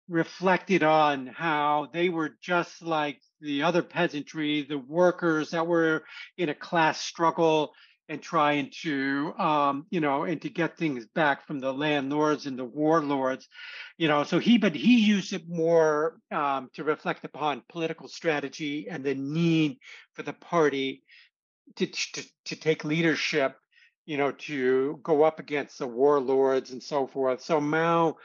reflected 0.08 0.82
on 0.82 1.26
how 1.28 1.88
they 1.92 2.08
were 2.08 2.30
just 2.40 2.82
like 2.82 3.20
the 3.40 3.62
other 3.62 3.82
peasantry, 3.82 4.62
the 4.62 4.78
workers 4.78 5.50
that 5.50 5.66
were 5.66 6.04
in 6.36 6.48
a 6.48 6.54
class 6.54 7.00
struggle 7.00 7.72
and 8.08 8.20
trying 8.20 8.70
to, 8.82 9.32
um, 9.38 9.86
you 9.90 10.00
know, 10.00 10.24
and 10.24 10.42
to 10.42 10.50
get 10.50 10.76
things 10.76 11.06
back 11.14 11.46
from 11.46 11.60
the 11.60 11.72
landlords 11.72 12.46
and 12.46 12.58
the 12.58 12.64
warlords, 12.64 13.48
you 13.98 14.08
know. 14.08 14.24
So 14.24 14.40
he, 14.40 14.58
but 14.58 14.74
he 14.74 14.98
used 14.98 15.32
it 15.32 15.48
more 15.48 16.16
um, 16.32 16.70
to 16.74 16.82
reflect 16.82 17.24
upon 17.24 17.62
political 17.68 18.08
strategy 18.08 18.88
and 18.90 19.04
the 19.04 19.14
need 19.14 19.78
for 20.14 20.24
the 20.24 20.32
party 20.32 21.04
to, 21.76 21.86
to, 21.86 22.24
to 22.46 22.56
take 22.56 22.84
leadership, 22.84 23.56
you 24.06 24.16
know, 24.16 24.32
to 24.32 24.98
go 25.04 25.22
up 25.22 25.38
against 25.38 25.78
the 25.78 25.86
warlords 25.86 26.72
and 26.72 26.82
so 26.82 27.06
forth. 27.06 27.42
So 27.42 27.60
Mao 27.60 28.16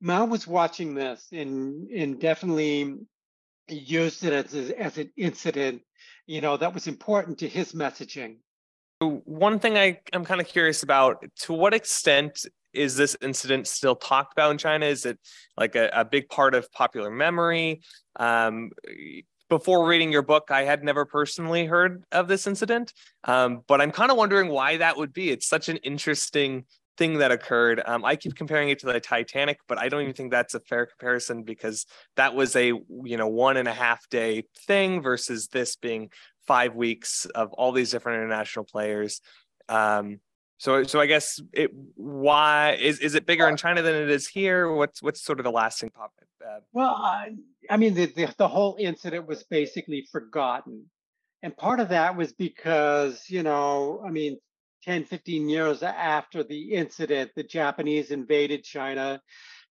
Mao 0.00 0.26
was 0.26 0.46
watching 0.46 0.94
this 0.94 1.26
and 1.32 1.90
and 1.90 2.20
definitely 2.20 2.94
used 3.68 4.24
it 4.24 4.32
as 4.32 4.54
as 4.54 4.98
an 4.98 5.10
incident, 5.16 5.82
you 6.26 6.40
know, 6.40 6.56
that 6.56 6.74
was 6.74 6.86
important 6.86 7.38
to 7.38 7.48
his 7.48 7.72
messaging. 7.72 8.36
One 9.00 9.60
thing 9.60 9.78
I, 9.78 10.00
I'm 10.12 10.24
kind 10.24 10.40
of 10.40 10.48
curious 10.48 10.82
about: 10.82 11.24
to 11.42 11.52
what 11.52 11.74
extent 11.74 12.46
is 12.72 12.96
this 12.96 13.16
incident 13.22 13.66
still 13.66 13.96
talked 13.96 14.32
about 14.32 14.50
in 14.50 14.58
China? 14.58 14.86
Is 14.86 15.06
it 15.06 15.18
like 15.56 15.74
a, 15.74 15.90
a 15.92 16.04
big 16.04 16.28
part 16.28 16.54
of 16.54 16.70
popular 16.72 17.10
memory? 17.10 17.82
Um, 18.16 18.70
before 19.48 19.86
reading 19.86 20.12
your 20.12 20.22
book, 20.22 20.48
I 20.50 20.64
had 20.64 20.84
never 20.84 21.06
personally 21.06 21.64
heard 21.64 22.04
of 22.12 22.28
this 22.28 22.46
incident, 22.46 22.92
um, 23.24 23.62
but 23.66 23.80
I'm 23.80 23.92
kind 23.92 24.10
of 24.10 24.18
wondering 24.18 24.48
why 24.48 24.76
that 24.76 24.96
would 24.96 25.12
be. 25.12 25.30
It's 25.30 25.48
such 25.48 25.68
an 25.68 25.78
interesting 25.78 26.66
thing 26.98 27.18
that 27.18 27.30
occurred. 27.30 27.80
Um, 27.86 28.04
I 28.04 28.16
keep 28.16 28.34
comparing 28.34 28.68
it 28.68 28.80
to 28.80 28.86
the 28.86 29.00
Titanic, 29.00 29.60
but 29.68 29.78
I 29.78 29.88
don't 29.88 30.02
even 30.02 30.12
think 30.12 30.30
that's 30.30 30.54
a 30.54 30.60
fair 30.60 30.86
comparison 30.86 31.44
because 31.44 31.86
that 32.16 32.34
was 32.34 32.54
a 32.56 32.66
you 32.66 33.16
know 33.16 33.28
one 33.28 33.56
and 33.56 33.68
a 33.68 33.72
half 33.72 34.08
day 34.10 34.44
thing 34.66 35.00
versus 35.00 35.48
this 35.48 35.76
being 35.76 36.10
five 36.46 36.74
weeks 36.74 37.24
of 37.34 37.52
all 37.52 37.72
these 37.72 37.90
different 37.90 38.22
international 38.22 38.64
players. 38.64 39.20
Um, 39.68 40.20
so 40.58 40.82
so 40.82 41.00
I 41.00 41.06
guess 41.06 41.40
it 41.52 41.70
why 41.94 42.72
is 42.80 42.98
is 42.98 43.14
it 43.14 43.24
bigger 43.24 43.48
in 43.48 43.56
China 43.56 43.80
than 43.80 43.94
it 43.94 44.10
is 44.10 44.26
here? 44.26 44.72
What's 44.72 45.00
what's 45.00 45.22
sort 45.22 45.38
of 45.40 45.44
the 45.44 45.52
lasting 45.52 45.90
pop? 45.90 46.12
Uh, 46.44 46.60
well, 46.72 46.94
I, 46.94 47.34
I 47.70 47.76
mean 47.76 47.94
the, 47.94 48.06
the 48.06 48.34
the 48.38 48.48
whole 48.48 48.76
incident 48.78 49.26
was 49.26 49.44
basically 49.44 50.06
forgotten. 50.10 50.84
And 51.42 51.56
part 51.56 51.78
of 51.78 51.90
that 51.90 52.16
was 52.16 52.32
because, 52.32 53.24
you 53.28 53.44
know, 53.44 54.02
I 54.04 54.10
mean, 54.10 54.38
10, 54.88 55.04
15 55.04 55.50
years 55.50 55.82
after 55.82 56.42
the 56.42 56.72
incident, 56.72 57.30
the 57.36 57.42
Japanese 57.42 58.10
invaded 58.10 58.64
China. 58.64 59.20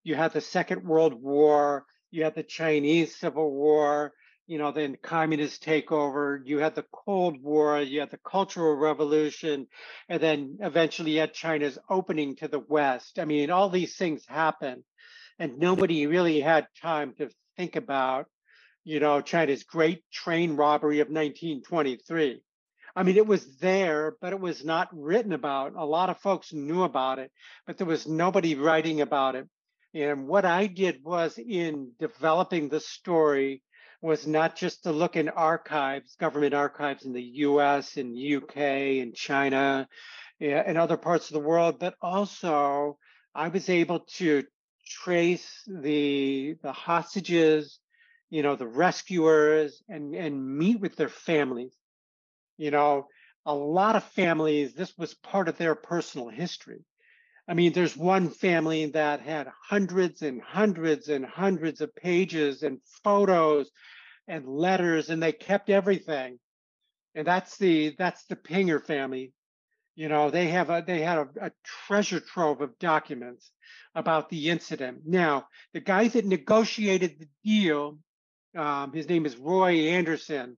You 0.03 0.14
had 0.14 0.31
the 0.31 0.41
Second 0.41 0.84
World 0.84 1.15
War, 1.15 1.85
you 2.11 2.23
had 2.23 2.35
the 2.35 2.44
Chinese 2.44 3.15
Civil 3.15 3.52
War, 3.52 4.14
you 4.45 4.60
know, 4.60 4.72
then 4.72 4.95
communist 5.02 5.64
takeover, 5.64 6.41
you 6.45 6.60
had 6.60 6.76
the 6.76 6.85
Cold 6.91 7.41
War, 7.41 7.81
you 7.81 7.99
had 7.99 8.11
the 8.11 8.19
Cultural 8.19 8.76
Revolution, 8.76 9.65
and 10.07 10.22
then 10.22 10.60
eventually 10.61 11.14
you 11.14 11.22
had 11.22 11.34
China's 11.34 11.80
opening 11.89 12.35
to 12.35 12.48
the 12.48 12.60
West. 12.60 13.18
I 13.18 13.26
mean, 13.26 13.49
all 13.49 13.69
these 13.69 13.95
things 13.95 14.23
happened, 14.27 14.84
and 15.39 15.57
nobody 15.57 16.06
really 16.06 16.41
had 16.41 16.68
time 16.80 17.15
to 17.18 17.31
think 17.56 17.76
about, 17.76 18.27
you 18.84 18.99
know, 18.99 19.22
China's 19.22 19.64
great 19.64 20.03
train 20.11 20.56
robbery 20.56 20.99
of 20.99 21.07
1923 21.07 22.44
I 22.98 23.03
mean, 23.03 23.18
it 23.18 23.28
was 23.28 23.45
there, 23.57 24.15
but 24.19 24.34
it 24.34 24.40
was 24.40 24.65
not 24.65 24.90
written 24.91 25.32
about. 25.32 25.76
A 25.76 25.86
lot 25.86 26.10
of 26.10 26.18
folks 26.18 26.52
knew 26.52 26.82
about 26.82 27.19
it, 27.19 27.32
but 27.68 27.78
there 27.78 27.86
was 27.86 28.07
nobody 28.07 28.56
writing 28.56 29.02
about 29.02 29.36
it. 29.36 29.48
And 29.94 30.28
what 30.28 30.45
I 30.45 30.65
did 30.65 31.03
was 31.03 31.38
in 31.38 31.91
developing 31.99 32.69
the 32.69 32.80
story 32.80 33.61
was 34.02 34.26
not 34.26 34.56
just 34.56 34.82
to 34.84 34.91
look 34.91 35.15
in 35.15 35.30
archives, 35.30 36.15
government 36.15 36.56
archives 36.56 37.06
in 37.06 37.14
the 37.14 37.22
US 37.22 37.98
and 37.98 38.18
UK 38.18 38.57
and 38.57 39.14
China 39.14 39.88
eh, 40.41 40.64
and 40.65 40.80
other 40.80 40.98
parts 40.98 41.30
of 41.30 41.36
the 41.36 41.48
world, 41.48 41.78
but 41.78 41.94
also 42.02 42.98
I 43.36 43.49
was 43.49 43.69
able 43.69 43.99
to 44.15 44.44
trace 44.88 45.61
the 45.68 46.56
the 46.64 46.72
hostages, 46.72 47.80
you 48.32 48.41
know, 48.41 48.56
the 48.56 48.68
rescuers 48.68 49.84
and 49.88 50.15
and 50.15 50.57
meet 50.57 50.80
with 50.80 50.95
their 50.95 51.10
families 51.10 51.76
you 52.58 52.72
know, 52.72 53.08
a 53.46 53.54
lot 53.54 53.96
of 53.96 54.04
families, 54.04 54.74
this 54.74 54.94
was 54.98 55.14
part 55.14 55.48
of 55.48 55.58
their 55.58 55.76
personal 55.76 56.28
history. 56.30 56.84
I 57.48 57.54
mean, 57.54 57.72
there's 57.72 57.96
one 57.96 58.30
family 58.30 58.88
that 58.88 59.22
had 59.22 59.48
hundreds 59.70 60.22
and 60.22 60.42
hundreds 60.42 61.08
and 61.08 61.26
hundreds 61.26 61.80
of 61.80 61.96
pages 61.96 62.62
and 62.64 62.80
photos 63.04 63.72
and 64.28 64.46
letters, 64.46 65.10
and 65.10 65.24
they 65.24 65.32
kept 65.32 65.70
everything. 65.70 66.40
And 67.16 67.26
that's 67.26 67.58
the 67.58 67.96
that's 67.98 68.26
the 68.26 68.36
Pinger 68.36 68.84
family. 68.84 69.32
You 69.96 70.10
know, 70.10 70.30
they 70.30 70.48
have 70.50 70.70
a 70.70 70.84
they 70.86 71.00
had 71.00 71.18
a, 71.18 71.28
a 71.42 71.52
treasure 71.64 72.20
trove 72.20 72.62
of 72.62 72.78
documents 72.80 73.50
about 73.96 74.30
the 74.30 74.50
incident. 74.50 75.04
Now, 75.06 75.48
the 75.74 75.80
guy 75.80 76.10
that 76.10 76.26
negotiated 76.26 77.18
the 77.18 77.28
deal, 77.44 77.98
um, 78.56 78.92
his 78.92 79.08
name 79.08 79.26
is 79.26 79.38
Roy 79.38 79.88
Anderson. 79.88 80.58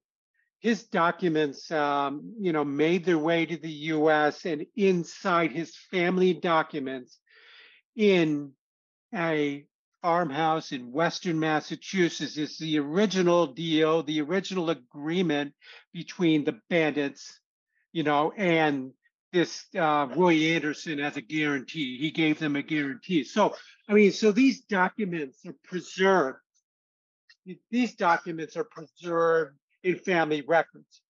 His 0.60 0.84
documents, 0.84 1.72
um, 1.72 2.34
you 2.40 2.52
know, 2.52 2.65
made 2.65 3.06
their 3.06 3.18
way 3.18 3.45
to 3.45 3.57
the 3.57 3.72
U.S. 3.72 4.45
and 4.45 4.65
inside 4.76 5.52
his 5.52 5.76
family 5.90 6.34
documents, 6.34 7.18
in 7.95 8.52
a 9.14 9.65
farmhouse 10.02 10.72
in 10.72 10.91
Western 10.91 11.40
Massachusetts, 11.40 12.38
is 12.38 12.57
the 12.57 12.80
original 12.80 13.48
deal, 13.48 14.03
the 14.03 14.22
original 14.22 14.69
agreement 14.69 15.53
between 15.94 16.44
the 16.44 16.60
bandits, 16.69 17.40
you 17.91 18.03
know, 18.03 18.31
and 18.38 18.91
this 19.31 19.65
uh, 19.77 20.07
Roy 20.15 20.36
Anderson 20.36 20.99
as 20.99 21.18
a 21.18 21.22
guarantee. 21.22 21.98
He 21.98 22.11
gave 22.11 22.40
them 22.40 22.56
a 22.56 22.64
guarantee. 22.64 23.23
So, 23.23 23.56
I 23.88 23.94
mean, 23.94 24.11
so 24.11 24.31
these 24.31 24.61
documents 24.61 25.45
are 25.45 25.56
preserved. 25.64 26.40
These 27.72 27.95
documents 27.95 28.57
are 28.57 28.64
preserved 28.64 29.59
in 29.84 29.98
family 29.98 30.42
records, 30.42 31.02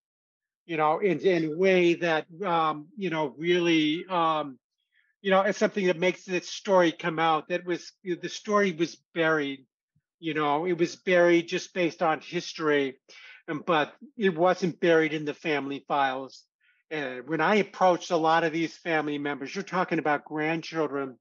you 0.66 0.78
know, 0.78 1.00
in, 1.00 1.20
in 1.20 1.54
a 1.54 1.58
way 1.58 1.96
that, 1.96 2.26
um, 2.46 2.88
you 2.98 3.10
know, 3.10 3.34
really, 3.38 4.06
um, 4.10 4.58
you 5.22 5.32
know, 5.32 5.42
it's 5.42 5.58
something 5.58 5.88
that 5.88 6.00
makes 6.00 6.24
this 6.24 6.50
story 6.50 6.92
come 6.92 7.20
out. 7.20 7.50
That 7.50 7.66
was, 7.66 7.92
the 8.04 8.30
story 8.30 8.72
was 8.72 8.96
buried, 9.14 9.66
you 10.20 10.34
know, 10.34 10.66
it 10.66 10.78
was 10.78 10.96
buried 10.96 11.48
just 11.48 11.74
based 11.74 12.02
on 12.02 12.22
history, 12.22 13.00
and, 13.48 13.66
but 13.66 13.94
it 14.18 14.38
wasn't 14.38 14.80
buried 14.80 15.14
in 15.14 15.26
the 15.26 15.34
family 15.34 15.84
files 15.88 16.46
and 16.92 17.28
when 17.28 17.42
I 17.42 17.56
approached 17.56 18.12
a 18.12 18.18
lot 18.18 18.44
of 18.44 18.52
these 18.52 18.76
family 18.76 19.18
members, 19.18 19.54
you're 19.54 19.64
talking 19.64 20.00
about 20.00 20.26
grandchildren, 20.26 21.18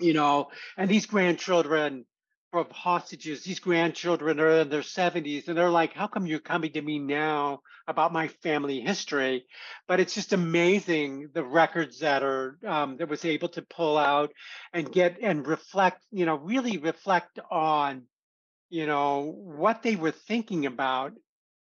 you 0.00 0.12
know, 0.12 0.48
and 0.76 0.90
these 0.90 1.06
grandchildren 1.06 2.04
of 2.52 2.70
hostages, 2.70 3.42
these 3.44 3.60
grandchildren 3.60 4.40
are 4.40 4.60
in 4.60 4.68
their 4.68 4.82
70s, 4.82 5.48
and 5.48 5.56
they're 5.56 5.70
like, 5.70 5.92
How 5.92 6.06
come 6.06 6.26
you're 6.26 6.38
coming 6.38 6.72
to 6.72 6.82
me 6.82 6.98
now 6.98 7.60
about 7.86 8.12
my 8.12 8.28
family 8.28 8.80
history? 8.80 9.46
But 9.86 10.00
it's 10.00 10.14
just 10.14 10.32
amazing 10.32 11.30
the 11.34 11.44
records 11.44 12.00
that 12.00 12.22
are 12.22 12.58
um, 12.66 12.96
that 12.98 13.08
was 13.08 13.24
able 13.24 13.48
to 13.50 13.62
pull 13.62 13.98
out 13.98 14.32
and 14.72 14.90
get 14.90 15.18
and 15.20 15.46
reflect, 15.46 16.04
you 16.10 16.26
know, 16.26 16.36
really 16.36 16.78
reflect 16.78 17.38
on, 17.50 18.04
you 18.70 18.86
know, 18.86 19.32
what 19.36 19.82
they 19.82 19.96
were 19.96 20.12
thinking 20.12 20.66
about 20.66 21.12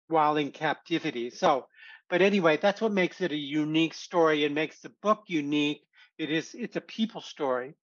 while 0.07 0.37
in 0.37 0.51
captivity. 0.51 1.29
So 1.29 1.67
but 2.09 2.21
anyway, 2.21 2.57
that's 2.57 2.81
what 2.81 2.91
makes 2.91 3.21
it 3.21 3.31
a 3.31 3.35
unique 3.35 3.93
story 3.93 4.45
and 4.45 4.53
makes 4.53 4.79
the 4.79 4.89
book 5.01 5.23
unique. 5.27 5.81
It 6.17 6.31
is 6.31 6.53
it's 6.53 6.75
a 6.75 6.81
people 6.81 7.21
story. 7.21 7.75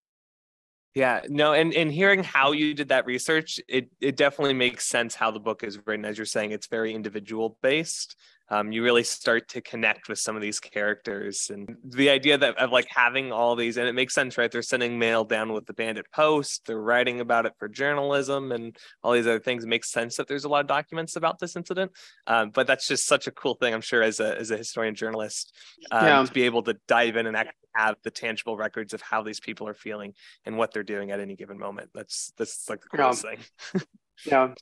Yeah, 0.95 1.23
no, 1.29 1.55
and 1.55 1.73
and 1.73 1.91
hearing 1.91 2.23
how 2.23 2.53
you 2.53 2.75
did 2.75 2.89
that 2.89 3.07
research, 3.07 3.59
it 3.69 3.89
it 4.01 4.17
definitely 4.17 4.55
makes 4.55 4.87
sense 4.87 5.15
how 5.15 5.31
the 5.31 5.41
book 5.41 5.65
is 5.65 5.79
written. 5.87 6.05
As 6.05 6.19
you're 6.19 6.27
saying, 6.27 6.53
it's 6.53 6.67
very 6.67 6.95
individual 6.95 7.57
based, 7.63 8.17
um, 8.53 8.71
you 8.71 8.83
really 8.83 9.03
start 9.03 9.49
to 9.49 9.63
connect 9.63 10.11
with 10.11 10.19
some 10.19 10.37
of 10.37 10.43
these 10.43 10.61
characters 10.61 11.51
and 11.51 11.75
the 11.83 12.11
idea 12.11 12.37
that 12.37 12.59
of 12.59 12.71
like 12.71 12.87
having 12.89 13.33
all 13.33 13.57
these 13.57 13.79
and 13.79 13.89
it 13.89 13.95
makes 13.95 14.13
sense 14.13 14.37
right 14.37 14.53
they're 14.53 14.61
sending 14.61 14.99
mail 14.99 15.25
down 15.25 15.55
with 15.55 15.65
the 15.65 15.73
bandit 15.73 16.05
post 16.13 16.67
they're 16.67 16.81
writing 16.81 17.21
about 17.21 17.47
it 17.47 17.55
for 17.59 17.67
journalism 17.67 18.53
and 18.53 18.77
all 19.03 19.13
these 19.13 19.27
other 19.27 19.41
things 19.41 19.65
it 19.65 19.69
makes 19.69 19.91
sense 19.91 20.17
that 20.17 20.29
there's 20.29 20.45
a 20.45 20.49
lot 20.49 20.61
of 20.61 20.67
documents 20.67 21.17
about 21.17 21.39
this 21.39 21.57
incident 21.57 21.91
um, 22.27 22.51
but 22.51 22.67
that's 22.67 22.87
just 22.87 23.07
such 23.07 23.27
a 23.27 23.33
cool 23.33 23.55
thing 23.55 23.73
i'm 23.73 23.81
sure 23.81 24.03
as 24.03 24.21
a 24.21 24.39
as 24.39 24.51
a 24.51 24.57
historian 24.59 24.95
journalist 24.95 25.57
um, 25.91 26.05
yeah. 26.05 26.23
to 26.23 26.33
be 26.33 26.43
able 26.43 26.63
to 26.63 26.77
dive 26.87 27.17
in 27.17 27.27
and 27.27 27.37
actually 27.37 27.57
have 27.75 27.97
the 28.05 28.11
tangible 28.11 28.57
records 28.57 28.95
of 28.95 29.01
how 29.01 29.23
these 29.23 29.41
people 29.41 29.69
are 29.69 29.75
feeling 29.75 30.13
and 30.45 30.57
what 30.57 30.73
they're 30.73 30.83
doing 30.83 31.11
at 31.11 31.21
any 31.21 31.37
given 31.37 31.59
moment 31.59 31.91
that's 31.95 32.33
that's 32.37 32.69
like 32.69 32.81
the 32.81 32.89
coolest 32.89 33.25
yeah. 33.25 33.31
thing 33.31 33.83
yeah 34.27 34.55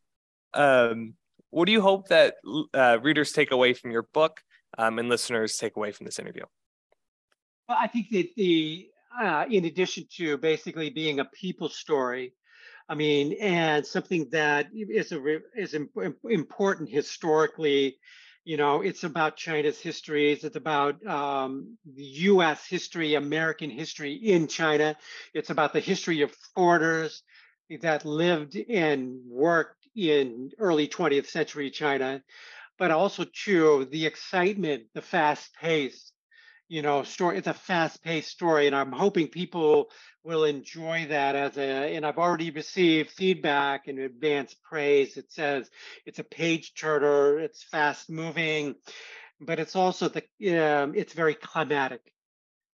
um 0.54 1.14
what 1.50 1.66
do 1.66 1.72
you 1.72 1.80
hope 1.80 2.08
that 2.08 2.36
uh, 2.74 2.98
readers 3.02 3.32
take 3.32 3.50
away 3.50 3.74
from 3.74 3.90
your 3.90 4.04
book 4.14 4.40
um, 4.78 4.98
and 4.98 5.08
listeners 5.08 5.56
take 5.56 5.76
away 5.76 5.92
from 5.92 6.06
this 6.06 6.18
interview? 6.18 6.44
Well, 7.68 7.78
I 7.80 7.88
think 7.88 8.08
that 8.10 8.28
the, 8.36 8.88
uh, 9.20 9.44
in 9.50 9.64
addition 9.64 10.06
to 10.16 10.38
basically 10.38 10.90
being 10.90 11.20
a 11.20 11.24
people 11.24 11.68
story, 11.68 12.34
I 12.88 12.94
mean, 12.94 13.36
and 13.40 13.86
something 13.86 14.28
that 14.30 14.68
is 14.74 15.12
a 15.12 15.38
is 15.56 15.74
important 15.74 16.88
historically. 16.88 17.98
You 18.44 18.56
know, 18.56 18.80
it's 18.80 19.04
about 19.04 19.36
China's 19.36 19.78
history. 19.80 20.32
It's 20.32 20.56
about 20.56 21.04
um, 21.06 21.76
the 21.84 22.04
U.S. 22.32 22.66
history, 22.66 23.14
American 23.14 23.70
history 23.70 24.14
in 24.14 24.48
China. 24.48 24.96
It's 25.34 25.50
about 25.50 25.72
the 25.72 25.80
history 25.80 26.22
of 26.22 26.34
foreigners 26.54 27.22
that 27.82 28.04
lived 28.04 28.56
and 28.56 29.20
worked 29.28 29.86
in 29.94 30.50
early 30.58 30.88
20th 30.88 31.26
century 31.26 31.70
China, 31.70 32.22
but 32.78 32.90
also 32.90 33.24
too 33.24 33.86
the 33.90 34.06
excitement, 34.06 34.84
the 34.94 35.02
fast 35.02 35.54
pace, 35.54 36.12
you 36.68 36.82
know, 36.82 37.02
story. 37.02 37.36
It's 37.38 37.46
a 37.46 37.54
fast 37.54 38.02
paced 38.02 38.30
story, 38.30 38.66
and 38.66 38.74
I'm 38.74 38.92
hoping 38.92 39.28
people 39.28 39.90
will 40.24 40.44
enjoy 40.44 41.06
that 41.08 41.34
as 41.34 41.56
a. 41.56 41.94
And 41.94 42.04
I've 42.04 42.18
already 42.18 42.50
received 42.50 43.10
feedback 43.10 43.88
and 43.88 43.98
advanced 43.98 44.62
praise. 44.62 45.16
It 45.16 45.32
says 45.32 45.70
it's 46.06 46.18
a 46.18 46.24
page 46.24 46.74
turner, 46.74 47.38
it's 47.38 47.62
fast 47.62 48.10
moving, 48.10 48.74
but 49.40 49.58
it's 49.58 49.76
also 49.76 50.08
the 50.08 50.22
um, 50.58 50.94
it's 50.94 51.14
very 51.14 51.34
climatic. 51.34 52.12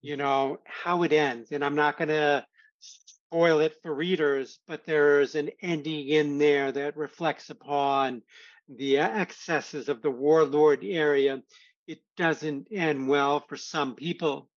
You 0.03 0.17
know 0.17 0.59
how 0.65 1.03
it 1.03 1.13
ends, 1.13 1.53
and 1.53 1.65
I'm 1.65 1.75
not 1.75 1.99
going 1.99 2.09
to 2.09 2.47
spoil 2.79 3.61
it 3.61 3.75
for 3.83 3.95
readers, 3.95 4.59
but 4.69 4.85
there's 4.85 5.35
an 5.35 5.51
ending 5.61 6.09
in 6.09 6.39
there 6.39 6.71
that 6.71 6.97
reflects 6.97 7.51
upon 7.51 8.23
the 8.69 8.99
excesses 8.99 9.89
of 9.89 10.03
the 10.03 10.11
warlord 10.11 10.85
area. 10.85 11.43
It 11.87 12.01
doesn't 12.17 12.69
end 12.73 13.09
well 13.09 13.41
for 13.49 13.57
some 13.57 13.95
people, 13.95 14.49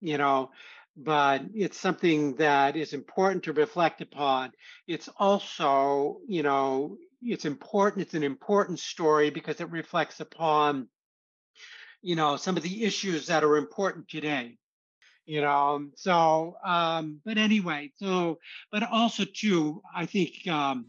you 0.00 0.18
know, 0.18 0.50
but 0.96 1.42
it's 1.54 1.78
something 1.78 2.34
that 2.36 2.76
is 2.76 2.92
important 2.92 3.44
to 3.44 3.52
reflect 3.52 4.00
upon. 4.00 4.52
It's 4.86 5.08
also, 5.16 6.18
you 6.26 6.42
know, 6.42 6.96
it's 7.22 7.44
important, 7.44 8.02
it's 8.02 8.14
an 8.14 8.22
important 8.22 8.78
story 8.78 9.30
because 9.30 9.60
it 9.60 9.70
reflects 9.70 10.20
upon, 10.20 10.88
you 12.02 12.16
know, 12.16 12.36
some 12.36 12.56
of 12.56 12.62
the 12.62 12.84
issues 12.84 13.26
that 13.26 13.44
are 13.44 13.56
important 13.56 14.08
today 14.08 14.56
you 15.30 15.40
know 15.40 15.86
so 15.94 16.56
um 16.64 17.20
but 17.24 17.38
anyway 17.38 17.90
so 17.96 18.38
but 18.72 18.82
also 18.82 19.24
too 19.24 19.80
i 19.94 20.04
think 20.04 20.46
um 20.48 20.86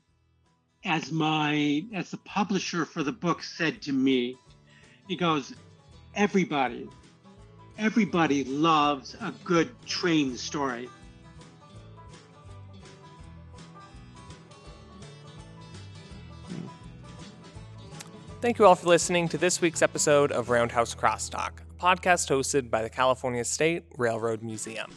as 0.84 1.12
my 1.12 1.84
as 1.94 2.10
the 2.10 2.18
publisher 2.18 2.86
for 2.86 3.04
the 3.04 3.12
book 3.12 3.44
said 3.44 3.82
to 3.82 3.94
me 3.94 4.36
he 5.08 5.16
goes 5.16 5.54
everybody 6.16 6.90
everybody 7.82 8.44
loves 8.44 9.16
a 9.22 9.34
good 9.44 9.70
train 9.88 10.38
story 10.38 10.88
Thank 18.40 18.58
you 18.58 18.66
all 18.66 18.74
for 18.74 18.88
listening 18.88 19.28
to 19.30 19.38
this 19.38 19.62
week's 19.62 19.82
episode 19.82 20.32
of 20.32 20.50
Roundhouse 20.50 20.96
Crosstalk 20.96 21.52
a 21.60 21.84
podcast 21.84 22.30
hosted 22.30 22.70
by 22.70 22.84
the 22.84 22.90
California 22.90 23.44
State 23.44 23.84
Railroad 23.98 24.44
Museum. 24.44 24.92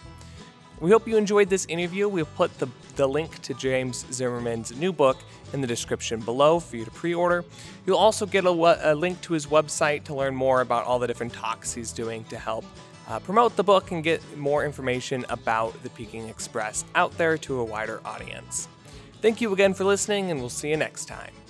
We 0.80 0.90
hope 0.90 1.08
you 1.08 1.16
enjoyed 1.16 1.48
this 1.48 1.64
interview. 1.66 2.08
We'll 2.08 2.26
put 2.26 2.58
the, 2.58 2.68
the 2.96 3.06
link 3.06 3.40
to 3.42 3.54
James 3.54 4.04
Zimmerman's 4.12 4.76
new 4.76 4.92
book 4.92 5.16
in 5.54 5.60
the 5.60 5.66
description 5.66 6.20
below 6.20 6.60
for 6.60 6.76
you 6.76 6.84
to 6.84 6.90
pre 6.90 7.14
order. 7.14 7.44
You'll 7.86 7.96
also 7.96 8.26
get 8.26 8.44
a, 8.44 8.50
a, 8.50 8.94
link 8.94 9.20
to 9.22 9.32
his 9.32 9.46
website 9.46 10.04
to 10.04 10.14
learn 10.14 10.34
more 10.34 10.60
about 10.60 10.84
all 10.84 10.98
the 10.98 11.06
different 11.06 11.32
talks 11.32 11.72
he's 11.72 11.92
doing 11.92 12.24
to 12.24 12.36
help 12.36 12.66
uh, 13.08 13.20
promote 13.20 13.56
the 13.56 13.64
book 13.64 13.92
and 13.92 14.02
get 14.02 14.20
more 14.36 14.64
information 14.64 15.24
about 15.28 15.80
the 15.82 15.90
Peking 15.90 16.28
Express 16.28 16.84
out 16.94 17.16
there 17.16 17.38
to 17.38 17.60
a 17.60 17.64
wider 17.64 18.00
audience. 18.04 18.68
Thank 19.22 19.40
you 19.40 19.52
again 19.52 19.72
for 19.72 19.84
listening, 19.84 20.30
and 20.30 20.40
we'll 20.40 20.50
see 20.50 20.70
you 20.70 20.76
next 20.76 21.06
time. 21.06 21.43